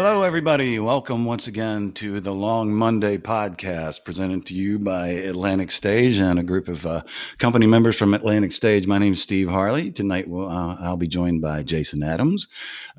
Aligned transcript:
Hello, 0.00 0.22
everybody. 0.22 0.78
Welcome 0.78 1.24
once 1.24 1.48
again 1.48 1.90
to 1.94 2.20
the 2.20 2.32
Long 2.32 2.72
Monday 2.72 3.18
podcast 3.18 4.04
presented 4.04 4.46
to 4.46 4.54
you 4.54 4.78
by 4.78 5.08
Atlantic 5.08 5.72
Stage 5.72 6.20
and 6.20 6.38
a 6.38 6.44
group 6.44 6.68
of 6.68 6.86
uh, 6.86 7.02
company 7.38 7.66
members 7.66 7.96
from 7.96 8.14
Atlantic 8.14 8.52
Stage. 8.52 8.86
My 8.86 8.98
name 8.98 9.14
is 9.14 9.20
Steve 9.20 9.48
Harley. 9.48 9.90
Tonight, 9.90 10.28
we'll, 10.28 10.48
uh, 10.48 10.76
I'll 10.78 10.96
be 10.96 11.08
joined 11.08 11.42
by 11.42 11.64
Jason 11.64 12.04
Adams, 12.04 12.46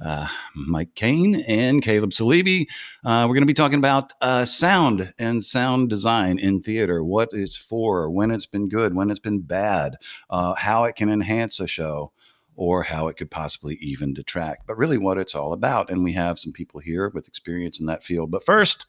uh, 0.03 0.27
Mike 0.53 0.93
Kane, 0.93 1.35
and 1.47 1.81
Kaleb 1.81 2.11
Salibi. 2.11 2.67
Uh, 3.05 3.23
we're 3.29 3.35
going 3.35 3.43
to 3.43 3.45
be 3.45 3.53
talking 3.53 3.79
about 3.79 4.11
uh, 4.19 4.43
sound 4.43 5.13
and 5.17 5.41
sound 5.41 5.89
design 5.89 6.37
in 6.37 6.61
theater, 6.61 7.01
what 7.01 7.29
it's 7.31 7.55
for, 7.55 8.09
when 8.09 8.29
it's 8.29 8.45
been 8.45 8.67
good, 8.67 8.93
when 8.93 9.09
it's 9.09 9.21
been 9.21 9.39
bad, 9.39 9.95
uh, 10.29 10.53
how 10.55 10.83
it 10.83 10.97
can 10.97 11.07
enhance 11.07 11.61
a 11.61 11.67
show 11.67 12.11
or 12.59 12.83
how 12.83 13.07
it 13.07 13.15
could 13.15 13.31
possibly 13.31 13.75
even 13.75 14.13
detract, 14.13 14.67
but 14.67 14.77
really 14.77 14.97
what 14.97 15.17
it's 15.17 15.33
all 15.33 15.53
about. 15.53 15.89
And 15.89 16.03
we 16.03 16.11
have 16.11 16.37
some 16.37 16.51
people 16.51 16.81
here 16.81 17.07
with 17.07 17.25
experience 17.25 17.79
in 17.79 17.85
that 17.85 18.03
field. 18.03 18.31
But 18.31 18.45
first, 18.45 18.83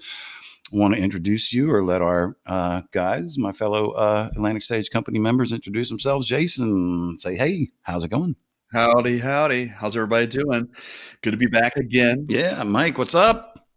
I 0.74 0.76
want 0.76 0.96
to 0.96 1.00
introduce 1.00 1.52
you 1.52 1.72
or 1.72 1.84
let 1.84 2.02
our 2.02 2.34
uh, 2.46 2.82
guys, 2.90 3.38
my 3.38 3.52
fellow 3.52 3.92
uh, 3.92 4.28
Atlantic 4.32 4.64
Stage 4.64 4.90
company 4.90 5.20
members, 5.20 5.52
introduce 5.52 5.88
themselves. 5.88 6.26
Jason, 6.26 7.16
say, 7.20 7.36
hey, 7.36 7.70
how's 7.82 8.02
it 8.02 8.10
going? 8.10 8.34
Howdy, 8.72 9.20
howdy. 9.20 9.66
How's 9.66 9.94
everybody 9.94 10.26
doing? 10.26 10.68
Good 11.22 11.30
to 11.30 11.36
be 11.36 11.46
back 11.46 11.76
again. 11.76 12.26
Yeah, 12.28 12.64
Mike, 12.64 12.98
what's 12.98 13.14
up? 13.14 13.68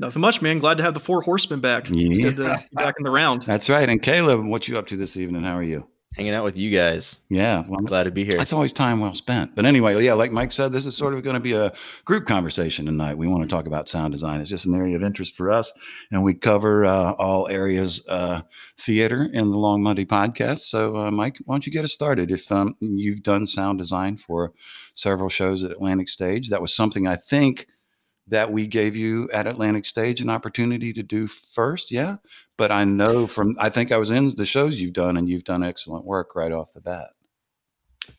Nothing 0.00 0.22
much, 0.22 0.42
man. 0.42 0.58
Glad 0.58 0.78
to 0.78 0.82
have 0.82 0.94
the 0.94 0.98
four 0.98 1.22
horsemen 1.22 1.60
back. 1.60 1.88
Yeah. 1.88 2.08
It's 2.08 2.18
good 2.18 2.44
to 2.44 2.66
be 2.68 2.82
back 2.82 2.96
in 2.98 3.04
the 3.04 3.12
round. 3.12 3.42
That's 3.42 3.70
right. 3.70 3.88
And 3.88 4.02
Kaleb, 4.02 4.44
what 4.48 4.66
you 4.66 4.76
up 4.76 4.88
to 4.88 4.96
this 4.96 5.16
evening? 5.16 5.44
How 5.44 5.54
are 5.54 5.62
you? 5.62 5.88
Hanging 6.16 6.32
out 6.32 6.44
with 6.44 6.56
you 6.56 6.70
guys. 6.70 7.20
Yeah, 7.28 7.64
well, 7.66 7.78
I'm 7.78 7.84
glad 7.84 8.04
to 8.04 8.10
be 8.10 8.24
here. 8.24 8.40
It's 8.40 8.52
always 8.52 8.72
time 8.72 9.00
well 9.00 9.14
spent. 9.14 9.54
But 9.54 9.64
anyway, 9.64 10.02
yeah, 10.02 10.14
like 10.14 10.32
Mike 10.32 10.52
said, 10.52 10.72
this 10.72 10.86
is 10.86 10.96
sort 10.96 11.14
of 11.14 11.22
going 11.22 11.34
to 11.34 11.40
be 11.40 11.52
a 11.52 11.72
group 12.04 12.26
conversation 12.26 12.86
tonight. 12.86 13.18
We 13.18 13.26
want 13.26 13.42
to 13.42 13.48
talk 13.48 13.66
about 13.66 13.88
sound 13.88 14.12
design. 14.12 14.40
It's 14.40 14.50
just 14.50 14.66
an 14.66 14.74
area 14.74 14.96
of 14.96 15.02
interest 15.02 15.36
for 15.36 15.50
us, 15.50 15.72
and 16.10 16.22
we 16.22 16.34
cover 16.34 16.84
uh, 16.84 17.12
all 17.12 17.48
areas 17.48 18.04
uh, 18.08 18.42
theater 18.78 19.28
in 19.32 19.50
the 19.50 19.58
Long 19.58 19.82
Monday 19.82 20.04
podcast. 20.04 20.60
So, 20.60 20.96
uh, 20.96 21.10
Mike, 21.10 21.38
why 21.44 21.54
don't 21.54 21.66
you 21.66 21.72
get 21.72 21.84
us 21.84 21.92
started? 21.92 22.30
If 22.30 22.50
um, 22.52 22.76
you've 22.80 23.22
done 23.22 23.46
sound 23.46 23.78
design 23.78 24.16
for 24.16 24.52
several 24.94 25.28
shows 25.28 25.64
at 25.64 25.70
Atlantic 25.70 26.08
Stage, 26.08 26.50
that 26.50 26.62
was 26.62 26.74
something 26.74 27.06
I 27.06 27.16
think 27.16 27.66
that 28.26 28.50
we 28.50 28.66
gave 28.66 28.96
you 28.96 29.28
at 29.32 29.46
Atlantic 29.46 29.84
Stage 29.84 30.20
an 30.20 30.30
opportunity 30.30 30.92
to 30.92 31.02
do 31.02 31.26
first. 31.26 31.90
Yeah. 31.90 32.16
But 32.56 32.70
I 32.70 32.84
know 32.84 33.26
from, 33.26 33.56
I 33.58 33.68
think 33.68 33.90
I 33.90 33.96
was 33.96 34.10
in 34.10 34.36
the 34.36 34.46
shows 34.46 34.80
you've 34.80 34.92
done 34.92 35.16
and 35.16 35.28
you've 35.28 35.44
done 35.44 35.64
excellent 35.64 36.04
work 36.04 36.36
right 36.36 36.52
off 36.52 36.72
the 36.72 36.80
bat. 36.80 37.10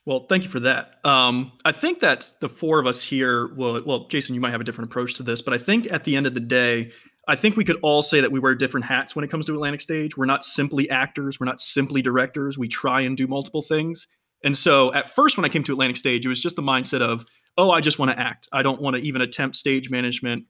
Well, 0.05 0.25
thank 0.27 0.43
you 0.43 0.49
for 0.49 0.59
that. 0.61 0.95
Um, 1.05 1.51
I 1.63 1.71
think 1.71 1.99
that 1.99 2.31
the 2.41 2.49
four 2.49 2.79
of 2.79 2.87
us 2.87 3.01
here 3.01 3.53
will, 3.55 3.81
well, 3.85 4.07
Jason, 4.07 4.35
you 4.35 4.41
might 4.41 4.51
have 4.51 4.61
a 4.61 4.63
different 4.63 4.89
approach 4.89 5.13
to 5.15 5.23
this, 5.23 5.41
but 5.41 5.53
I 5.53 5.57
think 5.57 5.91
at 5.91 6.03
the 6.03 6.15
end 6.15 6.27
of 6.27 6.33
the 6.33 6.39
day, 6.39 6.91
I 7.27 7.35
think 7.35 7.55
we 7.55 7.63
could 7.63 7.79
all 7.81 8.01
say 8.01 8.21
that 8.21 8.31
we 8.31 8.39
wear 8.39 8.55
different 8.55 8.85
hats 8.85 9.15
when 9.15 9.23
it 9.23 9.31
comes 9.31 9.45
to 9.45 9.53
Atlantic 9.53 9.81
Stage. 9.81 10.17
We're 10.17 10.25
not 10.25 10.43
simply 10.43 10.89
actors, 10.89 11.39
we're 11.39 11.45
not 11.45 11.59
simply 11.59 12.01
directors. 12.01 12.57
We 12.57 12.67
try 12.67 13.01
and 13.01 13.15
do 13.15 13.27
multiple 13.27 13.61
things. 13.61 14.07
And 14.43 14.55
so 14.55 14.93
at 14.93 15.15
first, 15.15 15.37
when 15.37 15.45
I 15.45 15.49
came 15.49 15.63
to 15.63 15.71
Atlantic 15.71 15.97
Stage, 15.97 16.25
it 16.25 16.29
was 16.29 16.39
just 16.39 16.55
the 16.55 16.61
mindset 16.61 17.01
of, 17.01 17.25
oh, 17.57 17.71
I 17.71 17.81
just 17.81 17.97
want 17.97 18.11
to 18.11 18.19
act. 18.19 18.47
I 18.51 18.61
don't 18.61 18.81
want 18.81 18.95
to 18.95 19.01
even 19.01 19.21
attempt 19.21 19.55
stage 19.55 19.89
management, 19.89 20.45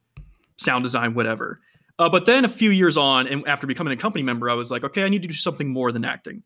sound 0.57 0.83
design, 0.83 1.13
whatever. 1.13 1.61
Uh, 1.97 2.09
but 2.09 2.25
then 2.25 2.43
a 2.43 2.49
few 2.49 2.71
years 2.71 2.97
on, 2.97 3.27
and 3.27 3.47
after 3.47 3.65
becoming 3.67 3.93
a 3.93 3.97
company 3.97 4.23
member, 4.23 4.49
I 4.49 4.53
was 4.53 4.69
like, 4.69 4.83
okay, 4.83 5.03
I 5.03 5.09
need 5.09 5.21
to 5.21 5.27
do 5.27 5.33
something 5.33 5.69
more 5.69 5.91
than 5.91 6.03
acting. 6.03 6.43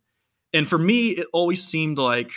And 0.53 0.67
for 0.67 0.78
me, 0.78 1.09
it 1.09 1.28
always 1.33 1.64
seemed 1.64 1.97
like, 1.97 2.31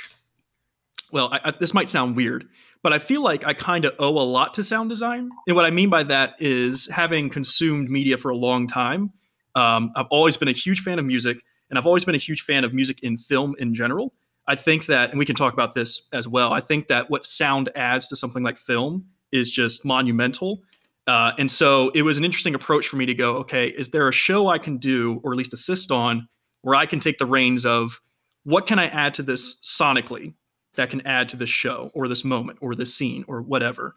well, 1.13 1.29
I, 1.33 1.41
I, 1.45 1.51
this 1.53 1.75
might 1.75 1.91
sound 1.91 2.17
weird, 2.17 2.48
but 2.83 2.92
I 2.92 2.98
feel 2.98 3.23
like 3.23 3.45
I 3.47 3.53
kind 3.53 3.85
of 3.85 3.92
owe 3.98 4.19
a 4.19 4.25
lot 4.25 4.55
to 4.55 4.64
sound 4.64 4.89
design. 4.89 5.31
And 5.47 5.57
what 5.57 5.64
I 5.67 5.70
mean 5.70 5.91
by 5.91 6.03
that 6.05 6.35
is 6.39 6.89
having 6.89 7.29
consumed 7.29 7.91
media 7.91 8.17
for 8.17 8.31
a 8.31 8.36
long 8.36 8.67
time, 8.67 9.13
um, 9.55 9.92
I've 9.95 10.07
always 10.11 10.36
been 10.36 10.48
a 10.48 10.53
huge 10.53 10.81
fan 10.81 10.98
of 10.98 11.05
music, 11.05 11.39
and 11.69 11.79
I've 11.79 11.86
always 11.86 12.05
been 12.05 12.15
a 12.15 12.19
huge 12.19 12.42
fan 12.42 12.65
of 12.65 12.73
music 12.73 13.01
in 13.03 13.19
film 13.19 13.55
in 13.59 13.75
general. 13.75 14.15
I 14.48 14.57
think 14.57 14.86
that, 14.86 15.11
and 15.11 15.19
we 15.19 15.27
can 15.27 15.36
talk 15.36 15.53
about 15.53 15.75
this 15.75 16.09
as 16.13 16.27
well. 16.27 16.53
I 16.53 16.61
think 16.61 16.89
that 16.89 17.11
what 17.11 17.27
sound 17.27 17.69
adds 17.77 18.09
to 18.09 18.17
something 18.17 18.42
like 18.42 18.59
film 18.59 19.07
is 19.31 19.51
just 19.51 19.85
monumental. 19.85 20.63
Uh, 21.07 21.33
and 21.39 21.51
so 21.51 21.90
it 21.95 22.02
was 22.02 22.17
an 22.17 22.24
interesting 22.24 22.55
approach 22.55 22.86
for 22.86 22.96
me 22.96 23.07
to 23.07 23.14
go, 23.14 23.36
okay, 23.36 23.67
is 23.67 23.90
there 23.90 24.08
a 24.08 24.13
show 24.13 24.48
I 24.48 24.58
can 24.58 24.79
do, 24.79 25.20
or 25.24 25.33
at 25.33 25.39
least 25.39 25.52
assist 25.52 25.90
on, 25.90 26.29
where 26.63 26.77
I 26.77 26.86
can 26.86 27.01
take 27.01 27.18
the 27.18 27.27
reins 27.27 27.67
of 27.67 28.01
what 28.45 28.67
can 28.67 28.79
I 28.79 28.86
add 28.86 29.14
to 29.14 29.23
this 29.23 29.61
sonically 29.62 30.35
that 30.77 30.91
can 30.91 31.05
add 31.07 31.29
to 31.30 31.36
this 31.36 31.51
show, 31.51 31.91
or 31.95 32.08
this 32.08 32.24
moment, 32.24 32.58
or 32.62 32.74
this 32.74 32.95
scene, 32.95 33.24
or 33.29 33.42
whatever. 33.42 33.95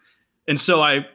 And 0.48 0.60
so 0.60 0.82
I 0.82 1.06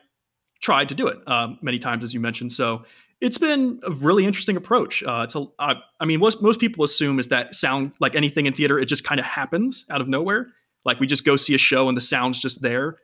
tried 0.61 0.89
to 0.91 0.95
do 0.95 1.09
it 1.09 1.19
um, 1.27 1.59
many 1.61 1.79
times, 1.79 2.05
as 2.05 2.15
you 2.15 2.21
mentioned. 2.21 2.53
So 2.53 2.85
it's 3.21 3.39
been 3.39 3.81
a 3.83 3.91
really 3.91 4.25
interesting 4.25 4.57
approach. 4.57 5.03
Uh, 5.03 5.27
uh, 5.59 5.75
I 5.99 6.05
mean, 6.05 6.21
most 6.21 6.41
most 6.41 6.61
people 6.61 6.85
assume 6.85 7.19
is 7.19 7.29
that 7.29 7.55
sound 7.55 7.93
like 8.01 8.15
anything 8.15 8.47
in 8.47 8.55
theater, 8.55 8.79
it 8.79 8.87
just 8.87 9.05
kind 9.05 9.21
of 9.21 9.27
happens 9.27 9.85
out 9.91 10.01
of 10.01 10.09
nowhere. 10.09 10.49
Like 10.85 11.01
we 11.01 11.07
just 11.07 11.25
go 11.25 11.37
see 11.37 11.55
a 11.55 11.59
show 11.59 11.89
and 11.89 11.97
the 11.97 12.03
sound's 12.03 12.39
just 12.39 12.63
there 12.63 12.99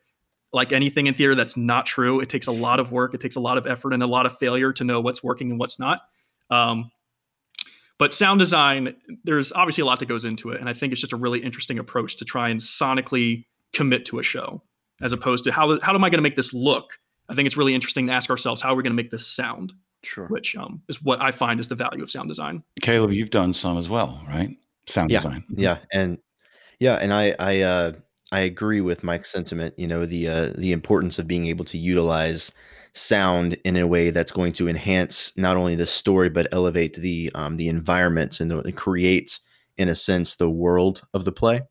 like 0.57 0.73
anything 0.73 1.07
in 1.07 1.13
theater, 1.13 1.35
that's 1.35 1.57
not 1.57 1.85
true. 1.85 2.19
It 2.19 2.31
takes 2.31 2.47
a 2.47 2.53
lot 2.53 2.81
of 2.81 2.91
work, 2.91 3.13
it 3.13 3.21
takes 3.21 3.37
a 3.37 3.41
lot 3.41 3.59
of 3.59 3.67
effort 3.67 3.93
and 3.93 4.03
a 4.03 4.07
lot 4.07 4.25
of 4.25 4.37
failure 4.39 4.73
to 4.73 4.85
know 4.85 5.03
what's 5.03 5.23
working 5.23 5.51
and 5.51 5.61
what's 5.61 5.79
not. 5.79 6.01
Um, 6.51 6.91
but 7.99 8.15
sound 8.15 8.41
design, 8.41 8.97
there's 9.25 9.53
obviously 9.53 9.83
a 9.83 9.85
lot 9.85 10.01
that 10.01 10.07
goes 10.07 10.25
into 10.25 10.51
it, 10.51 10.61
and 10.61 10.69
I 10.69 10.73
think 10.73 10.93
it's 10.93 11.01
just 11.01 11.13
a 11.13 11.17
really 11.17 11.41
interesting 11.41 11.79
approach 11.79 12.17
to 12.17 12.25
try 12.25 12.49
and 12.49 12.59
sonically 12.59 13.45
commit 13.75 14.07
to 14.07 14.19
a 14.19 14.23
show, 14.23 14.63
as 15.03 15.13
opposed 15.13 15.45
to 15.45 15.53
how 15.53 15.79
how 15.81 15.95
am 15.95 16.03
I 16.03 16.09
going 16.09 16.19
to 16.19 16.23
make 16.23 16.37
this 16.37 16.55
look? 16.55 16.91
I 17.29 17.35
think 17.35 17.47
it's 17.47 17.57
really 17.57 17.75
interesting 17.75 18.07
to 18.07 18.13
ask 18.13 18.31
ourselves 18.31 18.63
how 18.63 18.73
are 18.73 18.77
we 18.77 18.83
going 18.83 18.93
to 18.93 19.03
make 19.03 19.11
this 19.11 19.27
sound. 19.27 19.75
Sure. 20.05 20.29
Which 20.29 20.57
um, 20.57 20.83
is 20.89 21.03
what 21.03 21.21
I 21.21 21.33
find 21.33 21.59
is 21.59 21.69
the 21.69 21.75
value 21.75 22.03
of 22.03 22.11
sound 22.11 22.29
design. 22.29 22.63
Kaleb, 22.81 23.13
you've 23.13 23.31
done 23.31 23.53
some 23.53 23.77
as 23.77 23.89
well, 23.89 24.23
right? 24.29 24.51
Sound 24.87 25.11
yeah, 25.11 25.19
design. 25.19 25.45
Yeah, 25.51 25.79
and 25.93 26.19
yeah, 26.79 26.95
and 26.97 27.13
I 27.13 27.35
I 27.39 27.61
uh, 27.61 27.93
I 28.33 28.41
agree 28.41 28.81
with 28.81 29.05
Mike's 29.05 29.31
sentiment. 29.31 29.75
You 29.79 29.87
know, 29.87 30.05
the 30.05 30.29
uh, 30.29 30.53
the 30.59 30.73
importance 30.73 31.19
of 31.19 31.29
being 31.29 31.47
able 31.47 31.65
to 31.67 31.79
utilize 31.79 32.53
sound 32.93 33.57
in 33.65 33.77
a 33.77 33.87
way 33.87 34.11
that's 34.11 34.33
going 34.33 34.53
to 34.53 34.69
enhance 34.69 35.33
not 35.37 35.57
only 35.57 35.75
the 35.75 35.87
story 35.87 36.31
but 36.31 36.49
elevate 36.51 36.95
the 36.95 37.31
um, 37.35 37.57
the 37.57 37.69
environments 37.69 38.41
and 38.41 38.51
the, 38.51 38.73
create, 38.73 39.39
in 39.77 39.89
a 39.89 39.95
sense, 39.95 40.35
the 40.35 40.51
world 40.51 41.03
of 41.15 41.25
the 41.25 41.33
play. 41.33 41.63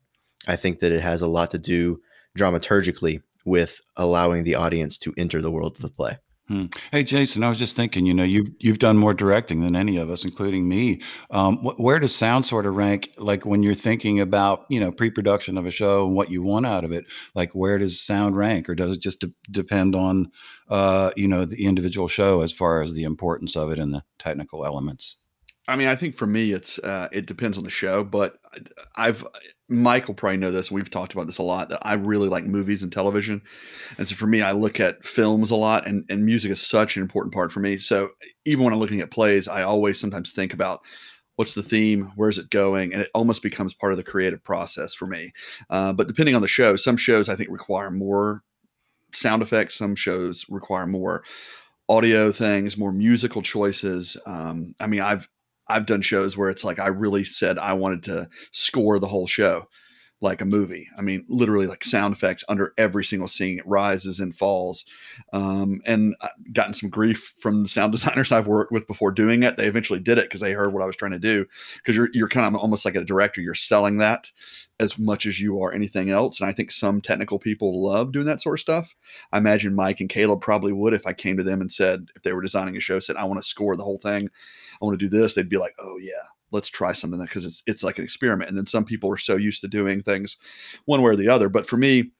I 0.48 0.56
think 0.56 0.80
that 0.80 0.92
it 0.92 1.02
has 1.02 1.20
a 1.20 1.26
lot 1.26 1.50
to 1.50 1.58
do 1.58 2.00
dramaturgically 2.38 3.22
with 3.44 3.80
allowing 3.96 4.44
the 4.44 4.54
audience 4.54 4.98
to 4.98 5.14
enter 5.16 5.42
the 5.42 5.50
world 5.50 5.76
of 5.76 5.82
the 5.82 5.90
play. 5.90 6.18
Hmm. 6.48 6.66
Hey, 6.92 7.02
Jason, 7.02 7.42
I 7.42 7.48
was 7.48 7.58
just 7.58 7.74
thinking, 7.74 8.06
you 8.06 8.14
know, 8.14 8.22
you 8.22 8.54
you've 8.60 8.78
done 8.78 8.96
more 8.96 9.12
directing 9.12 9.62
than 9.62 9.74
any 9.74 9.96
of 9.96 10.08
us, 10.10 10.24
including 10.24 10.68
me. 10.68 11.00
Um, 11.32 11.56
wh- 11.56 11.78
where 11.80 11.98
does 11.98 12.14
sound 12.14 12.46
sort 12.46 12.66
of 12.66 12.76
rank, 12.76 13.10
like 13.18 13.44
when 13.44 13.64
you're 13.64 13.74
thinking 13.74 14.20
about, 14.20 14.64
you 14.70 14.78
know, 14.78 14.92
pre-production 14.92 15.58
of 15.58 15.66
a 15.66 15.72
show 15.72 16.06
and 16.06 16.14
what 16.14 16.30
you 16.30 16.44
want 16.44 16.64
out 16.64 16.84
of 16.84 16.92
it? 16.92 17.04
Like, 17.34 17.50
where 17.52 17.78
does 17.78 18.00
sound 18.00 18.36
rank, 18.36 18.68
or 18.68 18.76
does 18.76 18.92
it 18.92 19.00
just 19.00 19.20
de- 19.20 19.32
depend 19.50 19.96
on, 19.96 20.30
uh, 20.68 21.10
you 21.16 21.26
know, 21.26 21.46
the 21.46 21.64
individual 21.64 22.06
show 22.06 22.42
as 22.42 22.52
far 22.52 22.80
as 22.80 22.92
the 22.94 23.02
importance 23.02 23.56
of 23.56 23.72
it 23.72 23.80
and 23.80 23.92
the 23.92 24.04
technical 24.20 24.64
elements? 24.64 25.16
I 25.68 25.76
mean, 25.76 25.88
I 25.88 25.96
think 25.96 26.16
for 26.16 26.26
me, 26.26 26.52
it's 26.52 26.78
uh, 26.78 27.08
it 27.12 27.26
depends 27.26 27.58
on 27.58 27.64
the 27.64 27.70
show, 27.70 28.04
but 28.04 28.38
I've 28.96 29.26
Michael 29.68 30.14
probably 30.14 30.36
know 30.36 30.52
this. 30.52 30.70
We've 30.70 30.88
talked 30.88 31.12
about 31.12 31.26
this 31.26 31.38
a 31.38 31.42
lot. 31.42 31.70
That 31.70 31.80
I 31.82 31.94
really 31.94 32.28
like 32.28 32.44
movies 32.44 32.82
and 32.82 32.92
television, 32.92 33.42
and 33.98 34.06
so 34.06 34.14
for 34.14 34.26
me, 34.26 34.42
I 34.42 34.52
look 34.52 34.78
at 34.78 35.04
films 35.04 35.50
a 35.50 35.56
lot, 35.56 35.86
and 35.86 36.04
and 36.08 36.24
music 36.24 36.52
is 36.52 36.60
such 36.60 36.96
an 36.96 37.02
important 37.02 37.34
part 37.34 37.50
for 37.50 37.60
me. 37.60 37.78
So 37.78 38.10
even 38.44 38.64
when 38.64 38.72
I'm 38.72 38.78
looking 38.78 39.00
at 39.00 39.10
plays, 39.10 39.48
I 39.48 39.62
always 39.62 39.98
sometimes 39.98 40.32
think 40.32 40.52
about 40.52 40.80
what's 41.34 41.54
the 41.54 41.62
theme, 41.62 42.12
where's 42.14 42.38
it 42.38 42.48
going, 42.50 42.92
and 42.92 43.02
it 43.02 43.10
almost 43.12 43.42
becomes 43.42 43.74
part 43.74 43.92
of 43.92 43.96
the 43.96 44.04
creative 44.04 44.42
process 44.44 44.94
for 44.94 45.06
me. 45.06 45.32
Uh, 45.68 45.92
but 45.92 46.06
depending 46.06 46.34
on 46.34 46.42
the 46.42 46.48
show, 46.48 46.76
some 46.76 46.96
shows 46.96 47.28
I 47.28 47.34
think 47.34 47.50
require 47.50 47.90
more 47.90 48.42
sound 49.12 49.42
effects. 49.42 49.74
Some 49.74 49.96
shows 49.96 50.46
require 50.48 50.86
more 50.86 51.24
audio 51.88 52.32
things, 52.32 52.76
more 52.76 52.92
musical 52.92 53.42
choices. 53.42 54.16
Um, 54.26 54.74
I 54.80 54.86
mean, 54.86 55.00
I've 55.00 55.28
I've 55.68 55.86
done 55.86 56.02
shows 56.02 56.36
where 56.36 56.48
it's 56.48 56.64
like 56.64 56.78
I 56.78 56.88
really 56.88 57.24
said 57.24 57.58
I 57.58 57.72
wanted 57.72 58.02
to 58.04 58.28
score 58.52 58.98
the 58.98 59.08
whole 59.08 59.26
show 59.26 59.68
like 60.22 60.40
a 60.40 60.46
movie. 60.46 60.88
I 60.96 61.02
mean, 61.02 61.26
literally 61.28 61.66
like 61.66 61.84
sound 61.84 62.14
effects 62.14 62.42
under 62.48 62.72
every 62.78 63.04
single 63.04 63.28
scene. 63.28 63.58
It 63.58 63.66
rises 63.66 64.18
and 64.18 64.34
falls. 64.34 64.86
Um, 65.34 65.82
and 65.84 66.16
I've 66.22 66.54
gotten 66.54 66.72
some 66.72 66.88
grief 66.88 67.34
from 67.38 67.62
the 67.62 67.68
sound 67.68 67.92
designers 67.92 68.32
I've 68.32 68.46
worked 68.46 68.72
with 68.72 68.86
before 68.86 69.12
doing 69.12 69.42
it. 69.42 69.56
They 69.56 69.66
eventually 69.66 70.00
did 70.00 70.16
it 70.16 70.24
because 70.24 70.40
they 70.40 70.52
heard 70.52 70.72
what 70.72 70.82
I 70.82 70.86
was 70.86 70.96
trying 70.96 71.12
to 71.12 71.18
do. 71.18 71.44
Because 71.76 71.96
you're 71.96 72.08
you're 72.12 72.28
kind 72.28 72.46
of 72.46 72.60
almost 72.60 72.84
like 72.84 72.94
a 72.94 73.04
director. 73.04 73.42
You're 73.42 73.54
selling 73.54 73.98
that 73.98 74.30
as 74.80 74.98
much 74.98 75.26
as 75.26 75.40
you 75.40 75.62
are 75.62 75.72
anything 75.72 76.10
else. 76.10 76.40
And 76.40 76.48
I 76.48 76.52
think 76.52 76.70
some 76.70 77.00
technical 77.00 77.38
people 77.38 77.84
love 77.84 78.12
doing 78.12 78.26
that 78.26 78.40
sort 78.40 78.58
of 78.58 78.60
stuff. 78.60 78.94
I 79.32 79.38
imagine 79.38 79.74
Mike 79.74 80.00
and 80.00 80.08
Kaleb 80.08 80.40
probably 80.40 80.72
would 80.72 80.94
if 80.94 81.06
I 81.06 81.12
came 81.12 81.36
to 81.36 81.42
them 81.42 81.60
and 81.60 81.72
said, 81.72 82.08
if 82.14 82.22
they 82.22 82.32
were 82.32 82.42
designing 82.42 82.76
a 82.76 82.80
show, 82.80 83.00
said, 83.00 83.16
I 83.16 83.24
want 83.24 83.42
to 83.42 83.48
score 83.48 83.76
the 83.76 83.84
whole 83.84 83.98
thing. 83.98 84.28
I 84.80 84.84
want 84.84 84.98
to 84.98 85.08
do 85.08 85.08
this. 85.08 85.34
They'd 85.34 85.48
be 85.48 85.56
like, 85.56 85.74
oh 85.78 85.98
yeah, 85.98 86.12
let's 86.50 86.68
try 86.68 86.92
something 86.92 87.20
because 87.20 87.44
it's 87.44 87.62
it's 87.66 87.82
like 87.82 87.98
an 87.98 88.04
experiment. 88.04 88.48
And 88.48 88.58
then 88.58 88.66
some 88.66 88.84
people 88.84 89.10
are 89.12 89.18
so 89.18 89.36
used 89.36 89.60
to 89.62 89.68
doing 89.68 90.02
things 90.02 90.36
one 90.84 91.02
way 91.02 91.10
or 91.10 91.16
the 91.16 91.28
other. 91.28 91.48
But 91.48 91.66
for 91.66 91.76
me, 91.76 92.12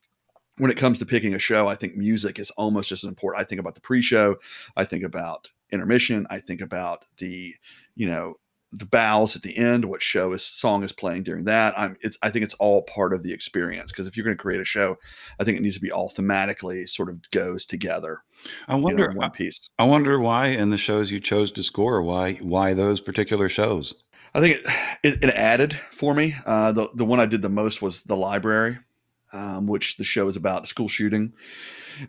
when 0.58 0.70
it 0.70 0.78
comes 0.78 0.99
to 0.99 1.06
picking 1.06 1.34
a 1.34 1.38
show, 1.38 1.69
I 1.69 1.75
think 1.75 1.96
music 1.96 2.38
is 2.38 2.50
almost 2.52 2.88
just 2.88 3.05
as 3.05 3.08
important. 3.08 3.43
I 3.43 3.44
think 3.46 3.61
about 3.61 3.75
the 3.75 3.81
pre-show, 3.81 4.37
I 4.76 4.84
think 4.84 5.05
about 5.05 5.50
intermission, 5.70 6.26
I 6.31 6.38
think 6.38 6.61
about 6.61 7.05
the, 7.19 7.55
you 7.94 8.08
know, 8.08 8.37
the 8.73 8.84
bows 8.84 9.37
at 9.37 9.43
the 9.43 9.56
end, 9.56 9.84
what 9.84 10.02
show 10.02 10.32
is 10.32 10.44
song 10.44 10.82
is 10.82 10.93
playing 10.93 11.23
during 11.23 11.44
that. 11.44 11.78
I'm 11.78 11.96
it's 12.00 12.19
I 12.23 12.31
think 12.31 12.44
it's 12.44 12.55
all 12.55 12.82
part 12.82 13.14
of 13.14 13.23
the 13.23 13.32
experience 13.32 13.93
because 13.93 14.06
if 14.06 14.17
you're 14.17 14.25
going 14.25 14.37
to 14.37 14.43
create 14.43 14.61
a 14.61 14.64
show, 14.64 14.96
I 15.40 15.44
think 15.44 15.56
it 15.56 15.62
needs 15.62 15.76
to 15.76 15.81
be 15.81 15.93
all 15.93 16.11
thematically 16.11 16.88
sort 16.88 17.08
of 17.08 17.31
goes 17.31 17.64
together. 17.64 18.23
I 18.69 18.75
you 18.75 18.78
know, 18.78 18.84
wonder. 18.84 19.11
one 19.14 19.31
piece. 19.31 19.70
I 19.78 19.84
wonder 19.84 20.19
why 20.19 20.49
in 20.49 20.70
the 20.70 20.78
shows 20.78 21.11
you 21.11 21.20
chose 21.20 21.52
to 21.52 21.62
score, 21.62 22.02
why 22.02 22.34
why 22.34 22.75
those 22.75 23.00
particular 23.00 23.49
shows? 23.49 23.94
I 24.34 24.40
think 24.40 24.56
it, 24.56 24.67
it, 25.02 25.25
it 25.25 25.31
added 25.34 25.78
for 25.93 26.14
me. 26.14 26.34
Uh, 26.44 26.73
the 26.73 26.88
the 26.94 27.05
one 27.05 27.20
I 27.20 27.26
did 27.26 27.43
the 27.43 27.49
most 27.49 27.82
was 27.82 28.02
the 28.02 28.17
library, 28.17 28.78
um, 29.32 29.67
which 29.67 29.96
the 29.96 30.05
show 30.05 30.28
is 30.28 30.37
about 30.37 30.69
school 30.69 30.88
shooting, 30.88 31.32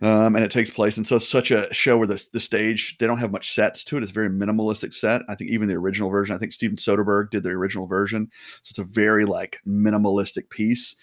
um, 0.01 0.35
and 0.35 0.43
it 0.43 0.51
takes 0.51 0.69
place. 0.69 0.97
And 0.97 1.07
so 1.07 1.17
such 1.17 1.51
a 1.51 1.73
show 1.73 1.97
where 1.97 2.07
the 2.07 2.25
the 2.33 2.39
stage 2.39 2.97
they 2.97 3.07
don't 3.07 3.19
have 3.19 3.31
much 3.31 3.51
sets 3.51 3.83
to 3.85 3.97
it. 3.97 4.03
It's 4.03 4.11
a 4.11 4.13
very 4.13 4.29
minimalistic 4.29 4.93
set. 4.93 5.21
I 5.29 5.35
think 5.35 5.51
even 5.51 5.67
the 5.67 5.75
original 5.75 6.09
version. 6.09 6.35
I 6.35 6.39
think 6.39 6.53
Steven 6.53 6.77
Soderbergh 6.77 7.29
did 7.29 7.43
the 7.43 7.49
original 7.49 7.87
version, 7.87 8.29
so 8.61 8.71
it's 8.71 8.79
a 8.79 8.83
very 8.83 9.25
like 9.25 9.59
minimalistic 9.67 10.49
piece. 10.49 10.95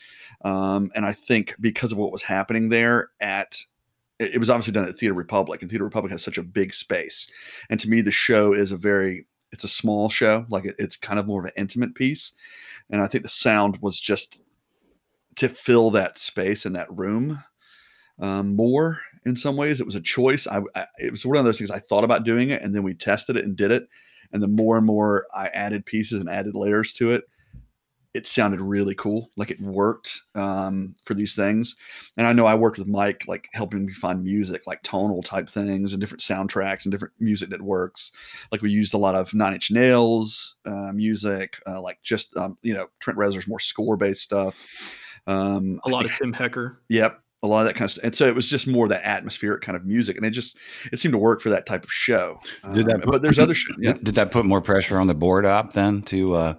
Um, 0.44 0.90
and 0.94 1.06
I 1.06 1.12
think 1.12 1.54
because 1.60 1.92
of 1.92 1.98
what 1.98 2.12
was 2.12 2.22
happening 2.22 2.68
there 2.68 3.10
at 3.20 3.58
it 4.18 4.34
it 4.34 4.38
was 4.38 4.50
obviously 4.50 4.72
done 4.72 4.88
at 4.88 4.96
Theater 4.96 5.14
Republic, 5.14 5.62
and 5.62 5.70
Theater 5.70 5.84
Republic 5.84 6.12
has 6.12 6.22
such 6.22 6.38
a 6.38 6.42
big 6.42 6.74
space. 6.74 7.28
And 7.70 7.80
to 7.80 7.88
me, 7.88 8.00
the 8.00 8.12
show 8.12 8.52
is 8.52 8.72
a 8.72 8.76
very 8.76 9.26
it's 9.54 9.64
a 9.64 9.68
small 9.68 10.10
show, 10.10 10.44
like 10.50 10.66
it, 10.66 10.74
it's 10.78 10.96
kind 10.96 11.18
of 11.18 11.26
more 11.26 11.40
of 11.40 11.46
an 11.46 11.52
intimate 11.56 11.94
piece. 11.94 12.32
And 12.90 13.00
I 13.00 13.06
think 13.06 13.22
the 13.22 13.30
sound 13.30 13.78
was 13.80 13.98
just 13.98 14.40
to 15.36 15.48
fill 15.48 15.90
that 15.92 16.18
space 16.18 16.66
in 16.66 16.74
that 16.74 16.94
room 16.94 17.42
um, 18.18 18.54
more 18.54 19.00
in 19.24 19.36
some 19.36 19.56
ways. 19.56 19.80
It 19.80 19.86
was 19.86 19.94
a 19.94 20.00
choice. 20.00 20.46
I, 20.46 20.60
I 20.74 20.86
it 20.98 21.10
was 21.10 21.24
one 21.24 21.36
of 21.36 21.44
those 21.44 21.58
things 21.58 21.70
I 21.70 21.78
thought 21.78 22.04
about 22.04 22.24
doing 22.24 22.50
it, 22.50 22.62
and 22.62 22.74
then 22.74 22.82
we 22.82 22.94
tested 22.94 23.36
it 23.36 23.44
and 23.44 23.56
did 23.56 23.70
it. 23.70 23.88
And 24.32 24.42
the 24.42 24.48
more 24.48 24.76
and 24.76 24.86
more 24.86 25.26
I 25.34 25.46
added 25.48 25.86
pieces 25.86 26.20
and 26.20 26.28
added 26.28 26.54
layers 26.54 26.92
to 26.94 27.12
it, 27.12 27.24
it 28.14 28.26
sounded 28.28 28.60
really 28.60 28.94
cool. 28.94 29.30
Like 29.36 29.50
it 29.50 29.60
worked 29.60 30.22
um, 30.36 30.94
for 31.04 31.14
these 31.14 31.34
things. 31.34 31.74
And 32.16 32.26
I 32.26 32.32
know 32.32 32.46
I 32.46 32.54
worked 32.54 32.78
with 32.78 32.86
Mike, 32.86 33.24
like 33.26 33.48
helping 33.52 33.84
me 33.86 33.92
find 33.92 34.22
music, 34.22 34.62
like 34.68 34.82
tonal 34.84 35.20
type 35.22 35.48
things 35.48 35.92
and 35.92 36.00
different 36.00 36.20
soundtracks 36.22 36.84
and 36.84 36.92
different 36.92 37.14
music 37.18 37.50
that 37.50 37.60
works. 37.60 38.12
Like 38.52 38.62
we 38.62 38.70
used 38.70 38.94
a 38.94 38.98
lot 38.98 39.16
of 39.16 39.34
Nine 39.34 39.54
Inch 39.54 39.72
Nails 39.72 40.54
uh, 40.64 40.92
music, 40.92 41.56
uh, 41.66 41.82
like 41.82 41.98
just 42.04 42.36
um, 42.36 42.56
you 42.62 42.72
know 42.72 42.86
Trent 43.00 43.18
Reznor's 43.18 43.48
more 43.48 43.58
score 43.60 43.96
based 43.96 44.22
stuff. 44.22 44.56
Um, 45.26 45.80
A 45.84 45.88
I 45.88 45.90
lot 45.92 46.02
think- 46.02 46.12
of 46.12 46.18
Tim 46.18 46.32
Hecker. 46.32 46.80
Yep. 46.88 47.20
A 47.42 47.46
lot 47.48 47.60
of 47.60 47.66
that 47.66 47.74
kind 47.74 47.84
of 47.84 47.90
stuff. 47.90 48.04
And 48.04 48.14
so 48.16 48.26
it 48.26 48.34
was 48.34 48.48
just 48.48 48.66
more 48.66 48.88
that 48.88 49.06
atmospheric 49.06 49.60
kind 49.60 49.76
of 49.76 49.84
music. 49.84 50.16
And 50.16 50.24
it 50.24 50.30
just, 50.30 50.56
it 50.92 50.98
seemed 50.98 51.12
to 51.12 51.18
work 51.18 51.42
for 51.42 51.50
that 51.50 51.66
type 51.66 51.84
of 51.84 51.92
show. 51.92 52.40
Did 52.72 52.86
that 52.86 52.94
Um, 52.94 53.00
put- 53.02 53.10
but 53.12 53.22
there's 53.22 53.38
other 53.38 53.54
shows. 53.54 53.76
Yeah. 53.78 53.92
Did, 53.92 54.04
did 54.04 54.14
that 54.14 54.30
put 54.32 54.46
more 54.46 54.62
pressure 54.62 54.98
on 54.98 55.08
the 55.08 55.14
board 55.14 55.44
op 55.44 55.74
then 55.74 56.00
to? 56.04 56.34
uh 56.34 56.54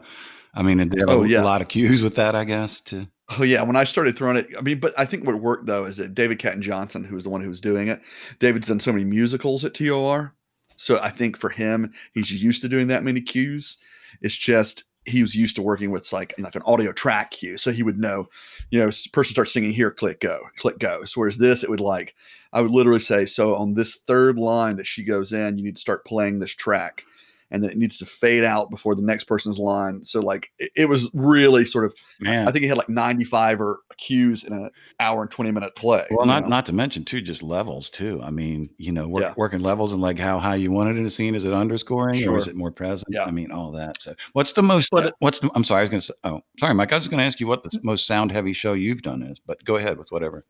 I 0.55 0.63
mean, 0.63 0.77
did 0.77 0.91
they 0.91 0.99
have 1.01 1.09
Oh, 1.09 1.23
a 1.23 1.27
yeah. 1.27 1.43
lot 1.43 1.61
of 1.61 1.67
cues 1.67 2.01
with 2.01 2.15
that? 2.15 2.33
I 2.35 2.43
guess 2.45 2.79
to. 2.81 3.07
Oh 3.37 3.43
yeah, 3.43 3.63
when 3.63 3.75
I 3.75 3.83
started 3.83 4.15
throwing 4.15 4.37
it, 4.37 4.47
I 4.57 4.61
mean, 4.61 4.79
but 4.79 4.93
I 4.97 5.05
think 5.05 5.25
what 5.25 5.35
worked 5.41 5.65
though 5.65 5.85
is 5.85 5.97
that 5.97 6.13
David 6.13 6.39
Catton 6.39 6.61
Johnson, 6.61 7.03
who 7.03 7.15
was 7.15 7.23
the 7.23 7.29
one 7.29 7.41
who 7.41 7.49
was 7.49 7.61
doing 7.61 7.87
it, 7.87 8.01
David's 8.39 8.67
done 8.67 8.79
so 8.79 8.91
many 8.91 9.03
musicals 9.03 9.65
at 9.65 9.73
TOR, 9.73 10.33
so 10.77 10.99
I 11.01 11.09
think 11.09 11.37
for 11.37 11.49
him, 11.49 11.91
he's 12.13 12.31
used 12.31 12.61
to 12.61 12.69
doing 12.69 12.87
that 12.87 13.03
many 13.03 13.21
cues. 13.21 13.77
It's 14.21 14.37
just 14.37 14.83
he 15.05 15.21
was 15.21 15.35
used 15.35 15.55
to 15.55 15.61
working 15.61 15.91
with 15.91 16.11
like 16.13 16.33
like 16.37 16.55
an 16.55 16.61
audio 16.65 16.91
track 16.91 17.31
cue, 17.31 17.57
so 17.57 17.71
he 17.71 17.83
would 17.83 17.97
know, 17.99 18.29
you 18.69 18.79
know, 18.79 18.89
person 19.11 19.33
starts 19.33 19.51
singing 19.53 19.73
here, 19.73 19.91
click 19.91 20.19
go, 20.19 20.39
click 20.57 20.77
go. 20.79 21.03
So 21.05 21.19
whereas 21.21 21.37
this, 21.37 21.63
it 21.63 21.69
would 21.69 21.79
like 21.79 22.13
I 22.53 22.61
would 22.61 22.71
literally 22.71 22.99
say, 23.01 23.25
so 23.25 23.55
on 23.55 23.73
this 23.73 23.97
third 24.07 24.37
line 24.37 24.77
that 24.77 24.87
she 24.87 25.03
goes 25.03 25.33
in, 25.33 25.57
you 25.57 25.63
need 25.65 25.75
to 25.75 25.81
start 25.81 26.05
playing 26.05 26.39
this 26.39 26.55
track. 26.55 27.03
And 27.51 27.63
then 27.63 27.69
it 27.69 27.77
needs 27.77 27.97
to 28.00 28.06
fade 28.06 28.44
out 28.44 28.69
before 28.69 28.95
the 28.95 29.01
next 29.01 29.25
person's 29.25 29.59
line. 29.59 30.03
So 30.03 30.19
like 30.19 30.51
it, 30.57 30.71
it 30.75 30.89
was 30.89 31.09
really 31.13 31.63
sort 31.65 31.86
of 31.86 31.94
Man, 32.19 32.47
I 32.47 32.51
think 32.51 32.63
he 32.63 32.68
had 32.68 32.77
like 32.77 32.89
95 32.89 33.62
or 33.62 33.80
cues 33.97 34.44
in 34.44 34.53
an 34.53 34.69
hour 35.00 35.21
and 35.21 35.31
20 35.31 35.51
minute 35.51 35.75
play. 35.75 36.06
well, 36.09 36.25
not 36.25 36.44
know? 36.44 36.50
not 36.50 36.65
to 36.65 36.74
mention 36.74 37.06
too, 37.06 37.21
just 37.21 37.44
levels 37.44 37.89
too. 37.89 38.19
I 38.24 38.31
mean, 38.31 38.69
you 38.77 38.92
know, 38.92 39.07
work, 39.07 39.24
Yeah. 39.24 39.33
working 39.38 39.62
levels 39.62 39.94
and 39.94 40.01
like 40.01 40.18
how 40.18 40.39
high 40.39 40.56
you 40.56 40.71
want 40.71 40.89
it 40.89 40.97
in 40.97 41.06
a 41.06 41.12
scene. 41.12 41.36
Is 41.36 41.45
it 41.45 41.53
underscoring 41.53 42.27
or 42.27 42.38
is 42.38 42.47
it 42.47 42.56
more 42.56 42.71
present? 42.71 43.07
Yeah. 43.09 43.25
I 43.25 43.31
mean, 43.31 43.51
all 43.51 43.71
that. 43.74 44.01
So, 44.01 44.15
what's 44.33 44.53
the 44.53 44.63
most? 44.63 44.91
What's 45.19 45.39
the, 45.39 45.51
I'm 45.56 45.63
sorry, 45.63 45.80
I 45.80 45.83
was 45.83 45.89
going 45.89 46.01
to 46.01 46.06
say. 46.07 46.13
Oh, 46.24 46.41
sorry, 46.59 46.74
Mike. 46.74 46.91
I 46.91 46.98
was 46.98 47.07
going 47.07 47.19
to 47.19 47.25
ask 47.25 47.39
you 47.39 47.48
what 47.48 47.63
the 47.63 47.69
mm. 47.69 47.83
most 47.83 48.07
sound 48.07 48.31
heavy 48.31 48.53
show 48.53 48.74
you've 48.74 49.01
done 49.01 49.21
is, 49.21 49.39
but 49.45 49.63
go 49.63 49.77
ahead 49.77 49.98
with 49.98 50.12
whatever. 50.12 50.45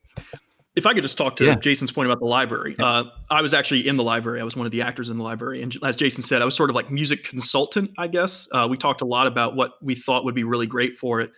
If 0.75 0.85
I 0.85 0.93
could 0.93 1.03
just 1.03 1.17
talk 1.17 1.35
to 1.37 1.45
Yeah. 1.45 1.55
Jason's 1.55 1.91
point 1.91 2.07
about 2.07 2.19
the 2.19 2.25
library, 2.25 2.75
uh, 2.79 3.05
I 3.29 3.41
was 3.41 3.53
actually 3.53 3.87
in 3.87 3.97
the 3.97 4.03
library. 4.03 4.41
I 4.41 4.43
was 4.43 4.55
one 4.55 4.65
of 4.65 4.71
the 4.71 4.81
actors 4.81 5.09
in 5.09 5.17
the 5.17 5.23
library, 5.23 5.61
and 5.61 5.75
as 5.83 5.95
Jason 5.95 6.21
said, 6.21 6.41
I 6.41 6.45
was 6.45 6.55
sort 6.55 6.69
of 6.69 6.75
like 6.75 6.91
music 6.91 7.23
consultant. 7.23 7.91
I 7.97 8.07
guess 8.07 8.47
uh, 8.51 8.67
we 8.69 8.77
talked 8.77 9.01
a 9.01 9.05
lot 9.05 9.27
about 9.27 9.55
what 9.55 9.73
we 9.81 9.95
thought 9.95 10.25
would 10.25 10.35
be 10.35 10.43
really 10.43 10.67
great 10.67 10.97
for 10.97 11.21
it. 11.21 11.31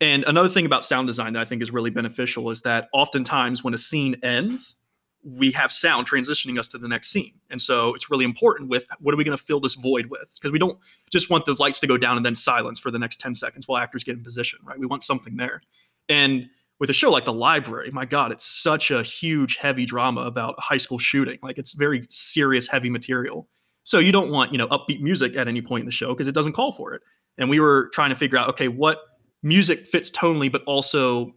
And 0.00 0.24
another 0.24 0.48
thing 0.48 0.66
about 0.66 0.84
sound 0.84 1.06
design 1.06 1.32
that 1.34 1.40
I 1.40 1.44
think 1.44 1.62
is 1.62 1.70
really 1.70 1.90
beneficial 1.90 2.50
is 2.50 2.62
that 2.62 2.88
oftentimes 2.92 3.62
when 3.64 3.74
a 3.74 3.78
scene 3.78 4.16
ends, 4.22 4.76
we 5.24 5.50
have 5.52 5.72
sound 5.72 6.08
transitioning 6.08 6.58
us 6.58 6.68
to 6.68 6.78
the 6.78 6.88
next 6.88 7.08
scene. 7.10 7.32
And 7.48 7.60
so 7.60 7.94
it's 7.94 8.10
really 8.10 8.24
important 8.24 8.68
with 8.68 8.86
what 9.00 9.14
are 9.14 9.16
we 9.16 9.24
going 9.24 9.36
to 9.36 9.42
fill 9.42 9.60
this 9.60 9.74
void 9.74 10.06
with? 10.06 10.30
Because 10.34 10.52
we 10.52 10.58
don't 10.58 10.78
just 11.10 11.30
want 11.30 11.46
the 11.46 11.54
lights 11.54 11.80
to 11.80 11.86
go 11.86 11.96
down 11.96 12.16
and 12.16 12.26
then 12.26 12.34
silence 12.34 12.78
for 12.78 12.90
the 12.90 12.98
next 12.98 13.20
10 13.20 13.34
seconds 13.34 13.66
while 13.66 13.80
actors 13.82 14.04
get 14.04 14.16
in 14.16 14.22
position, 14.22 14.58
right? 14.64 14.78
We 14.78 14.86
want 14.86 15.02
something 15.02 15.36
there. 15.36 15.62
And 16.08 16.48
with 16.80 16.90
a 16.90 16.92
show 16.92 17.10
like 17.10 17.24
The 17.24 17.32
Library, 17.32 17.90
my 17.92 18.04
God, 18.04 18.32
it's 18.32 18.44
such 18.44 18.90
a 18.90 19.02
huge, 19.02 19.56
heavy 19.56 19.86
drama 19.86 20.22
about 20.22 20.54
high 20.58 20.76
school 20.76 20.98
shooting. 20.98 21.38
Like 21.42 21.58
it's 21.58 21.72
very 21.72 22.04
serious, 22.08 22.68
heavy 22.68 22.90
material. 22.90 23.48
So 23.84 23.98
you 23.98 24.12
don't 24.12 24.30
want, 24.30 24.52
you 24.52 24.58
know, 24.58 24.68
upbeat 24.68 25.00
music 25.00 25.36
at 25.36 25.46
any 25.46 25.62
point 25.62 25.82
in 25.82 25.86
the 25.86 25.92
show 25.92 26.08
because 26.08 26.26
it 26.26 26.34
doesn't 26.34 26.52
call 26.52 26.72
for 26.72 26.94
it. 26.94 27.02
And 27.38 27.50
we 27.50 27.60
were 27.60 27.90
trying 27.92 28.10
to 28.10 28.16
figure 28.16 28.38
out, 28.38 28.48
okay, 28.50 28.68
what 28.68 29.00
music 29.42 29.86
fits 29.86 30.10
tonally, 30.10 30.50
but 30.50 30.62
also 30.64 31.34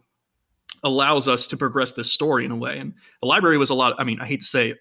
allows 0.82 1.28
us 1.28 1.46
to 1.48 1.56
progress 1.56 1.92
this 1.92 2.10
story 2.10 2.44
in 2.44 2.50
a 2.50 2.56
way. 2.56 2.78
And 2.78 2.94
the 3.20 3.28
library 3.28 3.58
was 3.58 3.70
a 3.70 3.74
lot, 3.74 3.94
I 3.98 4.04
mean, 4.04 4.20
I 4.20 4.26
hate 4.26 4.40
to 4.40 4.46
say 4.46 4.74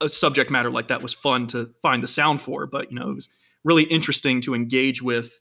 a 0.00 0.08
subject 0.08 0.50
matter 0.50 0.70
like 0.70 0.88
that 0.88 1.02
was 1.02 1.14
fun 1.14 1.46
to 1.48 1.70
find 1.80 2.02
the 2.02 2.08
sound 2.08 2.40
for, 2.40 2.66
but 2.66 2.90
you 2.90 2.98
know, 2.98 3.10
it 3.10 3.14
was 3.14 3.28
really 3.64 3.84
interesting 3.84 4.40
to 4.42 4.54
engage 4.54 5.00
with 5.00 5.38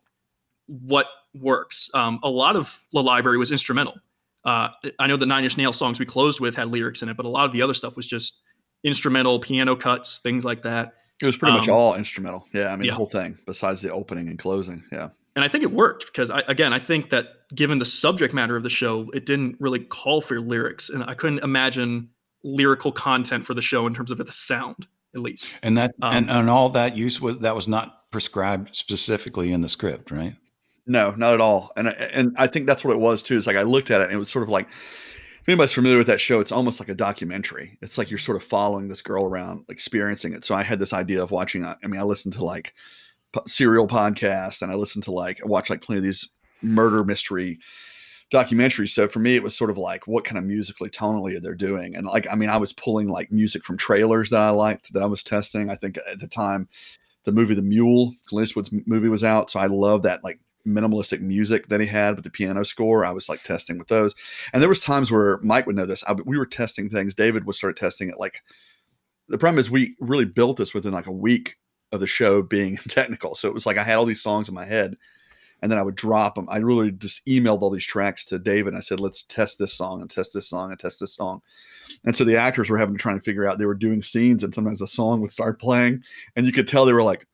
what 0.67 1.07
works. 1.33 1.89
Um, 1.93 2.19
a 2.23 2.29
lot 2.29 2.55
of 2.55 2.81
the 2.91 3.01
library 3.01 3.37
was 3.37 3.51
instrumental. 3.51 3.95
Uh, 4.45 4.69
I 4.99 5.07
know 5.07 5.17
the 5.17 5.25
Nine 5.25 5.43
Inch 5.43 5.57
Nails 5.57 5.77
songs 5.77 5.99
we 5.99 6.05
closed 6.05 6.39
with 6.39 6.55
had 6.55 6.69
lyrics 6.69 7.01
in 7.01 7.09
it, 7.09 7.17
but 7.17 7.25
a 7.25 7.29
lot 7.29 7.45
of 7.45 7.53
the 7.53 7.61
other 7.61 7.73
stuff 7.73 7.95
was 7.95 8.07
just 8.07 8.41
instrumental, 8.83 9.39
piano 9.39 9.75
cuts, 9.75 10.19
things 10.19 10.43
like 10.43 10.63
that. 10.63 10.93
It 11.21 11.25
was 11.27 11.37
pretty 11.37 11.55
much 11.55 11.69
Um, 11.69 11.75
all 11.75 11.95
instrumental. 11.95 12.47
Yeah. 12.51 12.73
I 12.73 12.75
mean, 12.75 12.85
yeah. 12.85 12.93
the 12.93 12.97
whole 12.97 13.09
thing, 13.09 13.37
besides 13.45 13.81
the 13.81 13.91
opening 13.91 14.27
and 14.27 14.39
closing. 14.39 14.83
Yeah. 14.91 15.09
And 15.35 15.45
I 15.45 15.47
think 15.47 15.63
it 15.63 15.71
worked 15.71 16.07
because, 16.07 16.29
I, 16.29 16.39
again, 16.47 16.73
I 16.73 16.79
think 16.79 17.09
that 17.11 17.47
given 17.55 17.79
the 17.79 17.85
subject 17.85 18.33
matter 18.33 18.57
of 18.57 18.63
the 18.63 18.69
show, 18.69 19.09
it 19.13 19.25
didn't 19.25 19.55
really 19.59 19.79
call 19.79 20.21
for 20.21 20.41
lyrics, 20.41 20.89
and 20.89 21.03
I 21.03 21.13
couldn't 21.13 21.39
imagine 21.39 22.09
lyrical 22.43 22.91
content 22.91 23.45
for 23.45 23.53
the 23.53 23.61
show 23.61 23.85
in 23.87 23.93
terms 23.93 24.11
of 24.11 24.17
the 24.17 24.31
sound, 24.31 24.87
at 25.15 25.21
least. 25.21 25.53
And 25.61 25.77
that 25.77 25.93
Um, 26.01 26.13
and, 26.13 26.29
and 26.31 26.49
all 26.49 26.69
that 26.71 26.97
use 26.97 27.21
was 27.21 27.37
that 27.39 27.55
was 27.55 27.67
not 27.67 28.09
prescribed 28.11 28.75
specifically 28.75 29.53
in 29.53 29.61
the 29.61 29.69
script, 29.69 30.11
right? 30.11 30.35
No, 30.87 31.11
not 31.11 31.33
at 31.33 31.41
all. 31.41 31.71
And 31.77 31.89
I- 31.89 32.09
and 32.13 32.35
I 32.37 32.47
think 32.47 32.65
that's 32.67 32.83
what 32.83 32.93
it 32.93 32.99
was 32.99 33.21
too. 33.21 33.37
Is 33.37 33.47
like 33.47 33.55
I 33.55 33.61
looked 33.63 33.91
at 33.91 34.01
it 34.01 34.05
and 34.05 34.13
it 34.13 34.17
was 34.17 34.29
sort 34.29 34.43
of 34.43 34.49
like 34.49 34.67
if 35.41 35.49
anybody's 35.49 35.73
familiar 35.73 35.97
with 35.97 36.07
that 36.07 36.21
show, 36.21 36.39
it's 36.39 36.51
almost 36.51 36.79
like 36.79 36.89
a 36.89 36.93
documentary. 36.95 37.77
It's 37.81 37.97
like 37.97 38.09
you're 38.11 38.19
sort 38.19 38.35
of 38.37 38.43
following 38.43 38.87
this 38.87 39.01
girl 39.01 39.25
around, 39.25 39.65
experiencing 39.69 40.33
it. 40.33 40.45
So 40.45 40.53
I 40.53 40.61
had 40.63 40.79
this 40.79 40.93
idea 40.93 41.21
of 41.23 41.31
watching. 41.31 41.65
I 41.65 41.75
mean, 41.83 41.99
I 41.99 42.03
listened 42.03 42.33
to 42.35 42.43
like 42.43 42.73
serial 43.47 43.87
podcasts 43.87 44.61
and 44.61 44.71
I 44.71 44.75
listened 44.75 45.03
to 45.05 45.11
like 45.11 45.39
I 45.43 45.47
watch 45.47 45.69
like 45.69 45.81
plenty 45.81 45.99
of 45.99 46.03
these 46.03 46.29
murder 46.61 47.03
mystery 47.03 47.59
documentaries. 48.31 48.89
So 48.89 49.07
for 49.07 49.19
me, 49.19 49.35
it 49.35 49.43
was 49.43 49.55
sort 49.55 49.69
of 49.69 49.77
like 49.77 50.07
what 50.07 50.23
kind 50.23 50.37
of 50.37 50.43
musically 50.45 50.89
tonally 50.89 51.35
are 51.35 51.39
they're 51.41 51.55
doing. 51.55 51.95
And 51.95 52.05
like 52.05 52.27
I 52.31 52.35
mean, 52.35 52.49
I 52.49 52.57
was 52.57 52.73
pulling 52.73 53.07
like 53.09 53.31
music 53.31 53.63
from 53.65 53.77
trailers 53.77 54.29
that 54.29 54.39
I 54.41 54.49
liked 54.49 54.93
that 54.93 55.03
I 55.03 55.07
was 55.07 55.23
testing. 55.23 55.69
I 55.69 55.75
think 55.75 55.97
at 56.09 56.19
the 56.19 56.27
time 56.27 56.67
the 57.23 57.31
movie 57.31 57.53
The 57.55 57.61
Mule, 57.61 58.13
Clint 58.25 58.47
Eastwood's 58.47 58.71
movie 58.85 59.09
was 59.09 59.23
out. 59.23 59.49
So 59.51 59.59
I 59.59 59.67
love 59.67 60.03
that 60.03 60.23
like 60.23 60.39
minimalistic 60.65 61.21
music 61.21 61.67
that 61.67 61.81
he 61.81 61.87
had 61.87 62.15
with 62.15 62.23
the 62.23 62.31
piano 62.31 62.63
score. 62.63 63.05
I 63.05 63.11
was 63.11 63.29
like 63.29 63.43
testing 63.43 63.77
with 63.77 63.87
those. 63.87 64.13
And 64.53 64.61
there 64.61 64.69
was 64.69 64.79
times 64.79 65.11
where 65.11 65.39
Mike 65.39 65.67
would 65.67 65.75
know 65.75 65.85
this. 65.85 66.03
I, 66.07 66.13
we 66.13 66.37
were 66.37 66.45
testing 66.45 66.89
things. 66.89 67.15
David 67.15 67.45
would 67.45 67.55
start 67.55 67.77
testing 67.77 68.09
it. 68.09 68.17
Like 68.17 68.41
the 69.27 69.37
problem 69.37 69.59
is 69.59 69.69
we 69.69 69.95
really 69.99 70.25
built 70.25 70.57
this 70.57 70.73
within 70.73 70.93
like 70.93 71.07
a 71.07 71.11
week 71.11 71.57
of 71.91 71.99
the 71.99 72.07
show 72.07 72.41
being 72.41 72.77
technical. 72.87 73.35
So 73.35 73.47
it 73.47 73.53
was 73.53 73.65
like 73.65 73.77
I 73.77 73.83
had 73.83 73.95
all 73.95 74.05
these 74.05 74.21
songs 74.21 74.47
in 74.47 74.55
my 74.55 74.65
head 74.65 74.95
and 75.61 75.71
then 75.71 75.77
I 75.77 75.83
would 75.83 75.95
drop 75.95 76.35
them. 76.35 76.47
I 76.49 76.57
really 76.57 76.91
just 76.91 77.25
emailed 77.27 77.61
all 77.61 77.69
these 77.69 77.85
tracks 77.85 78.25
to 78.25 78.39
David. 78.39 78.73
I 78.73 78.79
said, 78.79 78.99
let's 78.99 79.23
test 79.23 79.59
this 79.59 79.73
song 79.73 80.01
and 80.01 80.09
test 80.09 80.33
this 80.33 80.47
song 80.47 80.71
and 80.71 80.79
test 80.79 80.99
this 80.99 81.13
song. 81.13 81.41
And 82.03 82.15
so 82.15 82.23
the 82.23 82.37
actors 82.37 82.69
were 82.69 82.77
having 82.77 82.95
to 82.95 83.01
try 83.01 83.11
and 83.11 83.23
figure 83.23 83.47
out 83.47 83.59
they 83.59 83.65
were 83.65 83.75
doing 83.75 84.01
scenes 84.01 84.43
and 84.43 84.53
sometimes 84.53 84.81
a 84.81 84.87
song 84.87 85.21
would 85.21 85.31
start 85.31 85.59
playing 85.59 86.03
and 86.35 86.45
you 86.45 86.51
could 86.51 86.67
tell 86.67 86.85
they 86.85 86.93
were 86.93 87.03
like, 87.03 87.27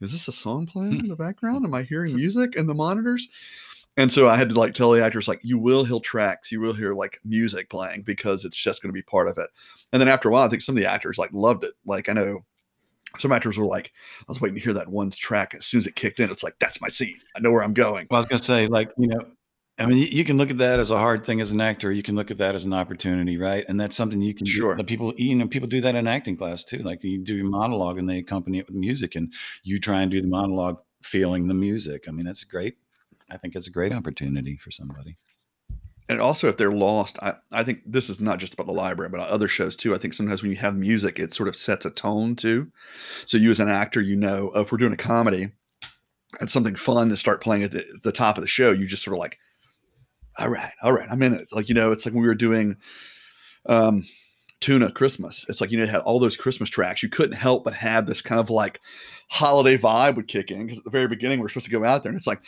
is 0.00 0.12
this 0.12 0.28
a 0.28 0.32
song 0.32 0.66
playing 0.66 0.94
hmm. 0.94 1.00
in 1.00 1.08
the 1.08 1.16
background? 1.16 1.64
Am 1.64 1.74
I 1.74 1.82
hearing 1.82 2.14
music 2.14 2.56
in 2.56 2.66
the 2.66 2.74
monitors? 2.74 3.28
And 3.96 4.10
so 4.10 4.28
I 4.28 4.36
had 4.36 4.48
to 4.48 4.58
like 4.58 4.74
tell 4.74 4.90
the 4.90 5.04
actors 5.04 5.28
like 5.28 5.40
you 5.42 5.56
will 5.56 5.84
hear 5.84 6.00
tracks, 6.00 6.50
you 6.50 6.60
will 6.60 6.72
hear 6.72 6.94
like 6.94 7.20
music 7.24 7.70
playing 7.70 8.02
because 8.02 8.44
it's 8.44 8.56
just 8.56 8.82
going 8.82 8.88
to 8.88 8.94
be 8.94 9.02
part 9.02 9.28
of 9.28 9.38
it. 9.38 9.48
And 9.92 10.00
then 10.00 10.08
after 10.08 10.28
a 10.28 10.32
while, 10.32 10.44
I 10.44 10.48
think 10.48 10.62
some 10.62 10.76
of 10.76 10.82
the 10.82 10.90
actors 10.90 11.16
like 11.16 11.30
loved 11.32 11.62
it. 11.62 11.74
Like 11.86 12.08
I 12.08 12.12
know 12.12 12.44
some 13.18 13.30
actors 13.30 13.56
were 13.56 13.66
like, 13.66 13.92
I 14.20 14.24
was 14.26 14.40
waiting 14.40 14.56
to 14.56 14.60
hear 14.60 14.72
that 14.72 14.88
one 14.88 15.10
track. 15.10 15.54
As 15.54 15.66
soon 15.66 15.78
as 15.78 15.86
it 15.86 15.94
kicked 15.94 16.18
in, 16.18 16.30
it's 16.30 16.42
like 16.42 16.58
that's 16.58 16.80
my 16.80 16.88
scene. 16.88 17.20
I 17.36 17.40
know 17.40 17.52
where 17.52 17.62
I'm 17.62 17.74
going. 17.74 18.08
Well, 18.10 18.18
I 18.18 18.20
was 18.20 18.26
going 18.26 18.40
to 18.40 18.44
say, 18.44 18.66
like 18.66 18.90
you 18.98 19.06
know, 19.06 19.24
I 19.76 19.86
mean, 19.86 19.98
you, 19.98 20.24
can 20.24 20.36
look 20.36 20.50
at 20.50 20.58
that 20.58 20.78
as 20.78 20.92
a 20.92 20.98
hard 20.98 21.26
thing 21.26 21.40
as 21.40 21.50
an 21.50 21.60
actor. 21.60 21.90
You 21.90 22.04
can 22.04 22.14
look 22.14 22.30
at 22.30 22.38
that 22.38 22.54
as 22.54 22.64
an 22.64 22.72
opportunity, 22.72 23.36
right? 23.36 23.64
And 23.68 23.80
that's 23.80 23.96
something 23.96 24.20
you 24.20 24.32
can. 24.32 24.46
Sure. 24.46 24.74
Do. 24.74 24.78
The 24.78 24.84
people, 24.84 25.12
you 25.16 25.34
know, 25.34 25.48
people 25.48 25.68
do 25.68 25.80
that 25.80 25.96
in 25.96 26.06
acting 26.06 26.36
class 26.36 26.62
too. 26.62 26.78
Like 26.78 27.02
you 27.02 27.18
do 27.18 27.34
your 27.34 27.46
monologue 27.46 27.98
and 27.98 28.08
they 28.08 28.18
accompany 28.18 28.58
it 28.58 28.68
with 28.68 28.76
music, 28.76 29.16
and 29.16 29.32
you 29.64 29.80
try 29.80 30.02
and 30.02 30.12
do 30.12 30.20
the 30.20 30.28
monologue 30.28 30.78
feeling 31.02 31.48
the 31.48 31.54
music. 31.54 32.04
I 32.08 32.12
mean, 32.12 32.24
that's 32.24 32.44
great. 32.44 32.76
I 33.30 33.36
think 33.36 33.56
it's 33.56 33.66
a 33.66 33.70
great 33.70 33.92
opportunity 33.92 34.56
for 34.56 34.70
somebody. 34.70 35.16
And 36.08 36.20
also, 36.20 36.48
if 36.48 36.56
they're 36.56 36.70
lost, 36.70 37.18
I, 37.22 37.34
I 37.50 37.64
think 37.64 37.80
this 37.86 38.10
is 38.10 38.20
not 38.20 38.38
just 38.38 38.52
about 38.52 38.66
the 38.66 38.74
library, 38.74 39.08
but 39.10 39.20
other 39.20 39.48
shows 39.48 39.74
too. 39.74 39.94
I 39.94 39.98
think 39.98 40.14
sometimes 40.14 40.42
when 40.42 40.50
you 40.52 40.58
have 40.58 40.76
music, 40.76 41.18
it 41.18 41.32
sort 41.32 41.48
of 41.48 41.56
sets 41.56 41.86
a 41.86 41.90
tone 41.90 42.36
too. 42.36 42.70
So 43.24 43.38
you 43.38 43.50
as 43.50 43.58
an 43.58 43.70
actor, 43.70 44.02
you 44.02 44.14
know, 44.14 44.52
oh, 44.54 44.60
if 44.60 44.70
we're 44.70 44.78
doing 44.78 44.92
a 44.92 44.98
comedy 44.98 45.52
and 46.40 46.50
something 46.50 46.76
fun 46.76 47.08
to 47.08 47.16
start 47.16 47.42
playing 47.42 47.62
at 47.62 47.72
the, 47.72 47.86
the 48.02 48.12
top 48.12 48.36
of 48.36 48.42
the 48.42 48.48
show, 48.48 48.70
you 48.70 48.86
just 48.86 49.02
sort 49.02 49.16
of 49.16 49.18
like, 49.18 49.38
all 50.38 50.48
right, 50.48 50.72
all 50.82 50.92
right, 50.92 51.08
I'm 51.10 51.22
in 51.22 51.34
it. 51.34 51.40
It's 51.40 51.52
like, 51.52 51.68
you 51.68 51.74
know, 51.74 51.92
it's 51.92 52.04
like 52.04 52.14
when 52.14 52.22
we 52.22 52.28
were 52.28 52.34
doing 52.34 52.76
um, 53.66 54.06
Tuna 54.60 54.90
Christmas. 54.90 55.44
It's 55.48 55.60
like, 55.60 55.70
you 55.70 55.78
know, 55.78 55.86
had 55.86 56.00
all 56.00 56.18
those 56.18 56.36
Christmas 56.36 56.70
tracks. 56.70 57.02
You 57.02 57.08
couldn't 57.08 57.36
help 57.36 57.64
but 57.64 57.74
have 57.74 58.06
this 58.06 58.22
kind 58.22 58.40
of 58.40 58.50
like 58.50 58.80
holiday 59.28 59.76
vibe 59.76 60.16
would 60.16 60.28
kick 60.28 60.50
in 60.50 60.64
because 60.64 60.78
at 60.78 60.84
the 60.84 60.90
very 60.90 61.08
beginning 61.08 61.40
we're 61.40 61.48
supposed 61.48 61.66
to 61.66 61.70
go 61.70 61.84
out 61.84 62.02
there 62.02 62.10
and 62.10 62.16
it's 62.16 62.26
like 62.26 62.40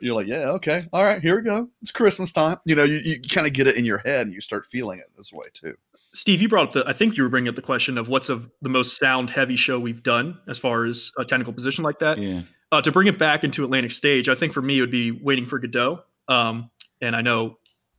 you're 0.00 0.14
like 0.14 0.26
yeah 0.26 0.50
okay 0.50 0.86
all 0.92 1.02
right 1.02 1.20
here 1.20 1.36
we 1.36 1.42
go 1.42 1.68
it's 1.82 1.90
christmas 1.90 2.32
time 2.32 2.58
you 2.64 2.74
know 2.74 2.84
you, 2.84 2.96
you 2.98 3.20
kind 3.20 3.46
of 3.46 3.52
get 3.52 3.66
it 3.66 3.76
in 3.76 3.84
your 3.84 3.98
head 3.98 4.26
and 4.26 4.32
you 4.32 4.40
start 4.40 4.64
feeling 4.66 4.98
it 4.98 5.06
this 5.16 5.32
way 5.32 5.46
too 5.52 5.74
steve 6.14 6.40
you 6.40 6.48
brought 6.48 6.68
up 6.68 6.72
the 6.72 6.88
i 6.88 6.92
think 6.92 7.16
you 7.16 7.24
were 7.24 7.28
bringing 7.28 7.48
up 7.48 7.56
the 7.56 7.62
question 7.62 7.98
of 7.98 8.08
what's 8.08 8.28
of 8.28 8.48
the 8.62 8.68
most 8.68 8.98
sound 8.98 9.30
heavy 9.30 9.56
show 9.56 9.80
we've 9.80 10.02
done 10.02 10.38
as 10.48 10.58
far 10.58 10.84
as 10.84 11.12
a 11.18 11.24
technical 11.24 11.52
position 11.52 11.82
like 11.82 11.98
that 11.98 12.18
yeah 12.18 12.42
uh, 12.72 12.82
to 12.82 12.90
bring 12.90 13.06
it 13.06 13.18
back 13.18 13.44
into 13.44 13.64
atlantic 13.64 13.90
stage 13.90 14.28
i 14.28 14.34
think 14.34 14.52
for 14.52 14.62
me 14.62 14.78
it 14.78 14.80
would 14.80 14.90
be 14.90 15.10
waiting 15.10 15.46
for 15.46 15.58
godot 15.58 16.02
um, 16.28 16.70
and 17.00 17.14
i 17.16 17.20
know 17.20 17.56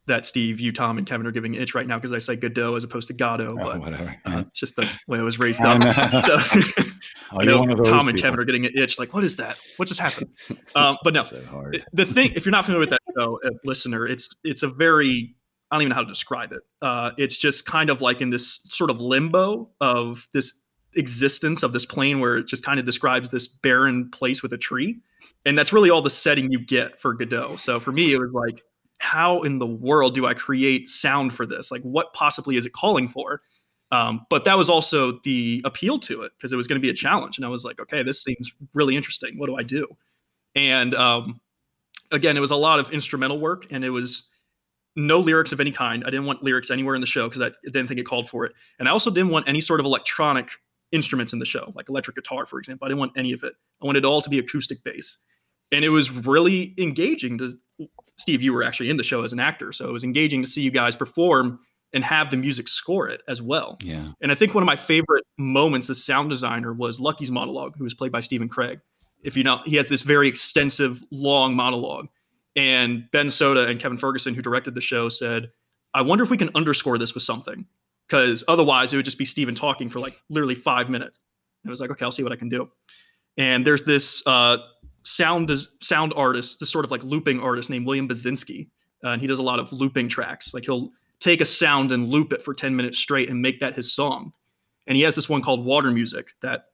that 0.07 0.25
Steve, 0.25 0.61
you, 0.61 0.71
Tom, 0.71 0.97
and 0.97 1.05
Kevin 1.05 1.27
are 1.27 1.33
giving 1.33 1.53
an 1.57 1.61
itch 1.61 1.75
right 1.75 1.85
now 1.85 1.97
because 1.97 2.13
I 2.13 2.19
say 2.19 2.37
Godot 2.37 2.77
as 2.77 2.85
opposed 2.85 3.09
to 3.09 3.13
Godot, 3.13 3.57
Oh, 3.59 3.61
but 3.61 3.79
whatever. 3.81 4.15
uh, 4.25 4.43
it's 4.47 4.57
just 4.57 4.77
the 4.77 4.89
way 5.09 5.19
I 5.19 5.21
was 5.21 5.37
raised 5.37 5.61
up. 5.61 5.81
so 6.23 6.37
I 7.37 7.43
know 7.43 7.59
one 7.59 7.71
of 7.71 7.77
those 7.77 7.89
Tom 7.89 8.07
and. 8.07 8.17
Kevin 8.17 8.39
are 8.39 8.45
getting 8.45 8.65
an 8.65 8.71
itch. 8.73 8.97
Like, 8.97 9.13
what 9.13 9.25
is 9.25 9.35
that? 9.35 9.57
What 9.75 9.89
just 9.89 9.99
happened? 9.99 10.29
Um, 10.75 10.97
but 11.03 11.13
no, 11.13 11.19
So 11.19 11.41
the 11.91 12.05
thing, 12.05 12.31
if 12.35 12.45
you're 12.45 12.51
not 12.53 12.63
familiar 12.63 12.79
with 12.79 12.91
that 12.91 13.01
show, 13.17 13.37
uh, 13.43 13.49
listener, 13.65 14.07
it's 14.07 14.29
it's 14.45 14.63
a 14.63 14.69
very 14.69 15.35
I 15.71 15.75
don't 15.75 15.81
even 15.81 15.89
know 15.89 15.95
how 15.95 16.03
to 16.03 16.07
describe 16.07 16.53
it. 16.53 16.61
Uh, 16.81 17.11
it's 17.17 17.35
just 17.35 17.65
kind 17.65 17.89
of 17.89 17.99
like 18.01 18.21
in 18.21 18.29
this 18.29 18.65
sort 18.69 18.89
of 18.89 19.01
limbo 19.01 19.69
of 19.81 20.29
this 20.33 20.53
existence 20.95 21.63
of 21.63 21.73
this 21.73 21.85
plane 21.85 22.21
where 22.21 22.37
it 22.37 22.47
just 22.47 22.63
kind 22.63 22.79
of 22.79 22.85
describes 22.85 23.29
this 23.29 23.47
barren 23.47 24.09
place 24.11 24.41
with 24.41 24.53
a 24.53 24.57
tree, 24.57 24.99
and 25.47 25.57
that's 25.57 25.71
really 25.71 25.89
all 25.89 26.01
the 26.01 26.09
setting 26.09 26.51
you 26.51 26.59
get 26.59 26.99
for 26.99 27.13
Godot. 27.13 27.55
So 27.55 27.79
for 27.79 27.93
me, 27.93 28.11
it 28.11 28.19
was 28.19 28.31
like, 28.33 28.61
how 28.97 29.43
in 29.43 29.59
the 29.59 29.65
world 29.65 30.13
do 30.13 30.25
I 30.25 30.33
create 30.33 30.89
sound 30.89 31.33
for 31.33 31.45
this? 31.45 31.71
Like, 31.71 31.81
what 31.83 32.13
possibly 32.13 32.57
is 32.57 32.65
it 32.65 32.73
calling 32.73 33.07
for? 33.07 33.41
Um, 33.91 34.25
but 34.29 34.43
that 34.43 34.57
was 34.57 34.69
also 34.69 35.19
the 35.23 35.61
appeal 35.63 35.99
to 35.99 36.23
it 36.23 36.33
because 36.37 36.51
it 36.51 36.57
was 36.57 36.67
going 36.67 36.75
to 36.75 36.81
be 36.81 36.89
a 36.89 36.93
challenge, 36.93 37.37
and 37.37 37.45
I 37.45 37.49
was 37.49 37.63
like, 37.63 37.79
okay, 37.79 38.03
this 38.03 38.21
seems 38.21 38.51
really 38.73 38.97
interesting. 38.97 39.37
What 39.37 39.47
do 39.47 39.55
I 39.55 39.63
do? 39.63 39.87
And 40.55 40.93
um, 40.95 41.39
again, 42.11 42.35
it 42.35 42.41
was 42.41 42.51
a 42.51 42.55
lot 42.57 42.79
of 42.79 42.91
instrumental 42.91 43.39
work, 43.39 43.67
and 43.71 43.85
it 43.85 43.91
was 43.91 44.27
no 44.97 45.19
lyrics 45.19 45.53
of 45.53 45.61
any 45.61 45.71
kind. 45.71 46.03
I 46.05 46.09
didn't 46.09 46.25
want 46.25 46.43
lyrics 46.43 46.69
anywhere 46.69 46.95
in 46.95 47.01
the 47.01 47.07
show 47.07 47.29
because 47.29 47.41
I 47.41 47.51
didn't 47.63 47.87
think 47.87 48.01
it 48.01 48.05
called 48.05 48.29
for 48.29 48.43
it, 48.45 48.51
and 48.79 48.89
I 48.89 48.91
also 48.91 49.09
didn't 49.09 49.29
want 49.29 49.47
any 49.47 49.61
sort 49.61 49.79
of 49.79 49.85
electronic 49.85 50.49
instruments 50.91 51.31
in 51.31 51.39
the 51.39 51.45
show, 51.45 51.71
like 51.73 51.87
electric 51.87 52.17
guitar, 52.17 52.45
for 52.45 52.59
example. 52.59 52.85
I 52.85 52.89
didn't 52.89 52.99
want 52.99 53.13
any 53.15 53.31
of 53.31 53.43
it. 53.43 53.53
I 53.81 53.85
wanted 53.85 53.99
it 53.99 54.05
all 54.05 54.21
to 54.21 54.29
be 54.29 54.39
acoustic 54.39 54.83
bass, 54.83 55.19
and 55.71 55.83
it 55.83 55.89
was 55.89 56.11
really 56.11 56.73
engaging. 56.77 57.37
To 57.39 57.57
Steve, 58.17 58.41
you 58.41 58.53
were 58.53 58.63
actually 58.63 58.89
in 58.89 58.97
the 58.97 59.03
show 59.03 59.23
as 59.23 59.33
an 59.33 59.39
actor, 59.39 59.71
so 59.71 59.87
it 59.87 59.91
was 59.91 60.03
engaging 60.03 60.41
to 60.41 60.47
see 60.47 60.61
you 60.61 60.71
guys 60.71 60.95
perform 60.95 61.59
and 61.93 62.03
have 62.03 62.31
the 62.31 62.37
music 62.37 62.67
score 62.67 63.07
it 63.07 63.21
as 63.27 63.41
well. 63.41 63.77
Yeah. 63.81 64.11
And 64.21 64.31
I 64.31 64.35
think 64.35 64.53
one 64.53 64.61
of 64.61 64.65
my 64.65 64.75
favorite 64.75 65.23
moments 65.37 65.89
as 65.89 66.03
sound 66.03 66.29
designer 66.29 66.73
was 66.73 66.99
Lucky's 66.99 67.31
monologue, 67.31 67.75
who 67.77 67.83
was 67.83 67.93
played 67.93 68.11
by 68.11 68.19
Stephen 68.19 68.49
Craig. 68.49 68.79
If 69.23 69.37
you 69.37 69.43
know, 69.43 69.61
he 69.65 69.77
has 69.77 69.87
this 69.87 70.01
very 70.01 70.27
extensive, 70.27 71.01
long 71.11 71.55
monologue. 71.55 72.07
And 72.55 73.09
Ben 73.11 73.29
Soda 73.29 73.67
and 73.67 73.79
Kevin 73.79 73.97
Ferguson, 73.97 74.33
who 74.33 74.41
directed 74.41 74.75
the 74.75 74.81
show, 74.81 75.09
said, 75.09 75.51
I 75.93 76.01
wonder 76.01 76.23
if 76.23 76.29
we 76.29 76.37
can 76.37 76.49
underscore 76.55 76.97
this 76.97 77.13
with 77.13 77.23
something. 77.23 77.65
Because 78.07 78.43
otherwise, 78.47 78.93
it 78.93 78.97
would 78.97 79.05
just 79.05 79.17
be 79.17 79.25
Stephen 79.25 79.53
talking 79.53 79.89
for 79.89 79.99
like 79.99 80.15
literally 80.29 80.55
five 80.55 80.89
minutes. 80.89 81.21
And 81.63 81.69
I 81.69 81.71
was 81.71 81.81
like, 81.81 81.91
okay, 81.91 82.05
I'll 82.05 82.11
see 82.11 82.23
what 82.23 82.31
I 82.31 82.37
can 82.37 82.49
do. 82.49 82.69
And 83.37 83.65
there's 83.65 83.83
this 83.83 84.23
uh, 84.25 84.57
sound 85.03 85.51
sound 85.81 86.13
artist, 86.15 86.59
this 86.59 86.69
sort 86.69 86.85
of 86.85 86.91
like 86.91 87.03
looping 87.03 87.39
artist 87.39 87.69
named 87.69 87.85
William 87.85 88.07
Basinski. 88.07 88.69
Uh, 89.03 89.09
and 89.09 89.21
he 89.21 89.27
does 89.27 89.39
a 89.39 89.43
lot 89.43 89.59
of 89.59 89.71
looping 89.71 90.09
tracks. 90.09 90.53
Like 90.53 90.65
he'll 90.65 90.91
take 91.19 91.41
a 91.41 91.45
sound 91.45 91.91
and 91.91 92.09
loop 92.09 92.33
it 92.33 92.43
for 92.43 92.53
10 92.53 92.75
minutes 92.75 92.97
straight 92.97 93.29
and 93.29 93.41
make 93.41 93.59
that 93.59 93.75
his 93.75 93.93
song. 93.93 94.33
And 94.87 94.95
he 94.95 95.03
has 95.03 95.15
this 95.15 95.29
one 95.29 95.41
called 95.41 95.65
Water 95.65 95.91
Music 95.91 96.27
that 96.41 96.65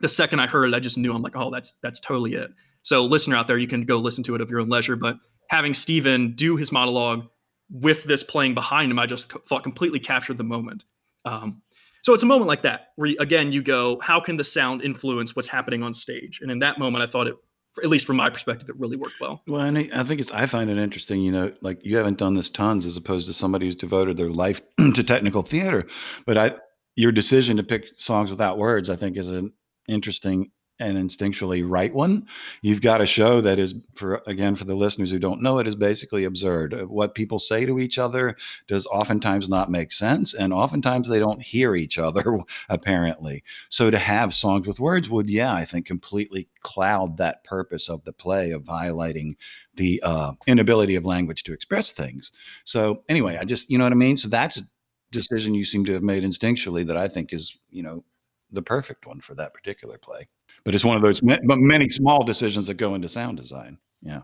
the 0.00 0.08
second 0.08 0.40
I 0.40 0.46
heard 0.46 0.68
it, 0.68 0.74
I 0.74 0.80
just 0.80 0.98
knew 0.98 1.12
I'm 1.12 1.22
like, 1.22 1.36
oh, 1.36 1.50
that's 1.50 1.78
that's 1.82 2.00
totally 2.00 2.34
it. 2.34 2.50
So 2.82 3.04
listener 3.04 3.36
out 3.36 3.48
there, 3.48 3.58
you 3.58 3.66
can 3.66 3.84
go 3.84 3.98
listen 3.98 4.22
to 4.24 4.34
it 4.34 4.40
of 4.40 4.50
your 4.50 4.60
own 4.60 4.68
leisure. 4.68 4.96
But 4.96 5.18
having 5.48 5.74
Steven 5.74 6.34
do 6.34 6.56
his 6.56 6.70
monologue 6.70 7.26
with 7.70 8.04
this 8.04 8.22
playing 8.22 8.54
behind 8.54 8.90
him, 8.90 8.98
I 8.98 9.06
just 9.06 9.32
thought 9.48 9.62
completely 9.62 9.98
captured 9.98 10.38
the 10.38 10.44
moment. 10.44 10.84
Um, 11.24 11.62
so 12.02 12.14
it's 12.14 12.22
a 12.22 12.26
moment 12.26 12.48
like 12.48 12.62
that 12.62 12.92
where 12.96 13.12
again 13.18 13.52
you 13.52 13.62
go, 13.62 13.98
how 14.00 14.20
can 14.20 14.36
the 14.36 14.44
sound 14.44 14.82
influence 14.82 15.34
what's 15.34 15.48
happening 15.48 15.82
on 15.82 15.92
stage? 15.92 16.40
And 16.40 16.50
in 16.50 16.60
that 16.60 16.78
moment, 16.78 17.02
I 17.02 17.06
thought 17.06 17.26
it, 17.26 17.36
at 17.82 17.90
least 17.90 18.06
from 18.06 18.16
my 18.16 18.30
perspective, 18.30 18.68
it 18.68 18.76
really 18.78 18.96
worked 18.96 19.20
well. 19.20 19.42
Well, 19.46 19.60
and 19.62 19.78
I 19.78 19.88
I 19.94 20.02
think 20.04 20.20
it's 20.20 20.30
I 20.30 20.46
find 20.46 20.70
it 20.70 20.78
interesting, 20.78 21.20
you 21.20 21.32
know, 21.32 21.52
like 21.60 21.84
you 21.84 21.96
haven't 21.96 22.18
done 22.18 22.34
this 22.34 22.50
tons 22.50 22.86
as 22.86 22.96
opposed 22.96 23.26
to 23.26 23.32
somebody 23.32 23.66
who's 23.66 23.76
devoted 23.76 24.16
their 24.16 24.30
life 24.30 24.60
to 24.94 25.02
technical 25.02 25.42
theater. 25.42 25.86
But 26.26 26.38
I 26.38 26.54
your 26.96 27.12
decision 27.12 27.56
to 27.56 27.62
pick 27.62 27.86
songs 27.96 28.30
without 28.30 28.58
words, 28.58 28.90
I 28.90 28.96
think, 28.96 29.16
is 29.16 29.30
an 29.30 29.52
interesting 29.88 30.50
and 30.80 30.96
instinctually 30.96 31.64
right 31.68 31.92
one. 31.92 32.26
You've 32.62 32.80
got 32.80 33.00
a 33.00 33.06
show 33.06 33.40
that 33.40 33.58
is 33.58 33.74
for 33.94 34.22
again 34.26 34.54
for 34.54 34.64
the 34.64 34.74
listeners 34.74 35.10
who 35.10 35.18
don't 35.18 35.42
know 35.42 35.58
it 35.58 35.66
is 35.66 35.74
basically 35.74 36.24
absurd. 36.24 36.74
Uh, 36.74 36.86
What 36.86 37.14
people 37.14 37.38
say 37.38 37.66
to 37.66 37.78
each 37.78 37.98
other 37.98 38.36
does 38.68 38.86
oftentimes 38.86 39.48
not 39.48 39.70
make 39.70 39.92
sense, 39.92 40.34
and 40.34 40.52
oftentimes 40.52 41.08
they 41.08 41.18
don't 41.18 41.42
hear 41.42 41.74
each 41.74 41.98
other 41.98 42.38
apparently. 42.68 43.42
So 43.68 43.90
to 43.90 43.98
have 43.98 44.34
songs 44.34 44.66
with 44.66 44.80
words 44.80 45.08
would, 45.08 45.28
yeah, 45.28 45.52
I 45.54 45.64
think 45.64 45.86
completely 45.86 46.48
cloud 46.62 47.16
that 47.18 47.44
purpose 47.44 47.88
of 47.88 48.04
the 48.04 48.12
play 48.12 48.50
of 48.52 48.62
highlighting 48.64 49.36
the 49.74 50.00
uh, 50.04 50.32
inability 50.46 50.96
of 50.96 51.06
language 51.06 51.44
to 51.44 51.52
express 51.52 51.92
things. 51.92 52.32
So 52.64 53.02
anyway, 53.08 53.38
I 53.40 53.44
just 53.44 53.70
you 53.70 53.78
know 53.78 53.84
what 53.84 53.92
I 53.92 53.96
mean. 53.96 54.16
So 54.16 54.28
that's 54.28 54.58
a 54.58 54.62
decision 55.10 55.54
you 55.54 55.64
seem 55.64 55.84
to 55.86 55.92
have 55.94 56.02
made 56.02 56.22
instinctually 56.22 56.86
that 56.86 56.96
I 56.96 57.08
think 57.08 57.32
is 57.32 57.56
you 57.70 57.82
know 57.82 58.04
the 58.50 58.62
perfect 58.62 59.06
one 59.06 59.20
for 59.20 59.34
that 59.34 59.54
particular 59.54 59.98
play. 59.98 60.28
But 60.64 60.74
it's 60.74 60.84
one 60.84 60.96
of 60.96 61.02
those 61.02 61.20
but 61.20 61.58
many 61.58 61.88
small 61.88 62.24
decisions 62.24 62.66
that 62.66 62.74
go 62.74 62.94
into 62.94 63.08
sound 63.08 63.38
design. 63.38 63.78
Yeah. 64.02 64.22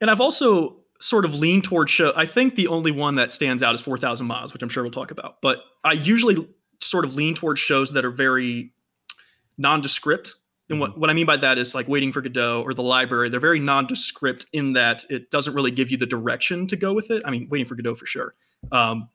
And 0.00 0.10
I've 0.10 0.20
also 0.20 0.80
sort 1.00 1.24
of 1.24 1.34
leaned 1.34 1.64
towards 1.64 1.90
show. 1.90 2.12
I 2.14 2.26
think 2.26 2.54
the 2.54 2.68
only 2.68 2.92
one 2.92 3.16
that 3.16 3.32
stands 3.32 3.62
out 3.62 3.74
is 3.74 3.80
4,000 3.80 4.26
Miles, 4.26 4.52
which 4.52 4.62
I'm 4.62 4.68
sure 4.68 4.82
we'll 4.82 4.92
talk 4.92 5.10
about. 5.10 5.40
But 5.40 5.62
I 5.82 5.92
usually 5.92 6.46
sort 6.82 7.04
of 7.04 7.14
lean 7.14 7.34
towards 7.34 7.60
shows 7.60 7.92
that 7.92 8.04
are 8.04 8.10
very 8.10 8.72
nondescript. 9.58 10.34
And 10.68 10.78
what, 10.78 10.98
what 10.98 11.10
I 11.10 11.14
mean 11.14 11.26
by 11.26 11.36
that 11.38 11.58
is 11.58 11.74
like 11.74 11.88
Waiting 11.88 12.12
for 12.12 12.20
Godot 12.20 12.62
or 12.62 12.74
The 12.74 12.82
Library. 12.82 13.28
They're 13.28 13.40
very 13.40 13.58
nondescript 13.58 14.46
in 14.52 14.74
that 14.74 15.04
it 15.10 15.30
doesn't 15.30 15.54
really 15.54 15.70
give 15.70 15.90
you 15.90 15.96
the 15.96 16.06
direction 16.06 16.66
to 16.68 16.76
go 16.76 16.92
with 16.92 17.10
it. 17.10 17.22
I 17.24 17.30
mean, 17.30 17.48
Waiting 17.50 17.66
for 17.66 17.74
Godot 17.74 17.94
for 17.94 18.06
sure. 18.06 18.34
Um, 18.70 19.08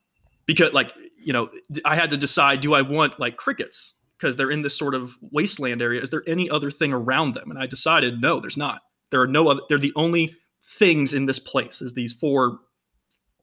because 0.46 0.74
like, 0.74 0.94
you 1.24 1.34
know, 1.34 1.50
I 1.86 1.96
had 1.96 2.10
to 2.10 2.18
decide, 2.18 2.62
do 2.62 2.74
I 2.74 2.82
want 2.82 3.20
like 3.20 3.38
crickets? 3.38 3.94
Because 4.18 4.36
they're 4.36 4.52
in 4.52 4.62
this 4.62 4.78
sort 4.78 4.96
of 4.96 5.18
wasteland 5.22 5.82
area. 5.82 6.02
Is 6.02 6.10
there 6.10 6.24
any 6.26 6.50
other 6.50 6.72
thing 6.72 6.94
around 6.94 7.34
them? 7.34 7.50
And 7.52 7.60
I 7.60 7.66
decided, 7.66 8.22
no, 8.22 8.40
there's 8.40 8.58
not. 8.58 8.82
There 9.12 9.22
are 9.22 9.28
no 9.28 9.50
other, 9.50 9.62
they're 9.68 9.78
the 9.78 9.94
only 9.96 10.36
things 10.66 11.14
in 11.14 11.26
this 11.26 11.40
place 11.40 11.82
is 11.82 11.94
these 11.94 12.14
four 12.14 12.60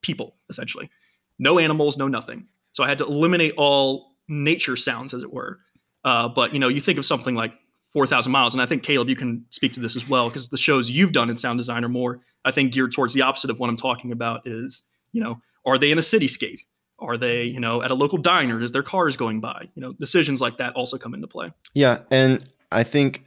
people 0.03 0.35
essentially 0.51 0.91
no 1.39 1.59
animals 1.59 1.97
no 1.97 2.09
nothing 2.09 2.47
so 2.73 2.83
i 2.83 2.89
had 2.89 2.99
to 2.99 3.05
eliminate 3.05 3.55
all 3.57 4.17
nature 4.29 4.77
sounds 4.77 5.15
as 5.15 5.23
it 5.23 5.33
were 5.33 5.61
uh, 6.05 6.29
but 6.29 6.53
you 6.53 6.59
know 6.59 6.69
you 6.69 6.81
think 6.81 6.99
of 6.99 7.07
something 7.07 7.37
like 7.37 7.53
4000 7.93 8.33
miles 8.33 8.55
and 8.55 8.63
i 8.63 8.67
think 8.67 8.83
kaleb 8.83 9.09
you 9.09 9.15
can 9.15 9.45
speak 9.51 9.73
to 9.75 9.81
this 9.81 9.95
as 9.95 10.09
well 10.09 10.29
because 10.29 10.49
the 10.49 10.59
shows 10.59 10.91
you've 10.91 11.13
done 11.13 11.31
in 11.31 11.37
sound 11.37 11.59
design 11.59 11.85
are 11.85 11.89
more 11.89 12.21
i 12.45 12.51
think 12.51 12.73
geared 12.73 12.93
towards 12.93 13.15
the 13.15 13.23
opposite 13.23 13.51
of 13.51 13.61
what 13.61 13.71
i'm 13.71 13.77
talking 13.77 14.11
about 14.11 14.43
is 14.45 14.83
you 15.13 15.23
know 15.23 15.41
are 15.65 15.79
they 15.79 15.93
in 15.93 15.99
a 15.99 16.03
cityscape 16.03 16.59
are 17.03 17.17
they 17.17 17.45
you 17.45 17.61
know 17.61 17.83
at 17.83 17.91
a 17.91 17.95
local 17.95 18.19
diner 18.19 18.61
is 18.61 18.73
there 18.73 18.83
cars 18.83 19.17
going 19.17 19.41
by 19.41 19.69
you 19.75 19.83
know 19.83 19.91
decisions 19.93 20.41
like 20.41 20.57
that 20.57 20.73
also 20.75 20.97
come 20.99 21.15
into 21.15 21.27
play 21.27 21.53
Yeah, 21.75 22.01
and 22.11 22.43
I 22.71 22.85
think 22.85 23.25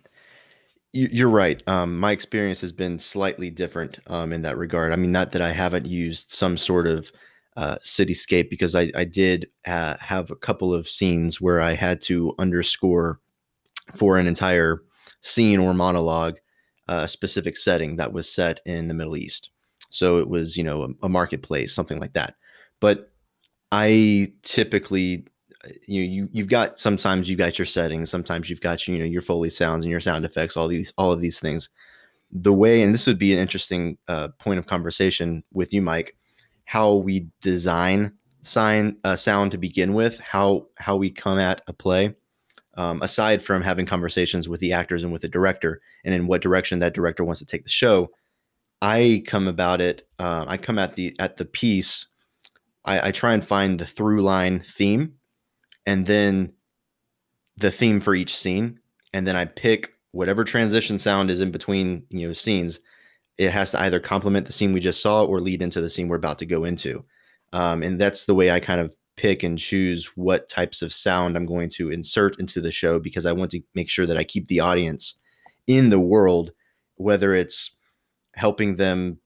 You- 0.94 1.10
You're 1.12 1.29
right. 1.29 1.62
Um, 1.67 2.00
my 2.00 2.12
experience 2.13 2.62
has 2.62 2.72
been 2.72 3.00
slightly 3.00 3.50
different 3.50 4.00
um, 4.08 4.32
in 4.32 4.44
that 4.44 4.58
regard. 4.58 4.94
I 4.94 4.96
mean, 4.96 5.12
not 5.12 5.34
that 5.34 5.41
I 5.41 5.51
haven't 5.51 5.86
used 5.86 6.32
some 6.32 6.58
sort 6.58 6.88
of 6.88 7.12
uh, 7.58 7.75
cityscape 7.84 8.50
because 8.50 8.75
I, 8.75 8.91
I 8.96 9.03
did 9.03 9.50
uh, 9.67 9.98
have 10.00 10.32
a 10.32 10.38
couple 10.38 10.74
of 10.74 10.88
scenes 10.89 11.41
where 11.41 11.60
I 11.60 11.74
had 11.74 12.00
to 12.03 12.34
underscore 12.39 13.20
for 13.94 14.17
an 14.17 14.25
entire 14.25 14.84
scene 15.20 15.60
or 15.60 15.74
monologue 15.74 16.36
uh, 16.88 17.01
a 17.03 17.08
specific 17.10 17.58
setting 17.58 17.98
that 17.98 18.13
was 18.13 18.32
set 18.32 18.62
in 18.65 18.88
the 18.88 18.94
Middle 18.94 19.17
East. 19.17 19.50
So 19.89 20.17
it 20.20 20.29
was, 20.29 20.55
you 20.55 20.63
know, 20.63 20.84
a, 20.84 21.08
a 21.08 21.10
marketplace, 21.10 21.74
something 21.74 22.00
like 22.00 22.13
that. 22.13 22.36
But 22.79 23.12
I 23.72 24.34
typically 24.43 25.25
uh, 25.65 25.69
you 25.88 26.01
you 26.01 26.29
you've 26.31 26.50
got 26.50 26.79
sometimes 26.79 27.29
you've 27.29 27.39
got 27.39 27.57
your 27.57 27.65
settings, 27.65 28.10
sometimes 28.10 28.50
you've 28.50 28.62
got 28.62 28.88
you 28.88 28.98
know 28.98 29.05
your 29.05 29.22
foley 29.22 29.50
sounds 29.50 29.84
and 29.84 29.91
your 29.91 30.00
sound 30.00 30.25
effects, 30.25 30.57
all 30.57 30.67
these 30.67 30.93
all 30.98 31.12
of 31.12 31.22
these 31.22 31.39
things. 31.39 31.69
The 32.31 32.53
way, 32.53 32.81
and 32.81 32.93
this 32.93 33.07
would 33.07 33.19
be 33.19 33.34
an 33.34 33.39
interesting 33.39 33.98
uh, 34.07 34.29
point 34.39 34.60
of 34.60 34.67
conversation 34.67 35.43
with 35.53 35.74
you, 35.74 35.81
Mike, 35.81 36.17
how 36.65 36.95
we 36.95 37.27
design 37.41 38.12
sign 38.45 38.95
uh, 39.03 39.15
sound 39.15 39.51
to 39.51 39.57
begin 39.57 39.93
with, 39.93 40.19
how 40.19 40.67
how 40.77 40.95
we 40.95 41.10
come 41.10 41.39
at 41.39 41.62
a 41.67 41.74
play, 41.74 42.15
um, 42.75 43.01
aside 43.01 43.41
from 43.43 43.62
having 43.62 43.86
conversations 43.86 44.48
with 44.48 44.60
the 44.60 44.74
actors 44.74 45.03
and 45.03 45.12
with 45.12 45.22
the 45.22 45.27
director, 45.27 45.81
and 46.03 46.13
in 46.13 46.27
what 46.27 46.41
direction 46.41 46.79
that 46.79 46.93
director 46.93 47.24
wants 47.24 47.39
to 47.39 47.45
take 47.45 47.63
the 47.63 47.69
show. 47.69 48.10
I 48.81 49.24
come 49.25 49.48
about 49.48 49.81
it. 49.81 50.07
Uh, 50.19 50.45
I 50.48 50.57
come 50.57 50.77
at 50.77 50.95
the 50.95 51.15
at 51.19 51.38
the 51.38 51.45
piece. 51.45 52.07
I, 52.85 53.07
I 53.07 53.11
try 53.11 53.33
and 53.33 53.45
find 53.45 53.79
the 53.79 53.85
through 53.85 54.21
line 54.21 54.63
theme 54.65 55.13
and 55.85 56.05
then 56.05 56.53
the 57.57 57.71
theme 57.71 57.99
for 57.99 58.15
each 58.15 58.35
scene. 58.35 58.79
And 59.13 59.25
then 59.25 59.35
i 59.35 59.45
pick 59.45 59.93
whatever 60.11 60.43
transition 60.43 60.97
sound 60.97 61.29
is 61.29 61.41
in 61.41 61.51
between 61.51 62.05
you 62.09 62.27
know 62.27 62.33
scenes. 62.33 62.79
It 63.37 63.51
has 63.51 63.71
to 63.71 63.81
either 63.81 63.99
complement 63.99 64.45
the 64.45 64.53
scene 64.53 64.71
we 64.71 64.79
just 64.79 65.01
saw 65.01 65.25
or 65.25 65.41
lead 65.41 65.61
into 65.61 65.81
the 65.81 65.89
scene 65.89 66.07
we're 66.07 66.15
about 66.15 66.39
to 66.39 66.45
go 66.45 66.63
into. 66.63 67.03
Um, 67.51 67.83
and 67.83 67.99
that's 67.99 68.25
the 68.25 68.35
way 68.35 68.51
i 68.51 68.59
kind 68.59 68.81
of 68.81 68.95
pick 69.15 69.43
and 69.43 69.57
choose 69.57 70.11
what 70.15 70.49
types 70.49 70.81
of 70.81 70.93
sound 70.93 71.37
i'm 71.37 71.45
going 71.45 71.69
to 71.69 71.89
insert 71.89 72.37
into 72.39 72.59
the 72.59 72.71
show 72.71 72.99
because 72.99 73.25
i 73.25 73.31
want 73.31 73.49
to 73.51 73.61
make 73.73 73.89
sure 73.89 74.05
that 74.05 74.17
i 74.17 74.23
keep 74.23 74.47
the 74.47 74.59
audience 74.59 75.15
in 75.67 75.89
the 75.89 75.99
world 75.99 76.51
whether 76.95 77.33
it's 77.33 77.71
helping 78.33 78.75
them 78.75 79.17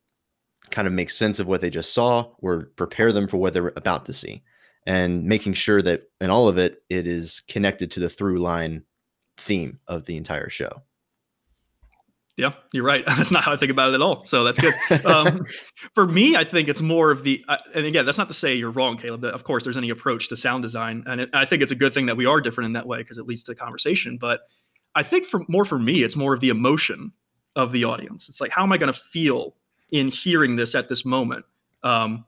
kind 0.71 0.88
of 0.88 0.93
make 0.93 1.09
sense 1.09 1.39
of 1.39 1.47
what 1.47 1.61
they 1.61 1.69
just 1.69 1.93
saw 1.93 2.27
or 2.39 2.71
prepare 2.75 3.11
them 3.11 3.27
for 3.27 3.38
what 3.38 3.53
they're 3.53 3.73
about 3.75 4.05
to 4.05 4.13
see 4.13 4.43
and 4.85 5.23
making 5.25 5.53
sure 5.53 5.81
that 5.81 6.03
in 6.21 6.29
all 6.29 6.47
of 6.47 6.57
it 6.57 6.83
it 6.89 7.05
is 7.05 7.41
connected 7.47 7.91
to 7.91 7.99
the 7.99 8.09
through 8.09 8.39
line 8.39 8.83
theme 9.38 9.79
of 9.88 10.05
the 10.05 10.17
entire 10.17 10.49
show 10.49 10.81
Yeah, 12.38 12.53
you're 12.71 12.85
right. 12.85 13.05
That's 13.17 13.31
not 13.31 13.43
how 13.43 13.51
I 13.51 13.57
think 13.57 13.71
about 13.71 13.91
it 13.91 13.95
at 13.95 14.01
all. 14.01 14.23
So 14.23 14.43
that's 14.45 14.59
good. 14.59 14.73
Um, 15.05 15.45
for 15.93 16.07
me, 16.07 16.35
I 16.35 16.43
think 16.43 16.69
it's 16.69 16.81
more 16.81 17.11
of 17.11 17.23
the, 17.23 17.43
uh, 17.49 17.57
and 17.75 17.85
again, 17.85 18.05
that's 18.05 18.17
not 18.17 18.27
to 18.29 18.33
say 18.33 18.53
you're 18.53 18.71
wrong, 18.71 18.97
Kaleb. 18.97 19.21
That 19.21 19.33
of 19.33 19.43
course, 19.43 19.63
there's 19.63 19.77
any 19.77 19.89
approach 19.89 20.29
to 20.29 20.38
sound 20.38 20.61
design, 20.61 21.03
and 21.05 21.21
it, 21.21 21.29
I 21.33 21.45
think 21.45 21.61
it's 21.61 21.71
a 21.71 21.75
good 21.75 21.93
thing 21.93 22.05
that 22.05 22.15
we 22.15 22.25
are 22.25 22.39
different 22.39 22.67
in 22.67 22.73
that 22.73 22.88
way 22.88 22.99
because 22.99 23.17
it 23.17 23.27
leads 23.27 23.43
to 23.43 23.55
conversation. 23.55 24.17
But 24.17 24.41
I 24.95 25.03
think 25.03 25.25
for 25.25 25.41
more 25.47 25.65
for 25.65 25.77
me, 25.79 26.03
it's 26.03 26.15
more 26.15 26.33
of 26.33 26.39
the 26.39 26.49
emotion 26.49 27.11
of 27.55 27.71
the 27.71 27.83
audience. 27.83 28.29
It's 28.29 28.41
like, 28.41 28.51
how 28.51 28.63
am 28.63 28.71
I 28.71 28.77
going 28.77 28.93
to 28.93 28.99
feel 28.99 29.55
in 29.91 30.10
hearing 30.10 30.55
this 30.55 30.75
at 30.75 30.89
this 30.89 31.05
moment? 31.05 31.46
Um, 31.84 32.25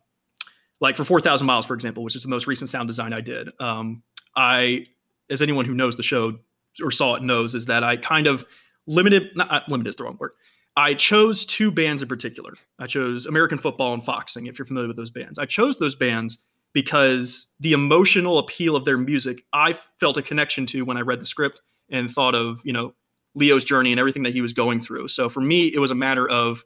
like 0.79 0.97
for 0.97 1.05
4,000 1.05 1.45
Miles, 1.45 1.65
for 1.65 1.75
example, 1.75 2.03
which 2.03 2.15
is 2.15 2.23
the 2.23 2.29
most 2.29 2.47
recent 2.47 2.69
sound 2.69 2.87
design 2.87 3.13
I 3.13 3.21
did. 3.21 3.49
Um, 3.59 4.03
I, 4.35 4.85
as 5.29 5.41
anyone 5.41 5.65
who 5.65 5.75
knows 5.75 5.95
the 5.95 6.03
show 6.03 6.39
or 6.81 6.91
saw 6.91 7.15
it 7.15 7.23
knows, 7.23 7.53
is 7.53 7.67
that 7.67 7.83
I 7.83 7.97
kind 7.97 8.27
of 8.27 8.45
limited, 8.87 9.29
not 9.35 9.51
uh, 9.51 9.59
limited 9.67 9.89
is 9.89 9.95
the 9.95 10.03
wrong 10.03 10.17
word. 10.19 10.31
I 10.75 10.93
chose 10.93 11.45
two 11.45 11.69
bands 11.69 12.01
in 12.01 12.07
particular. 12.07 12.53
I 12.79 12.87
chose 12.87 13.25
American 13.25 13.57
Football 13.57 13.93
and 13.93 14.03
Foxing, 14.03 14.47
if 14.47 14.57
you're 14.57 14.65
familiar 14.65 14.87
with 14.87 14.97
those 14.97 15.11
bands. 15.11 15.37
I 15.37 15.45
chose 15.45 15.77
those 15.77 15.95
bands 15.95 16.39
because 16.73 17.51
the 17.59 17.73
emotional 17.73 18.39
appeal 18.39 18.75
of 18.75 18.85
their 18.85 18.97
music, 18.97 19.43
I 19.53 19.77
felt 19.99 20.17
a 20.17 20.21
connection 20.21 20.65
to 20.67 20.85
when 20.85 20.97
I 20.97 21.01
read 21.01 21.21
the 21.21 21.25
script 21.25 21.61
and 21.89 22.09
thought 22.09 22.35
of, 22.35 22.61
you 22.63 22.71
know, 22.71 22.93
Leo's 23.35 23.63
journey 23.63 23.91
and 23.91 23.99
everything 23.99 24.23
that 24.23 24.33
he 24.33 24.41
was 24.41 24.53
going 24.53 24.79
through. 24.79 25.09
So 25.09 25.29
for 25.29 25.41
me, 25.41 25.67
it 25.67 25.79
was 25.79 25.91
a 25.91 25.95
matter 25.95 26.27
of 26.27 26.63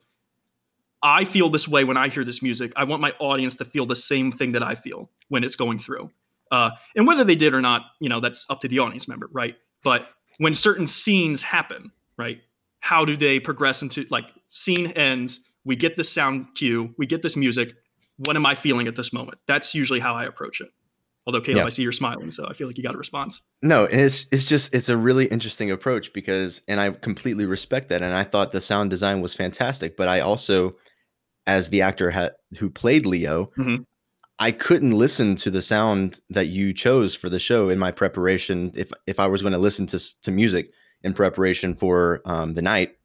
I 1.06 1.24
feel 1.24 1.50
this 1.50 1.68
way 1.68 1.84
when 1.84 1.98
I 1.98 2.10
hear 2.10 2.26
this 2.26 2.42
music. 2.42 2.74
I 2.76 2.84
want 2.84 3.00
my 3.00 3.14
audience 3.20 3.56
to 3.58 3.66
feel 3.66 3.86
the 3.86 3.96
same 3.96 4.32
thing 4.32 4.54
that 4.54 4.64
I 4.64 4.74
feel 4.74 5.12
when 5.30 5.44
it's 5.44 5.56
going 5.56 5.78
through. 5.78 6.10
Uh, 6.52 6.72
and 6.96 7.06
whether 7.06 7.24
they 7.24 7.36
did 7.36 7.54
or 7.54 7.62
not, 7.62 7.84
you 8.00 8.10
know, 8.10 8.20
that's 8.20 8.44
up 8.50 8.60
to 8.62 8.68
the 8.68 8.80
audience 8.80 9.08
member, 9.08 9.30
right? 9.32 9.56
But 9.84 10.10
when 10.40 10.56
certain 10.56 10.88
scenes 10.88 11.44
happen, 11.44 11.92
right? 12.18 12.42
How 12.80 13.06
do 13.06 13.16
they 13.16 13.40
progress 13.40 13.84
into 13.84 14.08
like 14.10 14.26
scene 14.50 14.88
ends? 14.88 15.42
We 15.64 15.76
get 15.76 15.96
this 15.96 16.10
sound 16.10 16.48
cue, 16.56 16.96
we 16.98 17.06
get 17.06 17.22
this 17.22 17.36
music. 17.36 17.76
What 18.18 18.36
am 18.36 18.46
I 18.48 18.56
feeling 18.56 18.88
at 18.88 18.96
this 18.96 19.14
moment? 19.14 19.38
That's 19.48 19.76
usually 19.76 20.00
how 20.00 20.16
I 20.16 20.26
approach 20.26 20.60
it. 20.60 20.70
Although 21.28 21.42
Kaleb, 21.42 21.56
Yeah. 21.58 21.66
I 21.66 21.70
see 21.70 21.84
you're 21.84 21.92
smiling, 21.92 22.32
so 22.32 22.48
I 22.48 22.54
feel 22.54 22.68
like 22.68 22.78
you 22.78 22.84
got 22.84 22.96
a 22.96 22.98
response. 22.98 23.42
No, 23.62 23.86
and 23.86 24.02
it's 24.02 24.26
it's 24.32 24.46
just 24.46 24.74
it's 24.74 24.90
a 24.90 24.98
really 24.98 25.26
interesting 25.26 25.70
approach 25.70 26.14
because 26.14 26.62
and 26.68 26.80
I 26.80 26.92
completely 26.92 27.46
respect 27.46 27.90
that 27.90 28.02
and 28.02 28.14
I 28.14 28.24
thought 28.24 28.52
the 28.52 28.62
sound 28.62 28.90
design 28.90 29.22
was 29.22 29.36
fantastic, 29.36 29.98
but 29.98 30.08
I 30.08 30.20
also 30.20 30.76
as 31.48 31.70
the 31.70 31.82
actor 31.82 32.12
ha- 32.12 32.32
who 32.60 32.70
played 32.70 33.06
Leo, 33.06 33.52
Mhm. 33.58 33.86
I 34.40 34.52
couldn't 34.52 34.92
listen 34.92 35.36
to 35.38 35.50
the 35.52 35.62
sound 35.62 36.20
that 36.30 36.48
you 36.48 36.74
chose 36.74 37.16
for 37.16 37.30
the 37.30 37.40
show 37.40 37.70
in 37.70 37.80
my 37.80 37.92
preparation 37.92 38.72
if 38.76 38.92
if 39.08 39.20
I 39.20 39.28
was 39.28 39.42
going 39.42 39.54
to 39.54 39.60
listen 39.60 39.86
to 39.88 40.22
to 40.24 40.32
music 40.32 40.72
in 41.04 41.14
preparation 41.14 41.76
for 41.76 42.22
um, 42.26 42.54
the 42.56 42.62
night, 42.62 42.98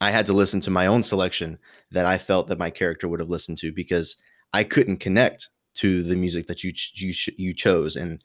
I 0.00 0.10
had 0.10 0.26
to 0.26 0.32
listen 0.32 0.60
to 0.62 0.70
my 0.70 0.86
own 0.86 1.02
selection 1.02 1.58
that 1.90 2.06
I 2.06 2.16
felt 2.18 2.48
that 2.48 2.58
my 2.58 2.70
character 2.70 3.08
would 3.08 3.20
have 3.20 3.28
listened 3.28 3.58
to 3.58 3.72
because 3.72 4.16
I 4.52 4.64
couldn't 4.64 4.98
connect 4.98 5.50
to 5.74 6.02
the 6.02 6.16
music 6.16 6.46
that 6.46 6.62
you 6.64 6.72
ch- 6.72 6.92
you 6.94 7.12
ch- 7.12 7.30
you 7.36 7.52
chose 7.54 7.96
and 7.96 8.22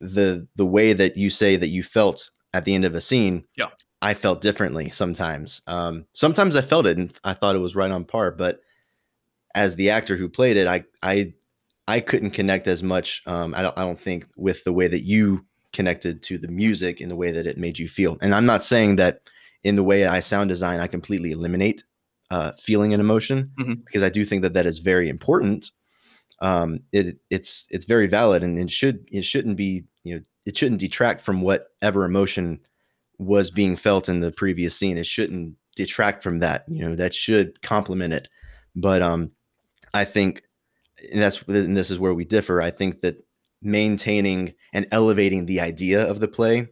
the 0.00 0.46
the 0.56 0.66
way 0.66 0.92
that 0.92 1.16
you 1.16 1.30
say 1.30 1.56
that 1.56 1.68
you 1.68 1.82
felt 1.82 2.30
at 2.52 2.64
the 2.64 2.74
end 2.74 2.84
of 2.84 2.94
a 2.94 3.00
scene 3.00 3.44
Yeah. 3.56 3.68
i 4.02 4.12
felt 4.14 4.40
differently 4.42 4.90
sometimes 4.90 5.62
um 5.66 6.04
sometimes 6.12 6.54
i 6.56 6.60
felt 6.62 6.86
it 6.86 6.96
and 6.98 7.12
i 7.24 7.32
thought 7.34 7.56
it 7.56 7.60
was 7.60 7.74
right 7.74 7.90
on 7.90 8.04
par 8.04 8.30
but 8.30 8.60
as 9.56 9.74
the 9.76 9.90
actor 9.90 10.16
who 10.16 10.28
played 10.28 10.56
it 10.56 10.66
i 10.68 10.84
i 11.02 11.32
i 11.88 11.98
couldn't 11.98 12.30
connect 12.30 12.66
as 12.68 12.82
much 12.82 13.22
um 13.26 13.54
i 13.56 13.62
don't 13.62 13.76
i 13.78 13.82
don't 13.82 14.00
think 14.00 14.26
with 14.36 14.62
the 14.64 14.72
way 14.72 14.86
that 14.86 15.02
you 15.02 15.44
connected 15.72 16.22
to 16.22 16.38
the 16.38 16.48
music 16.48 17.00
in 17.00 17.08
the 17.08 17.16
way 17.16 17.30
that 17.32 17.46
it 17.46 17.58
made 17.58 17.78
you 17.78 17.88
feel 17.88 18.16
and 18.22 18.34
i'm 18.34 18.46
not 18.46 18.62
saying 18.62 18.96
that 18.96 19.20
in 19.64 19.74
the 19.76 19.82
way 19.82 20.06
i 20.06 20.20
sound 20.20 20.48
design 20.48 20.78
i 20.80 20.86
completely 20.86 21.32
eliminate 21.32 21.82
uh 22.30 22.52
feeling 22.60 22.92
and 22.94 23.00
emotion 23.00 23.50
Mhm. 23.58 23.84
because 23.84 24.02
i 24.02 24.08
do 24.08 24.24
think 24.24 24.42
that 24.42 24.54
that 24.54 24.66
is 24.66 24.78
very 24.78 25.08
important 25.08 25.70
um, 26.40 26.80
it 26.92 27.16
it's 27.30 27.66
it's 27.70 27.86
very 27.86 28.06
valid 28.06 28.42
and 28.44 28.58
it 28.58 28.70
should 28.70 29.06
it 29.10 29.24
shouldn't 29.24 29.56
be 29.56 29.84
you 30.04 30.14
know 30.14 30.20
it 30.44 30.56
shouldn't 30.56 30.80
detract 30.82 31.20
from 31.20 31.40
whatever 31.40 32.04
emotion 32.04 32.60
was 33.18 33.50
being 33.50 33.74
felt 33.76 34.08
in 34.10 34.20
the 34.20 34.32
previous 34.32 34.76
scene. 34.76 34.98
It 34.98 35.06
shouldn't 35.06 35.56
detract 35.76 36.22
from 36.22 36.40
that. 36.40 36.64
You 36.68 36.86
know 36.86 36.94
that 36.94 37.14
should 37.14 37.62
complement 37.62 38.12
it. 38.12 38.28
But 38.74 39.00
um, 39.00 39.30
I 39.96 40.04
think 40.04 40.42
and 41.12 41.22
that's 41.22 41.42
and 41.42 41.76
this 41.76 41.90
is 41.90 41.98
where 41.98 42.14
we 42.14 42.24
differ. 42.24 42.60
I 42.60 42.70
think 42.70 43.00
that 43.00 43.16
maintaining 43.62 44.54
and 44.72 44.86
elevating 44.92 45.46
the 45.46 45.60
idea 45.60 46.02
of 46.02 46.20
the 46.20 46.28
play 46.28 46.68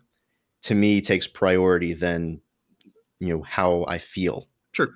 to 0.63 0.75
me 0.75 1.01
takes 1.01 1.27
priority 1.27 1.93
than 1.93 2.41
you 3.21 3.29
know 3.29 3.43
how 3.43 3.85
I 3.89 3.99
feel. 3.99 4.49
Sure. 4.73 4.95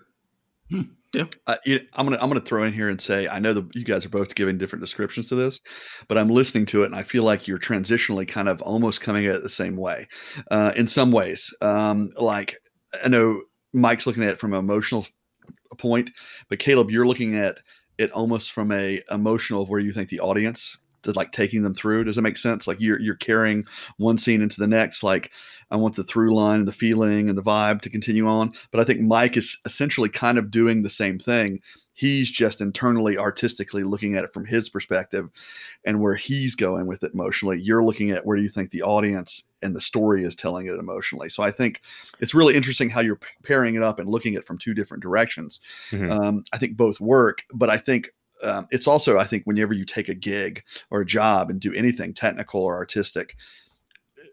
Uh, 1.46 1.56
you 1.64 1.80
I'm 1.94 2.06
gonna 2.06 2.18
I'm 2.20 2.28
gonna 2.28 2.40
throw 2.40 2.64
in 2.64 2.72
here 2.72 2.90
and 2.90 3.00
say 3.00 3.28
I 3.28 3.38
know 3.38 3.54
that 3.54 3.74
you 3.74 3.84
guys 3.84 4.04
are 4.04 4.10
both 4.10 4.34
giving 4.34 4.58
different 4.58 4.82
descriptions 4.82 5.28
to 5.28 5.34
this, 5.34 5.60
but 6.06 6.18
I'm 6.18 6.28
listening 6.28 6.66
to 6.66 6.82
it 6.82 6.86
and 6.86 6.94
I 6.94 7.02
feel 7.02 7.22
like 7.22 7.48
you're 7.48 7.58
transitionally 7.58 8.28
kind 8.28 8.48
of 8.48 8.60
almost 8.60 9.00
coming 9.00 9.26
at 9.26 9.36
it 9.36 9.42
the 9.42 9.48
same 9.48 9.76
way, 9.76 10.06
uh, 10.50 10.72
in 10.76 10.86
some 10.86 11.10
ways. 11.10 11.54
Um, 11.62 12.10
like 12.16 12.58
I 13.02 13.08
know 13.08 13.40
Mike's 13.72 14.06
looking 14.06 14.22
at 14.22 14.30
it 14.30 14.40
from 14.40 14.52
an 14.52 14.58
emotional 14.58 15.06
point, 15.78 16.10
but 16.50 16.58
Kaleb, 16.58 16.90
you're 16.90 17.06
looking 17.06 17.36
at 17.36 17.58
it 17.98 18.10
almost 18.12 18.52
from 18.52 18.72
a 18.72 19.02
emotional 19.10 19.62
of 19.62 19.68
where 19.68 19.80
you 19.80 19.92
think 19.92 20.08
the 20.08 20.20
audience 20.20 20.78
to 21.02 21.12
like 21.12 21.32
taking 21.32 21.62
them 21.62 21.74
through. 21.74 22.04
Does 22.04 22.16
that 22.16 22.22
make 22.22 22.36
sense? 22.38 22.66
Like 22.66 22.80
you're 22.80 23.00
you're 23.00 23.16
carrying 23.16 23.64
one 23.98 24.18
scene 24.18 24.42
into 24.42 24.58
the 24.58 24.66
next. 24.66 25.02
Like 25.02 25.30
I 25.70 25.76
want 25.76 25.96
the 25.96 26.04
through 26.04 26.34
line, 26.34 26.60
and 26.60 26.68
the 26.68 26.72
feeling, 26.72 27.28
and 27.28 27.36
the 27.36 27.42
vibe 27.42 27.80
to 27.82 27.90
continue 27.90 28.26
on. 28.26 28.52
But 28.70 28.80
I 28.80 28.84
think 28.84 29.00
Mike 29.00 29.36
is 29.36 29.58
essentially 29.64 30.08
kind 30.08 30.38
of 30.38 30.50
doing 30.50 30.82
the 30.82 30.90
same 30.90 31.18
thing. 31.18 31.60
He's 31.98 32.30
just 32.30 32.60
internally, 32.60 33.18
artistically 33.18 33.82
looking 33.82 34.14
at 34.14 34.22
it 34.22 34.32
from 34.32 34.44
his 34.44 34.68
perspective 34.68 35.30
and 35.84 36.00
where 36.00 36.14
he's 36.14 36.54
going 36.54 36.86
with 36.86 37.02
it 37.02 37.12
emotionally. 37.12 37.60
You're 37.60 37.82
looking 37.82 38.12
at 38.12 38.24
where 38.24 38.36
you 38.36 38.48
think 38.48 38.70
the 38.70 38.82
audience 38.82 39.42
and 39.62 39.74
the 39.74 39.80
story 39.80 40.22
is 40.22 40.36
telling 40.36 40.68
it 40.68 40.78
emotionally. 40.78 41.28
So 41.28 41.42
I 41.42 41.50
think 41.50 41.80
it's 42.20 42.34
really 42.34 42.54
interesting 42.54 42.88
how 42.88 43.00
you're 43.00 43.18
pairing 43.42 43.74
it 43.74 43.82
up 43.82 43.98
and 43.98 44.08
looking 44.08 44.36
at 44.36 44.42
it 44.42 44.46
from 44.46 44.58
two 44.58 44.74
different 44.74 45.02
directions. 45.02 45.58
Mhm. 45.90 46.08
Um, 46.08 46.44
I 46.52 46.58
think 46.58 46.76
both 46.76 47.00
work, 47.00 47.42
but 47.52 47.68
I 47.68 47.78
think 47.78 48.10
um, 48.44 48.68
it's 48.70 48.86
also, 48.86 49.18
I 49.18 49.24
think, 49.24 49.42
whenever 49.42 49.72
you 49.72 49.84
take 49.84 50.08
a 50.08 50.14
gig 50.14 50.62
or 50.90 51.00
a 51.00 51.04
job 51.04 51.50
and 51.50 51.58
do 51.58 51.74
anything 51.74 52.14
technical 52.14 52.60
or 52.60 52.76
artistic, 52.76 53.34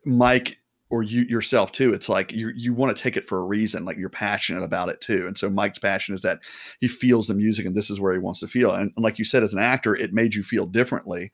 Mike 0.06 0.60
or 0.90 1.04
you 1.04 1.24
yourself 1.24 1.72
too 1.72 1.94
it's 1.94 2.10
like 2.10 2.32
you 2.32 2.50
you 2.56 2.74
want 2.74 2.96
to 2.96 3.02
take 3.02 3.18
it 3.18 3.28
for 3.28 3.40
a 3.40 3.46
reason 3.46 3.86
like 3.86 3.98
you're 3.98 4.10
passionate 4.10 4.64
about 4.64 4.90
it 4.90 5.02
too 5.02 5.26
and 5.26 5.38
so 5.38 5.50
mike's 5.50 5.80
passion 5.80 6.14
is 6.14 6.22
that 6.22 6.40
he 6.80 6.88
feels 6.88 7.28
the 7.28 7.34
music 7.34 7.66
and 7.66 7.76
this 7.76 7.90
is 7.90 8.00
where 8.00 8.14
he 8.14 8.20
wants 8.20 8.40
to 8.40 8.48
feel 8.48 8.72
and, 8.72 8.92
and 8.96 9.04
like 9.04 9.18
you 9.18 9.26
said 9.26 9.44
as 9.44 9.54
an 9.54 9.60
actor 9.60 9.96
it 9.96 10.14
made 10.14 10.36
you 10.36 10.44
feel 10.44 10.66
differently 10.66 11.32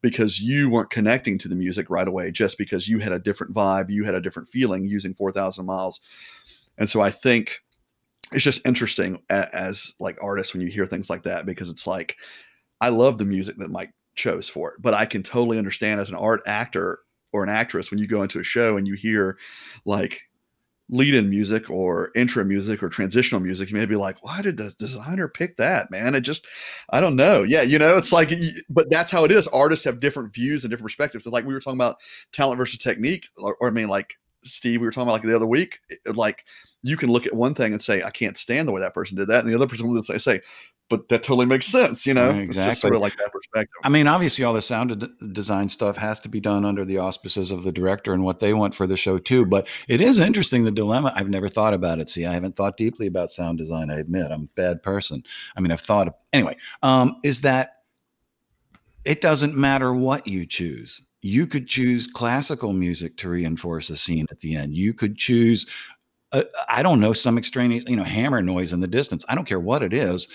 because 0.00 0.40
you 0.40 0.70
weren't 0.70 0.90
connecting 0.90 1.38
to 1.38 1.48
the 1.48 1.56
music 1.56 1.90
right 1.90 2.08
away 2.08 2.30
just 2.30 2.58
because 2.58 2.88
you 2.88 2.98
had 2.98 3.12
a 3.12 3.18
different 3.18 3.54
vibe 3.54 3.90
you 3.90 4.04
had 4.04 4.14
a 4.14 4.20
different 4.20 4.48
feeling 4.48 4.86
using 4.86 5.14
4000 5.14 5.64
miles 5.64 6.00
and 6.76 6.90
so 6.90 7.00
i 7.00 7.10
think 7.10 7.60
it's 8.32 8.44
just 8.44 8.66
interesting 8.66 9.22
as, 9.30 9.46
as 9.52 9.94
like 10.00 10.18
artists 10.20 10.52
when 10.52 10.60
you 10.60 10.68
hear 10.68 10.86
things 10.86 11.08
like 11.08 11.22
that 11.22 11.46
because 11.46 11.70
it's 11.70 11.86
like 11.86 12.16
i 12.80 12.88
love 12.88 13.18
the 13.18 13.24
music 13.24 13.56
that 13.58 13.70
mike 13.70 13.92
chose 14.16 14.48
for 14.48 14.70
it 14.70 14.82
but 14.82 14.94
i 14.94 15.06
can 15.06 15.22
totally 15.22 15.58
understand 15.58 16.00
as 16.00 16.08
an 16.08 16.16
art 16.16 16.40
actor 16.44 16.98
or 17.32 17.42
an 17.42 17.50
actress 17.50 17.90
when 17.90 17.98
you 17.98 18.06
go 18.06 18.22
into 18.22 18.40
a 18.40 18.44
show 18.44 18.76
and 18.76 18.86
you 18.86 18.94
hear 18.94 19.38
like 19.84 20.22
lead 20.90 21.14
in 21.14 21.28
music 21.28 21.68
or 21.68 22.10
intro 22.16 22.42
music 22.44 22.82
or 22.82 22.88
transitional 22.88 23.40
music, 23.40 23.70
you 23.70 23.76
may 23.76 23.84
be 23.84 23.96
like, 23.96 24.22
why 24.24 24.40
did 24.40 24.56
the 24.56 24.72
designer 24.78 25.28
pick 25.28 25.56
that, 25.58 25.90
man? 25.90 26.14
It 26.14 26.22
just, 26.22 26.46
I 26.90 27.00
don't 27.00 27.16
know. 27.16 27.42
Yeah, 27.42 27.62
you 27.62 27.78
know, 27.78 27.96
it's 27.96 28.12
like, 28.12 28.30
but 28.70 28.90
that's 28.90 29.10
how 29.10 29.24
it 29.24 29.32
is. 29.32 29.46
Artists 29.48 29.84
have 29.84 30.00
different 30.00 30.32
views 30.32 30.64
and 30.64 30.70
different 30.70 30.86
perspectives. 30.86 31.24
So 31.24 31.30
like 31.30 31.44
we 31.44 31.52
were 31.52 31.60
talking 31.60 31.78
about 31.78 31.96
talent 32.32 32.58
versus 32.58 32.78
technique, 32.78 33.26
or, 33.36 33.56
or 33.60 33.68
I 33.68 33.70
mean, 33.70 33.88
like 33.88 34.14
Steve, 34.44 34.80
we 34.80 34.86
were 34.86 34.92
talking 34.92 35.08
about 35.08 35.14
like 35.14 35.22
the 35.22 35.36
other 35.36 35.46
week, 35.46 35.80
it, 35.88 36.16
like 36.16 36.44
you 36.82 36.96
can 36.96 37.10
look 37.10 37.26
at 37.26 37.34
one 37.34 37.54
thing 37.54 37.72
and 37.72 37.82
say, 37.82 38.02
I 38.02 38.10
can't 38.10 38.36
stand 38.36 38.68
the 38.68 38.72
way 38.72 38.80
that 38.80 38.94
person 38.94 39.16
did 39.16 39.28
that. 39.28 39.44
And 39.44 39.52
the 39.52 39.56
other 39.56 39.66
person 39.66 39.88
will 39.88 40.02
say, 40.02 40.18
say 40.18 40.40
but 40.88 41.08
that 41.08 41.22
totally 41.22 41.46
makes 41.46 41.66
sense, 41.66 42.06
you 42.06 42.14
know. 42.14 42.30
Exactly. 42.30 42.48
It's 42.48 42.66
just 42.66 42.80
sort 42.80 42.94
of 42.94 43.00
like 43.00 43.16
that 43.18 43.30
perspective. 43.30 43.74
I 43.84 43.88
mean, 43.88 44.06
obviously, 44.06 44.44
all 44.44 44.54
the 44.54 44.62
sound 44.62 45.08
design 45.32 45.68
stuff 45.68 45.96
has 45.96 46.18
to 46.20 46.28
be 46.28 46.40
done 46.40 46.64
under 46.64 46.84
the 46.84 46.98
auspices 46.98 47.50
of 47.50 47.62
the 47.62 47.72
director 47.72 48.14
and 48.14 48.24
what 48.24 48.40
they 48.40 48.54
want 48.54 48.74
for 48.74 48.86
the 48.86 48.96
show 48.96 49.18
too. 49.18 49.44
But 49.44 49.68
it 49.86 50.00
is 50.00 50.18
interesting 50.18 50.64
the 50.64 50.70
dilemma. 50.70 51.12
I've 51.14 51.28
never 51.28 51.48
thought 51.48 51.74
about 51.74 51.98
it. 51.98 52.08
See, 52.08 52.24
I 52.24 52.32
haven't 52.32 52.56
thought 52.56 52.76
deeply 52.76 53.06
about 53.06 53.30
sound 53.30 53.58
design. 53.58 53.90
I 53.90 53.98
admit, 53.98 54.30
I'm 54.30 54.44
a 54.44 54.60
bad 54.60 54.82
person. 54.82 55.22
I 55.56 55.60
mean, 55.60 55.72
I've 55.72 55.80
thought 55.80 56.08
of, 56.08 56.14
anyway. 56.32 56.56
Um, 56.82 57.20
is 57.22 57.42
that 57.42 57.82
it 59.04 59.20
doesn't 59.20 59.56
matter 59.56 59.92
what 59.92 60.26
you 60.26 60.46
choose. 60.46 61.02
You 61.20 61.46
could 61.46 61.66
choose 61.66 62.06
classical 62.06 62.72
music 62.72 63.16
to 63.18 63.28
reinforce 63.28 63.90
a 63.90 63.96
scene 63.96 64.26
at 64.30 64.40
the 64.40 64.54
end. 64.54 64.74
You 64.74 64.94
could 64.94 65.16
choose 65.16 65.66
uh, 66.32 66.42
I 66.68 66.82
don't 66.82 67.00
know, 67.00 67.14
some 67.14 67.38
extraneous, 67.38 67.84
you 67.86 67.96
know, 67.96 68.04
hammer 68.04 68.42
noise 68.42 68.74
in 68.74 68.80
the 68.80 68.86
distance. 68.86 69.24
I 69.30 69.34
don't 69.34 69.46
care 69.46 69.60
what 69.60 69.82
it 69.82 69.94
is 69.94 70.28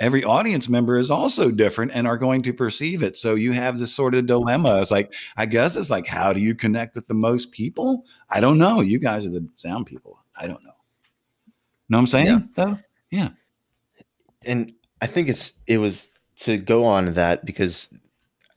every 0.00 0.24
audience 0.24 0.68
member 0.68 0.96
is 0.96 1.10
also 1.10 1.50
different 1.50 1.92
and 1.94 2.06
are 2.06 2.18
going 2.18 2.42
to 2.42 2.52
perceive 2.52 3.02
it. 3.02 3.16
So 3.16 3.34
you 3.34 3.52
have 3.52 3.78
this 3.78 3.94
sort 3.94 4.14
of 4.14 4.26
dilemma. 4.26 4.80
It's 4.80 4.90
like, 4.90 5.14
I 5.36 5.46
guess 5.46 5.76
it's 5.76 5.90
like, 5.90 6.06
how 6.06 6.32
do 6.32 6.40
you 6.40 6.54
connect 6.54 6.94
with 6.94 7.06
the 7.06 7.14
most 7.14 7.52
people? 7.52 8.04
I 8.30 8.40
don't 8.40 8.58
know. 8.58 8.80
You 8.80 8.98
guys 8.98 9.24
are 9.24 9.30
the 9.30 9.46
sound 9.54 9.86
people. 9.86 10.18
I 10.36 10.46
don't 10.46 10.62
know. 10.64 10.70
Know 11.88 11.98
what 11.98 12.00
I'm 12.00 12.06
saying? 12.06 12.26
Yeah. 12.26 12.40
Though? 12.56 12.78
Yeah. 13.10 13.28
And 14.46 14.72
I 15.00 15.06
think 15.06 15.28
it's 15.28 15.52
it 15.66 15.78
was 15.78 16.08
to 16.36 16.58
go 16.58 16.84
on 16.84 17.12
that 17.14 17.44
because 17.44 17.92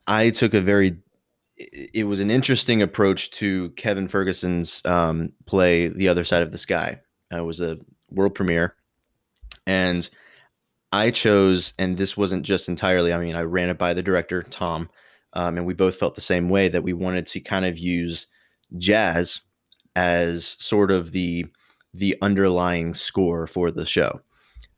I 0.06 0.30
took 0.30 0.54
a 0.54 0.60
very 0.60 0.98
it 1.58 2.06
was 2.06 2.20
an 2.20 2.30
interesting 2.30 2.82
approach 2.82 3.30
to 3.32 3.70
Kevin 3.70 4.08
Ferguson's 4.08 4.84
um, 4.84 5.32
play 5.46 5.88
The 5.88 6.08
Other 6.08 6.24
Side 6.24 6.42
of 6.42 6.52
the 6.52 6.58
Sky. 6.58 7.00
It 7.30 7.44
was 7.44 7.60
a 7.60 7.78
world 8.10 8.34
premiere 8.34 8.74
and 9.68 10.08
I 10.90 11.10
chose, 11.10 11.74
and 11.78 11.98
this 11.98 12.16
wasn't 12.16 12.44
just 12.46 12.68
entirely, 12.68 13.12
I 13.12 13.18
mean, 13.18 13.36
I 13.36 13.42
ran 13.42 13.68
it 13.68 13.76
by 13.76 13.92
the 13.92 14.02
director, 14.02 14.42
Tom, 14.42 14.88
um, 15.34 15.58
and 15.58 15.66
we 15.66 15.74
both 15.74 15.96
felt 15.96 16.14
the 16.14 16.22
same 16.22 16.48
way 16.48 16.68
that 16.68 16.82
we 16.82 16.94
wanted 16.94 17.26
to 17.26 17.40
kind 17.40 17.66
of 17.66 17.78
use 17.78 18.26
jazz 18.78 19.42
as 19.94 20.56
sort 20.58 20.90
of 20.90 21.12
the 21.12 21.46
the 21.94 22.16
underlying 22.20 22.94
score 22.94 23.46
for 23.46 23.70
the 23.70 23.86
show. 23.86 24.20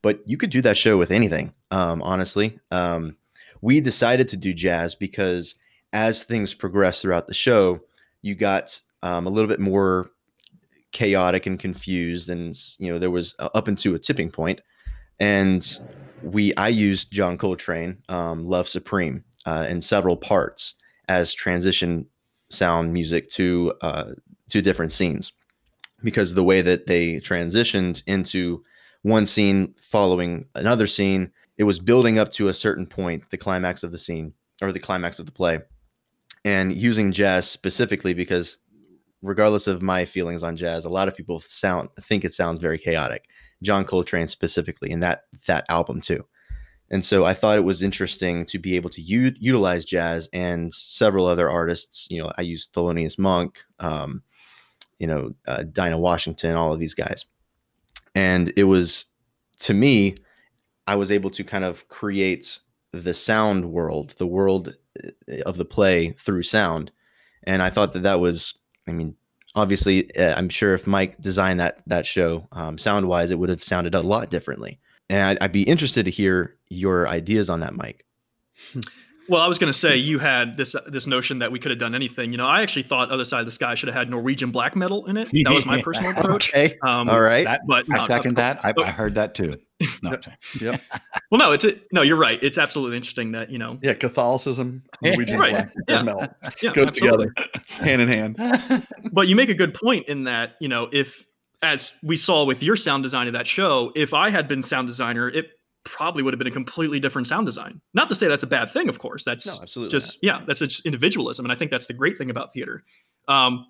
But 0.02 0.20
you 0.26 0.36
could 0.36 0.50
do 0.50 0.62
that 0.62 0.76
show 0.76 0.96
with 0.96 1.10
anything, 1.10 1.52
um, 1.70 2.02
honestly. 2.02 2.58
Um, 2.70 3.16
we 3.60 3.80
decided 3.80 4.28
to 4.28 4.36
do 4.36 4.54
jazz 4.54 4.94
because 4.94 5.54
as 5.92 6.24
things 6.24 6.54
progress 6.54 7.00
throughout 7.00 7.26
the 7.26 7.34
show, 7.34 7.80
you 8.22 8.34
got 8.34 8.80
um, 9.02 9.26
a 9.26 9.30
little 9.30 9.48
bit 9.48 9.60
more 9.60 10.10
chaotic 10.92 11.46
and 11.46 11.58
confused, 11.58 12.28
and 12.28 12.58
you 12.78 12.92
know 12.92 12.98
there 12.98 13.10
was 13.10 13.34
uh, 13.38 13.48
up 13.54 13.68
into 13.68 13.94
a 13.94 13.98
tipping 13.98 14.30
point. 14.30 14.60
and 15.18 15.80
we 16.22 16.54
I 16.56 16.68
used 16.68 17.12
John 17.12 17.38
Coltrane, 17.38 17.98
um, 18.08 18.44
Love 18.44 18.68
Supreme, 18.68 19.24
uh, 19.46 19.66
in 19.68 19.80
several 19.80 20.16
parts 20.16 20.74
as 21.08 21.32
transition 21.32 22.06
sound 22.50 22.92
music 22.92 23.28
to 23.30 23.72
uh, 23.80 24.10
to 24.48 24.60
different 24.60 24.92
scenes 24.92 25.32
because 26.02 26.34
the 26.34 26.44
way 26.44 26.62
that 26.62 26.86
they 26.86 27.14
transitioned 27.16 28.02
into 28.06 28.62
one 29.02 29.26
scene 29.26 29.74
following 29.80 30.46
another 30.54 30.86
scene, 30.86 31.30
it 31.58 31.64
was 31.64 31.78
building 31.78 32.18
up 32.18 32.30
to 32.32 32.48
a 32.48 32.54
certain 32.54 32.86
point, 32.86 33.28
the 33.30 33.36
climax 33.36 33.82
of 33.82 33.92
the 33.92 33.98
scene 33.98 34.32
or 34.62 34.72
the 34.72 34.80
climax 34.80 35.18
of 35.18 35.26
the 35.26 35.32
play, 35.32 35.58
and 36.44 36.74
using 36.74 37.12
jazz 37.12 37.48
specifically 37.48 38.14
because 38.14 38.56
regardless 39.22 39.66
of 39.66 39.82
my 39.82 40.04
feelings 40.04 40.42
on 40.42 40.56
jazz, 40.56 40.84
a 40.84 40.90
lot 40.90 41.08
of 41.08 41.16
people 41.16 41.40
sound 41.40 41.88
think 42.00 42.24
it 42.24 42.34
sounds 42.34 42.58
very 42.58 42.78
chaotic. 42.78 43.26
John 43.62 43.84
Coltrane 43.84 44.28
specifically, 44.28 44.90
and 44.90 45.02
that 45.02 45.24
that 45.46 45.64
album 45.68 46.00
too. 46.00 46.24
And 46.90 47.04
so 47.04 47.24
I 47.24 47.34
thought 47.34 47.58
it 47.58 47.64
was 47.64 47.82
interesting 47.82 48.44
to 48.46 48.58
be 48.58 48.74
able 48.74 48.90
to 48.90 49.00
u- 49.00 49.34
utilize 49.38 49.84
jazz 49.84 50.28
and 50.32 50.74
several 50.74 51.26
other 51.26 51.48
artists. 51.48 52.08
You 52.10 52.22
know, 52.22 52.32
I 52.36 52.42
used 52.42 52.74
Thelonious 52.74 53.16
Monk, 53.16 53.58
um, 53.78 54.22
you 54.98 55.06
know, 55.06 55.32
uh, 55.46 55.62
Dinah 55.72 55.98
Washington, 55.98 56.56
all 56.56 56.72
of 56.72 56.80
these 56.80 56.94
guys. 56.94 57.26
And 58.16 58.52
it 58.56 58.64
was, 58.64 59.06
to 59.60 59.72
me, 59.72 60.16
I 60.88 60.96
was 60.96 61.12
able 61.12 61.30
to 61.30 61.44
kind 61.44 61.64
of 61.64 61.86
create 61.86 62.58
the 62.92 63.14
sound 63.14 63.70
world, 63.70 64.14
the 64.18 64.26
world 64.26 64.74
of 65.46 65.56
the 65.56 65.64
play 65.64 66.12
through 66.18 66.42
sound. 66.42 66.90
And 67.44 67.62
I 67.62 67.70
thought 67.70 67.92
that 67.94 68.02
that 68.02 68.20
was, 68.20 68.58
I 68.86 68.92
mean, 68.92 69.16
obviously, 69.54 70.14
uh, 70.16 70.34
I'm 70.36 70.48
sure 70.48 70.74
if 70.74 70.86
Mike 70.86 71.20
designed 71.20 71.60
that 71.60 71.82
that 71.86 72.06
show 72.06 72.46
um, 72.52 72.78
sound 72.78 73.08
wise, 73.08 73.30
it 73.30 73.38
would 73.38 73.48
have 73.48 73.64
sounded 73.64 73.94
a 73.94 74.00
lot 74.00 74.30
differently. 74.30 74.78
And 75.08 75.22
I'd, 75.22 75.38
I'd, 75.40 75.52
be 75.52 75.62
interested 75.62 76.04
to 76.04 76.10
hear 76.10 76.56
your 76.68 77.08
ideas 77.08 77.50
on 77.50 77.60
that, 77.60 77.74
Mike. 77.74 78.04
Well, 79.28 79.40
I 79.40 79.46
was 79.46 79.58
going 79.58 79.72
to 79.72 79.78
say 79.78 79.96
you 79.96 80.18
had 80.18 80.56
this 80.56 80.74
this 80.86 81.06
notion 81.06 81.38
that 81.38 81.52
we 81.52 81.58
could 81.58 81.70
have 81.70 81.78
done 81.78 81.94
anything. 81.94 82.32
You 82.32 82.38
know, 82.38 82.46
I 82.46 82.62
actually 82.62 82.82
thought 82.82 83.10
Other 83.10 83.24
Side 83.24 83.40
of 83.40 83.46
the 83.46 83.52
Sky 83.52 83.74
should 83.74 83.88
have 83.88 83.96
had 83.96 84.10
Norwegian 84.10 84.50
black 84.50 84.74
metal 84.74 85.06
in 85.06 85.16
it. 85.16 85.28
That 85.50 85.54
was 85.54 85.66
my 85.66 85.80
personal 85.82 86.12
approach. 86.12 86.50
okay. 86.50 86.76
Um, 86.82 87.08
All 87.08 87.20
right. 87.20 87.44
That, 87.44 87.62
but 87.66 87.86
I 87.90 87.98
no, 87.98 88.04
second 88.04 88.32
no, 88.32 88.42
that. 88.42 88.64
I, 88.64 88.72
I, 88.76 88.90
heard 88.90 89.14
that 89.14 89.34
too. 89.34 89.56
No. 90.02 90.16
yeah. 90.60 90.76
Well, 91.30 91.38
no, 91.38 91.52
it's 91.52 91.64
a, 91.64 91.74
no. 91.90 92.02
You're 92.02 92.18
right. 92.18 92.42
It's 92.42 92.58
absolutely 92.58 92.98
interesting 92.98 93.32
that 93.32 93.50
you 93.50 93.58
know. 93.58 93.78
Yeah, 93.82 93.94
Catholicism, 93.94 94.82
Norwegian 95.02 95.38
right. 95.38 95.52
black 95.52 95.72
yeah. 95.88 96.02
metal 96.02 96.26
yeah, 96.62 96.72
goes 96.72 96.92
together, 96.92 97.32
hand 97.68 98.02
in 98.02 98.08
hand. 98.08 98.86
But 99.12 99.28
you 99.28 99.36
make 99.36 99.48
a 99.48 99.54
good 99.54 99.72
point 99.72 100.06
in 100.08 100.24
that 100.24 100.56
you 100.60 100.68
know 100.68 100.90
if, 100.92 101.24
as 101.62 101.94
we 102.02 102.16
saw 102.16 102.44
with 102.44 102.62
your 102.62 102.76
sound 102.76 103.02
design 103.02 103.26
of 103.26 103.32
that 103.32 103.46
show, 103.46 103.90
if 103.96 104.12
I 104.12 104.28
had 104.28 104.48
been 104.48 104.62
sound 104.62 104.86
designer, 104.86 105.30
it 105.30 105.50
probably 105.84 106.22
would 106.22 106.34
have 106.34 106.38
been 106.38 106.46
a 106.46 106.52
completely 106.52 107.00
different 107.00 107.26
sound 107.26 107.46
design. 107.46 107.80
Not 107.94 108.08
to 108.08 108.14
say 108.14 108.28
that's 108.28 108.42
a 108.42 108.48
bad 108.48 108.70
thing, 108.70 108.88
of 108.88 108.98
course. 108.98 109.24
That's 109.24 109.46
no, 109.46 109.58
absolutely 109.62 109.90
just 109.90 110.22
not. 110.22 110.40
yeah, 110.40 110.44
that's 110.46 110.60
just 110.60 110.84
individualism, 110.86 111.44
and 111.44 111.52
I 111.52 111.54
think 111.54 111.70
that's 111.70 111.86
the 111.86 111.94
great 111.94 112.18
thing 112.18 112.30
about 112.30 112.52
theater. 112.52 112.84
Um, 113.28 113.66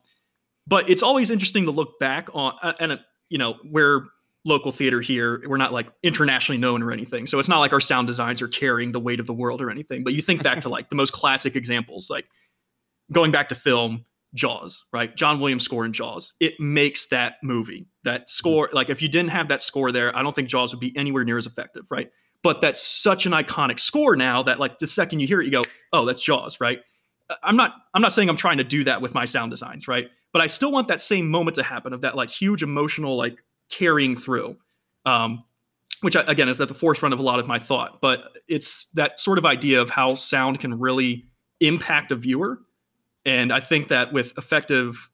but 0.66 0.88
it's 0.88 1.02
always 1.02 1.30
interesting 1.30 1.64
to 1.64 1.70
look 1.70 1.98
back 1.98 2.28
on, 2.32 2.54
uh, 2.62 2.72
and 2.80 2.92
uh, 2.92 2.96
you 3.28 3.38
know, 3.38 3.56
we're 3.64 4.06
local 4.44 4.72
theater 4.72 5.00
here. 5.00 5.42
We're 5.46 5.56
not 5.56 5.72
like 5.72 5.88
internationally 6.02 6.58
known 6.58 6.82
or 6.82 6.92
anything, 6.92 7.26
so 7.26 7.38
it's 7.38 7.48
not 7.48 7.60
like 7.60 7.72
our 7.72 7.80
sound 7.80 8.06
designs 8.06 8.42
are 8.42 8.48
carrying 8.48 8.92
the 8.92 9.00
weight 9.00 9.20
of 9.20 9.26
the 9.26 9.34
world 9.34 9.60
or 9.60 9.70
anything. 9.70 10.04
But 10.04 10.14
you 10.14 10.22
think 10.22 10.42
back 10.42 10.60
to 10.62 10.68
like 10.70 10.90
the 10.90 10.96
most 10.96 11.12
classic 11.12 11.56
examples, 11.56 12.10
like 12.10 12.26
going 13.12 13.32
back 13.32 13.48
to 13.50 13.54
film. 13.54 14.04
Jaws, 14.34 14.84
right? 14.92 15.14
John 15.16 15.40
Williams 15.40 15.64
score 15.64 15.84
in 15.84 15.92
Jaws. 15.92 16.34
It 16.40 16.58
makes 16.60 17.06
that 17.08 17.34
movie. 17.42 17.86
That 18.04 18.30
score, 18.30 18.68
like 18.72 18.88
if 18.88 19.02
you 19.02 19.08
didn't 19.08 19.30
have 19.30 19.48
that 19.48 19.62
score 19.62 19.92
there, 19.92 20.16
I 20.16 20.22
don't 20.22 20.34
think 20.34 20.48
Jaws 20.48 20.72
would 20.72 20.80
be 20.80 20.96
anywhere 20.96 21.24
near 21.24 21.38
as 21.38 21.46
effective, 21.46 21.86
right? 21.90 22.10
But 22.42 22.60
that's 22.60 22.80
such 22.80 23.26
an 23.26 23.32
iconic 23.32 23.80
score 23.80 24.16
now 24.16 24.42
that 24.44 24.58
like 24.58 24.78
the 24.78 24.86
second 24.86 25.20
you 25.20 25.26
hear 25.26 25.40
it, 25.40 25.44
you 25.44 25.50
go, 25.50 25.64
"Oh, 25.92 26.04
that's 26.06 26.22
Jaws," 26.22 26.60
right? 26.60 26.80
I'm 27.42 27.56
not 27.56 27.74
I'm 27.94 28.02
not 28.02 28.12
saying 28.12 28.28
I'm 28.28 28.36
trying 28.36 28.58
to 28.58 28.64
do 28.64 28.84
that 28.84 29.02
with 29.02 29.14
my 29.14 29.24
sound 29.24 29.50
designs, 29.50 29.86
right? 29.86 30.08
But 30.32 30.40
I 30.42 30.46
still 30.46 30.72
want 30.72 30.88
that 30.88 31.00
same 31.00 31.28
moment 31.28 31.56
to 31.56 31.62
happen 31.62 31.92
of 31.92 32.00
that 32.00 32.16
like 32.16 32.30
huge 32.30 32.62
emotional 32.62 33.16
like 33.16 33.42
carrying 33.70 34.16
through. 34.16 34.56
Um, 35.04 35.44
which 36.02 36.16
again 36.16 36.48
is 36.48 36.60
at 36.60 36.68
the 36.68 36.74
forefront 36.74 37.12
of 37.12 37.18
a 37.18 37.22
lot 37.22 37.38
of 37.38 37.46
my 37.46 37.58
thought, 37.58 38.00
but 38.00 38.38
it's 38.48 38.86
that 38.92 39.20
sort 39.20 39.36
of 39.36 39.44
idea 39.44 39.82
of 39.82 39.90
how 39.90 40.14
sound 40.14 40.58
can 40.60 40.78
really 40.78 41.26
impact 41.60 42.10
a 42.10 42.16
viewer 42.16 42.60
and 43.24 43.52
I 43.52 43.60
think 43.60 43.88
that 43.88 44.12
with 44.12 44.36
effective 44.38 45.10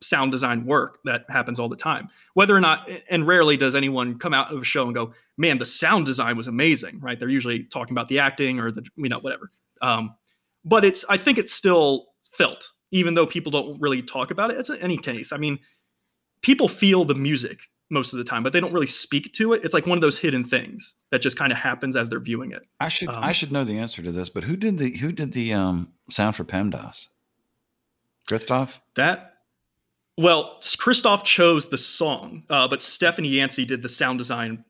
sound 0.00 0.30
design 0.30 0.64
work, 0.64 0.98
that 1.04 1.24
happens 1.28 1.58
all 1.58 1.68
the 1.68 1.76
time. 1.76 2.08
Whether 2.34 2.54
or 2.54 2.60
not, 2.60 2.88
and 3.10 3.26
rarely 3.26 3.56
does 3.56 3.74
anyone 3.74 4.18
come 4.18 4.32
out 4.34 4.52
of 4.52 4.62
a 4.62 4.64
show 4.64 4.84
and 4.84 4.94
go, 4.94 5.12
"Man, 5.36 5.58
the 5.58 5.66
sound 5.66 6.06
design 6.06 6.36
was 6.36 6.46
amazing." 6.46 7.00
Right? 7.00 7.18
They're 7.18 7.28
usually 7.28 7.64
talking 7.64 7.94
about 7.94 8.08
the 8.08 8.18
acting 8.20 8.60
or 8.60 8.70
the, 8.70 8.84
you 8.96 9.08
know, 9.08 9.18
whatever. 9.18 9.50
Um, 9.82 10.14
but 10.64 10.84
it's, 10.84 11.04
I 11.08 11.16
think 11.16 11.38
it's 11.38 11.52
still 11.52 12.06
felt 12.32 12.72
even 12.90 13.14
though 13.14 13.26
people 13.26 13.50
don't 13.50 13.80
really 13.80 14.02
talk 14.02 14.30
about 14.30 14.50
it. 14.50 14.58
It's 14.58 14.70
in 14.70 14.76
any 14.76 14.96
case. 14.96 15.32
I 15.32 15.36
mean, 15.36 15.58
people 16.42 16.68
feel 16.68 17.04
the 17.04 17.14
music 17.14 17.60
most 17.90 18.12
of 18.12 18.18
the 18.18 18.24
time, 18.24 18.42
but 18.42 18.52
they 18.52 18.60
don't 18.60 18.72
really 18.72 18.86
speak 18.86 19.32
to 19.34 19.52
it. 19.52 19.64
It's 19.64 19.74
like 19.74 19.86
one 19.86 19.98
of 19.98 20.02
those 20.02 20.18
hidden 20.18 20.44
things 20.44 20.94
that 21.10 21.22
just 21.22 21.38
kind 21.38 21.52
of 21.52 21.58
happens 21.58 21.96
as 21.96 22.08
they're 22.08 22.20
viewing 22.20 22.52
it. 22.52 22.62
I 22.80 22.88
should 22.88 23.08
Um, 23.08 23.22
I 23.22 23.32
should 23.32 23.52
know 23.52 23.64
the 23.64 23.78
answer 23.78 24.02
to 24.02 24.12
this, 24.12 24.28
but 24.28 24.44
who 24.44 24.56
did 24.56 24.78
the 24.78 24.96
who 24.98 25.12
did 25.12 25.32
the 25.32 25.52
um, 25.52 25.92
sound 26.10 26.36
for 26.36 26.44
PEMDAS? 26.44 27.06
Christoph? 28.28 28.80
That 28.94 29.34
well, 30.16 30.58
Christoph 30.78 31.22
chose 31.22 31.68
the 31.68 31.78
song, 31.78 32.42
uh, 32.50 32.66
but 32.66 32.82
Stephanie 32.82 33.28
Yancey 33.28 33.64
did 33.64 33.82
the 33.82 33.88
sound 33.88 34.18
design 34.18 34.64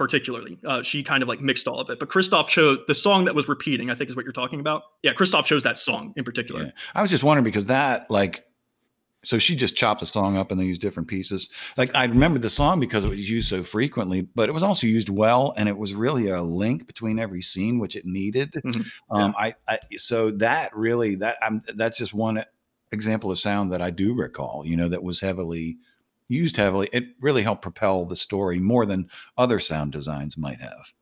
particularly. 0.00 0.58
Uh, 0.64 0.82
she 0.82 1.02
kind 1.02 1.22
of 1.22 1.28
like 1.28 1.42
mixed 1.42 1.68
all 1.68 1.78
of 1.78 1.90
it. 1.90 1.98
But 1.98 2.08
Christoph 2.08 2.48
chose 2.48 2.78
the 2.86 2.94
song 2.94 3.26
that 3.26 3.34
was 3.34 3.48
repeating, 3.48 3.90
I 3.90 3.94
think 3.94 4.08
is 4.08 4.16
what 4.16 4.24
you're 4.24 4.32
talking 4.32 4.58
about. 4.58 4.82
Yeah, 5.02 5.12
Christoph 5.12 5.44
chose 5.44 5.62
that 5.64 5.78
song 5.78 6.14
in 6.16 6.24
particular. 6.24 6.64
Yeah. 6.64 6.70
I 6.94 7.02
was 7.02 7.10
just 7.10 7.22
wondering 7.22 7.44
because 7.44 7.66
that 7.66 8.10
like 8.10 8.46
so 9.22 9.38
she 9.38 9.54
just 9.54 9.76
chopped 9.76 10.00
the 10.00 10.06
song 10.06 10.38
up 10.38 10.50
and 10.50 10.58
they 10.58 10.64
used 10.64 10.80
different 10.80 11.06
pieces. 11.06 11.50
Like 11.76 11.90
I 11.94 12.04
remember 12.04 12.38
the 12.38 12.48
song 12.48 12.80
because 12.80 13.04
it 13.04 13.10
was 13.10 13.28
used 13.28 13.50
so 13.50 13.62
frequently, 13.62 14.22
but 14.22 14.48
it 14.48 14.52
was 14.52 14.62
also 14.62 14.86
used 14.86 15.10
well 15.10 15.52
and 15.58 15.68
it 15.68 15.76
was 15.76 15.92
really 15.92 16.30
a 16.30 16.40
link 16.40 16.86
between 16.86 17.18
every 17.18 17.42
scene 17.42 17.78
which 17.78 17.94
it 17.94 18.06
needed. 18.06 18.52
Mhm. 18.64 18.86
Um 19.10 19.34
I, 19.38 19.54
I 19.68 19.80
so 19.98 20.30
that 20.30 20.74
really 20.74 21.16
that 21.16 21.36
I'm 21.42 21.60
that's 21.74 21.98
just 21.98 22.14
one 22.14 22.42
example 22.92 23.30
of 23.30 23.38
sound 23.38 23.72
that 23.72 23.82
I 23.82 23.90
do 23.90 24.14
recall, 24.14 24.64
you 24.66 24.76
know, 24.76 24.88
that 24.88 25.02
was 25.02 25.20
heavily 25.20 25.78
used 26.28 26.56
heavily. 26.56 26.88
It 26.92 27.04
really 27.20 27.42
helped 27.42 27.62
propel 27.62 28.04
the 28.04 28.16
story 28.16 28.58
more 28.58 28.86
than 28.86 29.10
other 29.36 29.58
sound 29.58 29.92
designs 29.92 30.38
might 30.38 30.60
have. 30.60 30.92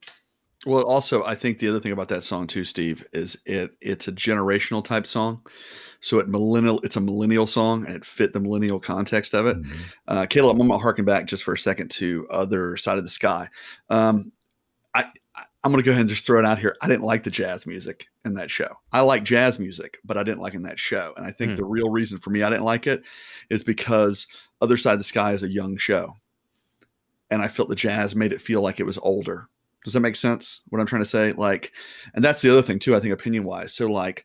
Well, 0.66 0.84
also, 0.84 1.22
I 1.24 1.34
think 1.34 1.58
the 1.58 1.68
other 1.68 1.78
thing 1.78 1.92
about 1.92 2.08
that 2.08 2.24
song 2.24 2.46
too, 2.46 2.64
Steve, 2.64 3.04
is 3.12 3.38
it 3.46 3.76
it's 3.80 4.08
a 4.08 4.12
generational 4.12 4.84
type 4.84 5.06
song. 5.06 5.46
So 6.00 6.18
it 6.18 6.28
millennial, 6.28 6.80
it's 6.80 6.96
a 6.96 7.00
millennial 7.00 7.46
song, 7.46 7.86
and 7.86 7.94
it 7.94 8.04
fit 8.04 8.32
the 8.32 8.40
millennial 8.40 8.80
context 8.80 9.34
of 9.34 9.46
it. 9.46 9.56
Uh, 10.08 10.26
Kaleb, 10.26 10.60
I'm 10.60 10.68
gonna 10.68 10.78
harken 10.78 11.04
back 11.04 11.26
just 11.26 11.44
for 11.44 11.54
a 11.54 11.58
second 11.58 11.90
to 11.92 12.26
other 12.30 12.76
side 12.76 12.98
of 12.98 13.04
the 13.04 13.10
sky. 13.10 13.48
Um, 13.88 14.32
I, 14.94 15.04
I 15.36 15.44
I'm 15.62 15.70
gonna 15.72 15.82
go 15.82 15.92
ahead 15.92 16.02
and 16.02 16.10
just 16.10 16.26
throw 16.26 16.38
it 16.38 16.44
out 16.44 16.58
here. 16.58 16.76
I 16.82 16.88
didn't 16.88 17.02
like 17.04 17.22
the 17.22 17.30
jazz 17.30 17.66
music 17.66 18.06
in 18.28 18.34
that 18.34 18.50
show. 18.50 18.68
I 18.92 19.00
like 19.00 19.24
jazz 19.24 19.58
music, 19.58 19.98
but 20.04 20.16
I 20.16 20.22
didn't 20.22 20.40
like 20.40 20.54
in 20.54 20.62
that 20.62 20.78
show. 20.78 21.12
And 21.16 21.26
I 21.26 21.30
think 21.32 21.52
Hmm. 21.52 21.56
the 21.56 21.64
real 21.64 21.90
reason 21.90 22.18
for 22.18 22.30
me 22.30 22.42
I 22.42 22.50
didn't 22.50 22.64
like 22.64 22.86
it 22.86 23.02
is 23.50 23.64
because 23.64 24.26
Other 24.60 24.76
Side 24.76 24.92
of 24.92 24.98
the 24.98 25.04
Sky 25.04 25.32
is 25.32 25.42
a 25.42 25.48
young 25.48 25.76
show, 25.76 26.14
and 27.30 27.42
I 27.42 27.48
felt 27.48 27.68
the 27.68 27.74
jazz 27.74 28.14
made 28.14 28.32
it 28.32 28.42
feel 28.42 28.62
like 28.62 28.80
it 28.80 28.86
was 28.86 28.98
older. 28.98 29.48
Does 29.84 29.92
that 29.94 30.00
make 30.00 30.16
sense? 30.16 30.60
What 30.68 30.80
I'm 30.80 30.86
trying 30.86 31.02
to 31.02 31.08
say, 31.08 31.32
like, 31.32 31.72
and 32.14 32.24
that's 32.24 32.42
the 32.42 32.50
other 32.50 32.62
thing 32.62 32.78
too. 32.78 32.94
I 32.96 33.00
think 33.00 33.14
opinion 33.14 33.44
wise. 33.44 33.72
So 33.72 33.86
like, 33.86 34.24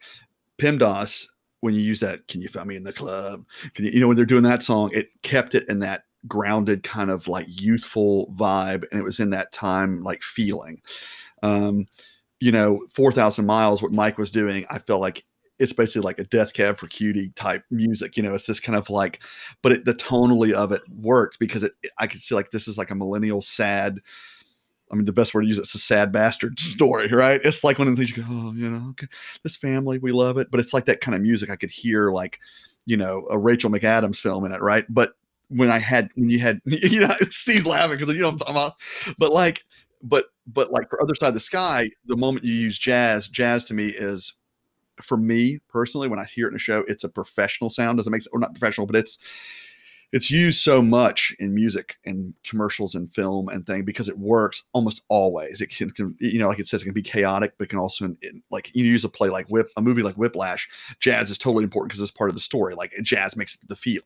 PEMDAS, 0.58 1.28
when 1.62 1.74
you 1.74 1.82
use 1.82 2.00
that, 2.02 2.28
can 2.28 2.42
you 2.42 2.50
find 2.50 2.68
me 2.68 2.76
in 2.76 2.84
the 2.84 2.94
club? 2.94 3.46
Can 3.74 3.86
you, 3.86 3.92
you 3.92 4.00
know, 4.00 4.08
when 4.08 4.18
they're 4.18 4.26
doing 4.26 4.44
that 4.44 4.64
song, 4.64 4.92
it 4.94 5.10
kept 5.22 5.56
it 5.56 5.68
in 5.70 5.80
that 5.80 6.04
grounded 6.28 6.84
kind 6.84 7.12
of 7.12 7.28
like 7.28 7.46
youthful 7.50 8.34
vibe, 8.38 8.86
and 8.92 9.00
it 9.00 9.04
was 9.04 9.20
in 9.20 9.30
that 9.32 9.52
time 9.52 10.04
like 10.04 10.24
feeling. 10.24 10.82
Um, 11.44 11.88
you 12.44 12.52
know, 12.52 12.86
four 12.92 13.14
thousand 13.14 13.46
miles. 13.46 13.82
What 13.82 13.94
Mike 13.94 14.18
was 14.18 14.30
doing, 14.30 14.66
I 14.70 14.78
felt 14.78 15.00
like 15.00 15.24
it's 15.60 15.72
basically 15.72 16.02
like 16.02 16.20
a 16.20 16.26
Death 16.26 16.52
Cab 16.52 16.78
for 16.78 16.88
Cutie 16.88 17.30
type 17.36 17.64
music. 17.72 18.18
You 18.18 18.24
know, 18.24 18.36
it's 18.36 18.46
just 18.46 18.64
kind 18.64 18.78
of 18.78 18.90
like, 18.90 19.22
but 19.62 19.72
it, 19.72 19.86
the 19.86 19.96
tonally 19.96 20.52
of 20.52 20.74
it 20.74 20.82
worked 20.94 21.40
because 21.40 21.64
it. 21.64 21.72
I 22.00 22.08
could 22.08 22.22
see 22.22 22.36
like 22.36 22.52
this 22.52 22.68
is 22.68 22.78
like 22.78 22.92
a 22.92 22.96
millennial 22.96 23.42
sad. 23.42 24.02
I 24.92 24.96
mean, 24.96 25.06
the 25.06 25.14
best 25.14 25.34
word 25.34 25.44
to 25.44 25.48
use 25.48 25.58
it's 25.58 25.74
a 25.74 25.80
sad 25.80 26.12
bastard 26.12 26.60
story, 26.60 27.08
right? 27.08 27.40
It's 27.46 27.64
like 27.64 27.80
one 27.80 27.88
of 27.88 27.96
the 27.96 28.04
things 28.04 28.16
you 28.16 28.22
go, 28.22 28.30
oh, 28.30 28.52
you 28.54 28.70
know, 28.70 28.90
okay, 28.90 29.08
this 29.44 29.56
family, 29.56 29.98
we 30.00 30.12
love 30.12 30.38
it, 30.38 30.52
but 30.52 30.60
it's 30.60 30.74
like 30.74 30.84
that 30.88 31.00
kind 31.00 31.16
of 31.16 31.22
music. 31.22 31.50
I 31.50 31.56
could 31.56 31.72
hear 31.72 32.12
like, 32.12 32.42
you 32.86 32.98
know, 32.98 33.26
a 33.32 33.40
Rachel 33.40 33.72
McAdams 33.72 34.18
film 34.18 34.44
in 34.44 34.52
it, 34.52 34.62
right? 34.62 34.86
But 34.90 35.14
when 35.48 35.70
I 35.70 35.80
had, 35.80 36.10
when 36.16 36.30
you 36.30 36.40
had, 36.40 36.60
you 36.66 37.00
know, 37.00 37.16
Steve's 37.30 37.66
laughing 37.66 37.98
because 37.98 38.14
you 38.14 38.22
know 38.22 38.28
I'm 38.28 38.38
talking 38.38 38.54
about, 38.54 38.74
but 39.18 39.32
like, 39.32 39.64
but 40.02 40.26
but 40.48 40.72
like 40.72 40.90
for 40.90 41.02
other 41.02 41.16
side 41.16 41.30
of 41.30 41.34
the 41.34 41.40
sky, 41.40 41.90
the 42.06 42.18
moment 42.18 42.46
you 42.46 42.54
use 42.54 42.78
jazz, 42.78 43.28
jazz 43.28 43.66
to 43.66 43.74
me 43.74 43.88
is 43.88 44.34
for 45.02 45.18
me 45.18 45.60
personally, 45.70 46.08
when 46.08 46.20
I 46.20 46.26
hear 46.26 46.48
it 46.48 46.52
in 46.52 46.56
a 46.56 46.60
show, 46.60 46.84
it's 46.88 47.04
a 47.04 47.10
professional 47.10 47.70
sound. 47.70 47.98
Doesn't 47.98 48.12
make 48.12 48.22
sense, 48.22 48.32
or 48.34 48.40
not 48.40 48.54
professional, 48.54 48.88
but 48.88 48.96
it's 48.96 49.18
it's 50.14 50.30
used 50.30 50.62
so 50.62 50.80
much 50.80 51.36
in 51.40 51.56
music 51.56 51.96
and 52.06 52.36
commercials 52.44 52.94
and 52.94 53.12
film 53.12 53.50
and 53.50 53.66
thing 53.66 53.84
because 53.84 54.08
it 54.08 54.20
works 54.20 54.62
almost 54.72 55.02
always. 55.08 55.60
It 55.60 55.72
can, 55.72 55.90
can 55.90 56.16
you 56.20 56.38
know, 56.38 56.50
like 56.50 56.60
it 56.60 56.68
says, 56.68 56.84
it 56.84 56.86
can 56.86 56.94
be 56.94 57.02
chaotic, 57.02 57.56
but 57.58 57.66
it 57.66 57.70
can 57.72 57.80
also 57.80 58.16
like 58.52 58.70
you 58.76 58.86
use 58.86 59.04
a 59.04 59.10
play 59.10 59.30
like 59.30 59.48
Whip, 59.48 59.72
a 59.76 59.82
movie 59.82 60.04
like 60.04 60.14
Whiplash. 60.14 60.70
Jazz 61.00 61.32
is 61.32 61.40
totally 61.40 61.64
important 61.64 61.90
because 61.90 62.02
it's 62.02 62.12
part 62.12 62.30
of 62.30 62.36
the 62.36 62.42
story. 62.42 62.76
Like 62.76 62.94
jazz 63.02 63.36
makes 63.36 63.58
the 63.68 63.76
feel. 63.76 64.04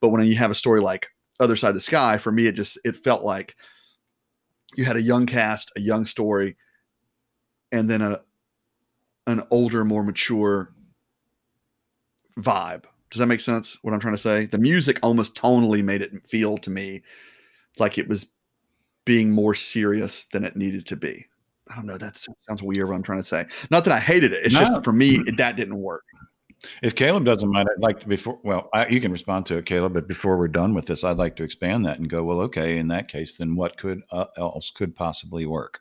But 0.00 0.08
when 0.08 0.24
you 0.26 0.36
have 0.36 0.50
a 0.50 0.54
story 0.54 0.80
like 0.80 1.08
Other 1.38 1.54
Side 1.54 1.68
of 1.68 1.74
the 1.74 1.80
Sky, 1.80 2.16
for 2.16 2.32
me, 2.32 2.46
it 2.46 2.52
just 2.52 2.78
it 2.82 2.96
felt 3.04 3.22
like 3.22 3.54
you 4.76 4.84
had 4.84 4.96
a 4.96 5.02
young 5.02 5.26
cast, 5.26 5.70
a 5.76 5.80
young 5.80 6.06
story, 6.06 6.56
and 7.70 7.88
then 7.88 8.02
a 8.02 8.22
an 9.26 9.42
older, 9.50 9.84
more 9.84 10.02
mature 10.02 10.72
vibe. 12.38 12.84
Does 13.10 13.20
that 13.20 13.26
make 13.26 13.40
sense? 13.40 13.78
What 13.82 13.94
I'm 13.94 14.00
trying 14.00 14.14
to 14.14 14.20
say? 14.20 14.46
The 14.46 14.58
music 14.58 14.98
almost 15.02 15.34
tonally 15.34 15.84
made 15.84 16.02
it 16.02 16.26
feel 16.26 16.58
to 16.58 16.70
me 16.70 17.02
like 17.78 17.98
it 17.98 18.08
was 18.08 18.26
being 19.04 19.30
more 19.30 19.54
serious 19.54 20.26
than 20.26 20.44
it 20.44 20.56
needed 20.56 20.86
to 20.86 20.96
be. 20.96 21.26
I 21.70 21.74
don't 21.76 21.86
know. 21.86 21.98
That 21.98 22.18
sounds 22.48 22.62
weird. 22.62 22.88
What 22.88 22.94
I'm 22.94 23.02
trying 23.02 23.20
to 23.20 23.26
say. 23.26 23.46
Not 23.70 23.84
that 23.84 23.92
I 23.92 24.00
hated 24.00 24.32
it. 24.32 24.44
It's 24.46 24.54
No. 24.54 24.60
just 24.60 24.82
for 24.84 24.92
me 24.92 25.20
it, 25.26 25.36
that 25.36 25.56
didn't 25.56 25.78
work. 25.78 26.04
If 26.82 26.94
Kaleb 26.94 27.24
doesn't 27.24 27.50
mind, 27.50 27.68
I'd 27.70 27.82
like 27.82 28.00
to 28.00 28.08
before. 28.08 28.38
Well, 28.42 28.68
I, 28.72 28.86
you 28.88 29.00
can 29.00 29.12
respond 29.12 29.46
to 29.46 29.58
it, 29.58 29.64
Kaleb. 29.66 29.92
But 29.94 30.06
before 30.08 30.36
we're 30.36 30.48
done 30.48 30.74
with 30.74 30.86
this, 30.86 31.04
I'd 31.04 31.16
like 31.16 31.36
to 31.36 31.42
expand 31.42 31.84
that 31.86 31.98
and 31.98 32.08
go. 32.08 32.22
Well, 32.22 32.40
okay. 32.42 32.78
In 32.78 32.88
that 32.88 33.08
case, 33.08 33.36
then 33.36 33.56
what 33.56 33.76
could 33.76 34.02
uh, 34.10 34.26
else 34.36 34.70
could 34.70 34.94
possibly 34.94 35.46
work? 35.46 35.80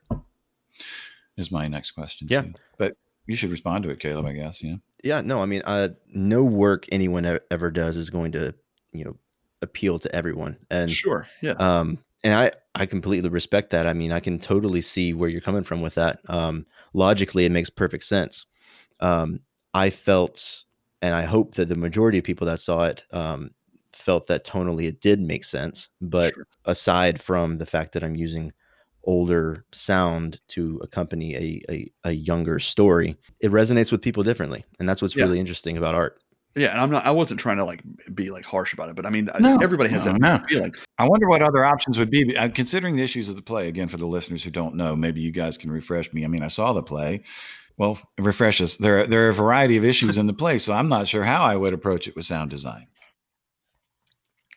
Is 1.38 1.52
my 1.52 1.67
next 1.67 1.91
question. 1.91 2.28
Yeah. 2.30 2.41
to 2.41 2.48
you. 2.48 2.54
but 2.78 2.96
you 3.28 3.36
should 3.36 3.52
respond 3.52 3.84
to 3.84 3.89
it, 3.89 4.00
Caleb. 4.00 4.26
I 4.26 4.34
guess. 4.34 4.62
Yeah. 4.63 4.76
Yeah, 5.04 5.22
no, 5.22 5.41
I 5.41 5.46
mean, 5.48 5.63
uh, 5.65 5.89
no 6.13 6.44
work 6.44 6.86
anyone 6.91 7.39
ever 7.50 7.72
does 7.72 7.96
is 7.98 8.12
going 8.12 8.32
to, 8.34 8.54
you 8.94 9.04
know, 9.04 9.15
appeal 9.63 9.98
to 9.98 10.15
everyone. 10.15 10.58
And 10.70 10.91
Sure. 10.91 11.28
Yeah. 11.41 11.54
um, 11.54 11.98
and 12.24 12.34
I 12.36 12.52
I 12.76 12.86
completely 12.86 13.30
respect 13.30 13.72
that. 13.72 13.88
I 13.88 13.94
mean, 13.94 14.12
I 14.12 14.20
can 14.20 14.38
totally 14.38 14.82
see 14.82 15.13
where 15.13 15.30
you're 15.30 15.41
coming 15.41 15.63
from 15.63 15.82
with 15.82 15.96
that. 15.96 16.20
Um, 16.28 16.65
logically, 16.94 17.46
it 17.46 17.52
makes 17.52 17.70
perfect 17.70 18.04
sense. 18.04 18.46
Um, 19.00 19.39
I 19.74 19.89
felt, 19.89 20.63
and 21.01 21.13
I 21.15 21.23
hope 21.23 21.55
that 21.55 21.69
the 21.69 21.75
majority 21.75 22.17
of 22.17 22.23
people 22.23 22.47
that 22.47 22.59
saw 22.59 22.85
it 22.85 23.03
um, 23.11 23.51
felt 23.93 24.27
that 24.27 24.45
tonally 24.45 24.87
it 24.87 25.01
did 25.01 25.19
make 25.21 25.43
sense. 25.43 25.89
But 26.01 26.33
Sure. 26.33 26.47
aside 26.65 27.21
from 27.21 27.57
the 27.57 27.65
fact 27.65 27.91
that 27.93 28.03
I'm 28.03 28.15
using 28.15 28.51
older 29.05 29.65
sound 29.71 30.39
to 30.49 30.79
accompany 30.83 31.35
a, 31.35 31.61
a, 31.71 31.91
a 32.05 32.11
younger 32.11 32.59
story, 32.59 33.17
it 33.39 33.51
resonates 33.51 33.91
with 33.91 34.01
people 34.01 34.23
differently, 34.23 34.63
and 34.79 34.87
that's 34.87 35.01
what's 35.01 35.15
Yeah. 35.15 35.23
really 35.25 35.39
interesting 35.39 35.77
about 35.77 35.95
art. 35.95 36.21
Yeah. 36.55 36.71
And 36.73 36.81
I'm 36.81 36.91
not. 36.91 37.05
I 37.05 37.11
wasn't 37.11 37.39
trying 37.39 37.55
to 37.57 37.63
like 37.63 37.81
be 38.13 38.29
like 38.29 38.43
harsh 38.43 38.73
about 38.73 38.89
it, 38.89 38.95
but 38.95 39.05
I 39.05 39.09
mean, 39.09 39.29
No, 39.39 39.57
everybody 39.61 39.89
has 39.89 40.05
no, 40.05 40.11
that 40.11 40.19
no. 40.19 40.39
feeling. 40.49 40.73
I 40.97 41.07
wonder 41.07 41.29
what 41.29 41.41
other 41.41 41.63
options 41.63 41.97
would 41.97 42.09
be. 42.11 42.35
Uh, 42.37 42.49
considering 42.49 42.97
the 42.97 43.03
issues 43.03 43.29
of 43.29 43.37
the 43.37 43.41
play, 43.41 43.69
again, 43.69 43.87
for 43.87 43.95
the 43.95 44.05
listeners 44.05 44.43
who 44.43 44.51
don't 44.51 44.75
know, 44.75 44.93
maybe 44.95 45.21
you 45.21 45.31
guys 45.31 45.57
can 45.57 45.71
refresh 45.71 46.11
me. 46.13 46.25
I 46.25 46.27
mean, 46.27 46.43
I 46.43 46.49
saw 46.49 46.73
the 46.73 46.83
play. 46.83 47.23
Well, 47.77 47.99
refresh 48.19 48.62
us. 48.62 48.75
There, 48.77 49.07
there 49.07 49.25
are 49.25 49.29
a 49.29 49.34
variety 49.34 49.77
of 49.77 49.86
issues 49.86 50.17
in 50.17 50.27
the 50.27 50.34
play, 50.34 50.57
so 50.57 50.73
I'm 50.73 50.89
not 50.89 51.07
sure 51.07 51.23
how 51.23 51.43
I 51.43 51.55
would 51.55 51.73
approach 51.73 52.07
it 52.07 52.15
with 52.15 52.25
sound 52.25 52.49
design. 52.49 52.88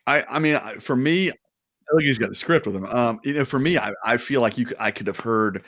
I, 0.07 0.25
I 0.29 0.39
mean, 0.39 0.59
for 0.81 0.97
me, 0.97 1.31
I 1.31 1.97
think 1.97 2.03
he's 2.03 2.19
got 2.19 2.29
the 2.29 2.35
script 2.35 2.67
with 2.67 2.77
him. 2.77 2.85
Um, 2.87 3.21
you 3.25 3.35
know, 3.35 3.45
for 3.45 3.59
me, 3.59 3.79
I, 3.79 3.93
I 4.05 4.17
feel 4.17 4.41
like 4.41 4.59
you, 4.59 4.67
could, 4.67 4.77
I 4.79 4.91
could 4.91 5.07
have 5.07 5.21
heard. 5.21 5.65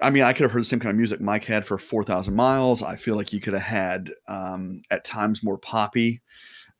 I 0.00 0.10
mean, 0.10 0.22
I 0.22 0.32
could 0.32 0.42
have 0.42 0.52
heard 0.52 0.62
the 0.62 0.66
same 0.66 0.80
kind 0.80 0.90
of 0.90 0.96
music 0.96 1.20
Mike 1.20 1.44
had 1.44 1.66
for 1.66 1.78
Four 1.78 2.02
Thousand 2.04 2.34
Miles. 2.34 2.82
I 2.82 2.96
feel 2.96 3.16
like 3.16 3.32
you 3.32 3.40
could 3.40 3.54
have 3.54 3.62
had 3.62 4.12
um, 4.26 4.82
at 4.90 5.04
times 5.04 5.42
more 5.42 5.58
poppy, 5.58 6.22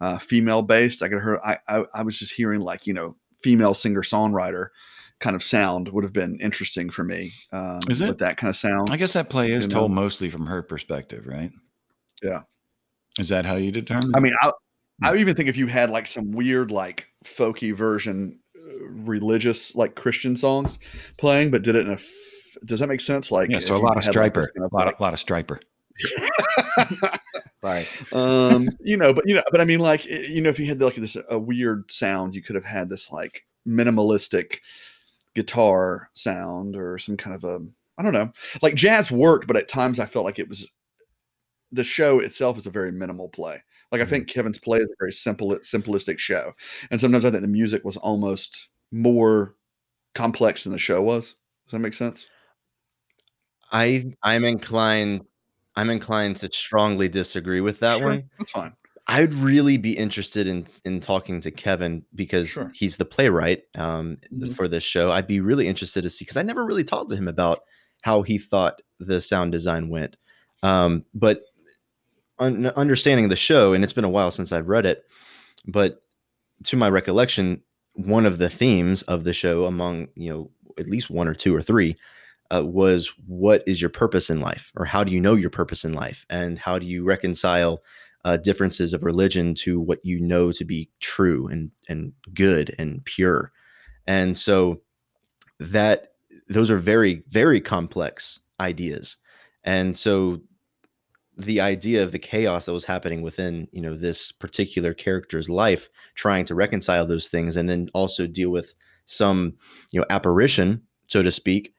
uh, 0.00 0.18
female 0.18 0.62
based. 0.62 1.02
I 1.02 1.08
could 1.08 1.14
have 1.14 1.22
heard. 1.22 1.40
I, 1.44 1.58
I, 1.68 1.84
I 1.94 2.02
was 2.02 2.18
just 2.18 2.34
hearing 2.34 2.60
like 2.60 2.86
you 2.86 2.94
know 2.94 3.16
female 3.42 3.74
singer 3.74 4.02
songwriter 4.02 4.68
kind 5.22 5.34
of 5.34 5.42
sound 5.42 5.88
would 5.88 6.04
have 6.04 6.12
been 6.12 6.38
interesting 6.40 6.90
for 6.90 7.04
me. 7.04 7.32
Um, 7.52 7.80
Is 7.88 8.00
it? 8.02 8.08
with 8.08 8.18
that 8.18 8.36
kind 8.36 8.50
of 8.50 8.56
sound? 8.56 8.88
I 8.90 8.96
guess 8.98 9.14
that 9.14 9.30
play 9.30 9.52
is 9.52 9.66
told 9.66 9.90
know? 9.90 9.94
mostly 10.02 10.28
from 10.28 10.46
her 10.46 10.62
perspective, 10.62 11.26
right? 11.26 11.50
Yeah. 12.22 12.40
Is 13.18 13.28
that 13.30 13.46
how 13.46 13.56
you 13.56 13.72
determine? 13.72 14.12
I 14.14 14.20
mean, 14.20 14.34
I, 14.42 14.50
Hmm. 15.02 15.06
I 15.06 15.16
even 15.16 15.34
think 15.34 15.48
if 15.48 15.56
you 15.56 15.66
had 15.68 15.88
like 15.90 16.06
some 16.06 16.32
weird, 16.32 16.70
like 16.70 17.06
folky 17.24 17.74
version, 17.74 18.38
uh, 18.54 18.84
religious, 18.88 19.74
like 19.74 19.94
Christian 19.94 20.36
songs 20.36 20.78
playing, 21.16 21.50
but 21.50 21.62
did 21.62 21.74
it 21.76 21.86
in 21.86 21.90
a, 21.90 21.94
f- 21.94 22.10
does 22.66 22.80
that 22.80 22.88
make 22.88 23.00
sense? 23.00 23.30
Like, 23.32 23.48
yeah. 23.50 23.58
So 23.58 23.74
a 23.74 23.78
lot 23.78 23.96
of 23.96 24.04
had, 24.04 24.14
like, 24.14 24.32
Stryper, 24.34 24.46
kind 24.54 24.64
of, 24.66 24.72
a 24.72 24.76
lot 24.76 24.86
like- 24.86 24.94
of, 24.96 25.00
lot 25.00 25.14
of 25.14 25.18
Stryper. 25.18 25.60
Sorry. 27.60 27.86
um, 28.12 28.68
you 28.80 28.96
know, 28.96 29.12
but 29.12 29.26
you 29.26 29.34
know, 29.34 29.42
but 29.50 29.60
I 29.60 29.64
mean, 29.64 29.80
like, 29.80 30.04
you 30.04 30.40
know, 30.42 30.50
if 30.50 30.58
you 30.58 30.66
had 30.66 30.80
like 30.80 30.96
this 30.96 31.16
a 31.28 31.38
weird 31.38 31.90
sound, 31.90 32.34
you 32.34 32.42
could 32.42 32.56
have 32.56 32.64
had 32.64 32.88
this 32.88 33.10
like 33.10 33.44
minimalistic 33.66 34.58
guitar 35.34 36.10
sound 36.14 36.76
or 36.76 36.98
some 36.98 37.16
kind 37.16 37.34
of 37.34 37.44
a, 37.44 37.60
I 37.98 38.02
don't 38.02 38.12
know, 38.12 38.32
like 38.62 38.74
jazz 38.74 39.10
worked, 39.10 39.46
but 39.46 39.56
at 39.56 39.68
times 39.68 40.00
I 40.00 40.06
felt 40.06 40.24
like 40.24 40.38
it 40.38 40.48
was 40.48 40.68
the 41.72 41.84
show 41.84 42.20
itself 42.20 42.58
is 42.58 42.66
a 42.66 42.70
very 42.70 42.92
minimal 42.92 43.28
play. 43.28 43.62
Like 43.90 44.00
I 44.00 44.04
mm-hmm. 44.04 44.10
think 44.10 44.28
Kevin's 44.28 44.58
play 44.58 44.78
is 44.78 44.86
a 44.86 44.96
very 44.98 45.12
simple, 45.12 45.50
simplistic 45.58 46.18
show, 46.18 46.52
and 46.90 47.00
sometimes 47.00 47.24
I 47.24 47.30
think 47.30 47.42
the 47.42 47.48
music 47.48 47.84
was 47.84 47.96
almost 47.98 48.68
more 48.90 49.56
complex 50.14 50.64
than 50.64 50.72
the 50.72 50.78
show 50.78 51.02
was. 51.02 51.34
Does 51.66 51.72
that 51.72 51.78
make 51.80 51.94
sense? 51.94 52.26
I 53.70 54.12
I'm 54.22 54.44
inclined 54.44 55.22
I'm 55.76 55.90
inclined 55.90 56.36
to 56.36 56.52
strongly 56.52 57.08
disagree 57.08 57.60
with 57.60 57.80
that 57.80 57.98
Sure, 57.98 58.08
one. 58.08 58.30
That's 58.38 58.50
fine. 58.50 58.74
I'd 59.08 59.34
really 59.34 59.76
be 59.78 59.92
interested 59.96 60.46
in 60.46 60.66
in 60.84 61.00
talking 61.00 61.40
to 61.40 61.50
Kevin 61.50 62.04
because 62.14 62.48
Sure. 62.50 62.70
he's 62.74 62.96
the 62.96 63.04
playwright 63.04 63.64
um, 63.74 64.18
Mhm. 64.32 64.54
for 64.54 64.68
this 64.68 64.84
show. 64.84 65.10
I'd 65.10 65.26
be 65.26 65.40
really 65.40 65.66
interested 65.66 66.02
to 66.02 66.10
see 66.10 66.24
because 66.24 66.36
I 66.36 66.42
never 66.42 66.64
really 66.64 66.84
talked 66.84 67.10
to 67.10 67.16
him 67.16 67.28
about 67.28 67.60
how 68.02 68.22
he 68.22 68.38
thought 68.38 68.80
the 69.00 69.20
sound 69.20 69.52
design 69.52 69.88
went. 69.88 70.16
Um, 70.62 71.04
but 71.14 71.42
un- 72.38 72.66
understanding 72.66 73.28
the 73.28 73.36
show, 73.36 73.72
and 73.72 73.82
it's 73.84 73.92
been 73.92 74.04
a 74.04 74.08
while 74.10 74.30
since 74.30 74.52
I've 74.52 74.68
read 74.68 74.86
it, 74.86 75.04
but 75.66 76.02
to 76.64 76.76
my 76.76 76.88
recollection, 76.88 77.60
one 77.94 78.24
of 78.26 78.38
the 78.38 78.48
themes 78.48 79.02
of 79.02 79.24
the 79.24 79.32
show, 79.32 79.64
among 79.66 80.08
you 80.14 80.30
know 80.30 80.50
at 80.78 80.88
least 80.88 81.10
one 81.10 81.28
or 81.28 81.34
two 81.34 81.54
or 81.54 81.60
three, 81.60 81.96
uh, 82.54 82.64
was 82.64 83.12
what 83.26 83.62
is 83.66 83.80
your 83.80 83.90
purpose 83.90 84.30
in 84.30 84.40
life, 84.40 84.70
or 84.76 84.84
how 84.84 85.02
do 85.04 85.12
you 85.12 85.20
know 85.20 85.34
your 85.34 85.50
purpose 85.50 85.84
in 85.84 85.92
life, 85.92 86.24
and 86.30 86.58
how 86.58 86.78
do 86.78 86.86
you 86.86 87.02
reconcile 87.04 87.82
uh, 88.24 88.36
differences 88.36 88.92
of 88.92 89.02
religion 89.02 89.54
to 89.54 89.80
what 89.80 89.98
you 90.04 90.20
know 90.20 90.52
to 90.52 90.64
be 90.64 90.88
true 91.00 91.46
and 91.48 91.70
and 91.88 92.12
good 92.34 92.74
and 92.78 93.04
pure, 93.04 93.52
and 94.06 94.36
so 94.36 94.80
that 95.58 96.12
those 96.48 96.70
are 96.70 96.78
very 96.78 97.22
very 97.28 97.60
complex 97.60 98.40
ideas, 98.60 99.16
and 99.64 99.96
so 99.96 100.40
the 101.36 101.60
idea 101.60 102.02
of 102.02 102.12
the 102.12 102.18
chaos 102.18 102.66
that 102.66 102.72
was 102.72 102.84
happening 102.84 103.22
within 103.22 103.66
you 103.72 103.80
know 103.80 103.96
this 103.96 104.32
particular 104.32 104.92
character's 104.94 105.48
life 105.48 105.88
trying 106.14 106.44
to 106.44 106.54
reconcile 106.54 107.06
those 107.06 107.28
things 107.28 107.56
and 107.56 107.68
then 107.68 107.88
also 107.94 108.26
deal 108.26 108.50
with 108.50 108.74
some 109.06 109.54
you 109.92 109.98
know 109.98 110.06
apparition 110.10 110.82
so 111.06 111.22
to 111.22 111.30
speak 111.30 111.74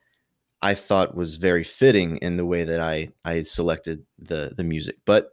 i 0.63 0.73
thought 0.73 1.15
was 1.15 1.35
very 1.35 1.63
fitting 1.63 2.17
in 2.17 2.35
the 2.35 2.45
way 2.45 2.63
that 2.63 2.79
i 2.79 3.07
i 3.25 3.41
selected 3.43 4.03
the 4.17 4.53
the 4.57 4.63
music. 4.63 4.97
But 5.05 5.29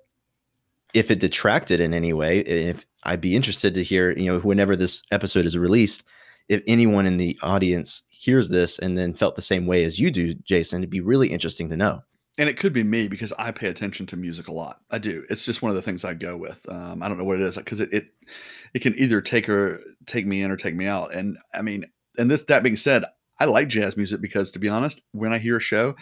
if 0.95 1.11
it 1.11 1.21
detracted 1.21 1.81
in 1.81 1.95
any 1.95 2.13
way 2.13 2.41
if 2.41 2.85
i'd 3.05 3.21
be 3.21 3.37
interested 3.37 3.75
to 3.75 3.85
hear 3.85 4.13
you 4.13 4.27
know 4.27 4.41
whenever 4.41 4.77
this 4.77 5.03
episode 5.11 5.45
is 5.45 5.57
released 5.57 6.03
if 6.49 6.63
anyone 6.67 7.07
in 7.07 7.17
the 7.17 7.39
audience 7.43 8.03
hears 8.11 8.49
this 8.49 8.79
and 8.79 8.99
then 8.99 9.15
felt 9.15 9.37
the 9.37 9.43
same 9.43 9.67
way 9.67 9.85
as 9.85 9.99
you 9.99 10.11
do 10.11 10.35
jason 10.35 10.81
it'd 10.81 10.91
be 10.91 11.01
really 11.01 11.29
interesting 11.29 11.69
to 11.69 11.77
know 11.77 12.03
and 12.39 12.49
it 12.49 12.57
could 12.57 12.73
be 12.73 12.85
me 12.85 13.07
because 13.07 13.35
I 13.39 13.51
pay 13.51 13.69
attention 13.69 14.07
to 14.07 14.17
music 14.17 14.49
a 14.49 14.53
lot. 14.53 14.81
I 14.91 14.97
do. 14.97 15.27
It's 15.29 15.45
just 15.45 15.61
one 15.61 15.69
of 15.69 15.77
the 15.77 15.83
things 15.83 16.07
I 16.07 16.15
go 16.15 16.39
with. 16.39 16.67
Um, 16.71 17.03
I 17.03 17.09
don't 17.09 17.19
know 17.19 17.25
what 17.25 17.39
it 17.39 17.43
is 17.43 17.59
because 17.59 17.81
it, 17.81 17.93
it 17.93 18.07
it 18.73 18.79
can 18.79 18.95
either 18.97 19.21
take 19.21 19.47
or 19.51 19.83
take 20.07 20.25
me 20.27 20.41
in 20.41 20.51
or 20.51 20.57
take 20.57 20.75
me 20.75 20.87
out. 20.87 21.13
And 21.13 21.37
I 21.53 21.61
mean, 21.61 21.85
and 22.17 22.31
this 22.31 22.45
that 22.45 22.63
being 22.63 22.79
said, 22.79 23.05
I 23.41 23.45
like 23.45 23.69
jazz 23.69 23.95
music 23.95 24.23
because 24.23 24.51
to 24.53 24.59
be 24.59 24.71
honest, 24.71 25.03
when 25.13 25.35
I 25.35 25.39
hear 25.39 25.59
a 25.59 25.61
show 25.61 25.97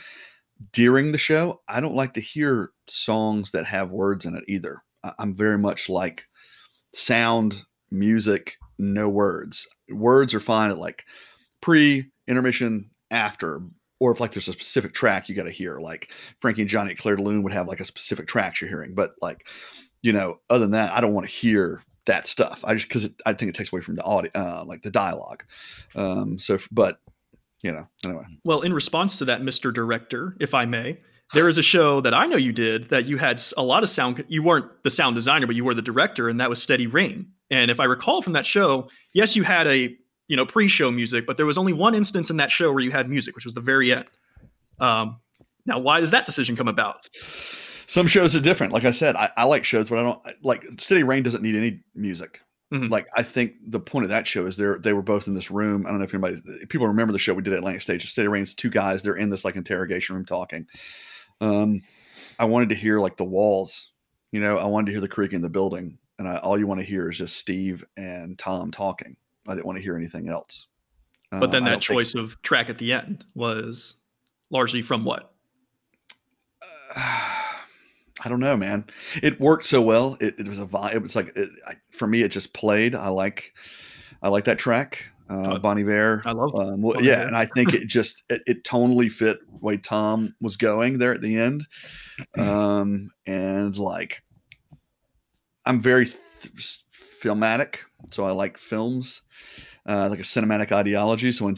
during 0.73 1.13
the 1.13 1.19
show, 1.19 1.61
I 1.69 1.81
don't 1.81 1.95
like 1.95 2.15
to 2.15 2.21
hear 2.21 2.71
songs 2.87 3.51
that 3.53 3.67
have 3.67 3.91
words 3.91 4.25
in 4.27 4.37
it 4.37 4.45
either. 4.49 4.83
I'm 5.19 5.35
very 5.35 5.59
much 5.59 5.89
like 5.89 6.27
sound, 6.95 7.63
music, 7.91 8.57
no 8.79 9.09
words. 9.09 9.67
Words 9.91 10.35
are 10.35 10.41
fine 10.41 10.71
at 10.71 10.79
like 10.79 11.05
pre, 11.61 12.11
intermission, 12.27 12.91
after, 13.11 13.61
or 14.01 14.13
if 14.13 14.21
like 14.21 14.33
there's 14.33 14.49
a 14.49 14.53
specific 14.53 14.95
track 14.95 15.29
you 15.29 15.35
got 15.35 15.45
to 15.45 15.51
hear, 15.51 15.79
like 15.79 16.11
Frankie 16.41 16.63
and 16.63 16.71
Johnny 16.71 16.93
at 16.93 16.99
Clair 16.99 17.17
de 17.17 17.23
Lune 17.23 17.43
would 17.43 17.53
have 17.53 17.69
like 17.69 17.81
a 17.81 17.85
specific 17.85 18.27
track 18.27 18.61
you're 18.61 18.69
hearing. 18.69 18.95
But 18.95 19.15
like, 19.21 19.47
you 20.03 20.13
know, 20.13 20.39
other 20.51 20.61
than 20.61 20.73
that, 20.73 20.93
I 20.93 21.01
don't 21.01 21.15
want 21.15 21.27
to 21.27 21.33
hear 21.33 21.83
that 22.07 22.27
stuff. 22.27 22.65
I 22.65 22.75
just 22.75 22.89
because 22.89 23.09
I 23.27 23.35
think 23.35 23.51
it 23.51 23.55
takes 23.55 23.73
away 23.73 23.83
from 23.83 23.97
the 23.97 24.03
audio, 24.03 24.31
uh, 24.35 24.65
like 24.67 24.83
the 24.83 24.91
dialogue. 24.91 25.45
Um, 25.95 26.39
so, 26.39 26.59
but 26.71 27.01
you 27.63 27.73
know, 27.73 27.87
anyway, 28.05 28.25
Well, 28.45 28.61
in 28.61 28.73
response 28.73 29.19
to 29.19 29.25
that, 29.27 29.43
Mr. 29.43 29.73
Director, 29.73 30.37
if 30.41 30.55
I 30.55 30.65
may, 30.65 30.99
there 31.35 31.49
is 31.49 31.59
a 31.59 31.63
show 31.63 32.01
that 32.01 32.15
I 32.15 32.27
know 32.27 32.37
you 32.37 32.53
did 32.53 32.89
that 32.91 33.07
you 33.07 33.19
had 33.19 33.41
a 33.57 33.63
lot 33.63 33.83
of 33.83 33.91
sound. 33.91 34.25
You 34.29 34.43
weren't 34.43 34.67
the 34.85 34.91
sound 34.91 35.15
designer, 35.15 35.47
but 35.47 35.57
you 35.57 35.65
were 35.65 35.75
the 35.75 35.83
director, 35.83 36.29
and 36.29 36.41
that 36.41 36.49
was 36.49 36.63
Steady 36.63 36.87
Rain. 36.87 37.27
And 37.51 37.71
if 37.71 37.81
I 37.81 37.85
recall 37.85 38.23
from 38.23 38.33
that 38.35 38.47
show, 38.47 38.89
yes, 39.13 39.37
you 39.37 39.43
had 39.43 39.67
a 39.67 39.95
you 40.29 40.37
know 40.37 40.47
pre-show 40.47 40.91
music, 40.91 41.27
but 41.27 41.37
there 41.37 41.47
was 41.47 41.59
only 41.59 41.73
one 41.73 41.95
instance 41.95 42.31
in 42.31 42.39
that 42.39 42.51
show 42.51 42.73
where 42.73 42.83
you 42.83 42.91
had 42.91 43.11
music, 43.11 43.35
which 43.35 43.45
was 43.45 43.55
the 43.55 43.61
very 43.61 43.93
end. 43.93 44.07
Um, 44.81 45.21
now, 45.67 45.79
why 45.79 46.01
does 46.01 46.13
that 46.13 46.25
decision 46.25 46.57
come 46.57 46.69
about? 46.69 47.09
some 47.89 48.07
shows 48.07 48.37
are 48.37 48.41
different. 48.41 48.73
Like 48.73 48.85
I 48.85 48.91
said, 48.91 49.17
I, 49.17 49.31
I 49.37 49.45
like 49.45 49.65
shows, 49.65 49.89
but 49.89 49.99
I 49.99 50.03
don't 50.03 50.21
like 50.45 50.63
Steady 50.79 51.03
Rain 51.03 51.23
doesn't 51.23 51.43
need 51.43 51.57
any 51.57 51.81
music. 51.95 52.41
Mhm. 52.73 52.91
Like 52.91 53.07
I 53.17 53.23
think 53.23 53.55
the 53.67 53.81
point 53.81 54.05
of 54.05 54.11
that 54.11 54.27
show 54.27 54.45
is 54.47 54.57
they're 54.59 54.79
they 54.79 54.93
were 54.93 55.01
both 55.03 55.27
in 55.27 55.35
this 55.35 55.51
room. 55.51 55.87
I 55.87 55.91
don't 55.91 55.99
know 55.99 56.05
if 56.05 56.13
anybody 56.13 56.41
people 56.67 56.87
remember 56.87 57.13
the 57.15 57.19
show 57.19 57.33
we 57.33 57.43
did 57.43 57.55
at 57.55 57.61
Atlantic 57.61 57.81
Stage. 57.83 58.11
Steady 58.11 58.29
Rain's 58.29 58.55
two 58.55 58.69
guys. 58.71 59.03
They're 59.03 59.15
in 59.17 59.31
this 59.31 59.45
like 59.45 59.57
interrogation 59.57 60.15
room 60.17 60.27
talking. 60.27 60.67
Um, 61.41 61.81
I 62.39 62.45
wanted 62.45 62.69
to 62.69 62.75
hear 62.75 63.01
like 63.01 63.17
the 63.17 63.25
walls. 63.25 63.91
You 64.33 64.41
know, 64.41 64.59
I 64.59 64.67
wanted 64.67 64.87
to 64.87 64.93
hear 64.93 65.01
the 65.01 65.09
creaking 65.09 65.37
in 65.37 65.43
the 65.43 65.49
building, 65.49 65.97
and 66.19 66.29
I, 66.29 66.37
all 66.39 66.59
you 66.59 66.67
want 66.67 66.81
to 66.81 66.87
hear 66.87 67.09
is 67.09 67.17
just 67.17 67.37
Steve 67.37 67.83
and 67.97 68.39
Tom 68.39 68.71
talking. 68.71 69.17
I 69.47 69.55
didn't 69.55 69.65
want 69.65 69.79
to 69.79 69.83
hear 69.83 69.97
anything 69.97 70.29
else. 70.29 70.67
But 71.31 71.45
Um, 71.45 71.51
then 71.51 71.65
that 71.65 71.71
don't 71.71 71.85
think- 71.85 71.99
choice 71.99 72.15
of 72.15 72.41
track 72.43 72.69
at 72.69 72.77
the 72.77 72.93
end 72.93 73.25
was 73.35 73.95
largely 74.51 74.83
from 74.83 75.05
what? 75.07 75.33
I 78.21 78.29
don't 78.29 78.41
know, 78.41 78.57
man. 78.57 78.85
It 79.23 79.41
worked 79.41 79.65
so 79.65 79.81
well. 79.81 80.17
It, 80.21 80.35
it 80.39 80.49
was 80.49 80.59
a 80.59 80.67
vibe. 80.67 80.95
It 80.95 81.03
was 81.03 81.15
like 81.15 81.33
it, 81.37 81.51
I, 81.67 81.75
for 81.93 82.07
me, 82.07 82.23
it 82.23 82.31
just 82.31 82.53
played. 82.53 82.95
I 82.95 83.09
like, 83.09 83.53
I 84.23 84.29
like 84.29 84.45
that 84.47 84.59
track. 84.59 85.05
Uh, 85.31 85.59
Bon 85.59 85.79
Iver. 85.79 86.23
I 86.25 86.33
love 86.33 86.55
Um, 86.59 86.81
well, 86.81 87.03
yeah, 87.03 87.17
Iver. 87.19 87.27
and 87.27 87.37
I 87.37 87.47
think 87.47 87.75
it 87.75 87.87
just 87.87 88.23
it, 88.31 88.43
it 88.47 88.65
tonally 88.65 89.11
fit 89.13 89.39
the 89.51 89.59
way 89.59 89.77
Tom 89.77 90.35
was 90.41 90.57
going 90.57 90.99
there 90.99 91.13
at 91.13 91.21
the 91.21 91.39
end. 91.39 91.67
Um, 92.39 93.11
and 93.27 93.77
like, 93.77 94.23
I'm 95.65 95.81
very 95.81 96.07
th- 96.07 96.83
filmatic, 97.23 97.77
so 98.11 98.25
I 98.25 98.31
like 98.31 98.59
films, 98.59 99.23
uh, 99.87 100.09
like 100.09 100.21
a 100.21 100.23
cinematic 100.23 100.73
ideology. 100.73 101.31
So 101.31 101.45
when 101.45 101.57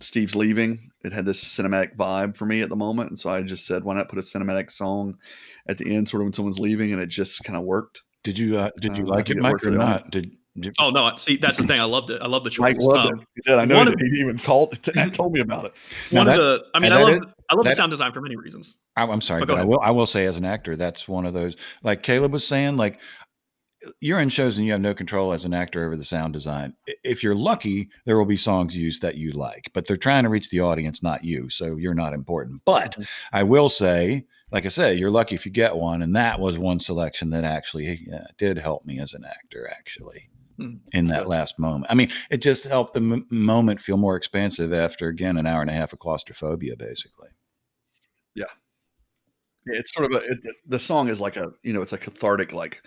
Steve's 0.00 0.36
leaving, 0.36 0.87
it 1.04 1.12
had 1.12 1.24
this 1.24 1.42
cinematic 1.42 1.96
vibe 1.96 2.36
for 2.36 2.44
me 2.46 2.60
at 2.60 2.68
the 2.68 2.76
moment, 2.76 3.10
and 3.10 3.18
so 3.18 3.30
I 3.30 3.42
just 3.42 3.66
said, 3.66 3.84
why 3.84 3.94
not 3.94 4.08
put 4.08 4.18
a 4.18 4.22
cinematic 4.22 4.70
song 4.70 5.16
at 5.68 5.78
the 5.78 5.94
end, 5.94 6.08
sort 6.08 6.22
of 6.22 6.26
when 6.26 6.32
someone's 6.32 6.58
leaving, 6.58 6.92
and 6.92 7.00
it 7.00 7.08
just 7.08 7.42
kind 7.44 7.56
of 7.56 7.64
worked. 7.64 8.02
Did 8.24 8.38
you 8.38 8.58
uh, 8.58 8.70
did 8.80 8.98
you 8.98 9.04
I 9.06 9.08
like 9.08 9.30
it, 9.30 9.36
it 9.36 9.40
Mike, 9.42 9.52
worked 9.52 9.66
or 9.66 9.70
not? 9.70 10.10
Did, 10.10 10.32
did 10.58 10.74
Oh 10.80 10.90
no! 10.90 11.14
See, 11.16 11.36
that's 11.36 11.56
the 11.56 11.66
thing. 11.68 11.78
I 11.80 11.84
loved 11.84 12.10
it. 12.10 12.20
I 12.20 12.26
love 12.26 12.42
the 12.42 12.50
choice. 12.50 12.76
Mike 12.76 12.78
loved 12.80 13.12
Um, 13.12 13.20
it. 13.20 13.26
He. 13.46 13.54
I 13.54 13.64
know 13.64 13.76
one 13.76 13.86
he, 13.86 13.92
of- 13.92 13.98
did. 13.98 14.08
he 14.12 14.20
even 14.20 14.38
called 14.38 14.76
and 14.96 15.14
told 15.14 15.32
me 15.32 15.40
about 15.40 15.66
it. 15.66 15.72
Now 16.12 16.20
one 16.20 16.28
of 16.30 16.34
the. 16.36 16.64
I 16.74 16.80
mean, 16.80 16.90
I 16.92 17.00
love. 17.00 17.12
is- 17.14 17.20
I 17.50 17.54
love 17.54 17.64
the 17.64 17.72
sound 17.72 17.90
design 17.90 18.12
for 18.12 18.20
many 18.20 18.36
reasons. 18.36 18.76
I- 18.96 19.04
I'm 19.06 19.20
sorry, 19.22 19.40
go 19.42 19.46
but 19.54 19.58
I 19.60 19.64
will 19.64 19.80
I 19.82 19.90
will 19.92 20.04
say 20.04 20.26
as 20.26 20.36
an 20.36 20.44
actor, 20.44 20.76
that's 20.76 21.06
one 21.06 21.24
of 21.26 21.32
those 21.32 21.56
like 21.84 22.02
Kaleb 22.02 22.32
was 22.32 22.44
saying, 22.46 22.76
like 22.76 22.98
you're 24.00 24.20
in 24.20 24.28
shows 24.28 24.56
and 24.56 24.66
you 24.66 24.72
have 24.72 24.80
no 24.80 24.94
control 24.94 25.32
as 25.32 25.44
an 25.44 25.54
actor 25.54 25.84
over 25.84 25.96
the 25.96 26.04
sound 26.04 26.32
design. 26.32 26.74
If 27.04 27.22
you're 27.22 27.34
lucky, 27.34 27.88
there 28.06 28.16
will 28.18 28.24
be 28.24 28.36
songs 28.36 28.76
used 28.76 29.02
that 29.02 29.16
you 29.16 29.30
like, 29.32 29.70
but 29.74 29.86
they're 29.86 29.96
trying 29.96 30.24
to 30.24 30.28
reach 30.30 30.50
the 30.50 30.60
audience, 30.60 31.02
not 31.02 31.24
you. 31.24 31.48
So 31.48 31.76
you're 31.76 31.94
not 31.94 32.12
important. 32.12 32.62
But 32.64 32.92
Mm-hmm. 32.92 33.02
I 33.32 33.42
will 33.44 33.68
say, 33.68 34.26
like 34.50 34.64
I 34.64 34.68
said, 34.68 34.98
you're 34.98 35.10
lucky 35.10 35.34
if 35.34 35.44
you 35.46 35.52
get 35.52 35.76
one, 35.76 36.02
and 36.02 36.16
that 36.16 36.40
was 36.40 36.58
one 36.58 36.80
selection 36.80 37.30
that 37.30 37.44
actually 37.44 38.08
uh, 38.12 38.18
did 38.38 38.58
help 38.58 38.84
me 38.86 38.98
as 38.98 39.12
an 39.14 39.24
actor, 39.24 39.68
actually. 39.70 40.30
Hmm, 40.56 40.76
In 40.92 41.04
that 41.06 41.28
last 41.28 41.58
moment, 41.58 41.86
I 41.90 41.94
mean, 41.94 42.10
it 42.30 42.38
just 42.38 42.64
helped 42.64 42.94
the 42.94 43.00
m- 43.00 43.26
moment 43.30 43.80
feel 43.80 43.96
more 43.96 44.16
expansive 44.16 44.72
after 44.72 45.06
again 45.08 45.36
an 45.36 45.46
hour 45.46 45.60
and 45.60 45.70
a 45.70 45.74
half 45.74 45.92
of 45.92 46.00
claustrophobia, 46.00 46.74
basically. 46.76 47.28
It's 49.70 49.92
sort 49.94 50.12
of 50.12 50.22
a 50.22 50.24
it, 50.26 50.38
the 50.66 50.78
song 50.78 51.08
is 51.08 51.20
like 51.20 51.36
a 51.36 51.52
you 51.62 51.72
know 51.72 51.82
it's 51.82 51.92
a 51.92 51.98
cathartic 51.98 52.52
like 52.52 52.82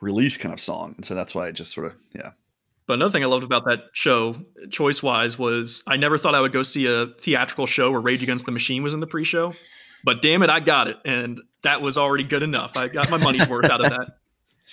release 0.00 0.36
kind 0.36 0.52
of 0.52 0.60
song, 0.60 0.94
and 0.96 1.04
so 1.04 1.14
that's 1.14 1.34
why 1.34 1.48
it 1.48 1.52
just 1.52 1.72
sort 1.72 1.86
of 1.86 1.94
yeah. 2.14 2.32
But 2.86 2.94
another 2.94 3.10
thing 3.10 3.24
I 3.24 3.26
loved 3.26 3.42
about 3.42 3.64
that 3.64 3.86
show, 3.94 4.36
choice 4.70 5.02
wise, 5.02 5.36
was 5.36 5.82
I 5.88 5.96
never 5.96 6.18
thought 6.18 6.36
I 6.36 6.40
would 6.40 6.52
go 6.52 6.62
see 6.62 6.86
a 6.86 7.06
theatrical 7.06 7.66
show 7.66 7.90
where 7.90 8.00
Rage 8.00 8.22
Against 8.22 8.46
the 8.46 8.52
Machine 8.52 8.84
was 8.84 8.94
in 8.94 9.00
the 9.00 9.08
pre-show. 9.08 9.54
But 10.04 10.22
damn 10.22 10.42
it, 10.44 10.50
I 10.50 10.60
got 10.60 10.86
it, 10.86 10.96
and 11.04 11.40
that 11.62 11.82
was 11.82 11.98
already 11.98 12.22
good 12.22 12.44
enough. 12.44 12.76
I 12.76 12.86
got 12.86 13.10
my 13.10 13.16
money's 13.16 13.48
worth 13.48 13.68
out 13.68 13.84
of 13.84 13.90
that 13.90 14.18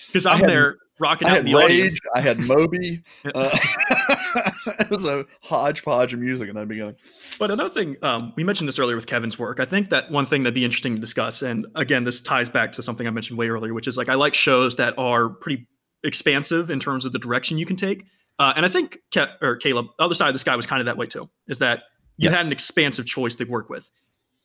because 0.07 0.25
I 0.27 0.33
I'm 0.33 0.41
there 0.41 0.77
rocking 0.99 1.27
I 1.27 1.31
out 1.31 1.37
had 1.37 1.45
the 1.45 1.55
Rage, 1.55 1.65
audience. 1.65 1.99
I 2.15 2.21
had 2.21 2.39
Moby. 2.39 3.01
Uh, 3.33 3.49
it 4.79 4.89
was 4.89 5.05
a 5.05 5.25
hodgepodge 5.41 6.13
of 6.13 6.19
music 6.19 6.49
in 6.49 6.55
that 6.55 6.67
beginning. 6.67 6.95
But 7.39 7.51
another 7.51 7.69
thing, 7.69 7.95
um, 8.01 8.33
we 8.35 8.43
mentioned 8.43 8.67
this 8.67 8.79
earlier 8.79 8.95
with 8.95 9.05
Kevin's 9.05 9.37
work. 9.39 9.59
I 9.59 9.65
think 9.65 9.89
that 9.89 10.11
one 10.11 10.25
thing 10.25 10.43
that'd 10.43 10.53
be 10.53 10.65
interesting 10.65 10.95
to 10.95 11.01
discuss, 11.01 11.41
and 11.41 11.65
again, 11.75 12.03
this 12.03 12.21
ties 12.21 12.49
back 12.49 12.71
to 12.73 12.83
something 12.83 13.07
I 13.07 13.11
mentioned 13.11 13.37
way 13.39 13.49
earlier, 13.49 13.73
which 13.73 13.87
is 13.87 13.97
like 13.97 14.09
I 14.09 14.15
like 14.15 14.33
shows 14.33 14.75
that 14.77 14.93
are 14.97 15.29
pretty 15.29 15.67
expansive 16.03 16.69
in 16.69 16.79
terms 16.79 17.05
of 17.05 17.13
the 17.13 17.19
direction 17.19 17.57
you 17.57 17.65
can 17.65 17.75
take. 17.77 18.05
Uh, 18.39 18.53
and 18.55 18.65
I 18.65 18.69
think 18.69 18.97
Ke- 19.13 19.29
or 19.41 19.57
Kaleb, 19.57 19.87
other 19.99 20.15
side 20.15 20.27
of 20.29 20.33
the 20.33 20.39
sky 20.39 20.55
was 20.55 20.65
kind 20.65 20.81
of 20.81 20.85
that 20.87 20.97
way 20.97 21.05
too. 21.05 21.29
Is 21.47 21.59
that 21.59 21.83
you 22.17 22.29
Yeah. 22.29 22.37
had 22.37 22.45
an 22.45 22.51
expansive 22.51 23.05
choice 23.05 23.35
to 23.35 23.45
work 23.45 23.69
with. 23.69 23.89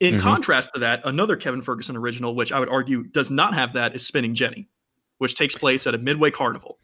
In 0.01 0.15
Mhm. 0.17 0.21
contrast 0.21 0.71
to 0.75 0.81
that, 0.81 1.01
another 1.05 1.37
Kevin 1.37 1.63
Ferguson 1.63 1.97
original, 1.97 2.35
which 2.35 2.53
I 2.53 2.61
would 2.61 2.69
argue 2.69 3.05
does 3.05 3.31
not 3.31 3.55
have 3.55 3.73
that, 3.73 3.95
is 3.95 4.07
Spinning 4.07 4.35
Jenny. 4.35 4.69
Which 5.19 5.35
takes 5.35 5.55
place 5.55 5.87
at 5.87 5.95
a 5.95 5.99
Midway 5.99 6.31
Carnival. 6.31 6.79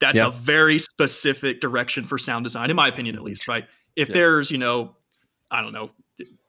That's 0.00 0.16
Yeah. 0.16 0.28
a 0.28 0.30
very 0.30 0.78
specific 0.78 1.60
direction 1.60 2.04
for 2.04 2.18
sound 2.18 2.44
design, 2.44 2.70
in 2.70 2.76
my 2.76 2.88
opinion, 2.88 3.14
at 3.14 3.22
least, 3.22 3.46
right? 3.46 3.66
If 3.94 4.08
Yeah. 4.08 4.14
there's, 4.14 4.50
you 4.50 4.58
know, 4.58 4.96
I 5.50 5.60
don't 5.60 5.72
know, 5.72 5.90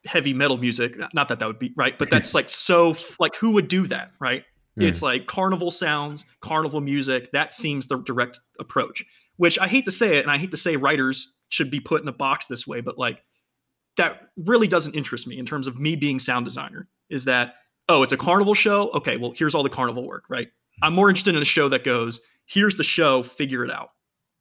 heavy 0.05 0.33
metal 0.33 0.57
music, 0.57 0.97
not 1.13 1.27
that 1.29 1.39
that 1.39 1.47
would 1.47 1.59
be 1.59 1.73
right, 1.75 1.97
but 1.97 2.09
that's 2.09 2.33
like 2.33 2.49
so, 2.49 2.95
like, 3.19 3.35
who 3.35 3.51
would 3.51 3.67
do 3.67 3.87
that, 3.87 4.11
right? 4.19 4.43
Mm. 4.79 4.83
It's 4.87 5.01
like 5.01 5.27
carnival 5.27 5.71
sounds, 5.71 6.25
carnival 6.41 6.81
music. 6.81 7.31
That 7.31 7.53
seems 7.53 7.87
the 7.87 7.97
direct 7.97 8.39
approach, 8.59 9.05
which 9.37 9.59
I 9.59 9.67
hate 9.67 9.85
to 9.85 9.91
say 9.91 10.17
it, 10.17 10.23
and 10.23 10.31
I 10.31 10.37
hate 10.37 10.51
to 10.51 10.57
say 10.57 10.75
writers 10.75 11.35
should 11.49 11.69
be 11.69 11.79
put 11.79 12.01
in 12.01 12.07
a 12.07 12.13
box 12.13 12.47
this 12.47 12.65
way, 12.65 12.81
but 12.81 12.97
like, 12.97 13.23
that 13.97 14.29
really 14.35 14.67
doesn't 14.67 14.95
interest 14.95 15.27
me 15.27 15.37
in 15.37 15.45
terms 15.45 15.67
of 15.67 15.79
me 15.79 15.95
being 15.95 16.19
sound 16.19 16.45
designer. 16.45 16.87
Is 17.09 17.25
that, 17.25 17.55
oh, 17.87 18.01
it's 18.01 18.13
a 18.13 18.17
carnival 18.17 18.55
show? 18.55 18.89
Okay, 18.89 19.17
well, 19.17 19.33
here's 19.35 19.53
all 19.53 19.61
the 19.61 19.69
carnival 19.69 20.07
work, 20.07 20.23
right? 20.29 20.47
I'm 20.81 20.93
more 20.93 21.09
interested 21.09 21.35
in 21.35 21.41
a 21.41 21.45
show 21.45 21.69
that 21.69 21.83
goes, 21.83 22.21
here's 22.45 22.75
the 22.75 22.83
show, 22.83 23.23
figure 23.23 23.63
it 23.63 23.71
out, 23.71 23.89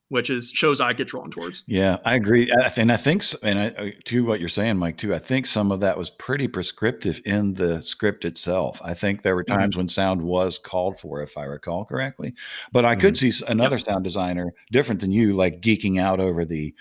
which 0.09 0.28
is 0.28 0.51
shows 0.51 0.80
I 0.80 0.93
get 0.93 1.09
drawn 1.09 1.30
towards. 1.30 1.64
Yeah, 1.66 1.99
I 2.05 2.14
agree, 2.16 2.51
and 2.76 2.91
I 2.91 2.97
think, 2.97 3.22
and 3.43 3.59
I, 3.59 3.64
I- 3.78 3.95
to 4.07 4.24
what 4.24 4.41
you're 4.41 4.49
saying, 4.49 4.76
Mike, 4.76 4.97
too. 4.97 5.14
I 5.14 5.18
think 5.18 5.47
some 5.47 5.70
of 5.70 5.80
that 5.80 5.97
was 5.97 6.11
pretty 6.11 6.49
prescriptive 6.49 7.20
in 7.24 7.55
the 7.55 7.83
script 7.83 8.24
itself. 8.24 8.80
I 8.83 8.95
think 8.95 9.22
there 9.22 9.35
were 9.37 9.45
Mhm. 9.45 9.59
times 9.59 9.76
when 9.76 9.89
sound 9.89 10.22
was 10.22 10.59
called 10.59 10.99
for, 10.99 11.22
if 11.22 11.39
I 11.39 11.45
recall 11.45 11.85
correctly. 11.85 12.35
But 12.72 12.85
I 12.85 12.97
could 12.97 13.14
mm-hmm. 13.14 13.30
see 13.30 13.45
another 13.47 13.78
sound 13.78 14.05
designer 14.05 14.53
different 14.70 15.01
than 15.01 15.12
you, 15.12 15.35
like 15.35 15.61
geeking 15.61 16.01
out 16.01 16.20
over 16.20 16.45
the 16.45 16.74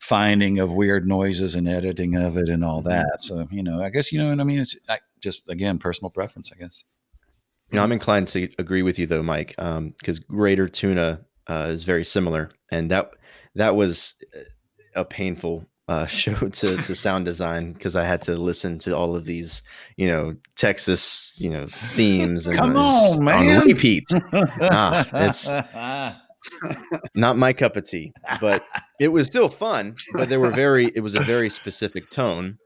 finding 0.00 0.58
of 0.58 0.72
weird 0.72 1.06
noises 1.06 1.54
and 1.54 1.68
editing 1.68 2.16
of 2.16 2.36
it 2.36 2.48
and 2.48 2.64
all 2.64 2.82
that. 2.82 3.20
Mm-hmm. 3.22 3.44
So 3.44 3.48
you 3.50 3.62
know, 3.62 3.82
I 3.82 3.90
guess 3.90 4.10
you 4.10 4.18
know 4.18 4.30
what 4.30 4.40
I 4.40 4.44
mean. 4.44 4.58
It's 4.58 4.74
I, 4.88 4.98
just 5.20 5.48
again 5.48 5.78
personal 5.78 6.10
preference, 6.10 6.50
I 6.52 6.58
guess. 6.58 6.82
You 7.72 7.76
know, 7.78 7.82
I'm 7.84 7.92
inclined 7.92 8.28
to 8.28 8.48
agree 8.58 8.82
with 8.82 8.98
you 8.98 9.06
though, 9.06 9.22
Mike, 9.22 9.54
because 9.56 10.18
Greater 10.18 10.68
Tuna 10.68 11.20
uh, 11.48 11.66
is 11.70 11.84
very 11.84 12.04
similar, 12.04 12.50
and 12.70 12.90
that 12.90 13.12
that 13.54 13.76
was 13.76 14.14
uh, 14.36 14.40
a 15.00 15.04
painful 15.04 15.66
uh, 15.88 16.06
show 16.20 16.34
to 16.34 16.76
the 16.76 16.94
sound 16.94 17.24
design 17.24 17.72
because 17.72 17.96
I 17.96 18.04
had 18.04 18.20
to 18.22 18.36
listen 18.36 18.78
to 18.80 18.94
all 18.96 19.16
of 19.16 19.24
these, 19.24 19.62
you 19.96 20.06
know, 20.06 20.36
Texas, 20.54 21.34
you 21.40 21.50
know, 21.50 21.68
themes 21.94 22.46
and 22.46 22.58
Come 22.58 22.76
on, 22.76 23.24
man. 23.24 23.66
repeat. 23.66 24.04
Ah, 24.60 25.00
it's- 25.08 25.54
Not 27.14 27.38
my 27.38 27.52
cup 27.52 27.76
of 27.76 27.84
tea, 27.84 28.12
but 28.40 28.64
it 29.00 29.08
was 29.08 29.28
still 29.28 29.48
fun. 29.48 29.94
But 30.14 30.28
there 30.28 30.40
were 30.40 30.50
very, 30.50 30.90
it 30.94 31.00
was 31.00 31.14
a 31.14 31.20
very 31.20 31.48
specific 31.48 32.10
tone. 32.10 32.58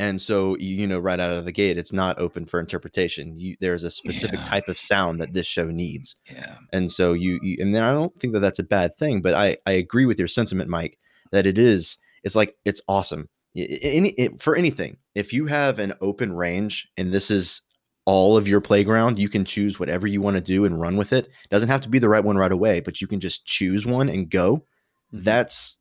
And 0.00 0.20
so, 0.20 0.56
you 0.58 0.86
know, 0.86 0.98
right 1.00 1.18
out 1.18 1.32
of 1.32 1.44
the 1.44 1.50
gate, 1.52 1.76
it's 1.76 1.92
not 1.92 2.18
open 2.20 2.46
for 2.46 2.60
interpretation. 2.60 3.36
You, 3.36 3.56
there's 3.60 3.82
a 3.82 3.90
specific 3.90 4.38
Yeah. 4.40 4.44
type 4.44 4.68
of 4.68 4.78
sound 4.78 5.20
that 5.20 5.32
this 5.32 5.46
show 5.46 5.66
needs 5.70 6.14
yeah. 6.30 6.54
and 6.72 6.90
so 6.90 7.12
you, 7.14 7.40
you 7.42 7.56
and 7.60 7.74
then 7.74 7.82
i 7.82 7.90
don't 7.92 8.18
think 8.20 8.32
that 8.32 8.40
that's 8.40 8.58
a 8.60 8.62
bad 8.64 8.96
thing 8.96 9.20
but 9.22 9.34
i 9.34 9.56
i 9.66 9.72
agree 9.72 10.06
with 10.06 10.18
your 10.18 10.28
sentiment 10.28 10.68
mike 10.70 10.98
that 11.32 11.46
it 11.46 11.58
is 11.58 11.96
it's 12.24 12.36
like 12.36 12.54
it's 12.64 12.80
awesome 12.88 13.28
any 13.56 14.10
it, 14.10 14.40
for 14.40 14.54
anything 14.56 14.96
if 15.14 15.32
you 15.32 15.46
have 15.46 15.78
an 15.78 15.92
open 16.00 16.32
range 16.32 16.88
and 16.96 17.12
this 17.12 17.30
is 17.30 17.62
all 18.04 18.36
of 18.36 18.46
your 18.48 18.60
playground 18.60 19.18
you 19.18 19.28
can 19.28 19.44
choose 19.44 19.78
whatever 19.80 20.06
you 20.06 20.20
want 20.22 20.36
to 20.36 20.40
do 20.40 20.64
and 20.64 20.80
run 20.80 20.96
with 20.96 21.12
it 21.12 21.28
doesn't 21.50 21.68
have 21.70 21.80
to 21.80 21.88
be 21.88 21.98
the 21.98 22.08
right 22.08 22.24
one 22.24 22.36
right 22.38 22.52
away 22.52 22.80
but 22.80 23.00
you 23.00 23.06
can 23.06 23.20
just 23.20 23.44
choose 23.46 23.84
one 23.84 24.08
and 24.08 24.30
go 24.30 24.64
Mhm. 25.12 25.24
that's 25.24 25.78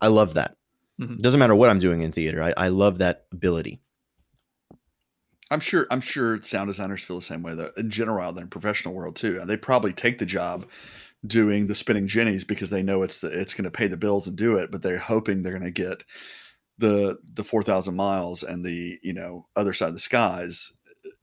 i 0.00 0.06
love 0.08 0.34
that 0.34 0.56
Mhm. 1.00 1.20
doesn't 1.20 1.38
matter 1.40 1.54
what 1.54 1.70
i'm 1.70 1.78
doing 1.78 2.02
in 2.02 2.12
theater 2.12 2.42
i, 2.42 2.52
I 2.56 2.68
love 2.68 2.98
that 2.98 3.26
ability 3.32 3.80
I'm 5.50 5.60
sure. 5.60 5.86
I'm 5.90 6.00
sure 6.00 6.40
sound 6.42 6.68
designers 6.68 7.04
feel 7.04 7.16
the 7.16 7.22
same 7.22 7.42
way. 7.42 7.54
Though 7.54 7.70
in 7.76 7.90
general, 7.90 8.28
in 8.30 8.34
the 8.34 8.46
professional 8.46 8.94
world 8.94 9.16
too, 9.16 9.40
they 9.46 9.56
probably 9.56 9.92
take 9.92 10.18
the 10.18 10.26
job 10.26 10.66
doing 11.26 11.66
the 11.66 11.74
spinning 11.74 12.08
jennies 12.08 12.44
because 12.44 12.70
they 12.70 12.82
know 12.82 13.02
it's 13.02 13.20
the, 13.20 13.28
it's 13.28 13.54
going 13.54 13.64
to 13.64 13.70
pay 13.70 13.88
the 13.88 13.96
bills 13.96 14.26
and 14.28 14.36
do 14.36 14.56
it, 14.56 14.70
but 14.70 14.82
they're 14.82 14.98
hoping 14.98 15.42
they're 15.42 15.52
going 15.58 15.64
to 15.64 15.70
get 15.70 16.04
the 16.78 17.18
the 17.34 17.44
four 17.44 17.62
thousand 17.62 17.96
miles 17.96 18.42
and 18.42 18.64
the 18.64 18.98
you 19.02 19.12
know 19.14 19.46
other 19.56 19.72
side 19.74 19.88
of 19.88 19.94
the 19.94 20.00
skies 20.00 20.72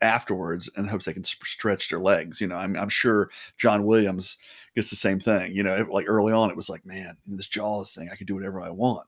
afterwards, 0.02 0.70
and 0.76 0.90
hopes 0.90 1.06
they 1.06 1.14
can 1.14 1.24
sp- 1.26 1.46
stretch 1.46 1.90
their 1.90 2.00
legs. 2.00 2.42
You 2.42 2.48
know, 2.48 2.58
I'm 2.58 2.76
I'm 2.76 2.90
sure 2.90 3.30
John 3.58 3.86
Williams 3.86 4.38
gets 4.76 4.90
the 4.90 4.96
same 4.96 5.20
thing. 5.20 5.56
You 5.56 5.64
know, 5.64 5.88
like 5.92 6.06
early 6.08 6.34
on, 6.34 6.50
it 6.50 6.56
was 6.56 6.70
like, 6.70 6.86
man, 6.86 7.18
this 7.26 7.48
Jaws 7.48 7.94
thing, 7.94 8.10
I 8.12 8.16
can 8.16 8.26
do 8.26 8.36
whatever 8.36 8.62
I 8.62 8.70
want. 8.70 9.08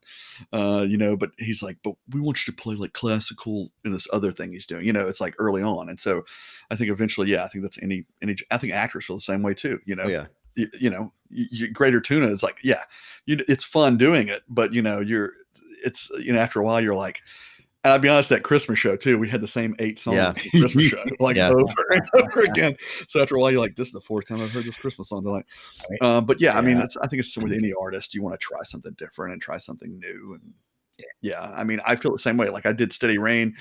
Uh, 0.51 0.86
you 0.88 0.97
know, 0.97 1.15
but 1.18 1.32
he's 1.38 1.61
like, 1.61 1.78
but 1.84 1.95
we 2.09 2.20
want 2.20 2.45
you 2.45 2.53
to 2.53 2.61
play 2.61 2.76
like 2.76 2.93
classical 2.93 3.72
in 3.86 3.91
this 3.91 4.07
other 4.11 4.32
thing 4.32 4.51
he's 4.51 4.68
doing. 4.68 4.86
You 4.86 4.93
know, 4.93 5.07
it's 5.07 5.22
like 5.22 5.36
early 5.39 5.61
on, 5.61 5.89
and 5.89 5.99
so 5.99 6.26
I 6.72 6.76
think 6.76 6.89
eventually, 6.89 7.30
yeah, 7.30 7.43
I 7.43 7.47
think 7.49 7.63
that's 7.63 7.82
any 7.82 8.05
any. 8.22 8.36
I 8.51 8.57
think 8.57 8.74
actors 8.74 9.05
feel 9.05 9.18
the 9.18 9.22
same 9.22 9.43
way 9.43 9.53
too. 9.53 9.80
You 9.86 9.95
know, 9.95 10.03
oh 10.03 10.09
yeah 10.09 10.26
you, 10.57 10.68
you 10.80 10.89
know, 10.89 11.13
you, 11.30 11.45
you, 11.51 11.72
Greater 11.72 12.01
Tuna 12.01 12.28
is 12.28 12.43
like, 12.43 12.57
yeah, 12.63 12.84
you, 13.26 13.38
it's 13.47 13.63
fun 13.63 13.97
doing 13.97 14.28
it, 14.28 14.41
but 14.49 14.74
you 14.74 14.82
know, 14.82 14.99
you're, 14.99 15.34
it's 15.86 16.09
you 16.20 16.34
know, 16.34 16.39
after 16.39 16.59
a 16.59 16.63
while, 16.63 16.82
you're 16.82 16.95
like. 16.95 17.22
And 17.88 17.94
I'll 17.94 18.00
be 18.00 18.10
honest, 18.10 18.28
that 18.30 18.44
Christmas 18.44 18.78
show 18.78 18.98
too, 18.98 19.18
we 19.18 19.30
had 19.30 19.40
the 19.40 19.48
same 19.48 19.74
eight 19.80 19.98
songs 19.98 20.18
Yeah. 20.18 20.34
Christmas 20.60 20.84
show, 20.88 21.02
like 21.22 21.38
Yeah. 21.38 21.52
over 21.52 21.74
and 21.92 22.02
over 22.16 22.42
again. 22.42 22.76
So 23.08 23.22
after 23.22 23.38
a 23.38 23.40
while, 23.40 23.50
you're 23.50 23.62
like, 23.62 23.78
this 23.78 23.88
is 23.88 23.94
the 23.94 24.02
fourth 24.02 24.28
time 24.28 24.42
I've 24.42 24.52
heard 24.52 24.66
this 24.66 24.76
Christmas 24.76 25.08
song 25.08 25.24
tonight. 25.24 25.46
Um, 26.02 26.26
but 26.26 26.42
yeah, 26.42 26.58
I 26.58 26.60
mean, 26.62 26.80
Yeah. 26.80 26.84
it's, 26.84 26.98
I 26.98 27.08
think 27.08 27.22
it's 27.22 27.38
with 27.38 27.54
any 27.54 27.72
artist, 27.80 28.14
you 28.14 28.22
want 28.22 28.38
to 28.38 28.46
try 28.46 28.60
something 28.64 28.94
different 28.98 29.32
and 29.32 29.42
try 29.42 29.58
something 29.58 29.98
new. 30.00 30.34
And 30.34 30.54
yeah, 31.22 31.54
I 31.56 31.64
mean, 31.64 31.80
I 31.88 31.96
feel 31.96 32.12
the 32.12 32.20
same 32.20 32.36
way. 32.36 32.50
Like 32.50 32.66
I 32.66 32.74
did 32.74 32.92
Steady 32.92 33.20
Rain 33.20 33.56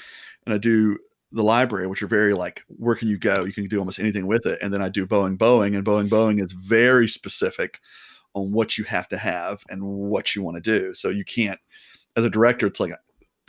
and 0.44 0.52
I 0.52 0.58
do 0.58 0.98
the 1.30 1.44
library, 1.44 1.86
which 1.86 2.02
are 2.02 2.08
very 2.08 2.34
like, 2.34 2.64
where 2.66 2.96
can 2.96 3.06
you 3.06 3.18
go? 3.18 3.44
You 3.44 3.52
can 3.52 3.68
do 3.68 3.78
almost 3.78 4.00
anything 4.00 4.26
with 4.26 4.44
it. 4.44 4.58
And 4.60 4.74
then 4.74 4.82
I 4.82 4.88
do 4.88 5.06
Boeing 5.06 5.38
Boeing, 5.38 5.76
and 5.76 5.86
Boeing 5.86 6.08
Boeing 6.08 6.42
is 6.44 6.50
very 6.50 7.06
specific 7.06 7.78
on 8.34 8.50
what 8.50 8.76
you 8.76 8.82
have 8.82 9.06
to 9.10 9.18
have 9.18 9.62
and 9.68 9.84
what 9.84 10.34
you 10.34 10.42
want 10.42 10.56
to 10.56 10.60
do. 10.60 10.94
So 10.94 11.10
you 11.10 11.24
can't, 11.24 11.60
as 12.16 12.24
a 12.24 12.30
director, 12.30 12.66
it's 12.66 12.80
like, 12.80 12.90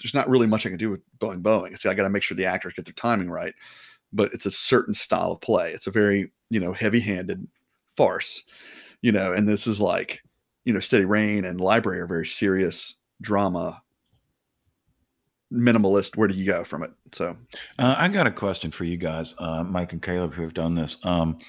there's 0.01 0.13
not 0.13 0.29
really 0.29 0.47
much 0.47 0.65
I 0.65 0.69
can 0.69 0.77
do 0.77 0.91
with 0.91 1.01
Boeing 1.19 1.41
Boeing. 1.41 1.73
It's 1.73 1.85
I 1.85 1.93
got 1.93 2.03
to 2.03 2.09
make 2.09 2.23
sure 2.23 2.37
the 2.37 2.45
actors 2.45 2.73
get 2.73 2.85
their 2.85 2.93
timing 2.93 3.29
right, 3.29 3.53
but 4.13 4.33
it's 4.33 4.45
a 4.45 4.51
certain 4.51 4.93
style 4.93 5.31
of 5.31 5.41
play. 5.41 5.73
It's 5.73 5.87
a 5.87 5.91
very, 5.91 6.31
you 6.49 6.59
know, 6.59 6.73
heavy 6.73 6.99
handed 6.99 7.47
farce, 7.95 8.45
you 9.01 9.11
know, 9.11 9.33
and 9.33 9.47
this 9.47 9.67
is 9.67 9.81
like, 9.81 10.21
you 10.65 10.73
know, 10.73 10.79
Steady 10.79 11.05
Rain 11.05 11.45
and 11.45 11.59
Library 11.59 11.99
are 11.99 12.07
very 12.07 12.25
serious 12.25 12.95
drama, 13.21 13.81
minimalist. 15.51 16.15
Where 16.15 16.27
do 16.27 16.35
you 16.35 16.45
go 16.45 16.63
from 16.63 16.83
it? 16.83 16.91
So, 17.13 17.37
Uh, 17.79 17.95
I 17.97 18.07
got 18.09 18.27
a 18.27 18.31
question 18.31 18.71
for 18.71 18.83
you 18.83 18.97
guys, 18.97 19.33
uh, 19.39 19.63
Mike 19.63 19.93
and 19.93 20.01
Kaleb, 20.01 20.33
who 20.33 20.43
have 20.43 20.53
done 20.53 20.75
this. 20.75 20.97
Um, 21.03 21.39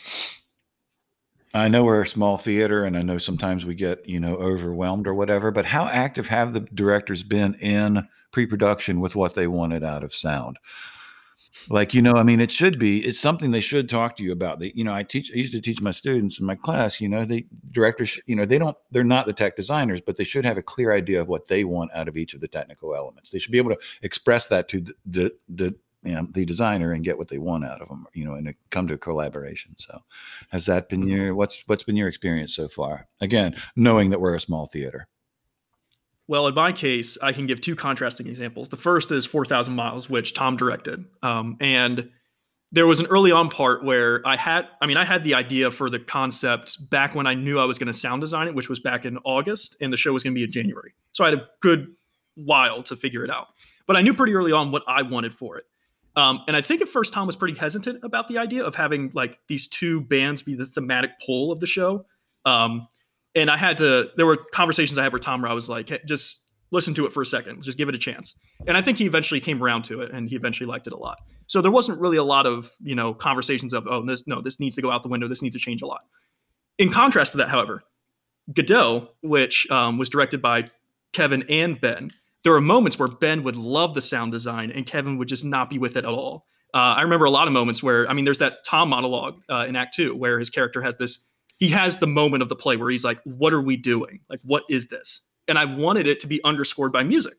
I 1.54 1.68
know 1.68 1.82
we're 1.84 2.02
a 2.02 2.06
small 2.06 2.36
theater, 2.36 2.84
and 2.84 2.96
I 2.96 3.02
know 3.02 3.18
sometimes 3.18 3.64
we 3.64 3.74
get 3.74 4.06
you 4.08 4.20
know 4.20 4.36
overwhelmed 4.36 5.06
or 5.06 5.14
whatever. 5.14 5.50
But 5.50 5.64
how 5.64 5.86
active 5.86 6.26
have 6.28 6.52
the 6.52 6.60
directors 6.60 7.22
been 7.22 7.54
in 7.54 8.06
pre-production 8.30 9.00
with 9.00 9.14
what 9.16 9.34
they 9.34 9.46
wanted 9.46 9.84
out 9.84 10.04
of 10.04 10.14
sound? 10.14 10.58
Like 11.68 11.92
you 11.92 12.02
know, 12.02 12.14
I 12.14 12.22
mean, 12.22 12.40
it 12.40 12.52
should 12.52 12.78
be. 12.78 13.04
It's 13.04 13.18
something 13.18 13.50
they 13.50 13.60
should 13.60 13.88
talk 13.88 14.16
to 14.16 14.22
you 14.22 14.32
about. 14.32 14.58
They, 14.58 14.72
you 14.74 14.84
know, 14.84 14.94
I 14.94 15.02
teach. 15.02 15.30
I 15.32 15.36
used 15.36 15.52
to 15.52 15.60
teach 15.60 15.80
my 15.80 15.90
students 15.90 16.38
in 16.38 16.46
my 16.46 16.54
class. 16.54 17.00
You 17.00 17.08
know, 17.08 17.24
the 17.24 17.46
directors. 17.70 18.18
You 18.26 18.36
know, 18.36 18.44
they 18.44 18.58
don't. 18.58 18.76
They're 18.90 19.04
not 19.04 19.26
the 19.26 19.32
tech 19.32 19.56
designers, 19.56 20.00
but 20.00 20.16
they 20.16 20.24
should 20.24 20.44
have 20.44 20.56
a 20.56 20.62
clear 20.62 20.92
idea 20.92 21.20
of 21.20 21.28
what 21.28 21.48
they 21.48 21.64
want 21.64 21.90
out 21.94 22.08
of 22.08 22.16
each 22.16 22.34
of 22.34 22.40
the 22.40 22.48
technical 22.48 22.94
elements. 22.94 23.30
They 23.30 23.38
should 23.38 23.52
be 23.52 23.58
able 23.58 23.74
to 23.74 23.80
express 24.02 24.46
that 24.48 24.68
to 24.68 24.80
the 24.80 24.94
the, 25.06 25.34
the 25.48 25.74
you 26.04 26.12
know, 26.12 26.28
the 26.32 26.44
designer 26.44 26.92
and 26.92 27.04
get 27.04 27.18
what 27.18 27.28
they 27.28 27.38
want 27.38 27.64
out 27.64 27.82
of 27.82 27.88
them, 27.88 28.06
you 28.14 28.24
know, 28.24 28.34
and 28.34 28.54
come 28.70 28.86
to 28.88 28.94
a 28.94 28.98
collaboration. 28.98 29.74
So, 29.78 30.00
has 30.50 30.66
that 30.66 30.88
been 30.88 31.00
mm-hmm. 31.00 31.10
your 31.10 31.34
what's 31.34 31.62
what's 31.66 31.84
been 31.84 31.96
your 31.96 32.08
experience 32.08 32.54
so 32.54 32.68
far? 32.68 33.06
Again, 33.20 33.56
knowing 33.76 34.10
that 34.10 34.20
we're 34.20 34.34
a 34.34 34.40
small 34.40 34.66
theater. 34.66 35.08
Well, 36.28 36.46
in 36.46 36.54
my 36.54 36.72
case, 36.72 37.16
I 37.22 37.32
can 37.32 37.46
give 37.46 37.62
two 37.62 37.74
contrasting 37.74 38.28
examples. 38.28 38.68
The 38.68 38.76
first 38.76 39.10
is 39.10 39.24
4,000 39.24 39.74
Miles, 39.74 40.10
which 40.10 40.34
Tom 40.34 40.56
directed. 40.58 41.06
Um, 41.22 41.56
and 41.58 42.10
there 42.70 42.86
was 42.86 43.00
an 43.00 43.06
early 43.06 43.32
on 43.32 43.48
part 43.48 43.82
where 43.82 44.20
I 44.26 44.36
had, 44.36 44.68
I 44.82 44.86
mean, 44.86 44.98
I 44.98 45.06
had 45.06 45.24
the 45.24 45.34
idea 45.34 45.70
for 45.70 45.88
the 45.88 45.98
concept 45.98 46.90
back 46.90 47.14
when 47.14 47.26
I 47.26 47.32
knew 47.32 47.58
I 47.58 47.64
was 47.64 47.78
going 47.78 47.86
to 47.86 47.94
sound 47.94 48.20
design 48.20 48.46
it, 48.46 48.54
which 48.54 48.68
was 48.68 48.78
back 48.78 49.06
in 49.06 49.16
August, 49.24 49.78
and 49.80 49.90
the 49.90 49.96
show 49.96 50.12
was 50.12 50.22
going 50.22 50.34
to 50.34 50.38
be 50.38 50.44
in 50.44 50.52
January. 50.52 50.92
So 51.12 51.24
I 51.24 51.30
had 51.30 51.38
a 51.38 51.48
good 51.60 51.94
while 52.34 52.82
to 52.84 52.94
figure 52.94 53.24
it 53.24 53.30
out. 53.30 53.48
But 53.86 53.96
I 53.96 54.02
knew 54.02 54.12
pretty 54.12 54.34
early 54.34 54.52
on 54.52 54.70
what 54.70 54.82
I 54.86 55.00
wanted 55.00 55.32
for 55.32 55.56
it. 55.56 55.64
Um, 56.14 56.42
and 56.46 56.54
I 56.54 56.60
think 56.60 56.82
at 56.82 56.88
first 56.88 57.14
Tom 57.14 57.26
was 57.26 57.36
pretty 57.36 57.58
hesitant 57.58 58.04
about 58.04 58.28
the 58.28 58.36
idea 58.36 58.64
of 58.64 58.74
having 58.74 59.12
like 59.14 59.38
these 59.48 59.66
two 59.66 60.02
bands 60.02 60.42
be 60.42 60.54
the 60.54 60.66
thematic 60.66 61.12
pole 61.24 61.52
of 61.52 61.60
the 61.60 61.66
show. 61.66 62.04
Um, 62.44 62.88
and 63.34 63.50
I 63.50 63.56
had 63.56 63.78
to. 63.78 64.10
There 64.16 64.26
were 64.26 64.36
conversations 64.52 64.98
I 64.98 65.02
had 65.02 65.12
with 65.12 65.22
Tom 65.22 65.42
where 65.42 65.50
I 65.50 65.54
was 65.54 65.68
like, 65.68 65.88
hey, 65.88 66.00
just 66.06 66.50
listen 66.70 66.94
to 66.94 67.06
it 67.06 67.12
for 67.12 67.22
a 67.22 67.26
second, 67.26 67.62
just 67.62 67.78
give 67.78 67.88
it 67.88 67.94
a 67.94 67.98
chance. 67.98 68.34
And 68.66 68.76
I 68.76 68.82
think 68.82 68.98
he 68.98 69.06
eventually 69.06 69.40
came 69.40 69.62
around 69.62 69.84
to 69.84 70.00
it, 70.00 70.10
and 70.10 70.28
he 70.28 70.36
eventually 70.36 70.66
liked 70.66 70.86
it 70.86 70.92
a 70.92 70.96
lot. 70.98 71.18
So 71.46 71.62
there 71.62 71.70
wasn't 71.70 72.00
really 72.00 72.18
a 72.18 72.24
lot 72.24 72.46
of 72.46 72.70
you 72.80 72.94
know 72.94 73.14
conversations 73.14 73.72
of 73.72 73.86
oh 73.88 74.04
this 74.04 74.26
no 74.26 74.40
this 74.40 74.60
needs 74.60 74.76
to 74.76 74.82
go 74.82 74.90
out 74.90 75.02
the 75.02 75.08
window, 75.08 75.28
this 75.28 75.42
needs 75.42 75.54
to 75.54 75.60
change 75.60 75.82
a 75.82 75.86
lot. 75.86 76.00
In 76.78 76.90
contrast 76.90 77.32
to 77.32 77.38
that, 77.38 77.48
however, 77.48 77.82
Godot, 78.52 79.08
which 79.22 79.66
um, 79.70 79.98
was 79.98 80.08
directed 80.08 80.40
by 80.40 80.64
Kevin 81.12 81.44
and 81.48 81.80
Ben, 81.80 82.10
there 82.44 82.52
were 82.52 82.60
moments 82.60 82.98
where 82.98 83.08
Ben 83.08 83.42
would 83.42 83.56
love 83.56 83.94
the 83.94 84.02
sound 84.02 84.32
design 84.32 84.70
and 84.70 84.86
Kevin 84.86 85.18
would 85.18 85.28
just 85.28 85.44
not 85.44 85.70
be 85.70 85.78
with 85.78 85.96
it 85.96 86.04
at 86.04 86.06
all. 86.06 86.46
Uh, 86.74 86.94
I 86.96 87.02
remember 87.02 87.24
a 87.24 87.30
lot 87.30 87.46
of 87.46 87.52
moments 87.52 87.82
where, 87.82 88.08
I 88.08 88.12
mean, 88.12 88.24
there's 88.24 88.38
that 88.38 88.64
Tom 88.64 88.90
monologue 88.90 89.40
uh, 89.48 89.64
in 89.66 89.74
Act 89.74 89.94
Two 89.94 90.14
where 90.14 90.38
his 90.38 90.50
character 90.50 90.82
has 90.82 90.96
this. 90.96 91.26
He 91.58 91.68
has 91.68 91.98
the 91.98 92.06
moment 92.06 92.42
of 92.42 92.48
the 92.48 92.56
play 92.56 92.76
where 92.76 92.90
he's 92.90 93.04
like, 93.04 93.20
"What 93.24 93.52
are 93.52 93.60
we 93.60 93.76
doing? 93.76 94.20
Like, 94.30 94.40
what 94.42 94.64
is 94.68 94.86
this?" 94.86 95.22
And 95.46 95.58
I 95.58 95.64
wanted 95.64 96.06
it 96.06 96.20
to 96.20 96.26
be 96.26 96.42
underscored 96.44 96.92
by 96.92 97.02
music. 97.02 97.38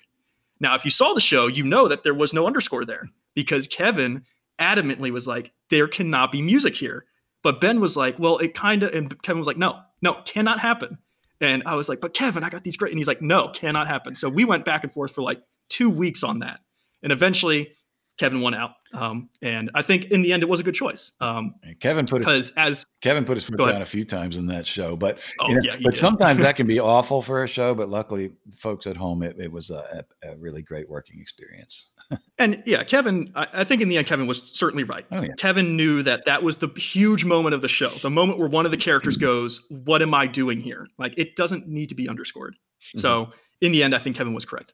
Now, 0.60 0.76
if 0.76 0.84
you 0.84 0.92
saw 0.92 1.14
the 1.14 1.22
show, 1.22 1.48
you 1.48 1.64
know 1.64 1.88
that 1.88 2.04
there 2.04 2.14
was 2.14 2.34
no 2.34 2.46
underscore 2.46 2.86
there 2.86 3.10
because 3.34 3.68
Kevin 3.68 4.26
adamantly 4.60 5.12
was 5.12 5.26
like, 5.26 5.54
"There 5.70 5.88
cannot 5.88 6.32
be 6.32 6.42
music 6.42 6.76
here." 6.76 7.06
But 7.42 7.62
Ben 7.62 7.80
was 7.80 7.96
like, 7.96 8.20
"Well, 8.20 8.38
it 8.40 8.54
kind 8.54 8.84
of," 8.84 8.94
and 8.94 9.22
Kevin 9.24 9.40
was 9.40 9.48
like, 9.48 9.58
"No, 9.58 9.80
no, 10.02 10.16
cannot 10.26 10.60
happen." 10.60 10.98
And 11.40 11.64
I 11.66 11.76
was 11.76 11.88
like, 11.88 12.02
"But 12.02 12.14
Kevin, 12.14 12.44
I 12.44 12.50
got 12.50 12.66
these 12.66 12.76
great," 12.76 12.92
and 12.92 13.00
he's 13.00 13.08
like, 13.08 13.22
"No, 13.22 13.48
cannot 13.50 13.88
happen." 13.88 14.16
So 14.16 14.28
we 14.28 14.44
went 14.44 14.66
back 14.66 14.84
and 14.84 14.92
forth 14.92 15.14
for 15.14 15.22
like 15.22 15.42
two 15.70 15.90
weeks 15.90 16.24
on 16.24 16.40
that, 16.40 16.60
and 17.02 17.14
eventually 17.14 17.72
Kevin 18.20 18.42
won 18.42 18.54
out. 18.54 18.72
Um, 18.94 19.30
and 19.42 19.72
I 19.74 19.82
think 19.82 20.06
in 20.06 20.22
the 20.22 20.34
end 20.34 20.44
it 20.44 20.50
was 20.50 20.60
a 20.60 20.64
good 20.64 20.76
choice. 20.76 21.14
Um, 21.22 21.56
Kevin 21.80 22.06
put 22.06 22.20
because 22.20 22.52
as 22.58 22.86
Kevin 23.02 23.24
put 23.24 23.38
his 23.38 23.46
foot 23.46 23.58
Go 23.58 23.64
ahead. 23.64 23.76
down 23.76 23.82
a 23.82 23.86
few 23.86 24.04
times 24.04 24.36
in 24.36 24.48
that 24.48 24.68
show, 24.68 24.98
but 24.98 25.20
oh 25.40 25.50
you 25.50 25.56
know, 25.56 25.62
yeah, 25.64 25.76
but 25.82 25.94
did. 25.94 26.00
sometimes 26.00 26.40
that 26.42 26.56
can 26.58 26.68
be 26.68 26.80
awful 26.80 27.22
for 27.22 27.44
a 27.44 27.48
show. 27.48 27.74
But 27.74 27.90
luckily, 27.90 28.32
folks 28.58 28.88
at 28.88 28.98
home, 28.98 29.24
it, 29.24 29.40
it 29.40 29.52
was 29.52 29.70
a, 29.70 30.04
a, 30.24 30.32
a 30.32 30.38
really 30.38 30.62
great 30.62 30.90
working 30.90 31.20
experience. 31.22 31.92
and 32.38 32.62
yeah, 32.66 32.84
Kevin, 32.84 33.32
I, 33.36 33.48
I 33.54 33.64
think 33.64 33.82
in 33.82 33.90
the 33.90 33.98
end 33.98 34.08
Kevin 34.08 34.28
was 34.28 34.52
certainly 34.54 34.84
right. 34.84 35.06
Oh 35.12 35.22
yeah, 35.22 35.34
Kevin 35.38 35.78
knew 35.78 36.04
that 36.04 36.26
that 36.26 36.44
was 36.44 36.58
the 36.58 36.68
huge 36.70 37.24
moment 37.24 37.56
of 37.56 37.62
the 37.62 37.68
show, 37.68 37.90
the 37.90 38.10
moment 38.10 38.38
where 38.38 38.50
one 38.50 38.66
of 38.66 38.72
the 38.72 38.78
characters 38.78 39.16
goes, 39.32 39.66
"What 39.70 40.02
am 40.02 40.14
I 40.14 40.28
doing 40.28 40.60
here?" 40.60 40.88
Like 40.98 41.14
it 41.18 41.38
doesn't 41.38 41.68
need 41.68 41.88
to 41.90 41.96
be 41.96 42.10
underscored. 42.10 42.56
So 42.96 43.32
in 43.62 43.72
the 43.72 43.84
end, 43.84 43.94
I 43.94 44.00
think 44.00 44.16
Kevin 44.16 44.34
was 44.34 44.46
correct. 44.46 44.74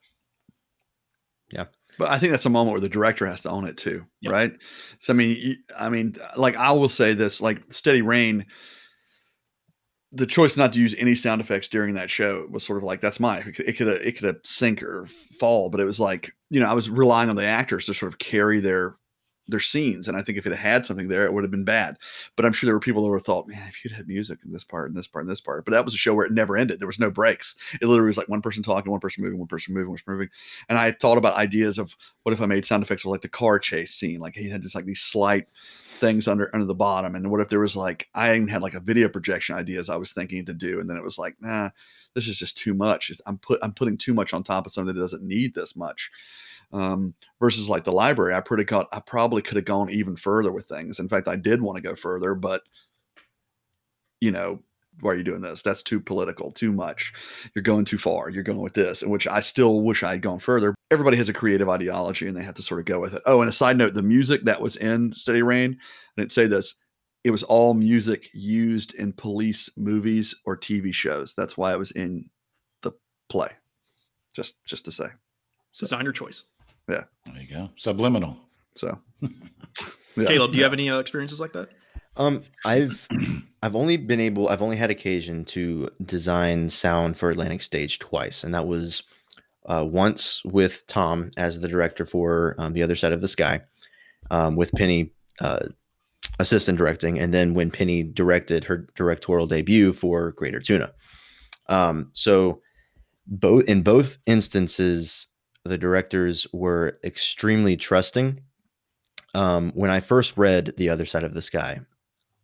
But 1.98 2.10
I 2.10 2.18
think 2.18 2.30
that's 2.32 2.46
a 2.46 2.50
moment 2.50 2.72
where 2.72 2.80
the 2.80 2.88
director 2.88 3.26
has 3.26 3.40
to 3.42 3.50
own 3.50 3.66
it 3.66 3.76
too, 3.76 4.04
Yep. 4.20 4.32
right? 4.32 4.52
So 4.98 5.12
I 5.12 5.16
mean, 5.16 5.62
I 5.78 5.88
mean, 5.88 6.16
like 6.36 6.56
I 6.56 6.72
will 6.72 6.88
say 6.88 7.14
this: 7.14 7.40
like 7.40 7.72
Steady 7.72 8.02
Rain, 8.02 8.46
the 10.12 10.26
choice 10.26 10.56
not 10.56 10.72
to 10.74 10.80
use 10.80 10.94
any 10.98 11.14
sound 11.14 11.40
effects 11.40 11.68
during 11.68 11.94
that 11.94 12.10
show 12.10 12.46
was 12.50 12.64
sort 12.64 12.78
of 12.78 12.84
like 12.84 13.00
that's 13.00 13.20
mine. 13.20 13.42
It 13.46 13.52
could 13.54 13.68
it 13.68 13.76
could 13.76 13.88
it 13.88 14.12
could 14.12 14.24
have 14.24 14.40
sink 14.44 14.82
or 14.82 15.06
fall, 15.38 15.68
but 15.68 15.80
it 15.80 15.84
was 15.84 16.00
like 16.00 16.32
you 16.50 16.60
know 16.60 16.66
I 16.66 16.74
was 16.74 16.88
relying 16.88 17.30
on 17.30 17.36
the 17.36 17.44
actors 17.44 17.86
to 17.86 17.94
sort 17.94 18.12
of 18.12 18.18
carry 18.18 18.60
their 18.60 18.96
their 19.48 19.60
scenes, 19.60 20.08
and 20.08 20.16
I 20.16 20.22
think 20.22 20.38
if 20.38 20.46
it 20.46 20.54
had 20.54 20.84
something 20.84 21.08
there, 21.08 21.24
it 21.24 21.32
would 21.32 21.44
have 21.44 21.50
been 21.50 21.64
bad. 21.64 21.98
But 22.34 22.44
I'm 22.44 22.52
sure 22.52 22.66
there 22.66 22.74
were 22.74 22.80
people 22.80 23.02
that 23.02 23.10
were 23.10 23.20
thought, 23.20 23.48
man, 23.48 23.68
if 23.68 23.84
you'd 23.84 23.94
had 23.94 24.08
music 24.08 24.40
in 24.44 24.52
this 24.52 24.64
part 24.64 24.88
and 24.88 24.96
this 24.96 25.06
part 25.06 25.24
and 25.24 25.30
this 25.30 25.40
part, 25.40 25.64
but 25.64 25.72
that 25.72 25.84
was 25.84 25.94
a 25.94 25.98
show 25.98 26.14
where 26.14 26.26
it 26.26 26.32
never 26.32 26.56
ended. 26.56 26.80
There 26.80 26.86
was 26.86 26.98
no 26.98 27.10
breaks. 27.10 27.54
It 27.80 27.86
literally 27.86 28.08
was 28.08 28.18
like 28.18 28.28
one 28.28 28.42
person 28.42 28.62
talking, 28.62 28.90
one 28.90 29.00
person 29.00 29.22
moving, 29.22 29.38
one 29.38 29.48
person 29.48 29.74
moving, 29.74 29.88
one 29.88 29.96
person 29.96 30.12
moving. 30.12 30.30
And 30.68 30.78
I 30.78 30.92
thought 30.92 31.18
about 31.18 31.36
ideas 31.36 31.78
of 31.78 31.96
what 32.22 32.32
if 32.32 32.40
I 32.40 32.46
made 32.46 32.66
sound 32.66 32.82
effects 32.82 33.04
of 33.04 33.10
like 33.10 33.22
the 33.22 33.28
car 33.28 33.58
chase 33.58 33.94
scene, 33.94 34.20
like 34.20 34.34
he 34.34 34.50
had 34.50 34.62
just 34.62 34.74
like 34.74 34.86
these 34.86 35.00
slight 35.00 35.46
things 35.98 36.28
under 36.28 36.50
under 36.52 36.66
the 36.66 36.74
bottom, 36.74 37.14
and 37.14 37.30
what 37.30 37.40
if 37.40 37.48
there 37.48 37.60
was 37.60 37.76
like 37.76 38.08
I 38.14 38.34
even 38.34 38.48
had 38.48 38.62
like 38.62 38.74
a 38.74 38.80
video 38.80 39.08
projection 39.08 39.56
ideas 39.56 39.88
I 39.88 39.96
was 39.96 40.12
thinking 40.12 40.44
to 40.46 40.54
do, 40.54 40.80
and 40.80 40.88
then 40.88 40.96
it 40.96 41.02
was 41.02 41.18
like, 41.18 41.36
nah, 41.40 41.70
this 42.14 42.28
is 42.28 42.38
just 42.38 42.58
too 42.58 42.74
much. 42.74 43.12
I'm 43.26 43.38
put 43.38 43.58
I'm 43.62 43.72
putting 43.72 43.96
too 43.96 44.14
much 44.14 44.34
on 44.34 44.42
top 44.42 44.66
of 44.66 44.72
something 44.72 44.94
that 44.94 45.00
doesn't 45.00 45.22
need 45.22 45.54
this 45.54 45.76
much. 45.76 46.10
Um, 46.72 47.14
versus 47.40 47.68
like 47.68 47.84
the 47.84 47.92
library, 47.92 48.34
I 48.34 48.40
pretty 48.40 48.64
got 48.64 48.88
I 48.92 49.00
probably 49.00 49.40
could 49.40 49.56
have 49.56 49.64
gone 49.64 49.90
even 49.90 50.16
further 50.16 50.52
with 50.52 50.66
things. 50.66 50.98
In 50.98 51.08
fact, 51.08 51.28
I 51.28 51.36
did 51.36 51.62
want 51.62 51.76
to 51.76 51.82
go 51.82 51.94
further, 51.94 52.34
but 52.34 52.62
you 54.20 54.32
know, 54.32 54.60
why 55.00 55.12
are 55.12 55.16
you 55.16 55.22
doing 55.22 55.42
this? 55.42 55.62
That's 55.62 55.82
too 55.82 56.00
political, 56.00 56.50
too 56.50 56.72
much. 56.72 57.12
You're 57.54 57.62
going 57.62 57.84
too 57.84 57.98
far. 57.98 58.30
You're 58.30 58.42
going 58.42 58.60
with 58.60 58.74
this, 58.74 59.02
which 59.02 59.26
I 59.26 59.40
still 59.40 59.82
wish 59.82 60.02
I 60.02 60.12
had 60.12 60.22
gone 60.22 60.38
further. 60.38 60.74
Everybody 60.90 61.16
has 61.18 61.28
a 61.28 61.34
creative 61.34 61.68
ideology, 61.68 62.26
and 62.26 62.36
they 62.36 62.42
have 62.42 62.54
to 62.54 62.62
sort 62.62 62.80
of 62.80 62.86
go 62.86 63.00
with 63.00 63.14
it. 63.14 63.22
Oh, 63.26 63.40
and 63.40 63.48
a 63.48 63.52
side 63.52 63.76
note: 63.76 63.94
the 63.94 64.02
music 64.02 64.44
that 64.44 64.60
was 64.60 64.76
in 64.76 65.12
Steady 65.12 65.42
Rain, 65.42 65.78
I 66.16 66.20
didn't 66.20 66.32
say 66.32 66.46
this. 66.46 66.74
It 67.24 67.30
was 67.32 67.42
all 67.42 67.74
music 67.74 68.28
used 68.32 68.94
in 68.94 69.12
police 69.12 69.68
movies 69.76 70.34
or 70.44 70.56
TV 70.56 70.94
shows. 70.94 71.34
That's 71.34 71.56
why 71.56 71.72
it 71.72 71.78
was 71.78 71.90
in 71.90 72.30
the 72.82 72.92
play. 73.28 73.50
Just, 74.32 74.54
just 74.64 74.84
to 74.84 74.92
say. 74.92 75.08
so. 75.72 75.86
Designer 75.86 76.12
choice. 76.12 76.44
There 76.88 77.42
you 77.42 77.48
go. 77.48 77.70
Subliminal. 77.76 78.36
So, 78.74 78.98
yeah. 79.20 79.28
Kaleb, 80.16 80.52
do 80.52 80.58
you 80.58 80.64
have 80.64 80.72
any 80.72 80.90
uh, 80.90 80.98
experiences 80.98 81.40
like 81.40 81.52
that? 81.52 81.70
Um, 82.16 82.44
I've 82.64 83.06
I've 83.62 83.76
only 83.76 83.96
been 83.96 84.20
able 84.20 84.48
I've 84.48 84.62
only 84.62 84.76
had 84.76 84.90
occasion 84.90 85.44
to 85.46 85.90
design 86.04 86.70
sound 86.70 87.18
for 87.18 87.30
Atlantic 87.30 87.62
Stage 87.62 87.98
twice, 87.98 88.42
and 88.42 88.54
that 88.54 88.66
was 88.66 89.02
uh, 89.66 89.86
once 89.86 90.42
with 90.44 90.86
Tom 90.86 91.30
as 91.36 91.60
the 91.60 91.68
director 91.68 92.06
for 92.06 92.54
um, 92.58 92.72
the 92.72 92.82
other 92.82 92.96
side 92.96 93.12
of 93.12 93.20
the 93.20 93.28
sky, 93.28 93.60
um, 94.30 94.56
with 94.56 94.72
Penny 94.72 95.12
uh, 95.40 95.66
assistant 96.38 96.78
directing, 96.78 97.18
and 97.18 97.34
then 97.34 97.52
when 97.52 97.70
Penny 97.70 98.02
directed 98.02 98.64
her 98.64 98.88
directorial 98.94 99.46
debut 99.46 99.92
for 99.92 100.32
Greater 100.32 100.60
Tuna. 100.60 100.92
Um, 101.68 102.10
so 102.12 102.62
both 103.26 103.64
in 103.64 103.82
both 103.82 104.16
instances, 104.24 105.26
the 105.66 105.78
directors 105.78 106.46
were 106.52 106.98
extremely 107.04 107.76
trusting. 107.76 108.40
Um, 109.34 109.72
when 109.74 109.90
I 109.90 110.00
first 110.00 110.36
read 110.36 110.74
The 110.76 110.88
Other 110.88 111.06
Side 111.06 111.24
of 111.24 111.34
the 111.34 111.42
Sky, 111.42 111.80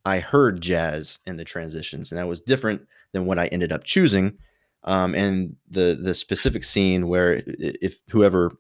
I 0.05 0.18
heard 0.18 0.61
jazz 0.61 1.20
in 1.27 1.37
the 1.37 1.45
transitions, 1.45 2.11
and 2.11 2.18
that 2.18 2.29
was 2.29 2.41
different 2.41 2.83
than 3.12 3.25
what 3.25 3.39
I 3.39 3.47
ended 3.47 3.73
up 3.73 3.85
choosing. 3.85 4.39
Um, 4.85 5.14
and 5.14 5.57
the 5.70 5.99
the 6.01 6.12
specific 6.12 6.64
scene 6.64 7.07
where 7.07 7.43
if 7.47 8.01
whoever 8.11 8.53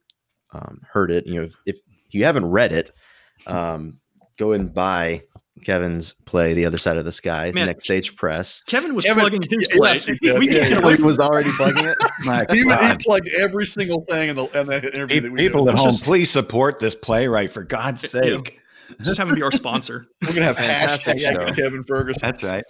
um, 0.52 0.80
heard 0.88 1.10
it, 1.10 1.26
you 1.26 1.34
know, 1.34 1.42
if, 1.42 1.56
if 1.66 1.78
you 2.10 2.24
haven't 2.24 2.46
read 2.46 2.72
it, 2.72 2.92
um, 3.46 3.98
go 4.38 4.52
and 4.52 4.72
buy 4.72 5.22
Kevin's 5.64 6.14
play, 6.24 6.54
The 6.54 6.64
Other 6.64 6.78
Side 6.78 6.96
of 6.96 7.04
the 7.04 7.12
Sky, 7.12 7.52
Man, 7.54 7.66
next 7.66 7.84
stage 7.84 8.16
press. 8.16 8.62
Kevin 8.66 8.94
was 8.94 9.04
Kevin- 9.04 9.20
plugging 9.20 9.42
his 9.42 9.68
yes, 9.82 10.06
play. 10.06 10.16
he 10.22 10.32
we 10.32 10.50
Yeah, 10.50 10.66
yeah. 10.80 10.96
He 10.96 11.02
was 11.02 11.18
already 11.18 11.50
plugging 11.52 11.84
it. 11.84 11.96
My 12.24 12.46
He, 12.50 12.62
he 12.62 12.96
plugged 12.98 13.28
every 13.38 13.66
single 13.66 14.04
thing 14.08 14.30
in 14.30 14.36
the, 14.36 14.44
in 14.58 14.66
the 14.66 14.76
interview 14.94 15.20
Pe- 15.20 15.20
that 15.20 15.32
we 15.32 15.38
People 15.38 15.64
did. 15.66 15.74
at 15.74 15.78
home, 15.78 15.88
just- 15.90 16.04
please 16.04 16.30
support 16.30 16.78
this 16.80 16.94
playwright 16.94 17.52
for 17.52 17.62
God's 17.64 18.02
Yeah. 18.14 18.20
sake. 18.20 18.58
just 19.02 19.18
having 19.18 19.32
to 19.34 19.36
be 19.36 19.42
our 19.42 19.52
sponsor. 19.52 20.06
We're 20.22 20.28
gonna 20.32 20.44
have 20.46 20.56
Fantastic 20.56 21.18
hashtag 21.18 21.48
show. 21.48 21.54
Kevin 21.54 21.84
Ferguson. 21.84 22.20
That's 22.22 22.42
right. 22.42 22.64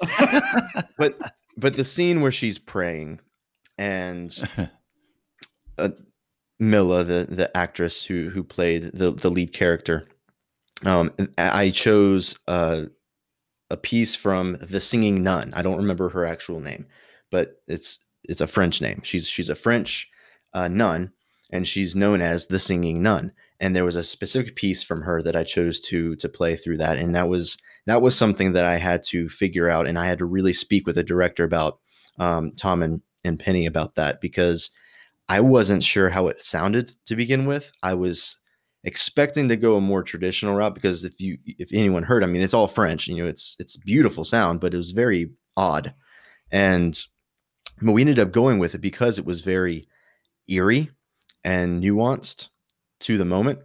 but 0.98 1.18
but 1.56 1.76
the 1.76 1.84
scene 1.84 2.20
where 2.20 2.32
she's 2.32 2.58
praying 2.58 3.20
and 3.78 4.32
uh, 5.78 5.88
Mila, 6.58 7.04
the 7.04 7.26
the 7.28 7.56
actress 7.56 8.04
who 8.04 8.30
who 8.30 8.42
played 8.44 8.90
the 8.94 9.10
the 9.12 9.30
lead 9.30 9.52
character, 9.52 10.06
um, 10.84 11.12
I 11.38 11.70
chose 11.70 12.38
uh, 12.48 12.84
a 13.70 13.76
piece 13.76 14.14
from 14.14 14.58
The 14.60 14.80
Singing 14.80 15.22
Nun. 15.22 15.52
I 15.54 15.62
don't 15.62 15.78
remember 15.78 16.08
her 16.10 16.24
actual 16.24 16.60
name, 16.60 16.86
but 17.30 17.62
it's 17.66 18.00
it's 18.24 18.40
a 18.40 18.46
French 18.46 18.80
name. 18.80 19.00
She's 19.02 19.28
she's 19.28 19.48
a 19.48 19.54
French 19.54 20.10
uh, 20.54 20.68
nun, 20.68 21.12
and 21.52 21.66
she's 21.66 21.96
known 21.96 22.20
as 22.20 22.46
the 22.46 22.58
Singing 22.58 23.02
Nun. 23.02 23.32
And 23.60 23.76
there 23.76 23.84
was 23.84 23.96
a 23.96 24.02
specific 24.02 24.56
piece 24.56 24.82
from 24.82 25.02
her 25.02 25.22
that 25.22 25.36
I 25.36 25.44
chose 25.44 25.80
to 25.82 26.16
to 26.16 26.28
play 26.28 26.56
through 26.56 26.78
that, 26.78 26.98
and 26.98 27.14
that 27.14 27.28
was 27.28 27.58
that 27.86 28.02
was 28.02 28.16
something 28.16 28.52
that 28.52 28.64
I 28.64 28.76
had 28.76 29.02
to 29.04 29.28
figure 29.28 29.70
out, 29.70 29.86
and 29.86 29.98
I 29.98 30.06
had 30.06 30.18
to 30.18 30.24
really 30.24 30.52
speak 30.52 30.86
with 30.86 30.96
the 30.96 31.04
director 31.04 31.44
about 31.44 31.78
um, 32.18 32.52
Tom 32.52 32.82
and, 32.82 33.02
and 33.24 33.38
Penny 33.38 33.66
about 33.66 33.94
that 33.94 34.20
because 34.20 34.70
I 35.28 35.40
wasn't 35.40 35.82
sure 35.82 36.10
how 36.10 36.26
it 36.26 36.42
sounded 36.42 36.94
to 37.06 37.16
begin 37.16 37.46
with. 37.46 37.72
I 37.82 37.94
was 37.94 38.38
expecting 38.84 39.48
to 39.48 39.56
go 39.56 39.76
a 39.76 39.80
more 39.80 40.02
traditional 40.02 40.54
route 40.54 40.74
because 40.74 41.04
if 41.04 41.20
you 41.20 41.38
if 41.46 41.70
anyone 41.72 42.02
heard, 42.02 42.24
I 42.24 42.26
mean, 42.26 42.42
it's 42.42 42.54
all 42.54 42.68
French, 42.68 43.08
you 43.08 43.16
know, 43.16 43.28
it's 43.28 43.56
it's 43.58 43.76
beautiful 43.76 44.24
sound, 44.24 44.60
but 44.60 44.74
it 44.74 44.78
was 44.78 44.92
very 44.92 45.30
odd, 45.56 45.94
and 46.50 47.02
but 47.80 47.92
we 47.92 48.02
ended 48.02 48.18
up 48.18 48.32
going 48.32 48.58
with 48.58 48.74
it 48.74 48.80
because 48.80 49.18
it 49.18 49.26
was 49.26 49.40
very 49.40 49.88
eerie 50.48 50.90
and 51.44 51.82
nuanced 51.82 52.48
to 53.00 53.18
the 53.18 53.24
moment. 53.24 53.58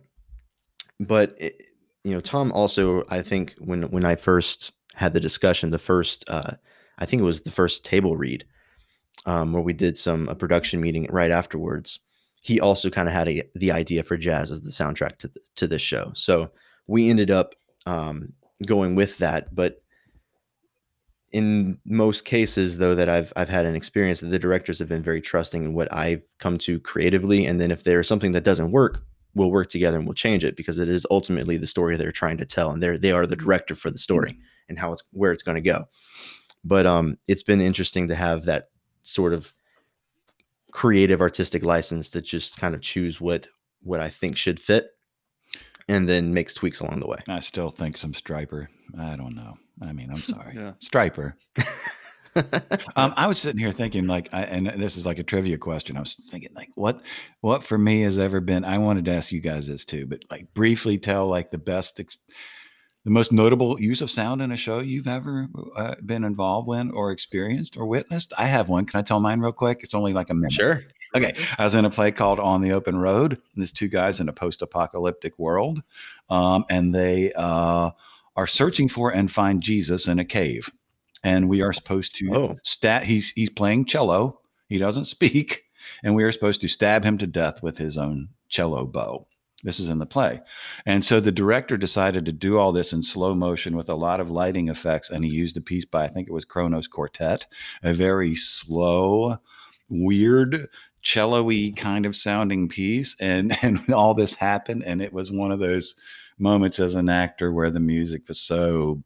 But 0.99 1.35
it, 1.39 1.61
you 2.03 2.13
know, 2.13 2.19
Tom 2.19 2.51
also, 2.51 3.03
I 3.09 3.21
think 3.21 3.55
when 3.59 3.83
when 3.83 4.05
I 4.05 4.15
first 4.15 4.71
had 4.95 5.13
the 5.13 5.19
discussion, 5.19 5.69
the 5.69 5.79
first, 5.79 6.23
uh, 6.27 6.53
I 6.97 7.05
think 7.05 7.21
it 7.21 7.25
was 7.25 7.41
the 7.41 7.51
first 7.51 7.85
table 7.85 8.17
read, 8.17 8.45
um, 9.25 9.53
where 9.53 9.61
we 9.61 9.73
did 9.73 9.97
some 9.97 10.27
a 10.27 10.35
production 10.35 10.81
meeting 10.81 11.07
right 11.11 11.31
afterwards. 11.31 11.99
He 12.41 12.59
also 12.59 12.89
kind 12.89 13.07
of 13.07 13.13
had 13.13 13.27
a, 13.27 13.43
the 13.55 13.71
idea 13.71 14.03
for 14.03 14.17
jazz 14.17 14.51
as 14.51 14.61
the 14.61 14.69
soundtrack 14.69 15.17
to 15.19 15.27
the, 15.27 15.39
to 15.55 15.67
this 15.67 15.81
show, 15.81 16.11
so 16.13 16.51
we 16.87 17.09
ended 17.09 17.31
up 17.31 17.55
um, 17.85 18.33
going 18.65 18.95
with 18.95 19.17
that. 19.17 19.53
But 19.53 19.81
in 21.31 21.77
most 21.85 22.25
cases, 22.25 22.77
though, 22.77 22.95
that 22.95 23.09
I've 23.09 23.33
I've 23.35 23.49
had 23.49 23.65
an 23.65 23.75
experience, 23.75 24.21
that 24.21 24.27
the 24.27 24.39
directors 24.39 24.79
have 24.79 24.89
been 24.89 25.03
very 25.03 25.21
trusting 25.21 25.63
in 25.63 25.73
what 25.73 25.91
I've 25.93 26.23
come 26.39 26.57
to 26.59 26.79
creatively, 26.79 27.45
and 27.45 27.59
then 27.59 27.71
if 27.71 27.83
there's 27.83 28.07
something 28.07 28.31
that 28.31 28.43
doesn't 28.43 28.71
work, 28.71 29.03
we'll 29.35 29.51
work 29.51 29.67
together 29.69 29.97
and 29.97 30.07
we'll 30.07 30.13
change 30.13 30.43
it 30.43 30.55
because 30.55 30.79
it 30.79 30.89
is 30.89 31.05
ultimately 31.11 31.57
the 31.57 31.67
story 31.67 31.95
they're 31.95 32.11
trying 32.11 32.37
to 32.37 32.45
tell, 32.45 32.71
and 32.71 32.81
they're 32.81 32.97
they 32.97 33.11
are 33.11 33.27
the 33.27 33.35
director 33.35 33.75
for 33.75 33.89
the 33.89 33.97
story 33.97 34.37
and 34.69 34.79
how 34.79 34.91
it's 34.93 35.03
where 35.11 35.31
it's 35.31 35.43
going 35.43 35.55
to 35.55 35.61
go. 35.61 35.85
But 36.63 36.85
um, 36.85 37.17
it's 37.27 37.43
been 37.43 37.61
interesting 37.61 38.07
to 38.07 38.15
have 38.15 38.45
that 38.45 38.69
sort 39.01 39.33
of 39.33 39.53
creative 40.77 41.21
artistic 41.21 41.63
license 41.65 42.07
to 42.11 42.21
just 42.21 42.59
kind 42.59 42.75
of 42.75 42.81
choose 42.81 43.19
what 43.19 43.47
what 43.81 43.99
I 43.99 44.09
think 44.09 44.37
should 44.37 44.59
fit. 44.59 44.91
and 45.89 46.07
then 46.07 46.33
makes 46.33 46.53
tweaks 46.53 46.81
along 46.81 46.99
the 46.99 47.07
way. 47.07 47.17
I 47.27 47.39
still 47.39 47.69
think 47.71 47.97
some 47.97 48.13
Stryper. 48.13 48.67
I 48.99 49.15
don't 49.15 49.33
know. 49.33 49.57
I 49.81 49.91
mean, 49.91 50.09
I'm 50.11 50.21
sorry, 50.21 50.53
Yeah. 50.55 50.73
Stryper. 50.81 51.33
Um, 52.95 53.15
I 53.17 53.25
was 53.25 53.39
sitting 53.39 53.57
here 53.59 53.71
thinking, 53.71 54.05
like, 54.05 54.29
I, 54.31 54.43
and 54.43 54.67
this 54.79 54.95
is 54.95 55.07
like 55.07 55.17
a 55.17 55.23
trivia 55.23 55.57
question. 55.57 55.97
I 55.97 56.01
was 56.01 56.15
thinking, 56.29 56.51
like, 56.55 56.69
what, 56.75 57.01
what 57.41 57.63
for 57.63 57.79
me 57.79 58.01
has 58.01 58.19
ever 58.19 58.39
been? 58.39 58.63
I 58.63 58.77
wanted 58.77 59.05
to 59.05 59.11
ask 59.11 59.31
you 59.31 59.39
guys 59.41 59.65
this 59.65 59.83
too, 59.83 60.05
but 60.05 60.21
like, 60.29 60.53
briefly 60.53 60.99
tell 60.99 61.25
like 61.27 61.49
the 61.49 61.57
best, 61.57 61.99
ex- 61.99 62.19
the 63.07 63.11
most 63.13 63.31
notable 63.31 63.79
use 63.79 64.01
of 64.01 64.11
sound 64.11 64.41
in 64.41 64.51
a 64.51 64.57
show 64.57 64.79
you've 64.79 65.07
ever 65.07 65.47
uh, 65.77 65.95
been 66.05 66.25
involved 66.25 66.69
in 66.77 66.91
or 66.91 67.09
experienced 67.13 67.77
or 67.77 67.85
witnessed. 67.85 68.33
I 68.37 68.47
have 68.47 68.67
one. 68.67 68.85
Can 68.85 68.99
I 68.99 69.01
tell 69.01 69.21
mine 69.21 69.39
real 69.39 69.53
quick? 69.53 69.79
It's 69.81 69.93
only 69.93 70.11
like 70.11 70.29
a 70.29 70.33
minute. 70.33 70.51
sure. 70.51 70.83
Okay. 71.15 71.33
I 71.57 71.63
was 71.63 71.73
in 71.73 71.85
a 71.85 71.89
play 71.89 72.11
called 72.11 72.37
On 72.37 72.59
the 72.61 72.73
Open 72.73 72.97
Road. 72.97 73.41
There's 73.55 73.71
two 73.71 73.87
guys 73.87 74.19
in 74.19 74.27
a 74.27 74.33
post 74.33 74.61
apocalyptic 74.61 75.39
world, 75.39 75.81
um, 76.29 76.65
and 76.69 76.93
they 76.93 77.31
uh, 77.31 77.91
are 78.35 78.47
searching 78.47 78.89
for 78.89 79.09
and 79.09 79.31
find 79.31 79.63
Jesus 79.63 80.09
in 80.09 80.19
a 80.19 80.25
cave. 80.25 80.69
And 81.23 81.47
we 81.47 81.61
are 81.61 81.71
supposed 81.71 82.13
to 82.17 82.35
Oh. 82.35 82.55
stat. 82.63 83.05
He's 83.05 83.29
he's 83.31 83.49
playing 83.49 83.85
cello. 83.85 84.41
He 84.67 84.77
doesn't 84.79 85.05
speak, 85.05 85.63
and 86.03 86.13
we 86.13 86.25
are 86.25 86.31
supposed 86.33 86.59
to 86.59 86.67
stab 86.67 87.05
him 87.05 87.17
to 87.19 87.25
death 87.25 87.63
with 87.63 87.77
his 87.77 87.97
own 87.97 88.27
cello 88.49 88.83
bow. 88.85 89.27
This 89.63 89.79
is 89.79 89.89
in 89.89 89.97
the 89.97 90.05
play. 90.05 90.41
And 90.85 91.03
so 91.03 91.19
the 91.19 91.31
director 91.31 91.77
decided 91.77 92.25
to 92.25 92.31
do 92.31 92.59
all 92.59 92.71
this 92.71 92.93
in 92.93 93.01
slow 93.01 93.33
motion 93.33 93.75
with 93.75 93.89
a 93.89 93.95
lot 93.95 94.19
of 94.19 94.29
lighting 94.29 94.69
effects. 94.69 95.09
And 95.09 95.25
he 95.25 95.31
used 95.31 95.57
a 95.57 95.61
piece 95.61 95.85
by, 95.85 96.05
I 96.05 96.07
think 96.09 96.27
it 96.27 96.33
was 96.33 96.45
Kronos 96.45 96.87
Quartet, 96.87 97.47
a 97.81 97.93
very 97.93 98.35
slow, 98.35 99.37
weird, 99.89 100.67
cello-y 101.01 101.73
kind 101.75 102.05
of 102.05 102.15
sounding 102.15 102.69
piece. 102.69 103.15
And 103.19 103.57
and 103.63 103.91
all 103.91 104.13
this 104.13 104.35
happened. 104.35 104.83
And 104.85 105.01
it 105.01 105.11
was 105.11 105.31
one 105.31 105.51
of 105.51 105.59
those 105.59 105.95
moments 106.37 106.79
as 106.79 106.93
an 106.93 107.09
actor 107.09 107.51
where 107.51 107.71
the 107.71 107.79
music 107.79 108.27
was 108.27 108.39
so 108.39 109.01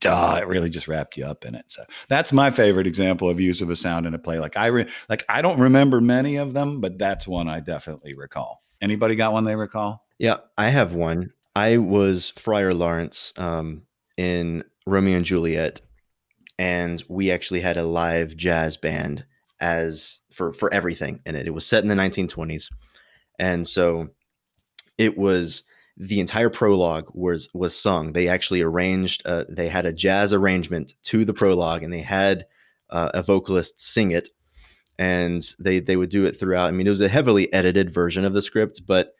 duh, 0.00 0.38
it 0.38 0.46
really 0.46 0.70
just 0.70 0.88
wrapped 0.88 1.16
you 1.16 1.24
up 1.24 1.44
in 1.44 1.54
it. 1.54 1.64
So 1.68 1.82
that's 2.08 2.32
my 2.32 2.50
favorite 2.50 2.86
example 2.86 3.28
of 3.28 3.40
use 3.40 3.60
of 3.60 3.70
a 3.70 3.76
sound 3.76 4.06
in 4.06 4.14
a 4.14 4.18
play. 4.18 4.38
Like 4.38 4.56
I 4.56 4.66
re- 4.66 4.90
like 5.08 5.24
I 5.28 5.42
don't 5.42 5.60
remember 5.60 6.00
many 6.00 6.36
of 6.36 6.54
them, 6.54 6.80
but 6.80 6.98
that's 6.98 7.26
one 7.26 7.48
I 7.48 7.60
definitely 7.60 8.14
recall. 8.16 8.63
Anybody 8.84 9.14
got 9.14 9.32
one 9.32 9.44
they 9.44 9.56
recall? 9.56 10.04
Yeah, 10.18 10.36
I 10.58 10.68
have 10.68 10.92
one. 10.92 11.32
I 11.56 11.78
was 11.78 12.34
Friar 12.36 12.74
Lawrence 12.74 13.32
um, 13.38 13.84
in 14.18 14.62
Romeo 14.86 15.16
and 15.16 15.24
Juliet, 15.24 15.80
and 16.58 17.02
we 17.08 17.30
actually 17.30 17.60
had 17.60 17.78
a 17.78 17.82
live 17.82 18.36
jazz 18.36 18.76
band 18.76 19.24
as 19.58 20.20
for 20.34 20.52
for 20.52 20.72
everything 20.74 21.20
in 21.24 21.34
it. 21.34 21.46
It 21.46 21.54
was 21.54 21.64
set 21.64 21.82
in 21.82 21.88
the 21.88 21.94
1920s, 21.94 22.70
and 23.38 23.66
so 23.66 24.10
it 24.98 25.16
was 25.16 25.62
the 25.96 26.20
entire 26.20 26.50
prologue 26.50 27.08
was 27.14 27.48
was 27.54 27.74
sung. 27.74 28.12
They 28.12 28.28
actually 28.28 28.60
arranged. 28.60 29.22
Uh, 29.24 29.44
they 29.48 29.68
had 29.68 29.86
a 29.86 29.94
jazz 29.94 30.34
arrangement 30.34 30.92
to 31.04 31.24
the 31.24 31.32
prologue, 31.32 31.82
and 31.82 31.92
they 31.92 32.02
had 32.02 32.44
uh, 32.90 33.12
a 33.14 33.22
vocalist 33.22 33.80
sing 33.80 34.10
it, 34.10 34.28
and 34.98 35.42
they 35.58 35.80
they 35.80 35.96
would 35.96 36.10
do 36.10 36.24
it 36.24 36.38
throughout. 36.38 36.68
I 36.68 36.72
mean, 36.72 36.86
it 36.86 36.90
was 36.90 37.00
a 37.00 37.08
heavily 37.08 37.52
edited 37.52 37.92
version 37.92 38.24
of 38.24 38.34
the 38.34 38.42
script, 38.42 38.82
but 38.86 39.14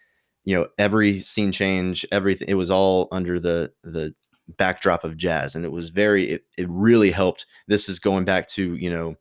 you 0.44 0.54
know 0.54 0.68
every 0.78 1.18
scene 1.18 1.52
change 1.52 2.06
everything 2.12 2.48
it 2.48 2.54
was 2.54 2.70
all 2.70 3.08
under 3.10 3.40
the 3.40 3.72
the 3.82 4.14
backdrop 4.58 5.04
of 5.04 5.16
jazz 5.16 5.54
and 5.54 5.64
it 5.64 5.72
was 5.72 5.88
very 5.88 6.30
it, 6.30 6.44
it 6.58 6.66
really 6.68 7.10
helped 7.10 7.46
this 7.66 7.88
is 7.88 7.98
going 7.98 8.24
back 8.24 8.46
to 8.46 8.76
you 8.76 8.90
know 8.90 9.14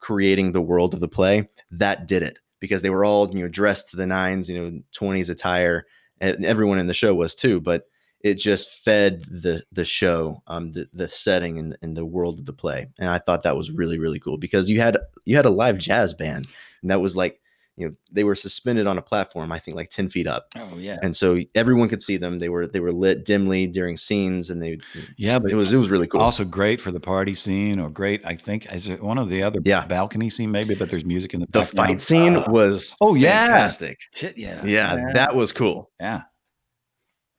creating 0.00 0.52
the 0.52 0.62
world 0.62 0.94
of 0.94 1.00
the 1.00 1.08
play 1.08 1.48
that 1.70 2.06
did 2.06 2.22
it 2.22 2.38
because 2.58 2.80
they 2.82 2.90
were 2.90 3.04
all 3.04 3.28
you 3.34 3.42
know 3.42 3.48
dressed 3.48 3.90
to 3.90 3.96
the 3.96 4.06
nines 4.06 4.48
you 4.48 4.58
know 4.58 4.80
20s 4.98 5.28
attire 5.28 5.84
and 6.20 6.44
everyone 6.44 6.78
in 6.78 6.86
the 6.86 6.94
show 6.94 7.14
was 7.14 7.34
too 7.34 7.60
but 7.60 7.84
it 8.22 8.34
just 8.34 8.84
fed 8.84 9.24
the 9.24 9.62
the 9.72 9.84
show 9.84 10.42
um 10.46 10.70
the, 10.72 10.88
the 10.92 11.08
setting 11.08 11.58
and, 11.58 11.76
and 11.82 11.96
the 11.96 12.06
world 12.06 12.38
of 12.38 12.46
the 12.46 12.52
play 12.52 12.86
and 12.98 13.08
i 13.08 13.18
thought 13.18 13.42
that 13.42 13.56
was 13.56 13.70
really 13.70 13.98
really 13.98 14.20
cool 14.20 14.38
because 14.38 14.70
you 14.70 14.80
had 14.80 14.96
you 15.24 15.36
had 15.36 15.46
a 15.46 15.50
live 15.50 15.78
jazz 15.78 16.14
band 16.14 16.46
and 16.82 16.90
that 16.90 17.00
was 17.00 17.16
like 17.16 17.40
you 17.76 17.88
know 17.88 17.94
they 18.12 18.22
were 18.22 18.34
suspended 18.34 18.86
on 18.86 18.98
a 18.98 19.02
platform 19.02 19.50
i 19.50 19.58
think 19.58 19.74
like 19.76 19.88
10 19.88 20.10
feet 20.10 20.26
up 20.26 20.46
Oh 20.54 20.76
yeah. 20.76 20.98
and 21.02 21.16
so 21.16 21.38
everyone 21.54 21.88
could 21.88 22.02
see 22.02 22.18
them 22.18 22.38
they 22.38 22.50
were 22.50 22.66
they 22.66 22.80
were 22.80 22.92
lit 22.92 23.24
dimly 23.24 23.66
during 23.66 23.96
scenes 23.96 24.50
and 24.50 24.62
they 24.62 24.78
Yeah, 25.16 25.38
but 25.38 25.50
it 25.50 25.54
was 25.54 25.72
it 25.72 25.78
was 25.78 25.88
really 25.90 26.06
cool 26.06 26.20
also 26.20 26.44
great 26.44 26.82
for 26.82 26.92
the 26.92 27.00
party 27.00 27.34
scene 27.34 27.80
or 27.80 27.88
great 27.88 28.20
I 28.26 28.36
think 28.36 28.70
is 28.70 28.88
it 28.88 29.02
one 29.02 29.16
of 29.16 29.30
the 29.30 29.42
other 29.42 29.60
Yeah. 29.64 29.86
balcony 29.86 30.28
scene 30.28 30.50
maybe, 30.50 30.74
but 30.74 30.90
there's 30.90 31.04
music 31.06 31.32
in 31.32 31.40
the 31.40 31.46
the 31.50 31.64
fight 31.64 32.00
scene 32.02 32.36
Uh, 32.36 32.44
was 32.50 32.94
Oh, 33.00 33.14
yeah. 33.14 33.46
fantastic 33.46 33.98
shit, 34.14 34.36
yeah. 34.36 34.62
yeah 34.66 35.12
that 35.14 35.34
was 35.34 35.50
cool 35.50 35.90
yeah. 35.98 36.22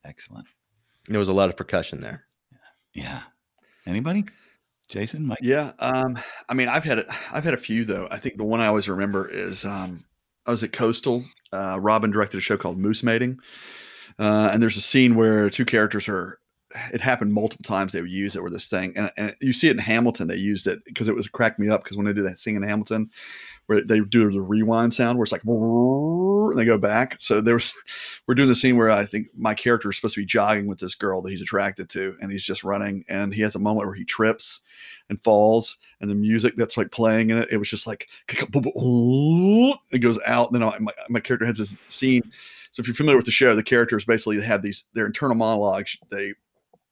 Excellent. 0.06 0.48
There 1.08 1.20
was 1.20 1.30
a 1.30 1.34
lot 1.34 1.50
of 1.50 1.58
percussion 1.58 2.00
there 2.00 2.26
Yeah. 2.94 3.22
Anybody? 3.86 4.26
Jason, 4.90 5.26
Mike? 5.26 5.40
Yeah, 5.42 5.72
um, 5.80 6.20
I 6.50 6.54
mean, 6.54 6.68
I've 6.68 6.84
had 6.84 7.00
a, 7.00 7.06
I've 7.32 7.44
had 7.44 7.54
a 7.54 7.58
few 7.58 7.84
though. 7.86 8.08
I 8.12 8.18
think 8.18 8.38
the 8.38 8.44
one 8.44 8.60
I 8.60 8.68
always 8.68 8.88
remember 8.88 9.28
is 9.28 9.66
um, 9.66 10.06
I 10.46 10.52
was 10.52 10.64
at 10.64 10.72
Coastal. 10.72 11.26
Uh, 11.52 11.80
Robin 11.80 12.12
directed 12.12 12.38
a 12.38 12.42
show 12.42 12.58
called 12.58 12.78
Moose 12.78 13.04
Mating, 13.04 13.40
uh, 14.20 14.50
and 14.54 14.62
there's 14.62 14.78
a 14.78 14.82
scene 14.82 15.16
where 15.16 15.50
two 15.50 15.66
characters 15.66 16.08
are. 16.08 16.40
It 16.92 17.02
happened 17.02 17.34
multiple 17.34 17.64
times. 17.64 17.94
They 17.94 18.02
would 18.02 18.12
use 18.12 18.36
it 18.36 18.42
where 18.42 18.52
this 18.52 18.68
thing, 18.68 18.94
and, 18.96 19.12
and 19.16 19.36
you 19.42 19.54
see 19.54 19.68
it 19.68 19.72
in 19.72 19.78
Hamilton. 19.80 20.28
They 20.28 20.36
used 20.38 20.68
it 20.68 20.80
because 20.86 21.08
it 21.08 21.16
was 21.16 21.28
cracked 21.28 21.60
me 21.60 21.70
up 21.70 21.84
because 21.84 21.98
when 21.98 22.06
they 22.06 22.14
do 22.14 22.24
that 22.24 22.40
scene 22.40 22.56
in 22.56 22.64
Hamilton, 22.64 23.10
where 23.68 23.82
they 23.82 24.00
do 24.02 24.30
the 24.30 24.42
rewind 24.42 24.94
sound, 24.94 25.18
where 25.18 25.24
it's 25.24 25.32
like 25.32 25.46
and 25.46 26.60
they 26.60 26.66
go 26.66 26.78
back. 26.78 27.16
So 27.20 27.42
there 27.42 27.56
was, 27.56 27.74
we're 28.28 28.36
doing 28.36 28.50
the 28.50 28.56
scene 28.56 28.78
where 28.78 28.92
I 28.92 29.06
think 29.06 29.28
my 29.36 29.54
character 29.54 29.90
is 29.90 29.96
supposed 29.96 30.16
to 30.16 30.22
be 30.22 30.26
jogging 30.26 30.68
with 30.68 30.80
this 30.80 30.96
girl 30.96 31.22
that 31.22 31.32
he's 31.32 31.42
attracted 31.42 31.90
to, 31.92 32.16
and 32.22 32.32
he's 32.32 32.44
just 32.44 32.64
running, 32.64 33.06
and 33.08 33.34
he 33.34 33.42
has 33.42 33.56
a 33.56 33.60
moment 33.60 33.88
where 33.88 33.96
he 33.96 34.06
trips 34.06 34.62
and 35.10 35.24
falls, 35.24 35.78
and 36.02 36.10
the 36.10 36.16
music 36.16 36.56
that's 36.56 36.78
like 36.78 36.92
playing 36.92 37.30
in 37.30 37.38
it, 37.38 37.52
it 37.52 37.58
was 37.58 37.70
just 37.70 37.88
like 37.88 38.08
it 38.30 40.00
goes 40.00 40.20
out. 40.26 40.52
And 40.52 40.62
then 40.62 40.84
my, 40.84 40.92
my 41.10 41.20
character 41.20 41.46
has 41.46 41.58
this 41.58 41.76
scene. 41.90 42.24
So 42.72 42.82
if 42.82 42.88
you're 42.88 42.96
familiar 42.96 43.18
with 43.18 43.26
the 43.26 43.32
show, 43.32 43.56
the 43.56 43.64
characters 43.64 44.06
basically 44.06 44.42
have 44.42 44.62
these 44.62 44.86
their 44.94 45.06
internal 45.06 45.36
monologues. 45.36 45.98
They 46.10 46.34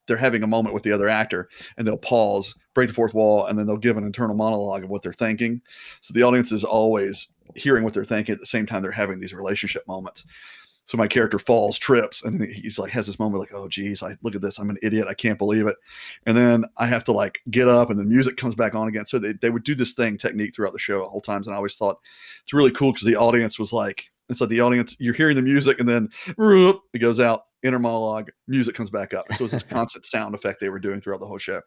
they're 0.06 0.16
having 0.16 0.42
a 0.42 0.48
moment 0.48 0.74
with 0.74 0.82
the 0.82 0.92
other 0.92 1.08
actor, 1.08 1.48
and 1.76 1.86
they'll 1.86 1.96
pause, 1.96 2.54
break 2.74 2.88
the 2.88 2.94
fourth 2.94 3.14
wall, 3.14 3.46
and 3.46 3.58
then 3.58 3.66
they'll 3.66 3.76
give 3.76 3.96
an 3.96 4.04
internal 4.04 4.36
monologue 4.36 4.84
of 4.84 4.90
what 4.90 5.02
they're 5.02 5.12
thinking. 5.12 5.60
So 6.00 6.12
the 6.12 6.22
audience 6.22 6.52
is 6.52 6.64
always 6.64 7.28
hearing 7.54 7.84
what 7.84 7.94
they're 7.94 8.04
thinking 8.04 8.32
at 8.32 8.40
the 8.40 8.46
same 8.46 8.66
time 8.66 8.82
they're 8.82 8.90
having 8.90 9.20
these 9.20 9.34
relationship 9.34 9.86
moments. 9.86 10.24
So 10.84 10.98
my 10.98 11.06
character 11.06 11.38
falls, 11.38 11.78
trips, 11.78 12.24
and 12.24 12.42
he's 12.42 12.78
like 12.78 12.90
has 12.90 13.06
this 13.06 13.20
moment 13.20 13.40
like, 13.40 13.54
oh 13.54 13.68
geez, 13.68 14.02
I 14.02 14.16
look 14.22 14.34
at 14.34 14.42
this, 14.42 14.58
I'm 14.58 14.70
an 14.70 14.78
idiot, 14.82 15.06
I 15.08 15.14
can't 15.14 15.38
believe 15.38 15.66
it. 15.66 15.76
And 16.26 16.36
then 16.36 16.64
I 16.76 16.86
have 16.86 17.04
to 17.04 17.12
like 17.12 17.40
get 17.50 17.68
up, 17.68 17.90
and 17.90 17.98
the 17.98 18.04
music 18.04 18.36
comes 18.36 18.56
back 18.56 18.74
on 18.74 18.88
again. 18.88 19.06
So 19.06 19.18
they, 19.18 19.34
they 19.34 19.50
would 19.50 19.62
do 19.62 19.76
this 19.76 19.92
thing 19.92 20.18
technique 20.18 20.54
throughout 20.54 20.72
the 20.72 20.80
show 20.80 21.04
at 21.04 21.08
whole 21.08 21.20
times, 21.20 21.46
and 21.46 21.54
I 21.54 21.56
always 21.58 21.76
thought 21.76 22.00
it's 22.42 22.52
really 22.52 22.72
cool 22.72 22.92
because 22.92 23.06
the 23.06 23.16
audience 23.16 23.60
was 23.60 23.72
like, 23.72 24.06
it's 24.28 24.40
like 24.40 24.50
the 24.50 24.60
audience, 24.60 24.96
you're 24.98 25.14
hearing 25.14 25.36
the 25.36 25.42
music, 25.42 25.78
and 25.78 25.88
then 25.88 26.08
it 26.36 26.98
goes 26.98 27.20
out, 27.20 27.42
inner 27.62 27.78
monologue, 27.78 28.30
music 28.48 28.74
comes 28.74 28.90
back 28.90 29.14
up. 29.14 29.26
So 29.34 29.44
it's 29.44 29.52
this 29.52 29.62
constant 29.68 30.06
sound 30.06 30.34
effect 30.34 30.60
they 30.60 30.68
were 30.68 30.78
doing 30.78 31.00
throughout 31.00 31.20
the 31.20 31.26
whole 31.26 31.38
show, 31.38 31.54
and 31.54 31.62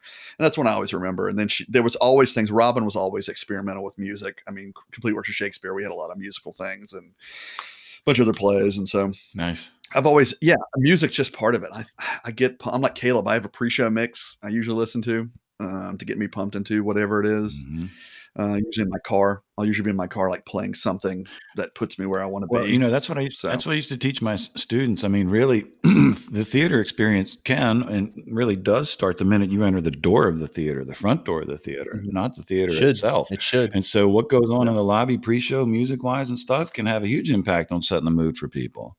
that's 0.45 0.57
one 0.57 0.67
I 0.67 0.73
always 0.73 0.93
remember. 0.93 1.27
And 1.29 1.37
then 1.39 1.47
she, 1.47 1.65
there 1.69 1.83
was 1.83 1.95
always 1.97 2.33
things. 2.33 2.51
Robin 2.51 2.85
was 2.85 2.95
always 2.95 3.29
experimental 3.29 3.83
with 3.83 3.97
music. 3.97 4.41
I 4.47 4.51
mean, 4.51 4.73
complete 4.91 5.13
works 5.13 5.29
of 5.29 5.35
Shakespeare. 5.35 5.73
We 5.73 5.83
had 5.83 5.91
a 5.91 5.95
lot 5.95 6.11
of 6.11 6.17
musical 6.17 6.53
things 6.53 6.93
and 6.93 7.11
a 7.11 8.03
bunch 8.05 8.19
of 8.19 8.27
other 8.27 8.37
plays, 8.37 8.77
and 8.77 8.87
so 8.87 9.11
Nice. 9.33 9.71
I've 9.93 10.05
always, 10.05 10.33
yeah, 10.41 10.55
music's 10.77 11.15
just 11.15 11.31
part 11.33 11.55
of 11.55 11.63
it. 11.63 11.69
I, 11.73 11.85
I 12.25 12.31
get, 12.31 12.57
I'm 12.65 12.81
like 12.81 12.95
Kaleb. 12.95 13.27
I 13.27 13.33
have 13.33 13.45
a 13.45 13.49
pre-show 13.49 13.89
mix 13.89 14.37
I 14.43 14.49
usually 14.49 14.77
listen 14.77 15.01
to 15.03 15.29
um, 15.59 15.97
to 15.97 16.05
get 16.05 16.17
me 16.17 16.27
pumped 16.27 16.55
into 16.55 16.83
whatever 16.83 17.21
it 17.21 17.27
is. 17.27 17.55
Mhm. 17.55 17.89
Uh, 18.37 18.55
usually 18.65 18.83
in 18.83 18.89
my 18.89 18.99
car, 18.99 19.43
I'll 19.57 19.65
usually 19.65 19.85
be 19.85 19.89
in 19.91 19.95
my 19.95 20.07
car, 20.07 20.29
like 20.29 20.45
playing 20.45 20.73
something 20.73 21.25
that 21.55 21.73
puts 21.73 21.97
me 21.97 22.05
where 22.05 22.21
I 22.21 22.25
want 22.25 22.43
to 22.43 22.47
Well, 22.51 22.65
be. 22.65 22.71
you 22.71 22.77
know, 22.79 22.89
that's 22.91 23.07
what 23.07 23.17
I 23.17 23.21
used, 23.21 23.37
So- 23.37 23.47
that's 23.47 23.65
what 23.65 23.71
I 23.71 23.75
used 23.75 23.87
to 23.89 23.97
teach 23.97 24.21
my 24.21 24.35
students. 24.35 25.05
I 25.05 25.07
mean, 25.07 25.29
really, 25.29 25.65
the 25.83 26.43
theater 26.45 26.81
experience 26.81 27.37
can 27.45 27.83
and 27.83 28.11
really 28.27 28.57
does 28.57 28.89
start 28.89 29.17
the 29.19 29.23
minute 29.25 29.51
you 29.51 29.63
enter 29.63 29.79
the 29.79 29.89
door 29.89 30.27
of 30.27 30.39
the 30.39 30.49
theater, 30.49 30.83
the 30.83 30.95
front 30.95 31.23
door 31.23 31.43
of 31.43 31.47
the 31.47 31.57
theater, 31.57 32.01
Mhm. 32.05 32.11
not 32.11 32.35
the 32.35 32.43
theater 32.43 32.73
Should. 32.73 32.89
itself. 32.89 33.31
it 33.31 33.41
should 33.41 33.73
And 33.73 33.85
so, 33.85 34.09
what 34.09 34.27
goes 34.27 34.49
on 34.49 34.67
in 34.67 34.75
the 34.75 34.83
lobby, 34.83 35.17
pre-show, 35.17 35.65
music-wise, 35.65 36.27
and 36.27 36.37
stuff, 36.37 36.73
can 36.73 36.87
have 36.87 37.03
a 37.03 37.07
huge 37.07 37.31
impact 37.31 37.71
on 37.71 37.83
setting 37.83 38.03
the 38.05 38.11
mood 38.11 38.35
for 38.37 38.49
people. 38.49 38.97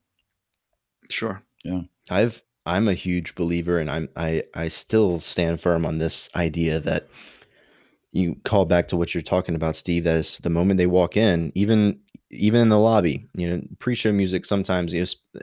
sure. 1.11 1.43
Yeah. 1.65 1.83
I've 2.11 2.43
I'm 2.65 2.89
a 2.89 2.95
huge 2.95 3.35
believer 3.35 3.79
and 3.79 3.91
I'm 3.91 4.09
I 4.17 4.45
I 4.55 4.69
still 4.69 5.21
stand 5.21 5.61
firm 5.61 5.85
on 5.87 5.99
this 5.99 6.29
idea 6.35 6.81
that 6.81 7.07
you 8.17 8.37
call 8.45 8.65
back 8.65 8.89
to 8.89 8.97
what 8.97 9.15
you're 9.15 9.23
talking 9.23 9.55
about, 9.55 9.77
Steve, 9.77 10.05
that 10.05 10.17
is 10.17 10.39
the 10.39 10.51
moment 10.51 10.79
they 10.79 10.87
walk 10.87 11.17
in, 11.17 11.53
even 11.55 12.01
even 12.31 12.61
in 12.61 12.69
the 12.69 12.79
lobby, 12.79 13.29
you 13.35 13.49
know, 13.49 13.63
pre-show 13.79 14.13
music 14.13 14.45
sometimes, 14.45 14.93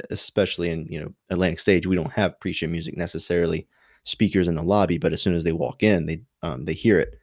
especially 0.10 0.70
in, 0.70 0.86
you 0.90 1.00
know, 1.00 1.14
Atlantic 1.30 1.60
stage, 1.60 1.88
we 1.88 1.96
don't 1.96 2.12
have 2.12 2.40
pre-show 2.42 2.68
music 2.68 2.98
necessarily 2.98 3.68
speakers 4.04 4.50
in 4.50 4.56
the 4.56 4.62
lobby, 4.64 4.98
but 4.98 5.14
as 5.14 5.22
soon 5.22 5.34
as 5.34 5.46
they 5.46 5.54
walk 5.54 5.82
in, 5.82 6.06
they 6.06 6.22
um 6.42 6.66
they 6.66 6.74
hear 6.74 7.00
it. 7.00 7.20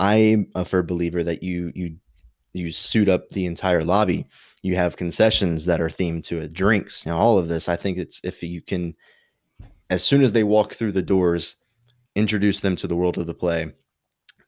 I'm 0.00 0.48
a 0.54 0.64
firm 0.64 0.86
believer 0.86 1.22
that 1.24 1.42
you 1.42 1.72
you 1.74 1.96
you 2.54 2.72
suit 2.72 3.08
up 3.08 3.28
the 3.30 3.46
entire 3.46 3.84
lobby. 3.84 4.26
You 4.62 4.76
have 4.76 4.96
concessions 4.96 5.66
that 5.66 5.80
are 5.80 5.90
themed 5.90 6.24
to 6.24 6.38
it, 6.40 6.52
drinks. 6.52 7.04
Now, 7.04 7.18
all 7.18 7.38
of 7.38 7.48
this, 7.48 7.68
I 7.68 7.76
think 7.76 7.98
it's 7.98 8.20
if 8.24 8.42
you 8.42 8.62
can, 8.62 8.94
as 9.90 10.02
soon 10.02 10.22
as 10.22 10.32
they 10.32 10.44
walk 10.44 10.74
through 10.74 10.92
the 10.92 11.02
doors, 11.02 11.56
introduce 12.14 12.60
them 12.60 12.74
to 12.76 12.86
the 12.86 12.96
world 12.96 13.18
of 13.18 13.26
the 13.26 13.34
play 13.34 13.72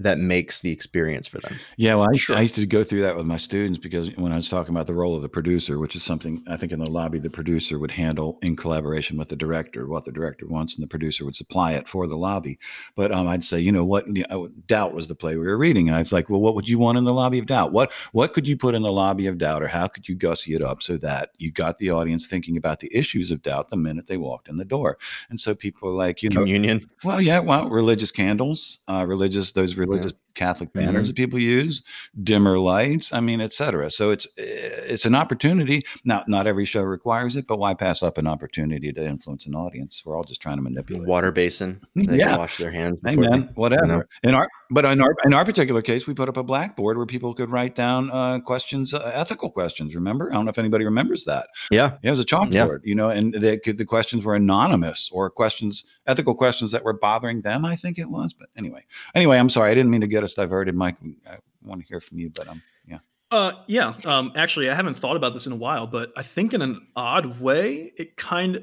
that 0.01 0.19
makes 0.19 0.61
the 0.63 0.73
experience 0.73 1.27
for 1.27 1.39
them. 1.41 1.59
Yeah, 1.77 1.95
well, 1.95 2.09
I, 2.09 2.13
used- 2.13 2.23
Sure. 2.25 2.37
I 2.37 2.41
used 2.41 2.55
to 2.57 2.67
go 2.67 2.83
through 2.83 3.03
that 3.03 3.17
with 3.17 3.27
my 3.27 3.37
students 3.37 3.79
because 3.79 4.15
when 4.17 4.33
I 4.33 4.37
was 4.37 4.49
talking 4.49 4.75
about 4.75 4.87
the 4.87 4.95
role 4.95 5.15
of 5.15 5.23
the 5.23 5.29
producer, 5.29 5.79
which 5.79 5.95
is 5.95 6.03
something 6.03 6.43
I 6.49 6.57
think 6.57 6.73
in 6.73 6.79
the 6.79 6.91
lobby 6.91 7.19
the 7.19 7.31
producer 7.31 7.79
would 7.79 7.91
handle 7.91 8.39
in 8.43 8.57
collaboration 8.57 9.17
with 9.17 9.29
the 9.29 9.37
director, 9.37 9.87
what 9.87 10.05
the 10.05 10.13
director 10.13 10.47
wants, 10.47 10.75
and 10.75 10.83
the 10.83 10.89
producer 10.89 11.25
would 11.25 11.37
supply 11.37 11.73
it 11.73 11.89
for 11.89 12.07
the 12.07 12.17
lobby. 12.17 12.59
But 12.97 13.13
um, 13.13 13.29
I'd 13.29 13.45
say, 13.45 13.61
you 13.61 13.73
know 13.73 13.85
what, 13.85 14.07
you 14.15 14.25
know, 14.31 14.49
Doubt 14.67 14.95
was 14.95 15.09
the 15.09 15.15
play 15.15 15.37
we 15.37 15.47
were 15.47 15.59
reading, 15.59 15.89
and 15.89 15.97
I 15.97 16.01
was 16.01 16.13
like, 16.13 16.31
well, 16.31 16.41
what 16.41 16.55
would 16.55 16.69
you 16.69 16.79
want 16.79 16.97
in 16.99 17.05
the 17.05 17.13
lobby 17.13 17.39
of 17.39 17.47
Doubt? 17.47 17.73
What 17.73 17.93
what 18.13 18.33
could 18.33 18.49
you 18.49 18.57
put 18.57 18.75
in 18.75 18.83
the 18.83 18.93
lobby 18.93 19.27
of 19.27 19.39
Doubt, 19.39 19.63
or 19.63 19.69
how 19.69 19.87
could 19.87 20.09
you 20.09 20.15
gussy 20.15 20.55
it 20.55 20.63
up 20.63 20.83
so 20.83 20.97
that 20.99 21.31
you 21.39 21.51
got 21.51 21.79
the 21.79 21.91
audience 21.91 22.27
thinking 22.27 22.57
about 22.57 22.81
the 22.81 22.91
issues 22.97 23.31
of 23.31 23.43
Doubt 23.43 23.69
the 23.69 23.77
minute 23.77 24.07
they 24.07 24.17
walked 24.17 24.49
in 24.49 24.57
the 24.57 24.65
door? 24.65 24.99
And 25.29 25.39
so 25.41 25.55
people 25.55 25.89
are 25.91 25.95
like, 25.95 26.23
you 26.23 26.31
know, 26.31 26.41
Communion. 26.43 26.89
well, 27.05 27.21
yeah, 27.21 27.39
well, 27.41 27.69
religious 27.69 28.11
candles, 28.11 28.79
uh, 28.89 29.05
religious 29.07 29.53
those 29.53 29.75
religious 29.75 29.90
was 29.91 30.01
just 30.01 30.17
Catholic 30.41 30.73
banners 30.73 31.09
that 31.09 31.17
people 31.17 31.39
use, 31.39 31.83
dimmer 32.23 32.59
lights, 32.59 33.13
I 33.13 33.21
mean, 33.21 33.41
et 33.43 33.53
cetera. 33.53 33.91
So 33.91 34.11
it's 34.11 34.27
it's 34.37 35.05
an 35.05 35.15
opportunity. 35.15 35.85
Now, 36.05 36.25
not 36.27 36.47
every 36.47 36.65
show 36.65 36.83
requires 36.83 37.37
it, 37.37 37.47
but 37.47 37.59
why 37.59 37.75
pass 37.75 38.03
up 38.03 38.17
an 38.17 38.27
opportunity 38.27 38.91
to 38.93 39.05
influence 39.05 39.45
an 39.47 39.55
audience? 39.55 40.03
We're 40.05 40.17
all 40.17 40.25
just 40.25 40.41
trying 40.41 40.57
to 40.57 40.63
manipulate. 40.63 41.07
Water 41.07 41.31
basin. 41.31 41.81
They 41.95 42.17
Yeah. 42.19 42.39
wash 42.39 42.57
their 42.57 42.71
hands. 42.73 42.99
Hey 43.05 43.17
they- 43.17 43.39
whatever. 43.63 43.87
know. 43.87 44.03
In 44.23 44.35
our 44.35 44.49
but 44.71 44.85
in 44.87 45.01
our 45.03 45.15
in 45.27 45.35
our 45.35 45.45
particular 45.45 45.83
case, 45.83 46.07
we 46.07 46.15
put 46.15 46.29
up 46.31 46.37
a 46.39 46.43
blackboard 46.43 46.97
where 46.97 47.07
people 47.07 47.35
could 47.35 47.51
write 47.51 47.75
down 47.75 48.11
uh, 48.11 48.39
questions, 48.41 48.95
uh, 48.95 49.11
ethical 49.15 49.51
questions. 49.51 49.95
Remember? 49.95 50.31
I 50.31 50.35
don't 50.37 50.45
know 50.47 50.51
if 50.57 50.59
anybody 50.59 50.85
remembers 50.85 51.25
that. 51.27 51.49
Yeah. 51.71 51.81
Yeah, 52.03 52.11
it 52.11 52.11
was 52.17 52.21
a 52.21 52.25
chalkboard, 52.25 52.81
you 52.85 52.95
know, 52.95 53.11
and 53.11 53.35
the 53.35 53.61
the 53.83 53.85
questions 53.85 54.25
were 54.25 54.35
anonymous 54.37 55.11
or 55.13 55.29
questions, 55.29 55.85
ethical 56.07 56.35
questions 56.35 56.71
that 56.73 56.83
were 56.85 56.93
bothering 57.09 57.43
them. 57.43 57.65
I 57.65 57.77
think 57.77 57.99
it 57.99 58.09
was, 58.11 58.33
but 58.33 58.49
anyway, 58.57 58.83
anyway, 59.15 59.39
I'm 59.39 59.49
sorry, 59.51 59.71
I 59.71 59.75
didn't 59.75 59.91
mean 59.91 60.01
to 60.03 60.07
get 60.17 60.23
us 60.25 60.30
diverted, 60.35 60.75
Mike. 60.75 60.97
I 61.29 61.37
want 61.63 61.81
to 61.81 61.87
hear 61.87 62.01
from 62.01 62.19
you, 62.19 62.31
but 62.31 62.49
um, 62.49 62.63
yeah, 62.87 62.99
Uh, 63.31 63.53
yeah. 63.67 63.95
Um, 64.05 64.33
actually, 64.37 64.71
I 64.71 64.75
haven't 64.75 64.95
thought 64.95 65.17
about 65.17 65.35
this 65.35 65.47
in 65.47 65.53
a 65.53 65.57
while, 65.57 65.87
but 65.87 66.13
I 66.17 66.23
think 66.23 66.55
in 66.55 66.63
an 66.63 66.87
odd 66.97 67.41
way, 67.41 67.93
it 67.97 68.17
kind 68.17 68.57
of 68.57 68.63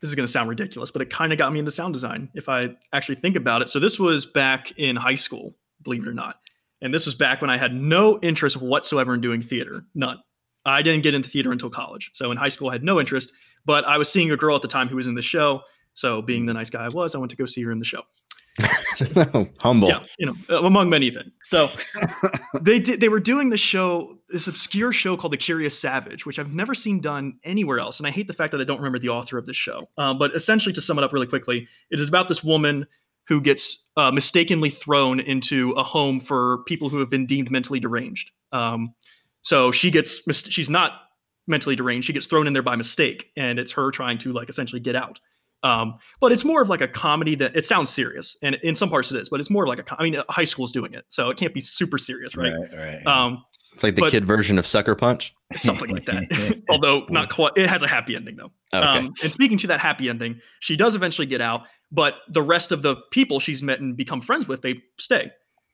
this 0.00 0.10
is 0.10 0.14
going 0.14 0.26
to 0.26 0.32
sound 0.32 0.48
ridiculous, 0.50 0.90
but 0.90 1.00
it 1.00 1.08
kind 1.08 1.32
of 1.32 1.38
got 1.38 1.52
me 1.52 1.58
into 1.58 1.70
sound 1.70 1.94
design 1.94 2.28
if 2.34 2.48
I 2.48 2.68
actually 2.92 3.14
think 3.14 3.34
about 3.34 3.62
it. 3.62 3.68
So 3.70 3.80
this 3.80 3.98
was 3.98 4.26
back 4.26 4.72
in 4.78 4.94
high 4.94 5.14
school, 5.14 5.54
believe 5.82 6.02
it 6.02 6.08
or 6.08 6.14
not, 6.14 6.36
and 6.82 6.92
this 6.92 7.06
was 7.06 7.14
back 7.14 7.40
when 7.40 7.50
I 7.50 7.56
had 7.56 7.74
no 7.74 8.18
interest 8.20 8.60
whatsoever 8.60 9.14
in 9.14 9.20
doing 9.20 9.40
theater, 9.40 9.84
none. 9.94 10.18
I 10.66 10.82
didn't 10.82 11.02
get 11.02 11.14
into 11.14 11.30
theater 11.30 11.52
until 11.52 11.70
college. 11.70 12.10
So 12.12 12.30
in 12.30 12.36
high 12.36 12.48
school, 12.48 12.68
I 12.68 12.72
had 12.72 12.82
no 12.82 12.98
interest, 13.00 13.32
but 13.64 13.84
I 13.84 13.98
was 13.98 14.10
seeing 14.10 14.30
a 14.32 14.36
girl 14.36 14.56
at 14.56 14.62
the 14.62 14.68
time 14.68 14.88
who 14.88 14.96
was 14.96 15.06
in 15.06 15.14
the 15.14 15.22
show. 15.22 15.62
So 15.94 16.20
being 16.20 16.44
the 16.44 16.52
nice 16.52 16.68
guy 16.70 16.84
I 16.84 16.88
was, 16.88 17.14
I 17.14 17.18
went 17.18 17.30
to 17.30 17.36
go 17.36 17.46
see 17.46 17.62
her 17.62 17.70
in 17.72 17.78
the 17.78 17.84
show. 17.84 18.02
Humble. 19.58 19.88
Yeah, 19.88 20.02
you 20.18 20.26
know, 20.26 20.34
uh, 20.50 20.62
among 20.62 20.88
many 20.88 21.10
things. 21.10 21.32
So 21.42 21.68
they 22.60 22.78
did, 22.78 23.00
they 23.00 23.08
were 23.08 23.20
doing 23.20 23.50
the 23.50 23.58
show, 23.58 24.18
this 24.28 24.46
obscure 24.46 24.92
show 24.92 25.16
called 25.16 25.32
The 25.32 25.38
Curious 25.38 25.78
Savage, 25.78 26.24
which 26.24 26.38
I've 26.38 26.52
never 26.52 26.74
seen 26.74 27.00
done 27.00 27.38
anywhere 27.44 27.78
else. 27.78 27.98
And 27.98 28.06
I 28.06 28.10
hate 28.10 28.28
the 28.28 28.34
fact 28.34 28.52
that 28.52 28.60
I 28.60 28.64
don't 28.64 28.78
remember 28.78 28.98
the 28.98 29.10
author 29.10 29.38
of 29.38 29.46
this 29.46 29.56
show. 29.56 29.88
Um, 29.98 30.18
but 30.18 30.34
essentially, 30.34 30.72
to 30.72 30.80
sum 30.80 30.98
it 30.98 31.04
up 31.04 31.12
really 31.12 31.26
quickly, 31.26 31.68
it 31.90 32.00
is 32.00 32.08
about 32.08 32.28
this 32.28 32.42
woman 32.42 32.86
who 33.28 33.40
gets 33.40 33.90
uh, 33.96 34.10
mistakenly 34.10 34.70
thrown 34.70 35.20
into 35.20 35.72
a 35.72 35.82
home 35.82 36.20
for 36.20 36.58
people 36.64 36.88
who 36.88 36.98
have 36.98 37.10
been 37.10 37.26
deemed 37.26 37.50
mentally 37.50 37.80
deranged. 37.80 38.30
Um, 38.52 38.94
so 39.42 39.72
she 39.72 39.90
gets, 39.90 40.20
she's 40.32 40.70
not 40.70 40.92
mentally 41.46 41.76
deranged. 41.76 42.06
She 42.06 42.12
gets 42.12 42.26
thrown 42.26 42.46
in 42.46 42.52
there 42.52 42.62
by 42.62 42.76
mistake, 42.76 43.30
and 43.36 43.58
it's 43.58 43.72
her 43.72 43.90
trying 43.90 44.18
to 44.18 44.32
like 44.32 44.48
essentially 44.48 44.80
get 44.80 44.96
out. 44.96 45.20
Um, 45.62 45.98
but 46.20 46.32
it's 46.32 46.44
more 46.44 46.62
of 46.62 46.68
like 46.68 46.80
a 46.80 46.88
comedy 46.88 47.34
that 47.36 47.56
it 47.56 47.64
sounds 47.64 47.90
serious, 47.90 48.36
and 48.42 48.54
in 48.56 48.74
some 48.74 48.88
parts 48.90 49.10
it 49.10 49.20
is, 49.20 49.28
but 49.28 49.40
it's 49.40 49.50
more 49.50 49.66
like 49.66 49.78
a. 49.78 49.82
co- 49.82 49.96
I 49.98 50.04
mean, 50.04 50.16
high 50.28 50.44
school's 50.44 50.72
doing 50.72 50.94
it, 50.94 51.04
so 51.08 51.30
it 51.30 51.36
can't 51.36 51.54
be 51.54 51.60
super 51.60 51.98
serious, 51.98 52.36
right? 52.36 52.52
right. 52.76 53.04
Um, 53.06 53.42
It's 53.74 53.82
like 53.82 53.94
the 53.94 54.02
But- 54.02 54.10
kid 54.12 54.24
version 54.24 54.58
of 54.58 54.66
Sucker 54.66 54.94
Punch. 54.94 55.34
something 55.56 55.90
like 55.90 56.06
that. 56.06 56.62
Although 56.68 57.06
not 57.08 57.30
quite. 57.30 57.52
It 57.56 57.68
has 57.68 57.82
a 57.82 57.86
happy 57.88 58.16
ending 58.16 58.36
though. 58.36 58.50
Okay. 58.74 58.86
Um, 58.86 59.12
and 59.22 59.32
speaking 59.32 59.58
to 59.58 59.66
that 59.68 59.80
happy 59.80 60.08
ending, 60.08 60.40
she 60.60 60.76
does 60.76 60.94
eventually 60.94 61.26
get 61.26 61.40
out, 61.40 61.62
but 61.92 62.14
the 62.28 62.42
rest 62.42 62.72
of 62.72 62.82
the 62.82 62.96
people 63.10 63.38
she's 63.40 63.62
met 63.62 63.80
and 63.80 63.96
become 63.96 64.20
friends 64.20 64.46
with, 64.48 64.62
they 64.62 64.82
stay. 64.98 65.30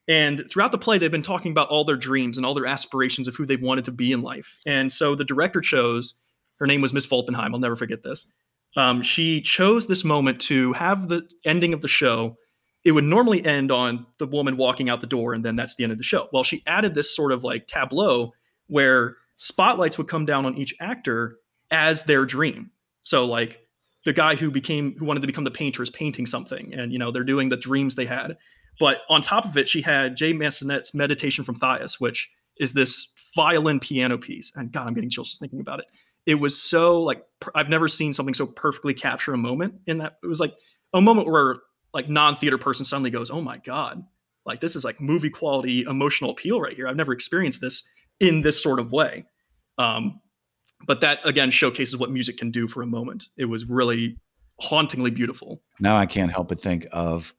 And 0.09 0.45
throughout 0.51 0.73
the 0.73 0.79
play, 0.79 0.99
they've 0.99 1.11
been 1.13 1.23
talking 1.23 1.53
about 1.53 1.69
all 1.69 1.85
their 1.85 1.97
dreams 1.97 2.37
and 2.37 2.45
all 2.45 2.55
their 2.55 2.67
aspirations 2.67 3.29
of 3.29 3.37
who 3.37 3.47
they 3.47 3.57
wanted 3.57 3.85
to 3.87 3.93
be 3.93 4.11
in 4.13 4.21
life. 4.21 4.59
And 4.67 4.91
so 4.93 5.15
the 5.15 5.25
director 5.25 5.61
chose, 5.61 6.15
her 6.59 6.67
name 6.67 6.81
was 6.81 6.93
Miss 6.93 7.07
Volpenheim. 7.07 7.53
I'll 7.53 7.61
never 7.61 7.77
forget 7.77 8.03
this. 8.03 8.27
Um, 8.77 9.03
she 9.03 9.41
chose 9.41 9.87
this 9.87 10.05
moment 10.05 10.41
to 10.43 10.73
have 10.73 11.09
the 11.09 11.29
ending 11.45 11.75
of 11.75 11.83
the 11.83 11.89
show. 11.89 12.37
It 12.85 12.93
would 12.93 13.05
normally 13.05 13.45
end 13.45 13.71
on 13.71 14.07
the 14.19 14.27
woman 14.27 14.57
walking 14.57 14.89
out 14.89 15.01
the 15.01 15.07
door, 15.07 15.35
and 15.35 15.45
then 15.45 15.57
that's 15.57 15.75
the 15.77 15.85
end 15.85 15.93
of 15.93 15.99
the 15.99 16.05
show. 16.05 16.29
Well, 16.33 16.43
she 16.43 16.63
added 16.67 16.95
this 16.95 17.15
sort 17.15 17.33
of 17.33 17.45
like 17.45 17.67
tableau 17.67 18.33
where 18.67 19.17
spotlights 19.35 19.99
would 19.99 20.09
come 20.09 20.25
down 20.25 20.47
on 20.47 20.57
each 20.57 20.75
actor 20.81 21.37
as 21.71 22.05
their 22.05 22.25
dream. 22.25 22.71
So 23.03 23.25
like 23.25 23.61
the 24.05 24.13
guy 24.13 24.35
who 24.35 24.51
became 24.51 24.97
who 24.97 25.05
wanted 25.05 25.21
to 25.21 25.27
become 25.27 25.45
the 25.45 25.51
painter 25.51 25.83
is 25.83 25.91
painting 25.91 26.27
something, 26.27 26.73
and 26.75 26.93
you 26.93 26.99
know 26.99 27.11
they're 27.11 27.25
doing 27.25 27.51
the 27.51 27.57
dreams 27.57 27.95
they 27.95 28.07
had. 28.07 28.37
But 28.81 29.03
on 29.09 29.21
top 29.21 29.45
of 29.45 29.57
it, 29.57 29.69
she 29.69 29.83
had 29.83 30.17
Jay 30.17 30.33
Massenet's 30.33 30.95
Meditation 30.95 31.45
from 31.45 31.57
Thais, 31.57 32.01
which 32.01 32.31
is 32.59 32.73
this 32.73 33.13
violin 33.37 33.81
piano 33.81 34.19
piece. 34.19 34.53
And 34.57 34.73
God, 34.73 34.87
I'm 34.87 34.95
getting 34.95 35.11
chills 35.11 35.29
just 35.29 35.41
thinking 35.41 35.61
about 35.61 35.81
it. 35.81 35.87
It 36.27 36.37
was 36.37 36.61
so 36.61 37.01
like 37.01 37.25
I've 37.55 37.69
never 37.69 37.89
seen 37.89 38.13
something 38.13 38.35
so 38.35 38.47
perfectly 38.47 38.95
capture 38.95 39.33
a 39.33 39.39
moment 39.39 39.75
in 39.87 39.99
that. 39.99 40.19
It 40.23 40.27
was 40.27 40.41
like 40.41 40.55
a 40.93 41.01
moment 41.01 41.29
where 41.29 41.57
like 41.93 42.09
non-theater 42.09 42.59
person 42.59 42.85
suddenly 42.85 43.11
goes, 43.11 43.31
"Oh 43.31 43.41
my 43.41 43.59
God, 43.59 44.05
like 44.47 44.61
this 44.61 44.77
is 44.77 44.85
like 44.85 45.01
movie 45.01 45.31
quality 45.31 45.83
emotional 45.83 46.31
appeal 46.31 46.61
right 46.61 46.75
here. 46.75 46.89
I've 46.89 46.97
never 46.97 47.13
experienced 47.13 47.61
this 47.61 47.87
in 48.21 48.43
this 48.43 48.63
sort 48.63 48.79
of 48.79 48.93
way." 48.93 49.25
Um, 49.79 50.21
but 50.87 51.01
that 51.01 51.21
again 51.25 51.51
showcases 51.51 51.97
what 51.97 52.11
music 52.11 52.39
can 52.39 52.51
do 52.51 52.69
for 52.69 52.83
a 52.83 52.87
moment. 52.87 53.27
It 53.37 53.47
was 53.47 53.65
really 53.65 54.19
hauntingly 54.61 55.11
beautiful. 55.11 55.63
Now 55.81 55.97
I 55.97 56.07
can't 56.07 56.31
help 56.31 56.49
but 56.49 56.63
think 56.63 56.87
of 56.93 57.35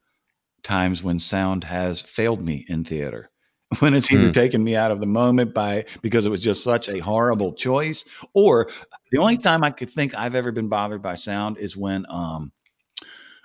times 0.63 1.03
when 1.03 1.19
sound 1.19 1.65
has 1.65 2.01
failed 2.01 2.43
me 2.43 2.65
in 2.67 2.84
theater. 2.84 3.29
When 3.80 3.93
it's 3.93 4.11
either 4.11 4.28
Hmm. 4.28 4.32
taken 4.32 4.63
me 4.63 4.76
out 4.76 4.91
of 4.91 4.99
the 4.99 5.05
moment 5.07 5.53
by 5.53 5.86
because 6.01 6.26
it 6.26 6.30
was 6.30 6.41
just 6.41 6.63
such 6.63 6.89
a 6.89 6.99
horrible 6.99 7.53
choice, 7.53 8.05
or 8.34 8.69
the 9.11 9.19
only 9.19 9.38
time 9.38 9.63
I 9.63 9.71
could 9.71 9.89
think 9.89 10.15
I've 10.15 10.36
ever 10.36 10.51
been 10.51 10.69
bothered 10.69 11.01
by 11.01 11.15
sound 11.15 11.57
is 11.57 11.76
when 11.78 12.05
um, 12.09 12.51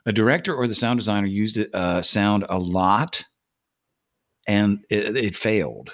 a 0.07 0.13
director 0.13 0.55
or 0.55 0.67
the 0.67 0.75
sound 0.75 0.99
designer 0.99 1.27
used 1.27 1.57
it 1.57 1.75
uh, 1.75 2.03
sound 2.03 2.45
a 2.49 2.59
lot, 2.59 3.25
and 4.47 4.85
it, 4.91 5.17
it 5.17 5.37
failed. 5.37 5.91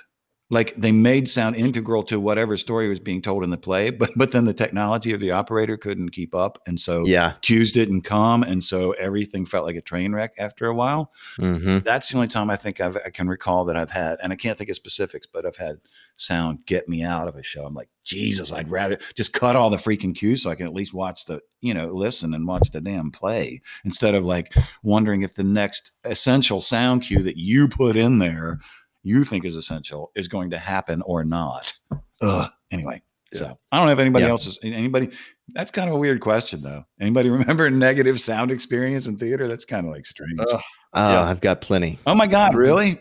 Like 0.50 0.74
they 0.76 0.92
made 0.92 1.28
sound 1.28 1.56
integral 1.56 2.02
to 2.04 2.20
whatever 2.20 2.56
story 2.58 2.88
was 2.88 3.00
being 3.00 3.22
told 3.22 3.44
in 3.44 3.50
the 3.50 3.56
play, 3.56 3.90
but 3.90 4.10
but 4.16 4.30
then 4.32 4.44
the 4.44 4.52
technology 4.52 5.12
of 5.12 5.20
the 5.20 5.30
operator 5.30 5.76
couldn't 5.76 6.10
keep 6.10 6.34
up, 6.34 6.60
and 6.66 6.78
so 6.78 7.06
Yeah. 7.06 7.32
cues 7.40 7.72
didn't 7.72 8.02
come, 8.02 8.42
and 8.42 8.62
so 8.62 8.92
everything 8.92 9.46
felt 9.46 9.64
like 9.64 9.76
a 9.76 9.80
train 9.80 10.12
wreck 10.12 10.34
after 10.38 10.66
a 10.66 10.74
while. 10.74 11.10
hmm 11.36 11.78
That's 11.78 12.10
the 12.10 12.16
only 12.16 12.28
time 12.28 12.50
I 12.50 12.56
think 12.56 12.80
I've, 12.80 12.96
I 13.04 13.10
can 13.10 13.26
recall 13.26 13.64
that 13.64 13.76
I've 13.76 13.90
had, 13.90 14.18
and 14.22 14.32
I 14.32 14.36
can't 14.36 14.56
think 14.58 14.68
of 14.70 14.76
specifics, 14.76 15.26
but 15.26 15.46
I've 15.46 15.56
had 15.56 15.76
sound 16.18 16.64
get 16.66 16.88
me 16.88 17.02
out 17.02 17.26
of 17.26 17.36
a 17.36 17.42
show. 17.42 17.64
I'm 17.64 17.74
like, 17.74 17.88
Jesus, 18.04 18.52
I'd 18.52 18.70
rather 18.70 18.98
just 19.16 19.32
cut 19.32 19.56
all 19.56 19.70
the 19.70 19.78
freaking 19.78 20.14
cues 20.14 20.42
so 20.42 20.50
I 20.50 20.54
can 20.54 20.66
at 20.66 20.74
least 20.74 20.92
watch 20.92 21.24
the, 21.24 21.40
you 21.62 21.72
know, 21.72 21.88
listen 21.88 22.34
and 22.34 22.46
watch 22.46 22.70
the 22.70 22.80
damn 22.82 23.10
play 23.10 23.62
instead 23.84 24.14
of 24.14 24.24
like 24.26 24.54
wondering 24.82 25.22
if 25.22 25.34
the 25.34 25.42
next 25.42 25.92
essential 26.04 26.60
sound 26.60 27.02
cue 27.02 27.22
that 27.22 27.38
you 27.38 27.66
put 27.66 27.96
in 27.96 28.18
there 28.18 28.60
you 29.04 29.22
think 29.22 29.44
is 29.44 29.54
essential 29.54 30.10
is 30.16 30.26
going 30.26 30.50
to 30.50 30.58
happen 30.58 31.00
or 31.02 31.22
not. 31.24 31.72
Ugh. 32.20 32.50
Anyway, 32.72 33.00
so 33.32 33.56
I 33.70 33.76
don't 33.76 33.86
know 33.86 33.92
if 33.92 33.98
anybody 34.00 34.24
Yeah. 34.24 34.30
else 34.32 34.46
is 34.46 34.58
anybody. 34.62 35.10
That's 35.52 35.70
kind 35.70 35.88
of 35.88 35.94
a 35.94 35.98
weird 35.98 36.20
question, 36.20 36.62
though. 36.62 36.84
Anybody 37.00 37.28
remember 37.30 37.66
a 37.66 37.70
negative 37.70 38.20
sound 38.20 38.50
experience 38.50 39.06
in 39.06 39.16
theater? 39.16 39.46
That's 39.46 39.64
kind 39.64 39.86
of 39.86 39.92
like 39.92 40.06
strange. 40.06 40.40
Ugh. 40.40 40.60
Oh, 40.94 41.12
Yeah. 41.12 41.22
I've 41.22 41.40
got 41.40 41.60
plenty. 41.60 41.98
oh 42.06 42.14
my 42.16 42.26
God, 42.26 42.54
really? 42.54 42.98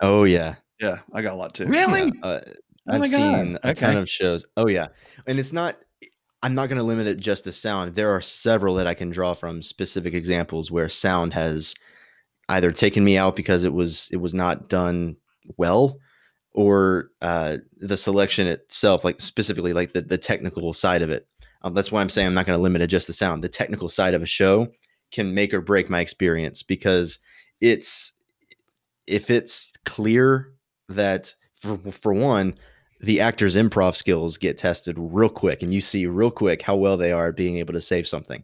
Oh 0.00 0.24
yeah. 0.24 0.54
Yeah, 0.80 0.98
I 1.12 1.22
got 1.22 1.32
a 1.32 1.36
lot 1.36 1.54
too. 1.54 1.66
Really? 1.66 2.10
Uh, 2.22 2.40
Oh 2.88 2.92
I've 2.94 3.00
my 3.00 3.08
God. 3.08 3.34
seen 3.34 3.58
a 3.64 3.74
ton 3.74 3.96
of 3.96 4.08
shows. 4.08 4.44
Oh 4.56 4.68
yeah, 4.68 4.86
and 5.26 5.40
it's 5.40 5.52
not. 5.52 5.76
I'm 6.42 6.54
not 6.54 6.68
going 6.68 6.76
to 6.76 6.84
limit 6.84 7.08
it 7.08 7.18
just 7.18 7.42
to 7.42 7.50
sound. 7.50 7.96
There 7.96 8.10
are 8.14 8.20
several 8.20 8.76
that 8.76 8.86
I 8.86 8.94
can 8.94 9.10
draw 9.10 9.34
from 9.34 9.60
specific 9.60 10.14
examples 10.14 10.70
where 10.70 10.88
sound 10.88 11.34
has 11.34 11.74
either 12.48 12.72
taken 12.72 13.04
me 13.04 13.16
out 13.16 13.36
because 13.36 13.64
it 13.64 13.72
was 13.72 14.08
it 14.12 14.18
was 14.18 14.34
not 14.34 14.68
done 14.68 15.16
well, 15.56 15.98
or 16.52 17.10
uh, 17.22 17.58
the 17.78 17.96
selection 17.96 18.46
itself, 18.46 19.04
like 19.04 19.20
specifically 19.20 19.72
like 19.72 19.92
the 19.92 20.02
the 20.02 20.18
technical 20.18 20.72
side 20.72 21.02
of 21.02 21.10
it. 21.10 21.26
Um, 21.62 21.74
that's 21.74 21.90
why 21.90 22.00
I'm 22.00 22.08
saying 22.08 22.26
I'm 22.26 22.34
not 22.34 22.46
going 22.46 22.58
to 22.58 22.62
limit 22.62 22.82
it 22.82 22.88
just 22.88 23.06
the 23.06 23.12
sound. 23.12 23.42
The 23.42 23.48
technical 23.48 23.88
side 23.88 24.14
of 24.14 24.22
a 24.22 24.26
show 24.26 24.68
can 25.12 25.34
make 25.34 25.52
or 25.54 25.60
break 25.60 25.90
my 25.90 26.00
experience 26.00 26.62
because 26.62 27.18
it's 27.60 28.12
if 29.06 29.30
it's 29.30 29.72
clear 29.84 30.52
that 30.88 31.34
for 31.60 31.78
for 31.90 32.12
one, 32.12 32.54
the 33.00 33.20
actors' 33.20 33.56
improv 33.56 33.96
skills 33.96 34.38
get 34.38 34.58
tested 34.58 34.96
real 34.98 35.28
quick, 35.28 35.62
and 35.62 35.72
you 35.72 35.80
see 35.80 36.06
real 36.06 36.30
quick 36.30 36.62
how 36.62 36.76
well 36.76 36.96
they 36.96 37.12
are 37.12 37.32
being 37.32 37.58
able 37.58 37.74
to 37.74 37.80
save 37.80 38.06
something. 38.06 38.42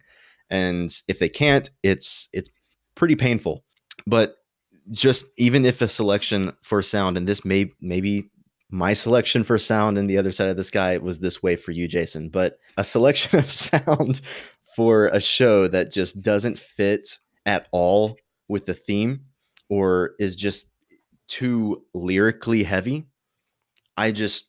And 0.50 0.94
if 1.08 1.18
they 1.18 1.28
can't, 1.28 1.70
it's 1.82 2.28
it's 2.32 2.50
pretty 2.94 3.16
painful. 3.16 3.64
But 4.06 4.36
just 4.90 5.26
even 5.36 5.64
if 5.64 5.80
a 5.80 5.88
selection 5.88 6.52
for 6.62 6.82
sound, 6.82 7.16
and 7.16 7.26
this 7.26 7.44
may 7.44 7.70
maybe 7.80 8.30
my 8.70 8.92
selection 8.94 9.44
for 9.44 9.58
sound 9.58 9.98
and 9.98 10.08
the 10.08 10.18
other 10.18 10.32
side 10.32 10.48
of 10.48 10.56
the 10.56 10.64
sky 10.64 10.96
was 10.98 11.18
this 11.18 11.42
way 11.42 11.56
for 11.56 11.72
you, 11.72 11.86
Jason, 11.86 12.28
but 12.28 12.58
a 12.76 12.84
selection 12.84 13.38
of 13.38 13.50
sound 13.50 14.20
for 14.74 15.08
a 15.08 15.20
show 15.20 15.68
that 15.68 15.92
just 15.92 16.22
doesn't 16.22 16.58
fit 16.58 17.18
at 17.46 17.68
all 17.72 18.16
with 18.48 18.66
the 18.66 18.74
theme 18.74 19.20
or 19.68 20.12
is 20.18 20.36
just 20.36 20.68
too 21.28 21.82
lyrically 21.94 22.62
heavy 22.62 23.06
i 23.96 24.12
just 24.12 24.48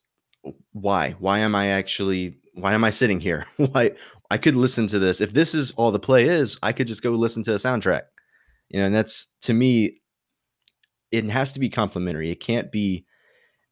why? 0.73 1.11
Why 1.19 1.39
am 1.39 1.55
i 1.55 1.67
actually 1.67 2.37
why 2.53 2.73
am 2.73 2.83
i 2.83 2.89
sitting 2.89 3.19
here? 3.19 3.45
Why 3.57 3.91
i 4.29 4.37
could 4.37 4.55
listen 4.55 4.87
to 4.87 4.99
this. 4.99 5.21
If 5.21 5.33
this 5.33 5.55
is 5.55 5.71
all 5.71 5.91
the 5.91 5.99
play 5.99 6.25
is 6.25 6.57
i 6.61 6.71
could 6.71 6.87
just 6.87 7.01
go 7.01 7.11
listen 7.11 7.43
to 7.43 7.53
a 7.53 7.57
soundtrack 7.57 8.01
you 8.73 8.79
know 8.79 8.87
and 8.87 8.95
that's 8.95 9.27
to 9.41 9.53
me 9.53 10.01
it 11.11 11.23
has 11.29 11.53
to 11.53 11.59
be 11.61 11.69
complementary 11.69 12.29
it 12.29 12.41
can't 12.41 12.71
be 12.71 13.05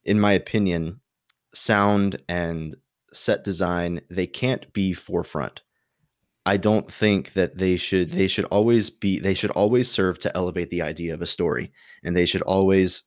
in 0.06 0.20
my 0.20 0.32
opinion 0.32 1.02
sound 1.54 2.22
and 2.30 2.76
set 3.14 3.44
design 3.44 4.02
they 4.10 4.28
can't 4.28 4.72
be 4.74 4.94
forefront. 4.94 5.62
I 6.46 6.58
don't 6.58 6.92
think 6.92 7.34
that 7.34 7.58
they 7.58 7.78
should 7.78 8.12
they 8.12 8.28
should 8.28 8.46
always 8.46 8.90
be 8.90 9.20
they 9.20 9.36
should 9.36 9.52
always 9.52 9.92
serve 9.92 10.18
to 10.20 10.36
elevate 10.36 10.70
the 10.70 10.82
idea 10.82 11.14
of 11.14 11.22
a 11.22 11.28
story 11.28 11.72
and 12.04 12.16
they 12.16 12.26
should 12.26 12.42
always 12.44 13.04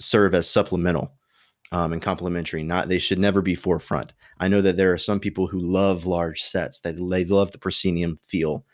serve 0.00 0.34
as 0.34 0.50
supplemental 0.50 1.12
um, 1.70 1.92
and 1.92 2.02
complementary 2.02 2.64
not 2.64 2.88
they 2.88 2.98
should 2.98 3.20
never 3.20 3.40
be 3.40 3.54
forefront. 3.54 4.14
I 4.38 4.48
know 4.48 4.62
that 4.62 4.76
there 4.76 4.92
are 4.92 4.98
some 4.98 5.20
people 5.20 5.46
who 5.46 5.60
love 5.60 6.06
large 6.06 6.42
sets 6.42 6.80
that 6.80 6.96
they 6.96 7.24
love 7.24 7.52
the 7.52 7.58
proscenium 7.58 8.18
feel 8.24 8.64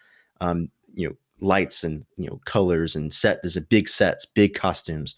um, 0.41 0.71
you 0.95 1.09
know 1.09 1.17
lights 1.41 1.85
and 1.85 2.05
you 2.17 2.27
know 2.29 2.41
colors 2.45 2.97
and 2.97 3.13
set 3.13 3.39
there's 3.43 3.57
a 3.57 3.61
big 3.61 3.89
sets 3.89 4.25
big 4.25 4.55
costumes 4.55 5.15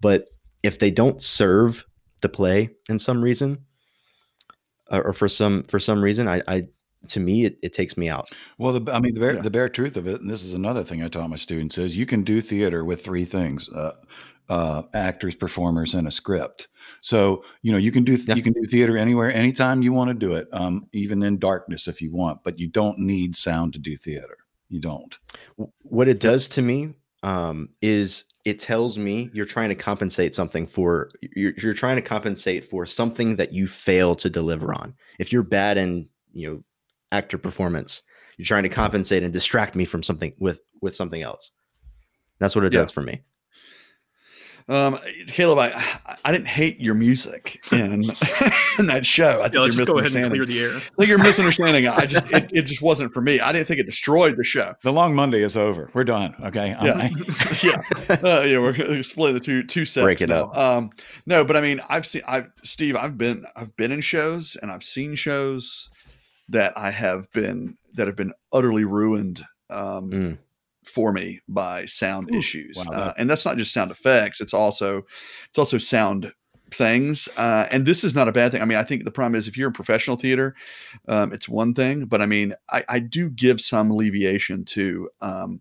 but 0.00 0.26
if 0.62 0.78
they 0.78 0.90
don't 0.90 1.22
serve 1.22 1.84
the 2.22 2.28
play 2.28 2.68
in 2.88 2.98
some 2.98 3.22
reason 3.22 3.58
or, 4.90 5.02
or 5.08 5.12
for 5.12 5.28
some 5.28 5.62
for 5.64 5.78
some 5.78 6.02
reason 6.02 6.26
i 6.28 6.42
i 6.48 6.62
to 7.06 7.20
me 7.20 7.44
it, 7.44 7.58
it 7.62 7.72
takes 7.72 7.96
me 7.96 8.08
out 8.08 8.28
Well, 8.58 8.80
the, 8.80 8.92
I 8.92 8.98
mean, 8.98 9.14
the 9.14 9.20
bare, 9.20 9.34
Yeah. 9.34 9.42
the 9.42 9.50
bare 9.50 9.68
truth 9.68 9.96
of 9.96 10.08
it, 10.08 10.20
and 10.20 10.28
this 10.28 10.42
is 10.42 10.52
another 10.52 10.82
thing 10.82 11.00
I 11.02 11.08
taught 11.08 11.30
my 11.30 11.36
students, 11.36 11.78
is 11.78 11.96
you 11.96 12.06
can 12.06 12.24
do 12.24 12.40
theater 12.40 12.84
with 12.84 13.04
three 13.04 13.24
things: 13.24 13.68
uh, 13.68 13.92
uh, 14.48 14.82
actors, 14.94 15.36
performers, 15.36 15.94
and 15.94 16.08
a 16.08 16.10
script. 16.10 16.66
So 17.00 17.44
you 17.62 17.70
know 17.70 17.78
you 17.78 17.92
can 17.92 18.02
do 18.02 18.14
Yeah. 18.14 18.34
you 18.34 18.42
can 18.42 18.52
do 18.52 18.64
theater 18.66 18.96
anywhere, 18.96 19.32
anytime 19.32 19.80
you 19.80 19.92
want 19.92 20.08
to 20.08 20.14
do 20.14 20.34
it, 20.34 20.48
um, 20.52 20.88
even 20.92 21.22
in 21.22 21.38
darkness 21.38 21.86
if 21.86 22.02
you 22.02 22.10
want. 22.12 22.42
But 22.42 22.58
you 22.58 22.66
don't 22.66 22.98
need 22.98 23.36
sound 23.36 23.74
to 23.74 23.78
do 23.78 23.96
theater. 23.96 24.37
You 24.68 24.80
don't. 24.80 25.16
What 25.82 26.08
it 26.08 26.20
does 26.20 26.48
to 26.50 26.62
me 26.62 26.94
um, 27.22 27.70
is 27.82 28.24
it 28.44 28.58
tells 28.58 28.98
me 28.98 29.30
you're 29.32 29.46
trying 29.46 29.68
to 29.68 29.74
compensate 29.74 30.34
something 30.34 30.66
for 30.66 31.10
you're, 31.34 31.52
you're 31.58 31.74
trying 31.74 31.96
to 31.96 32.02
compensate 32.02 32.64
for 32.64 32.86
something 32.86 33.36
that 33.36 33.52
you 33.52 33.66
fail 33.66 34.14
to 34.14 34.30
deliver 34.30 34.72
on 34.72 34.94
if 35.18 35.32
you're 35.32 35.42
bad 35.42 35.76
in 35.76 36.08
you 36.32 36.48
know 36.48 36.64
actor 37.10 37.36
performance 37.36 38.02
you're 38.36 38.46
trying 38.46 38.62
to 38.62 38.68
compensate 38.68 39.22
and 39.24 39.32
distract 39.32 39.74
me 39.74 39.84
from 39.84 40.02
something 40.02 40.32
with 40.38 40.60
with 40.80 40.94
something 40.94 41.22
else 41.22 41.50
that's 42.38 42.54
what 42.54 42.64
it 42.64 42.72
Yeah. 42.72 42.82
does 42.82 42.92
for 42.92 43.02
me 43.02 43.20
Um, 44.68 44.98
Kaleb, 45.28 45.58
I 45.58 45.82
I 46.24 46.30
didn't 46.32 46.48
hate 46.48 46.78
your 46.78 46.94
music 46.94 47.64
in 47.72 48.04
in 48.78 48.86
that 48.86 49.06
show. 49.06 49.40
I 49.40 49.44
think 49.44 49.54
Yeah, 49.54 49.60
let's 49.60 49.74
you're 49.76 49.86
just 49.86 49.86
go 49.86 49.98
ahead 49.98 50.14
and 50.14 50.30
misunderstanding. 50.30 50.30
clear 50.30 50.44
the 50.46 50.60
air. 50.60 50.76
I 50.76 50.80
think 50.96 51.08
you're 51.08 51.18
misunderstanding. 51.18 51.88
I 51.88 52.04
just 52.06 52.30
it, 52.32 52.50
it 52.52 52.62
just 52.62 52.82
wasn't 52.82 53.14
for 53.14 53.22
me. 53.22 53.40
I 53.40 53.52
didn't 53.52 53.66
think 53.66 53.80
it 53.80 53.86
destroyed 53.86 54.36
the 54.36 54.44
show. 54.44 54.74
The 54.82 54.92
long 54.92 55.14
Monday 55.14 55.42
is 55.42 55.56
over. 55.56 55.90
We're 55.94 56.04
done. 56.04 56.34
Okay. 56.44 56.74
I'm- 56.74 56.86
Yeah. 56.86 57.10
yeah, 58.10 58.16
uh, 58.22 58.42
yeah, 58.46 58.58
we're 58.58 58.72
gonna 58.74 59.02
split 59.02 59.32
the 59.34 59.40
two 59.40 59.62
two 59.62 59.84
sets. 59.86 60.04
Break 60.04 60.20
it 60.20 60.28
now. 60.28 60.44
up. 60.50 60.56
Um, 60.58 60.90
no, 61.24 61.44
but 61.44 61.56
I 61.56 61.60
mean, 61.62 61.80
I've 61.88 62.04
seen, 62.04 62.22
I've 62.28 62.50
Steve, 62.62 62.94
I've 62.96 63.16
been, 63.16 63.46
I've 63.56 63.74
been 63.76 63.90
in 63.92 64.00
shows 64.02 64.56
and 64.60 64.70
I've 64.70 64.82
seen 64.84 65.14
shows 65.14 65.88
that 66.50 66.72
I 66.76 66.90
have 66.90 67.30
been 67.32 67.76
that 67.94 68.06
have 68.06 68.16
been 68.16 68.32
utterly 68.52 68.84
ruined 68.84 69.44
um, 69.70 70.10
Mm. 70.10 70.38
For 70.88 71.12
me 71.12 71.40
by 71.48 71.86
sound 71.86 72.30
Ooh, 72.32 72.38
issues, 72.38 72.82
wow, 72.86 72.92
uh, 72.92 73.12
and 73.18 73.28
that's 73.28 73.44
not 73.44 73.56
just 73.56 73.72
sound 73.72 73.90
effects. 73.90 74.40
It's 74.40 74.54
also, 74.54 75.04
it's 75.48 75.58
also 75.58 75.78
sound 75.78 76.32
things. 76.70 77.28
Uh, 77.36 77.66
and 77.70 77.86
this 77.86 78.04
is 78.04 78.14
not 78.14 78.28
a 78.28 78.32
bad 78.32 78.52
thing. 78.52 78.62
I 78.62 78.64
mean, 78.64 78.78
I 78.78 78.82
think 78.82 79.04
the 79.04 79.10
problem 79.10 79.34
is 79.34 79.48
if 79.48 79.56
you're 79.56 79.68
in 79.68 79.74
professional 79.74 80.16
theater, 80.16 80.54
um, 81.08 81.32
it's 81.32 81.48
one 81.48 81.74
thing, 81.74 82.06
but 82.06 82.20
I 82.20 82.26
mean, 82.26 82.54
I, 82.70 82.84
I 82.88 82.98
do 82.98 83.30
give 83.30 83.60
some 83.60 83.90
alleviation 83.90 84.64
to. 84.66 85.08
Um, 85.20 85.60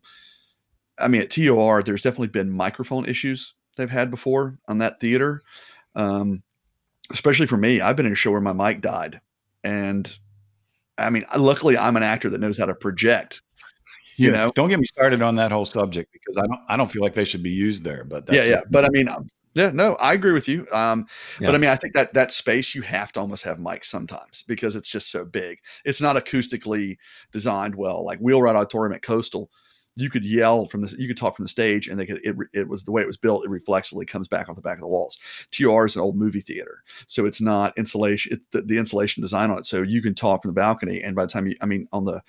I 1.00 1.08
mean, 1.08 1.22
at 1.22 1.30
TOR, 1.30 1.84
there's 1.84 2.02
definitely 2.02 2.30
been 2.30 2.50
microphone 2.50 3.06
issues 3.06 3.54
they've 3.76 3.90
had 3.90 4.10
before 4.10 4.58
on 4.68 4.80
that 4.80 5.00
theater. 5.00 5.44
Um, 5.96 6.42
especially 7.12 7.48
for 7.48 7.58
me, 7.58 7.82
I've 7.82 7.96
been 7.96 8.06
in 8.06 8.12
a 8.14 8.16
show 8.16 8.32
where 8.32 8.42
my 8.42 8.54
mic 8.54 8.82
died, 8.82 9.22
and 9.64 10.12
I 10.98 11.10
mean, 11.10 11.26
luckily, 11.36 11.78
I'm 11.78 11.96
an 11.96 12.04
actor 12.04 12.30
that 12.30 12.42
knows 12.42 12.58
how 12.58 12.66
to 12.66 12.76
project. 12.76 13.44
You 14.18 14.32
Yeah, 14.32 14.38
know, 14.38 14.52
don't 14.56 14.70
get 14.70 14.80
me 14.80 14.86
started 14.86 15.22
on 15.22 15.36
that 15.36 15.52
whole 15.52 15.66
subject 15.66 16.12
because 16.12 16.38
I 16.38 16.42
don't. 16.48 16.60
I 16.68 16.78
don't 16.78 16.92
feel 16.92 17.04
like 17.04 17.14
they 17.14 17.26
should 17.26 17.44
be 17.44 17.52
used 17.52 17.84
there. 17.84 18.04
But 18.04 18.26
that's 18.26 18.48
yeah, 18.48 18.56
yeah. 18.56 18.62
But 18.70 18.84
I 18.84 18.90
mean, 18.90 19.08
um, 19.08 19.30
yeah, 19.54 19.72
no, 19.74 19.94
I 19.96 20.14
agree 20.14 20.32
with 20.32 20.48
you. 20.48 20.68
Um, 20.72 21.08
Yeah. 21.40 21.48
But 21.48 21.56
I 21.56 21.58
mean, 21.60 21.70
I 21.70 21.76
think 21.76 21.94
that 21.94 22.14
that 22.14 22.32
space 22.32 22.76
you 22.76 22.82
have 22.82 23.12
to 23.14 23.20
almost 23.20 23.44
have 23.44 23.58
mics 23.58 23.86
sometimes 23.86 24.44
because 24.48 24.76
it's 24.76 24.90
just 24.90 25.12
so 25.12 25.24
big. 25.24 25.60
It's 25.86 26.02
not 26.02 26.16
acoustically 26.16 26.98
designed 27.32 27.76
well. 27.76 28.04
Like 28.06 28.20
Wheelwright 28.20 28.56
Auditorium 28.56 28.94
at 28.94 29.02
Coastal, 29.02 29.50
you 29.96 30.10
could 30.12 30.24
yell 30.24 30.68
from 30.68 30.82
the, 30.82 30.96
you 30.98 31.08
could 31.08 31.18
talk 31.18 31.36
from 31.36 31.46
the 31.46 31.50
stage, 31.50 31.88
and 31.88 32.00
they 32.00 32.06
could. 32.06 32.20
It, 32.24 32.36
it 32.54 32.68
was 32.68 32.84
the 32.84 32.92
way 32.92 33.02
it 33.02 33.08
was 33.08 33.18
built. 33.18 33.46
It 33.46 33.50
reflexively 33.50 34.06
comes 34.06 34.28
back 34.28 34.48
off 34.48 34.56
the 34.56 34.62
back 34.62 34.78
of 34.78 34.82
the 34.82 34.88
walls. 34.88 35.18
TR 35.52 35.86
is 35.86 35.96
an 35.96 36.02
old 36.04 36.16
movie 36.16 36.42
theater, 36.42 36.84
so 37.08 37.26
it's 37.26 37.42
not 37.42 37.76
insulation. 37.78 38.34
It's 38.34 38.46
the, 38.52 38.62
the 38.62 38.78
insulation 38.78 39.22
design 39.22 39.50
on 39.50 39.60
it, 39.60 39.66
so 39.66 39.82
you 39.82 40.02
can 40.02 40.14
talk 40.14 40.44
from 40.44 40.50
the 40.50 40.60
balcony, 40.60 41.02
and 41.02 41.16
by 41.16 41.26
the 41.26 41.32
time 41.32 41.48
you, 41.48 41.56
I 41.62 41.66
mean, 41.66 41.88
on 41.92 42.06
the 42.06 42.22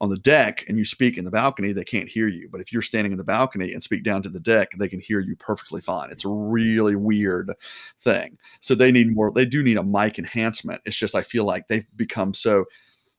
on 0.00 0.10
the 0.10 0.18
deck 0.18 0.64
and 0.68 0.76
you 0.76 0.84
speak 0.84 1.16
in 1.16 1.24
the 1.24 1.30
balcony, 1.30 1.72
they 1.72 1.84
can't 1.84 2.08
hear 2.08 2.26
you. 2.28 2.48
But 2.50 2.60
if 2.60 2.72
you're 2.72 2.82
standing 2.82 3.12
in 3.12 3.18
the 3.18 3.24
balcony 3.24 3.72
and 3.72 3.82
speak 3.82 4.02
down 4.02 4.22
to 4.24 4.28
the 4.28 4.40
deck, 4.40 4.72
they 4.78 4.88
can 4.88 5.00
hear 5.00 5.20
you 5.20 5.36
perfectly 5.36 5.80
fine. 5.80 6.10
It's 6.10 6.24
a 6.24 6.28
really 6.28 6.96
weird 6.96 7.52
thing. 8.00 8.36
So 8.60 8.74
they 8.74 8.90
need 8.92 9.14
more, 9.14 9.30
they 9.30 9.46
do 9.46 9.62
need 9.62 9.76
a 9.78 9.82
mic 9.82 10.18
enhancement. 10.18 10.82
It's 10.84 10.96
just, 10.96 11.14
I 11.14 11.22
feel 11.22 11.44
like 11.44 11.68
they've 11.68 11.86
become 11.96 12.34
so, 12.34 12.64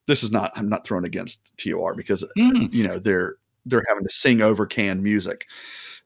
this 0.05 0.21
is 0.21 0.31
not, 0.31 0.51
I'm 0.55 0.69
not 0.69 0.85
throwing 0.85 1.05
against 1.05 1.53
TOR 1.57 1.95
because, 1.95 2.23
Mm. 2.37 2.71
you 2.71 2.87
know, 2.87 2.99
they're, 2.99 3.35
they're 3.65 3.83
having 3.87 4.03
to 4.03 4.13
sing 4.13 4.41
over 4.41 4.67
canned 4.67 5.01
music. 5.01 5.45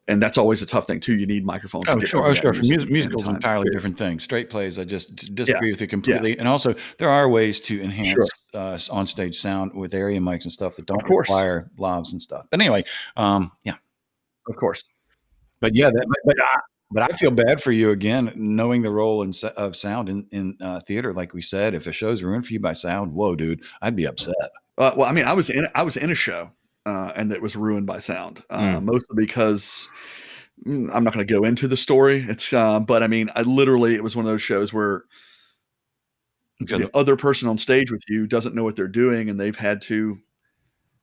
And 0.08 0.22
that's 0.22 0.38
always 0.38 0.62
a 0.64 0.66
tough 0.66 0.88
thing 0.88 1.00
too. 1.00 1.18
You 1.18 1.28
need 1.28 1.46
microphones. 1.46 1.86
to 1.86 1.92
Oh, 1.92 2.00
get 2.00 2.10
sure. 2.10 2.26
Oh, 2.26 2.34
sure. 2.34 2.54
For 2.54 2.62
music 2.62 2.90
music, 2.90 3.12
musicals, 3.12 3.28
entirely 3.28 3.70
different 3.72 3.98
thing. 3.98 4.20
Straight 4.20 4.50
plays, 4.50 4.80
I 4.80 4.84
just 4.84 5.36
disagree 5.36 5.72
with 5.72 5.82
you 5.82 5.88
completely. 5.88 6.40
And 6.40 6.48
also, 6.48 6.74
there 6.98 7.10
are 7.10 7.30
ways 7.30 7.60
to 7.62 7.80
enhance 7.82 8.30
uh, 8.54 8.78
on-stage 8.90 9.40
sound 9.40 9.74
with 9.74 9.94
area 9.94 10.20
mics 10.20 10.44
and 10.44 10.52
stuff 10.52 10.76
that 10.76 10.86
don't 10.86 11.06
course. 11.06 11.30
require 11.30 11.70
lavs 11.78 12.12
and 12.12 12.22
stuff. 12.22 12.46
But 12.50 12.62
anyway, 12.62 12.84
um, 13.18 13.52
yeah. 13.64 13.76
Of 14.48 14.56
course. 14.56 14.84
But 15.60 15.76
yeah, 15.76 15.90
that, 15.90 16.06
but, 16.08 16.18
but 16.26 16.44
I, 16.44 16.60
but 16.92 17.04
I 17.04 17.16
feel 17.18 17.32
bad 17.32 17.62
for 17.62 17.72
you 17.72 17.92
again, 17.92 18.32
knowing 18.36 18.82
the 18.82 18.90
role 18.90 19.22
in, 19.22 19.34
of 19.56 19.76
sound 19.76 20.10
in 20.10 20.26
in 20.32 20.58
uh, 20.62 20.80
theater. 20.80 21.14
Like 21.14 21.34
we 21.34 21.42
said, 21.42 21.76
if 21.76 21.86
a 21.86 21.92
show's 21.92 22.24
ruined 22.24 22.48
for 22.48 22.54
you 22.54 22.60
by 22.60 22.74
sound, 22.74 23.14
whoa, 23.14 23.36
dude, 23.36 23.62
I'd 23.82 23.96
be 23.96 24.08
upset. 24.08 24.36
Uh, 24.78 24.94
well, 24.96 25.08
I 25.08 25.12
mean, 25.12 25.26
I 25.26 25.34
was 25.34 25.50
in 25.50 25.68
I 25.76 25.84
was 25.84 25.98
in 25.98 26.10
a 26.10 26.16
show, 26.16 26.50
uh, 26.86 27.12
and 27.16 27.32
it 27.32 27.42
was 27.42 27.56
ruined 27.56 27.86
by 27.86 28.00
sound, 28.00 28.44
uh, 28.50 28.80
mostly 28.80 29.16
because 29.16 29.88
mm, 30.66 30.90
I'm 30.92 31.04
not 31.04 31.14
going 31.14 31.26
to 31.26 31.32
go 31.32 31.44
into 31.44 31.68
the 31.68 31.78
story. 31.78 32.26
It's, 32.28 32.52
uh, 32.54 32.80
but 32.80 33.04
I 33.04 33.08
mean, 33.08 33.30
I 33.36 33.44
literally 33.44 33.94
it 33.96 34.04
was 34.04 34.16
one 34.16 34.26
of 34.26 34.32
those 34.32 34.42
shows 34.42 34.74
where 34.74 35.04
Because 36.60 36.80
the 36.80 36.96
other 36.96 37.16
person 37.16 37.48
on 37.48 37.58
stage 37.58 37.90
with 37.92 38.04
you 38.10 38.28
doesn't 38.28 38.54
know 38.54 38.64
what 38.64 38.76
they're 38.76 38.88
doing, 38.88 39.30
and 39.30 39.40
they've 39.40 39.56
had 39.56 39.82
to 39.84 40.20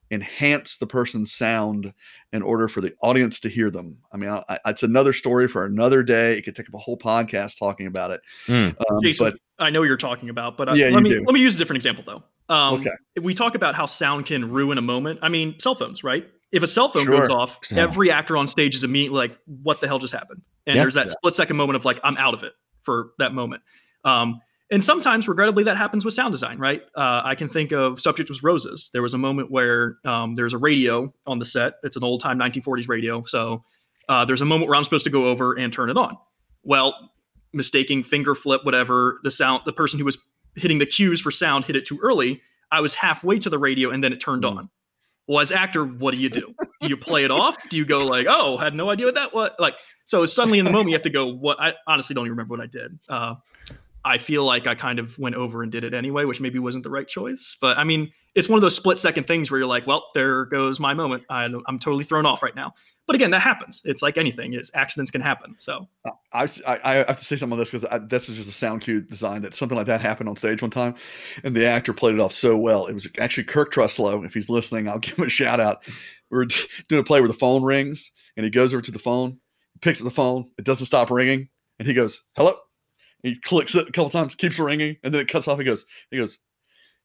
enhance 0.09 0.77
the 0.77 0.87
person's 0.87 1.33
sound 1.33 1.93
in 2.31 2.41
order 2.41 2.67
for 2.67 2.79
the 2.79 2.93
audience 3.01 3.39
to 3.41 3.49
hear 3.49 3.69
them. 3.69 3.97
I 4.13 4.17
mean, 4.17 4.29
I, 4.29 4.43
I, 4.47 4.59
it's 4.69 4.83
another 4.83 5.11
story 5.13 5.47
for 5.47 5.65
another 5.65 6.01
day. 6.03 6.37
It 6.37 6.43
could 6.43 6.55
take 6.55 6.67
up 6.69 6.75
a 6.75 6.77
whole 6.77 6.97
podcast 6.97 7.57
talking 7.59 7.87
about 7.87 8.11
it. 8.11 8.21
Mm. 8.47 8.75
Um, 8.89 8.99
Jason, 9.03 9.31
but 9.31 9.39
I 9.59 9.69
know 9.69 9.83
you're 9.83 9.97
talking 9.97 10.29
about, 10.29 10.57
but 10.57 10.69
uh, 10.69 10.73
Yeah, 10.75 10.89
let 10.89 11.03
me 11.03 11.09
do. 11.09 11.23
let 11.25 11.33
me 11.33 11.41
use 11.41 11.55
a 11.55 11.57
different 11.57 11.77
example 11.77 12.03
though. 12.05 12.53
Um, 12.53 12.79
Okay. 12.79 12.89
We 13.21 13.33
talk 13.33 13.55
about 13.55 13.75
how 13.75 13.85
sound 13.85 14.25
can 14.27 14.49
ruin 14.49 14.77
a 14.77 14.81
moment, 14.81 15.19
I 15.21 15.27
mean, 15.29 15.59
cell 15.59 15.75
phones, 15.75 16.03
right? 16.03 16.25
If 16.53 16.63
a 16.63 16.67
cell 16.67 16.87
phone 16.87 17.03
Sure. 17.03 17.19
goes 17.19 17.29
off, 17.29 17.59
Yeah. 17.69 17.79
every 17.79 18.09
actor 18.09 18.37
on 18.37 18.47
stage 18.47 18.75
is 18.75 18.85
immediately 18.85 19.17
like, 19.17 19.37
"What 19.45 19.81
the 19.81 19.87
hell 19.87 19.99
just 19.99 20.13
happened?" 20.13 20.41
And 20.65 20.77
Yeah. 20.77 20.83
there's 20.83 20.93
that 20.93 21.07
Yeah. 21.07 21.13
split 21.13 21.35
second 21.35 21.57
moment 21.57 21.75
of 21.75 21.83
like, 21.83 21.99
"I'm 22.05 22.15
out 22.15 22.33
of 22.33 22.43
it" 22.43 22.53
for 22.83 23.09
that 23.19 23.33
moment. 23.33 23.63
Um, 24.05 24.39
and 24.71 24.83
sometimes, 24.83 25.27
regrettably, 25.27 25.63
that 25.65 25.77
happens 25.77 26.03
with 26.03 26.13
sound 26.13 26.33
design, 26.33 26.57
right? 26.59 26.81
Uh, 26.95 27.21
I 27.23 27.35
can 27.35 27.47
think 27.49 27.71
of 27.71 27.99
"Subject 28.01 28.29
Was 28.29 28.43
Roses." 28.43 28.89
There 28.93 29.01
was 29.01 29.13
a 29.13 29.17
moment 29.17 29.49
where 29.51 29.97
um, 30.05 30.35
there's 30.35 30.53
a 30.53 30.57
radio 30.57 31.13
on 31.25 31.39
the 31.39 31.45
set. 31.45 31.75
It's 31.83 31.95
an 31.95 32.03
old 32.03 32.21
time 32.21 32.37
1940s 32.39 32.87
radio, 32.89 33.23
so 33.23 33.63
uh, 34.09 34.25
there's 34.25 34.41
a 34.41 34.45
moment 34.45 34.69
where 34.69 34.75
I'm 34.77 34.83
supposed 34.83 35.05
to 35.05 35.09
go 35.11 35.25
over 35.27 35.53
and 35.57 35.71
turn 35.71 35.89
it 35.89 35.97
on. 35.97 36.17
Well, 36.63 37.11
mistaking 37.53 38.03
finger 38.03 38.35
flip, 38.35 38.65
whatever 38.65 39.19
the 39.23 39.31
sound, 39.31 39.61
the 39.65 39.73
person 39.73 39.99
who 39.99 40.05
was 40.05 40.17
hitting 40.55 40.79
the 40.79 40.85
cues 40.85 41.21
for 41.21 41.31
sound 41.31 41.65
hit 41.65 41.75
it 41.75 41.85
too 41.85 41.99
early. 42.01 42.41
I 42.71 42.81
was 42.81 42.93
halfway 42.95 43.39
to 43.39 43.49
the 43.49 43.57
radio 43.57 43.89
and 43.91 44.03
then 44.03 44.11
it 44.11 44.19
turned 44.19 44.43
Mm. 44.43 44.57
on. 44.57 44.69
Well, 45.27 45.39
as 45.39 45.51
actor, 45.51 45.85
what 45.85 46.13
do 46.13 46.17
you 46.19 46.29
do? 46.29 46.53
Do 46.81 46.87
you 46.87 46.95
play 46.97 47.23
it 47.25 47.31
off? 47.31 47.57
Do 47.69 47.75
you 47.77 47.85
go 47.85 48.05
like, 48.05 48.27
oh, 48.29 48.57
had 48.57 48.73
no 48.73 48.89
idea 48.89 49.05
what 49.07 49.15
that 49.15 49.33
was? 49.33 49.51
Like, 49.59 49.75
so 50.05 50.25
suddenly 50.25 50.59
in 50.59 50.65
the 50.65 50.71
moment 50.71 50.89
you 50.89 50.95
have 50.95 51.01
to 51.03 51.09
go, 51.09 51.27
what? 51.33 51.59
I 51.59 51.73
honestly 51.85 52.13
don't 52.13 52.25
even 52.25 52.31
remember 52.31 52.53
what 52.55 52.61
I 52.61 52.67
did. 52.67 52.97
Uh, 53.09 53.35
I 54.07 54.17
feel 54.17 54.45
like 54.45 54.67
I 54.67 54.75
kind 54.75 54.99
of 54.99 55.17
went 55.19 55.35
over 55.35 55.63
and 55.63 55.71
did 55.71 55.83
it 55.83 55.93
anyway, 55.93 56.25
which 56.25 56.39
maybe 56.39 56.59
wasn't 56.59 56.83
the 56.83 56.89
right 56.89 57.07
choice. 57.07 57.57
But 57.59 57.77
I 57.77 57.83
mean, 57.83 58.11
it's 58.35 58.47
one 58.47 58.57
of 58.57 58.61
those 58.61 58.75
split 58.75 58.97
second 58.97 59.25
things 59.25 59.51
where 59.51 59.59
you're 59.59 59.67
like, 59.67 59.85
well, 59.85 60.05
there 60.13 60.45
goes 60.45 60.79
my 60.79 60.93
moment. 60.93 61.23
I, 61.29 61.45
I'm 61.67 61.79
totally 61.79 62.03
thrown 62.03 62.25
off 62.25 62.41
right 62.41 62.55
now. 62.55 62.73
But 63.05 63.15
again, 63.15 63.31
that 63.31 63.41
happens. 63.41 63.81
It's 63.83 64.01
like 64.01 64.17
anything. 64.17 64.53
is 64.53 64.71
accidents 64.73 65.11
can 65.11 65.21
happen. 65.21 65.55
So 65.59 65.87
uh, 66.05 66.11
I, 66.33 66.43
I, 66.65 66.79
I 66.83 66.93
have 66.95 67.19
to 67.19 67.25
say 67.25 67.35
something 67.35 67.53
on 67.53 67.59
this 67.59 67.71
because 67.71 68.09
this 68.09 68.29
is 68.29 68.37
just 68.37 68.49
a 68.49 68.53
sound 68.53 68.81
cue 68.81 69.01
design 69.01 69.41
that 69.41 69.55
something 69.55 69.77
like 69.77 69.87
that 69.87 70.01
happened 70.01 70.29
on 70.29 70.35
stage 70.35 70.61
one 70.61 70.71
time, 70.71 70.95
and 71.43 71.55
the 71.55 71.67
actor 71.67 71.93
played 71.93 72.15
it 72.15 72.21
off 72.21 72.33
so 72.33 72.57
well. 72.57 72.87
It 72.87 72.93
was 72.93 73.07
actually 73.19 73.45
Kirk 73.45 73.71
Truslow. 73.71 74.23
If 74.23 74.33
he's 74.33 74.49
listening, 74.49 74.87
I'll 74.87 74.99
give 74.99 75.17
him 75.17 75.25
a 75.25 75.29
shout 75.29 75.59
out. 75.59 75.77
We're 76.29 76.45
doing 76.87 77.01
a 77.01 77.03
play 77.03 77.21
where 77.21 77.29
the 77.29 77.33
phone 77.33 77.63
rings, 77.63 78.11
and 78.35 78.43
he 78.43 78.49
goes 78.49 78.73
over 78.73 78.81
to 78.81 78.91
the 78.91 78.99
phone, 78.99 79.39
picks 79.81 79.99
up 79.99 80.05
the 80.05 80.11
phone, 80.11 80.51
it 80.57 80.65
doesn't 80.65 80.85
stop 80.85 81.09
ringing, 81.09 81.49
and 81.79 81.87
he 81.87 81.93
goes, 81.93 82.21
"Hello." 82.35 82.53
He 83.23 83.35
clicks 83.39 83.75
it 83.75 83.87
a 83.89 83.91
couple 83.91 84.09
times, 84.09 84.35
keeps 84.35 84.59
ringing, 84.59 84.97
and 85.03 85.13
then 85.13 85.21
it 85.21 85.27
cuts 85.27 85.47
off. 85.47 85.57
He 85.59 85.65
goes, 85.65 85.85
"He 86.11 86.17
goes." 86.17 86.39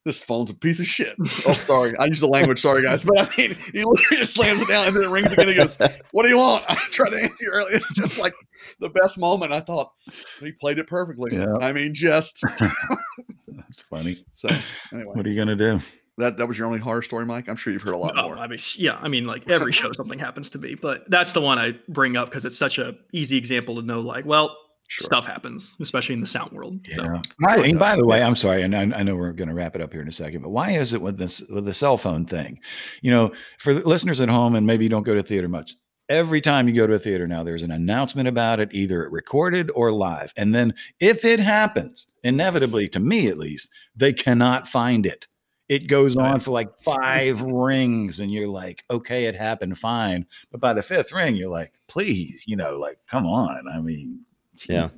This 0.05 0.21
phone's 0.21 0.51
a 0.51 0.55
piece 0.55 0.81
of 0.81 0.87
shit. 0.89 1.15
Oh, 1.47 1.55
sorry. 1.65 1.97
I 1.97 2.07
use 2.07 2.19
the 2.19 2.27
language. 2.27 2.61
Sorry, 2.61 2.83
guys. 2.83 3.05
But 3.05 3.21
I 3.21 3.29
mean, 3.39 3.57
he 3.73 3.85
literally 3.85 4.17
just 4.17 4.35
slams 4.35 4.61
it 4.61 4.67
down 4.67 4.89
and 4.89 4.97
then 4.97 5.05
it 5.05 5.09
rings 5.11 5.33
again. 5.33 5.47
He 5.47 5.55
goes, 5.55 5.79
what 6.11 6.25
do 6.25 6.29
you 6.29 6.39
want? 6.39 6.65
I 6.69 6.75
tried 6.75 7.11
to 7.11 7.23
answer 7.23 7.37
you 7.45 7.51
earlier. 7.53 7.79
Just 7.95 8.19
like 8.19 8.33
the 8.81 8.89
best 8.91 9.17
moment. 9.17 9.53
I 9.53 9.61
thought 9.61 9.93
he 10.41 10.51
played 10.51 10.81
it 10.81 10.89
perfectly. 10.89 11.37
Yeah. 11.37 11.55
I 11.61 11.73
mean, 11.73 11.95
just 11.95 12.43
That's 13.47 13.83
funny. 13.89 14.25
so. 14.33 14.49
Anyway, 14.93 15.13
What 15.15 15.25
are 15.25 15.31
you 15.31 15.37
gonna 15.37 15.55
do? 15.55 15.79
that 16.19 16.37
that 16.37 16.47
was 16.49 16.59
your 16.59 16.67
only 16.67 16.81
horror 16.81 17.03
story, 17.03 17.25
Mike. 17.25 17.49
I'm 17.49 17.55
sure 17.57 17.73
you've 17.73 17.83
heard 17.83 17.95
a 17.95 17.97
lot 17.97 18.15
Oh, 18.19 18.23
more. 18.25 18.39
I 18.39 18.47
mean, 18.49 18.59
yeah, 18.77 18.99
I 19.01 19.07
mean, 19.09 19.25
like 19.25 19.49
every 19.49 19.73
show 19.73 19.93
something 19.93 20.19
happens 20.19 20.51
to 20.51 20.59
me, 20.59 20.75
but 20.75 21.09
that's 21.11 21.33
the 21.33 21.41
one 21.41 21.59
I 21.59 21.79
bring 21.89 22.17
up 22.17 22.29
because 22.29 22.45
it's 22.45 22.59
such 22.59 22.79
a 22.79 22.97
easy 23.13 23.37
example 23.37 23.77
to 23.77 23.83
know. 23.83 24.01
Like, 24.01 24.27
well, 24.27 24.57
Sure. 24.93 25.07
stuff 25.07 25.24
happens, 25.24 25.74
especially 25.80 26.12
in 26.12 26.20
the 26.20 26.26
sound 26.26 26.53
world. 26.53 26.86
So. 26.93 27.03
Yeah. 27.03 27.22
Why, 27.38 27.57
and 27.64 27.78
by 27.78 27.97
the 27.97 28.05
way, 28.05 28.22
I'm 28.22 28.36
sorry, 28.36 28.61
and 28.61 28.76
I, 28.76 28.82
I 28.82 29.03
know 29.03 29.16
we're 29.16 29.32
going 29.32 29.49
to 29.49 29.55
wrap 29.55 29.74
it 29.74 29.80
up 29.80 29.90
here 29.90 30.03
in 30.03 30.09
a 30.09 30.12
second, 30.12 30.43
but 30.43 30.51
why 30.51 30.72
is 30.72 30.93
it 30.93 31.01
with 31.01 31.16
this 31.16 31.40
with 31.49 31.64
the 31.64 31.72
cell 31.72 31.97
phone 31.97 32.26
thing? 32.26 32.61
You 33.01 33.11
know, 33.11 33.32
for 33.59 33.72
the 33.72 33.80
listeners 33.88 34.20
at 34.20 34.28
home, 34.28 34.55
and 34.55 34.66
maybe 34.66 34.84
you 34.84 34.90
don't 34.90 35.03
go 35.03 35.14
to 35.14 35.22
theater 35.22 35.49
much. 35.49 35.76
Every 36.11 36.43
time 36.43 36.68
you 36.68 36.74
go 36.74 36.86
to 36.86 36.93
a 36.93 36.99
theater 36.99 37.26
now, 37.26 37.43
there's 37.43 37.62
an 37.62 37.70
announcement 37.70 38.28
about 38.28 38.61
it, 38.61 38.68
either 38.74 39.09
recorded 39.09 39.70
or 39.74 39.90
live. 39.93 40.34
And 40.36 40.55
then, 40.55 40.74
if 41.01 41.24
it 41.24 41.40
happens, 41.40 42.09
inevitably, 42.22 42.86
to 42.88 43.01
me 43.01 43.28
at 43.28 43.38
least, 43.38 43.70
they 43.97 44.12
cannot 44.12 44.68
find 44.68 45.07
it. 45.07 45.26
It 45.70 45.86
goes 45.86 46.18
on 46.18 46.40
for 46.40 46.51
like 46.51 46.76
five 46.80 47.40
rings, 47.40 48.20
and 48.20 48.30
you're 48.30 48.47
like, 48.47 48.84
okay, 48.90 49.24
it 49.24 49.34
happened, 49.34 49.78
fine. 49.78 50.26
But 50.51 50.61
by 50.61 50.74
the 50.74 50.82
fifth 50.82 51.12
ring, 51.12 51.34
you're 51.34 51.49
like, 51.49 51.72
please, 51.88 52.45
you 52.47 52.57
know, 52.57 52.76
like, 52.76 52.99
come 53.07 53.24
on. 53.24 53.66
I 53.72 53.80
mean, 53.80 54.20
Yeah. 54.68 54.88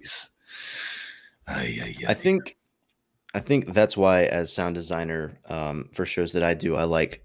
Ay, 1.46 1.78
ay, 1.82 1.94
ay. 2.00 2.04
I 2.08 2.14
think 2.14 2.56
I 3.34 3.40
think 3.40 3.72
that's 3.74 3.96
why 3.96 4.24
as 4.24 4.52
sound 4.52 4.74
designer 4.74 5.38
um, 5.48 5.90
for 5.92 6.06
shows 6.06 6.32
that 6.32 6.42
I 6.42 6.54
do, 6.54 6.76
I 6.76 6.84
like 6.84 7.24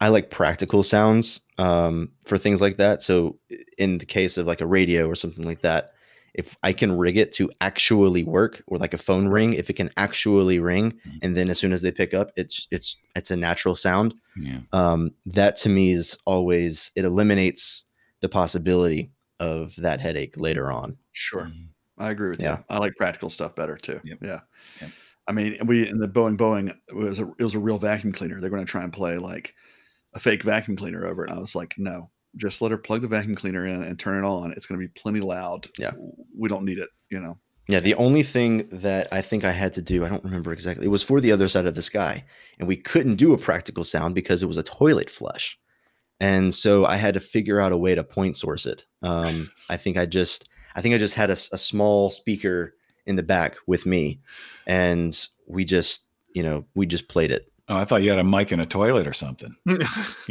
I 0.00 0.08
like 0.08 0.30
practical 0.30 0.82
sounds 0.84 1.40
um, 1.58 2.12
for 2.24 2.38
things 2.38 2.60
like 2.60 2.76
that. 2.76 3.02
So 3.02 3.38
in 3.78 3.98
the 3.98 4.06
case 4.06 4.36
of 4.38 4.46
like 4.46 4.60
a 4.60 4.66
radio 4.66 5.06
or 5.08 5.14
something 5.14 5.44
like 5.44 5.62
that, 5.62 5.90
if 6.34 6.56
I 6.62 6.72
can 6.72 6.96
rig 6.96 7.16
it 7.16 7.32
to 7.32 7.50
actually 7.60 8.22
work 8.22 8.62
or 8.68 8.78
like 8.78 8.94
a 8.94 8.98
phone 8.98 9.26
ring, 9.28 9.54
if 9.54 9.68
it 9.70 9.72
can 9.74 9.90
actually 9.96 10.60
ring, 10.60 10.92
Mhm. 11.06 11.18
and 11.22 11.36
then 11.36 11.48
as 11.50 11.58
soon 11.58 11.72
as 11.72 11.82
they 11.82 11.90
pick 11.90 12.14
up, 12.14 12.30
it's 12.36 12.66
it's 12.70 12.96
it's 13.16 13.30
a 13.30 13.36
natural 13.36 13.74
sound. 13.76 14.14
yeah. 14.36 14.60
Um, 14.72 15.12
that 15.26 15.56
to 15.56 15.68
me 15.68 15.90
is 15.92 16.16
always 16.26 16.90
it 16.94 17.04
eliminates 17.04 17.84
the 18.20 18.28
possibility 18.28 19.10
of 19.40 19.74
that 19.76 20.00
headache 20.00 20.34
later 20.36 20.70
on. 20.70 20.96
Sure. 21.12 21.42
Mm-hmm. 21.42 21.66
I 21.98 22.10
agree 22.10 22.30
with 22.30 22.40
Yeah. 22.40 22.58
you. 22.58 22.64
I 22.68 22.78
like 22.78 22.94
practical 22.96 23.28
stuff 23.30 23.54
better 23.54 23.76
too. 23.76 24.00
Yep. 24.04 24.18
Yeah. 24.22 24.40
Yep. 24.80 24.90
I 25.26 25.32
mean, 25.32 25.58
we 25.66 25.86
in 25.88 25.98
the 25.98 26.08
Boeing 26.08 26.36
Boeing 26.36 26.68
it 26.88 26.94
was 26.94 27.20
a 27.20 27.28
it 27.38 27.44
was 27.44 27.54
a 27.54 27.58
real 27.58 27.78
vacuum 27.78 28.12
cleaner. 28.12 28.40
They're 28.40 28.50
going 28.50 28.64
to 28.64 28.70
try 28.70 28.84
and 28.84 28.92
play 28.92 29.18
like 29.18 29.54
a 30.14 30.20
fake 30.20 30.42
vacuum 30.42 30.76
cleaner 30.76 31.06
over 31.06 31.24
it. 31.24 31.30
And 31.30 31.38
I 31.38 31.40
was 31.40 31.54
like, 31.54 31.74
no, 31.76 32.10
just 32.36 32.62
let 32.62 32.70
her 32.70 32.78
plug 32.78 33.02
the 33.02 33.08
vacuum 33.08 33.34
cleaner 33.34 33.66
in 33.66 33.82
and 33.82 33.98
turn 33.98 34.24
it 34.24 34.26
on. 34.26 34.52
It's 34.52 34.66
going 34.66 34.80
to 34.80 34.86
be 34.86 34.92
plenty 35.00 35.20
loud. 35.20 35.68
Yeah. 35.78 35.90
We 36.36 36.48
don't 36.48 36.64
need 36.64 36.78
it. 36.78 36.88
You 37.10 37.20
know. 37.20 37.38
Yeah, 37.70 37.80
the 37.80 37.94
only 37.96 38.22
thing 38.22 38.66
that 38.72 39.08
I 39.12 39.20
think 39.20 39.44
I 39.44 39.52
had 39.52 39.74
to 39.74 39.82
do, 39.82 40.02
I 40.02 40.08
don't 40.08 40.24
remember 40.24 40.54
exactly, 40.54 40.86
it 40.86 40.88
was 40.88 41.02
for 41.02 41.20
the 41.20 41.32
other 41.32 41.48
side 41.48 41.66
of 41.66 41.74
the 41.74 41.82
sky. 41.82 42.24
And 42.58 42.66
we 42.66 42.78
couldn't 42.78 43.16
do 43.16 43.34
a 43.34 43.38
practical 43.38 43.84
sound 43.84 44.14
because 44.14 44.42
it 44.42 44.46
was 44.46 44.56
a 44.56 44.62
toilet 44.62 45.10
flush. 45.10 45.58
And 46.20 46.54
so 46.54 46.84
I 46.84 46.96
had 46.96 47.14
to 47.14 47.20
figure 47.20 47.60
out 47.60 47.72
a 47.72 47.76
way 47.76 47.94
to 47.94 48.02
point 48.02 48.36
source 48.36 48.66
it. 48.66 48.84
Um, 49.02 49.50
I 49.68 49.76
think 49.76 49.96
I 49.96 50.06
just, 50.06 50.48
I 50.74 50.80
think 50.80 50.94
I 50.94 50.98
just 50.98 51.14
had 51.14 51.30
a 51.30 51.36
small 51.36 52.10
speaker 52.10 52.74
in 53.06 53.16
the 53.16 53.22
back 53.22 53.56
with 53.66 53.86
me, 53.86 54.20
and 54.66 55.16
we 55.46 55.64
just, 55.64 56.06
you 56.34 56.42
know, 56.42 56.64
we 56.74 56.86
just 56.86 57.08
played 57.08 57.30
it. 57.30 57.50
Oh, 57.70 57.76
I 57.76 57.84
thought 57.84 58.02
you 58.02 58.08
had 58.10 58.18
a 58.18 58.24
mic 58.24 58.50
in 58.50 58.60
a 58.60 58.66
toilet 58.66 59.06
or 59.06 59.12
something. 59.12 59.54
You're 59.66 59.78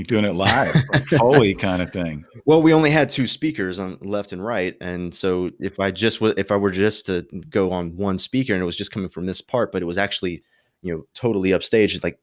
doing 0.05 0.25
it 0.25 0.33
live, 0.33 0.73
like 0.91 1.05
Foley 1.05 1.53
kind 1.53 1.81
of 1.83 1.91
thing. 1.93 2.25
Well, 2.45 2.63
we 2.63 2.73
only 2.73 2.89
had 2.89 3.09
two 3.09 3.27
speakers 3.27 3.77
on 3.77 3.99
left 4.01 4.31
and 4.31 4.43
right, 4.43 4.75
and 4.81 5.13
so 5.13 5.51
if 5.59 5.79
I 5.79 5.91
just 5.91 6.19
wa- 6.19 6.33
if 6.37 6.51
I 6.51 6.55
were 6.55 6.71
just 6.71 7.05
to 7.07 7.23
go 7.49 7.71
on 7.71 7.95
one 7.95 8.17
speaker 8.17 8.53
and 8.53 8.61
it 8.61 8.65
was 8.65 8.77
just 8.77 8.91
coming 8.91 9.09
from 9.09 9.25
this 9.27 9.41
part, 9.41 9.71
but 9.71 9.81
it 9.81 9.85
was 9.85 9.97
actually, 9.99 10.43
you 10.81 10.95
know, 10.95 11.05
totally 11.13 11.53
upstage, 11.53 12.01
like 12.03 12.19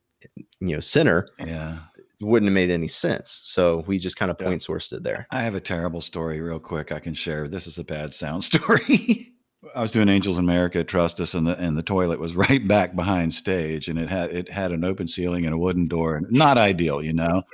you 0.61 0.75
know, 0.75 0.81
center, 0.81 1.29
Yeah. 1.39 1.79
Wouldn't 2.21 2.49
have 2.49 2.55
made 2.55 2.71
any 2.71 2.89
sense. 2.89 3.41
So 3.45 3.85
we 3.87 3.99
just 3.99 4.17
kind 4.17 4.31
of 4.31 4.37
Yeah. 4.41 4.47
point 4.47 4.63
sourced 4.63 4.93
it 4.93 5.03
there. 5.03 5.27
I 5.31 5.43
have 5.43 5.55
a 5.55 5.61
terrible 5.61 6.01
story, 6.01 6.41
real 6.41 6.61
quick. 6.61 6.93
I 6.93 6.99
can 7.01 7.15
share. 7.15 7.49
This 7.49 7.67
is 7.67 7.79
a 7.79 7.85
bad 7.85 8.15
sound 8.15 8.45
story. 8.51 9.31
I 9.75 9.81
was 9.81 9.91
doing 9.91 10.11
Angels 10.11 10.37
in 10.37 10.45
America 10.45 10.85
trust 10.85 11.19
us, 11.21 11.33
and 11.33 11.47
the 11.47 11.59
and 11.59 11.75
the 11.77 11.83
toilet 11.83 12.21
was 12.21 12.35
right 12.47 12.67
back 12.69 12.95
behind 12.95 13.33
stage, 13.35 13.89
and 13.89 13.99
it 13.99 14.11
had 14.11 14.31
it 14.31 14.51
had 14.53 14.73
an 14.73 14.85
open 14.85 15.09
ceiling 15.09 15.47
and 15.47 15.55
a 15.55 15.59
wooden 15.59 15.89
door, 15.89 16.17
and 16.17 16.31
not 16.31 16.59
ideal, 16.59 17.03
you 17.03 17.15
know. 17.15 17.43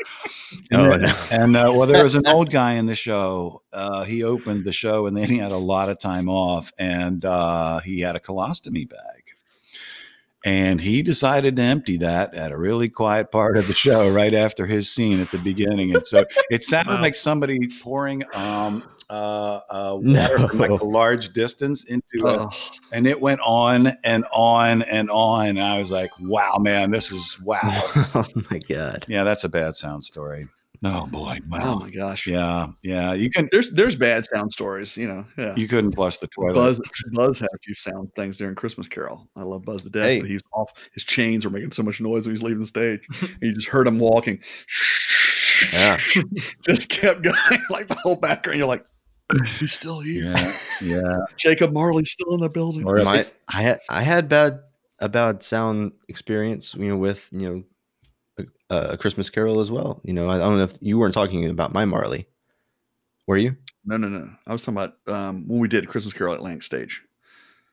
And, 0.72 0.80
Oh, 0.80 0.88
there- 0.88 0.98
no. 0.98 1.14
and 1.30 1.56
uh, 1.56 1.72
well, 1.74 1.86
there 1.86 2.02
was 2.02 2.16
an 2.16 2.26
old 2.26 2.50
guy 2.50 2.72
in 2.72 2.86
the 2.86 2.94
show. 2.96 3.62
Uh, 3.72 4.02
he 4.04 4.24
opened 4.24 4.64
the 4.64 4.72
show, 4.72 5.06
and 5.06 5.16
then 5.16 5.28
he 5.28 5.38
had 5.38 5.52
a 5.52 5.56
lot 5.56 5.88
of 5.88 5.98
time 6.00 6.28
off, 6.28 6.72
and 6.78 7.24
uh, 7.24 7.78
he 7.80 8.00
had 8.00 8.16
a 8.16 8.20
colostomy 8.20 8.88
bag. 8.88 9.19
And 10.44 10.80
he 10.80 11.02
decided 11.02 11.56
to 11.56 11.62
empty 11.62 11.98
that 11.98 12.34
at 12.34 12.50
a 12.50 12.56
really 12.56 12.88
quiet 12.88 13.30
part 13.30 13.58
of 13.58 13.66
the 13.66 13.74
show 13.74 14.10
right 14.10 14.32
after 14.32 14.64
his 14.64 14.90
scene 14.90 15.20
at 15.20 15.30
the 15.30 15.38
beginning. 15.38 15.94
And 15.94 16.06
so 16.06 16.24
it 16.50 16.64
sounded 16.64 16.94
Wow. 16.94 17.02
like 17.02 17.14
somebody 17.14 17.58
pouring 17.82 18.22
um, 18.34 18.82
uh, 19.10 19.60
uh, 19.68 19.98
water 20.00 20.48
from 20.48 20.58
like 20.58 20.70
a 20.70 20.84
large 20.84 21.34
distance 21.34 21.84
into 21.84 22.06
it. 22.14 22.24
Oh, 22.24 22.48
And 22.90 23.06
it 23.06 23.20
went 23.20 23.40
on 23.44 23.88
and 24.02 24.24
on 24.32 24.80
and 24.82 25.10
on. 25.10 25.48
And 25.48 25.60
I 25.60 25.78
was 25.78 25.90
like, 25.90 26.10
wow, 26.20 26.56
man, 26.58 26.90
this 26.90 27.12
is 27.12 27.38
wow. 27.44 27.60
oh 28.14 28.24
my 28.50 28.58
god! 28.60 29.04
yeah, 29.08 29.24
that's 29.24 29.44
a 29.44 29.48
bad 29.48 29.76
sound 29.76 30.04
story. 30.06 30.48
Oh, 30.82 31.06
boy. 31.06 31.38
oh 31.52 31.78
my 31.80 31.90
gosh. 31.90 32.26
Yeah. 32.26 32.68
Yeah. 32.82 33.12
You 33.12 33.28
can, 33.30 33.48
There's 33.52 33.70
there's 33.70 33.94
bad 33.96 34.24
sound 34.24 34.50
stories. 34.50 34.96
You 34.96 35.08
know. 35.08 35.26
Yeah. 35.36 35.54
you 35.54 35.68
couldn't 35.68 35.92
flush 35.92 36.16
the 36.18 36.26
toilet. 36.28 36.54
Buzz 36.54 36.80
Buzz 37.12 37.38
had 37.38 37.50
a 37.54 37.58
few 37.62 37.74
sound 37.74 38.08
things 38.16 38.38
during 38.38 38.54
Christmas 38.54 38.88
Carol. 38.88 39.28
I 39.36 39.42
love 39.42 39.62
Buzz 39.64 39.82
to 39.82 39.90
death, 39.90 40.04
Hey. 40.04 40.20
but 40.20 40.28
he 40.28 40.34
was 40.34 40.42
off. 40.54 40.72
His 40.94 41.04
chains 41.04 41.44
were 41.44 41.50
making 41.50 41.72
so 41.72 41.82
much 41.82 42.00
noise 42.00 42.26
when 42.26 42.34
he's 42.34 42.42
leaving 42.42 42.60
the 42.60 42.66
stage. 42.66 43.00
and 43.20 43.30
you 43.42 43.52
just 43.54 43.68
heard 43.68 43.86
him 43.86 43.98
walking. 43.98 44.40
Yeah. 45.72 45.98
just 46.66 46.88
kept 46.88 47.22
going 47.22 47.36
like 47.70 47.88
the 47.88 47.94
whole 47.96 48.16
background. 48.16 48.58
You're 48.58 48.66
like, 48.68 48.84
he's 49.58 49.72
still 49.72 50.00
here. 50.00 50.24
Yeah. 50.34 50.52
Yeah. 50.82 51.18
Jacob 51.36 51.72
Marley's 51.72 52.10
still 52.10 52.34
in 52.34 52.40
the 52.40 52.48
building. 52.48 52.84
Or 52.86 52.96
if 52.98 53.04
My, 53.04 53.26
I 53.48 53.62
had 53.62 53.80
I 53.90 54.02
had 54.02 54.28
bad 54.30 54.60
a 54.98 55.08
bad 55.10 55.42
sound 55.42 55.92
experience, 56.08 56.74
you 56.74 56.88
know, 56.88 56.96
with 56.96 57.28
you 57.32 57.48
know, 57.48 57.62
a, 58.70 58.90
a 58.92 58.96
Christmas 58.96 59.28
Carol 59.30 59.60
as 59.60 59.70
well. 59.70 60.00
You 60.04 60.12
know, 60.14 60.28
I, 60.28 60.36
I 60.36 60.38
don't 60.38 60.56
know 60.58 60.64
if 60.64 60.74
you 60.80 60.98
weren't 60.98 61.14
talking 61.14 61.44
about 61.48 61.72
my 61.72 61.84
Marley, 61.84 62.26
were 63.26 63.36
you? 63.36 63.56
No, 63.84 63.96
no, 63.96 64.08
no. 64.08 64.28
I 64.46 64.52
was 64.52 64.62
talking 64.62 64.76
about 64.78 64.94
um, 65.06 65.46
when 65.48 65.58
we 65.58 65.68
did 65.68 65.88
Christmas 65.88 66.14
Carol 66.14 66.32
at 66.34 66.38
Atlantic 66.38 66.62
Stage. 66.62 67.02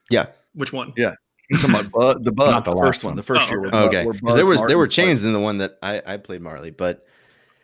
Yeah. 0.10 0.28
Which 0.54 0.72
one? 0.74 0.94
Yeah. 0.98 1.14
I'm 1.54 1.60
talking 1.60 1.76
about 1.76 1.92
Bud, 1.92 2.24
the 2.26 2.32
Bud, 2.32 2.52
Not 2.52 2.66
the 2.66 2.74
the, 2.74 2.82
first 2.82 3.04
one. 3.04 3.12
one. 3.12 3.16
The 3.18 3.24
first 3.24 3.42
Oh, 3.48 3.50
year. 3.52 3.66
okay. 3.66 3.72
where 3.72 3.72
Bud- 3.72 3.88
Okay, 3.88 4.06
where 4.06 4.14
'Cause 4.14 4.36
there 4.36 4.46
was 4.46 4.58
Martin 4.60 4.68
there 4.70 4.78
were 4.78 4.86
played. 4.88 4.92
chains 4.92 5.24
in 5.24 5.34
the 5.34 5.40
one 5.40 5.58
that 5.60 5.78
I 5.82 6.02
I 6.06 6.18
played 6.18 6.42
Marley, 6.42 6.72
but 6.72 7.06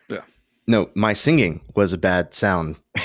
Yeah. 0.08 0.20
no, 0.66 0.88
my 0.94 1.12
singing 1.12 1.60
was 1.74 1.92
a 1.92 1.98
bad 1.98 2.32
sound. 2.32 2.76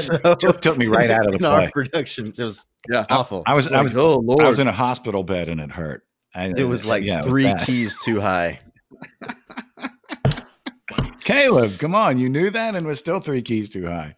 So- 0.00 0.34
took, 0.36 0.60
took 0.62 0.78
me 0.78 0.86
right 0.86 1.10
out 1.10 1.26
of 1.26 1.32
the 1.32 1.38
in 1.38 1.44
our 1.44 1.60
play. 1.62 1.70
productions. 1.72 2.38
It 2.40 2.44
was 2.44 2.66
Yeah. 2.90 3.06
awful. 3.10 3.42
I 3.46 3.54
was, 3.54 3.68
I 3.68 3.82
was, 3.82 3.94
oh 3.96 4.16
Lord. 4.18 4.40
I 4.44 4.48
was 4.48 4.58
in 4.58 4.66
a 4.68 4.72
hospital 4.72 5.22
bed 5.22 5.48
and 5.48 5.60
it 5.60 5.70
hurt. 5.70 6.04
I, 6.34 6.52
it 6.56 6.64
was 6.64 6.84
like 6.84 7.04
yeah, 7.04 7.20
it 7.20 7.24
was 7.24 7.30
three 7.30 7.54
keys 7.64 7.96
too 8.04 8.20
high. 8.20 8.60
Kaleb, 11.30 11.78
come 11.78 11.94
on. 11.94 12.18
You 12.18 12.28
knew 12.28 12.50
that 12.50 12.74
and 12.74 12.86
was 12.86 12.98
still 12.98 13.20
three 13.20 13.42
keys 13.42 13.68
too 13.70 13.86
high. 13.86 14.14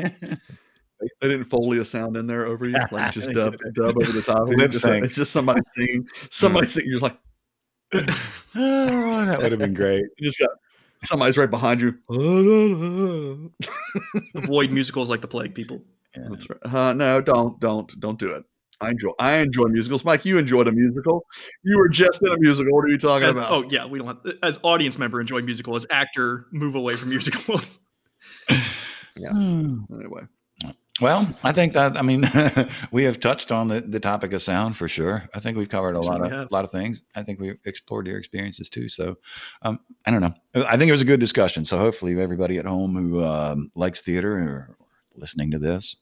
They 0.00 1.28
didn't 1.28 1.44
foley 1.44 1.78
a 1.78 1.84
sound 1.84 2.16
in 2.16 2.26
there 2.26 2.44
over 2.46 2.68
you, 2.68 2.76
like 2.90 3.12
just 3.14 3.30
dub, 3.30 3.54
dub 3.74 3.96
over 4.02 4.10
the 4.12 4.22
top. 4.22 4.42
of 4.42 4.48
you. 4.48 4.56
Lip 4.56 4.70
Just 4.72 4.84
sync. 4.84 5.04
it's 5.04 5.14
just 5.14 5.30
somebody 5.32 5.60
singing. 5.76 6.06
Somebody 6.30 6.66
singing. 6.68 6.90
You're 6.90 7.00
like, 7.00 7.16
Oh, 7.92 9.24
that 9.26 9.38
would 9.40 9.52
have 9.52 9.60
been 9.60 9.74
great. 9.74 10.04
you 10.18 10.26
just 10.26 10.38
got 10.40 10.50
somebody's 11.04 11.38
right 11.38 11.50
behind 11.50 11.80
you. 11.80 11.94
Avoid 14.34 14.72
musicals 14.72 15.08
like 15.08 15.20
the 15.20 15.28
plague, 15.28 15.54
people. 15.54 15.80
That's 16.16 16.48
right. 16.50 16.58
Uh, 16.64 16.92
no, 16.94 17.20
don't, 17.20 17.60
don't, 17.60 18.00
don't 18.00 18.18
do 18.18 18.30
it. 18.32 18.44
I 18.80 18.90
enjoy, 18.90 19.10
I 19.18 19.38
enjoy 19.38 19.64
musicals. 19.64 20.04
Mike, 20.04 20.24
you 20.24 20.38
enjoyed 20.38 20.68
a 20.68 20.72
musical. 20.72 21.24
You 21.64 21.78
were 21.78 21.88
just 21.88 22.20
in 22.22 22.28
a 22.32 22.38
musical. 22.38 22.72
What 22.74 22.84
are 22.84 22.88
you 22.88 22.98
talking 22.98 23.26
As- 23.26 23.34
about? 23.34 23.50
oh 23.50 23.64
yeah, 23.70 23.86
we 23.86 23.98
don't 23.98 24.06
have 24.06 24.36
as 24.42 24.58
audience 24.62 24.98
member 24.98 25.20
enjoy 25.20 25.42
musical. 25.42 25.74
As 25.76 25.86
actor, 25.90 26.46
move 26.52 26.74
away 26.74 26.96
from 26.96 27.08
musicals. 27.10 27.78
Hmm. 29.18 29.80
Anyway, 29.92 30.22
Well, 31.00 31.34
I 31.42 31.50
think 31.52 31.72
that 31.72 31.96
I 31.96 32.02
mean 32.02 32.22
we 32.92 33.02
have 33.02 33.18
touched 33.18 33.50
on 33.50 33.66
the, 33.66 33.80
the 33.80 33.98
topic 33.98 34.32
of 34.32 34.40
sound 34.42 34.76
for 34.76 34.86
sure. 34.86 35.28
I 35.34 35.40
think 35.40 35.56
we've 35.56 35.68
covered 35.68 35.96
a 35.96 36.00
lot 36.00 36.20
of 36.24 36.30
have. 36.30 36.52
lot 36.52 36.64
of 36.64 36.70
things. 36.70 37.02
I 37.16 37.24
think 37.24 37.40
we've 37.40 37.58
explored 37.64 38.06
your 38.06 38.16
experiences 38.16 38.68
too. 38.68 38.88
So 38.88 39.16
um, 39.62 39.80
I 40.06 40.12
don't 40.12 40.20
know. 40.20 40.34
I 40.54 40.76
think 40.76 40.88
it 40.88 40.92
was 40.92 41.02
a 41.02 41.06
good 41.06 41.18
discussion. 41.18 41.64
So 41.64 41.78
hopefully 41.78 42.20
everybody 42.20 42.58
at 42.58 42.64
home 42.64 42.94
who 42.94 43.24
um, 43.24 43.72
likes 43.74 44.02
theater 44.02 44.38
or 44.38 44.76
listening 45.16 45.50
to 45.50 45.58
this 45.58 45.96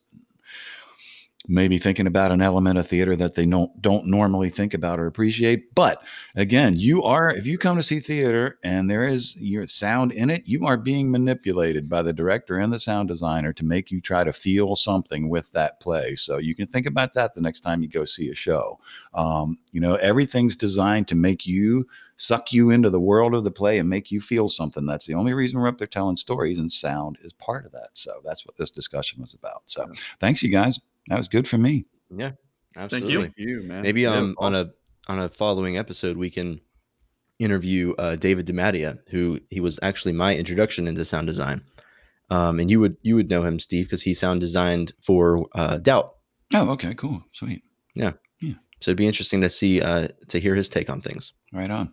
maybe 1.48 1.78
thinking 1.78 2.06
about 2.06 2.32
an 2.32 2.42
element 2.42 2.78
of 2.78 2.86
theater 2.86 3.16
that 3.16 3.34
they 3.34 3.46
don't 3.46 3.80
don't 3.82 4.06
normally 4.06 4.50
think 4.50 4.74
about 4.74 4.98
or 4.98 5.06
appreciate. 5.06 5.74
But 5.74 6.02
again, 6.34 6.76
you 6.76 7.02
are 7.02 7.30
if 7.30 7.46
you 7.46 7.58
come 7.58 7.76
to 7.76 7.82
see 7.82 8.00
theater 8.00 8.58
and 8.62 8.90
there 8.90 9.04
is 9.04 9.36
your 9.36 9.66
sound 9.66 10.12
in 10.12 10.30
it, 10.30 10.42
you 10.46 10.66
are 10.66 10.76
being 10.76 11.10
manipulated 11.10 11.88
by 11.88 12.02
the 12.02 12.12
director 12.12 12.58
and 12.58 12.72
the 12.72 12.80
sound 12.80 13.08
designer 13.08 13.52
to 13.52 13.64
make 13.64 13.90
you 13.90 14.00
try 14.00 14.24
to 14.24 14.32
feel 14.32 14.76
something 14.76 15.28
with 15.28 15.50
that 15.52 15.80
play. 15.80 16.14
So 16.16 16.38
you 16.38 16.54
can 16.54 16.66
think 16.66 16.86
about 16.86 17.14
that 17.14 17.34
the 17.34 17.42
next 17.42 17.60
time 17.60 17.82
you 17.82 17.88
go 17.88 18.04
see 18.04 18.28
a 18.30 18.34
show. 18.34 18.78
Um, 19.14 19.58
you 19.72 19.80
know, 19.80 19.96
everything's 19.96 20.56
designed 20.56 21.08
to 21.08 21.14
make 21.14 21.46
you 21.46 21.86
suck 22.18 22.52
you 22.52 22.70
into 22.70 22.90
the 22.90 23.00
world 23.00 23.34
of 23.34 23.44
the 23.44 23.50
play 23.50 23.78
and 23.78 23.88
make 23.88 24.10
you 24.10 24.20
feel 24.20 24.48
something. 24.48 24.86
That's 24.86 25.06
the 25.06 25.14
only 25.14 25.34
reason 25.34 25.60
we're 25.60 25.68
up 25.68 25.78
there 25.78 25.86
telling 25.86 26.16
stories, 26.16 26.58
and 26.58 26.72
sound 26.72 27.18
is 27.20 27.32
part 27.34 27.66
of 27.66 27.72
that. 27.72 27.90
So 27.92 28.10
that's 28.24 28.46
what 28.46 28.56
this 28.56 28.70
discussion 28.70 29.20
was 29.20 29.34
about. 29.34 29.62
So 29.66 29.86
thanks, 30.18 30.42
you 30.42 30.50
guys. 30.50 30.80
That 31.08 31.18
was 31.18 31.28
good 31.28 31.46
for 31.48 31.58
me. 31.58 31.86
Yeah, 32.14 32.32
absolutely. 32.76 33.16
thank 33.16 33.34
you, 33.36 33.62
man. 33.62 33.82
Maybe 33.82 34.02
Yeah, 34.02 34.16
um 34.16 34.34
on 34.38 34.54
a 34.54 34.70
on 35.08 35.20
a 35.20 35.28
following 35.28 35.78
episode 35.78 36.16
we 36.16 36.30
can 36.30 36.60
interview 37.38 37.92
uh, 37.98 38.16
David 38.16 38.46
DeMattia, 38.46 38.98
who 39.10 39.38
he 39.50 39.60
was 39.60 39.78
actually 39.82 40.12
my 40.12 40.34
introduction 40.34 40.86
into 40.86 41.04
sound 41.04 41.26
design. 41.26 41.62
Um, 42.30 42.58
and 42.58 42.70
you 42.70 42.80
would 42.80 42.96
you 43.02 43.14
would 43.14 43.28
know 43.28 43.42
him, 43.42 43.60
Steve, 43.60 43.86
because 43.86 44.02
he 44.02 44.14
sound 44.14 44.40
designed 44.40 44.94
for 45.02 45.46
uh, 45.54 45.78
Doubt. 45.78 46.14
Oh, 46.54 46.70
okay, 46.70 46.94
cool, 46.94 47.22
sweet, 47.32 47.62
Yeah, 47.94 48.12
yeah. 48.40 48.54
So 48.80 48.90
it'd 48.90 48.98
be 48.98 49.06
interesting 49.06 49.40
to 49.42 49.50
see 49.50 49.80
uh, 49.80 50.08
to 50.28 50.40
hear 50.40 50.54
his 50.54 50.68
take 50.68 50.90
on 50.90 51.00
things. 51.02 51.32
right 51.52 51.70
on. 51.70 51.90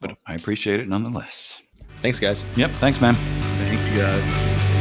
But 0.00 0.18
I 0.26 0.34
appreciate 0.34 0.78
it 0.80 0.88
nonetheless. 0.88 1.62
Thanks, 2.02 2.20
guys. 2.20 2.44
Yep, 2.56 2.70
thanks, 2.80 3.00
man. 3.00 3.14
Thank 3.58 3.80
you, 3.92 3.98
guys. 4.00 4.75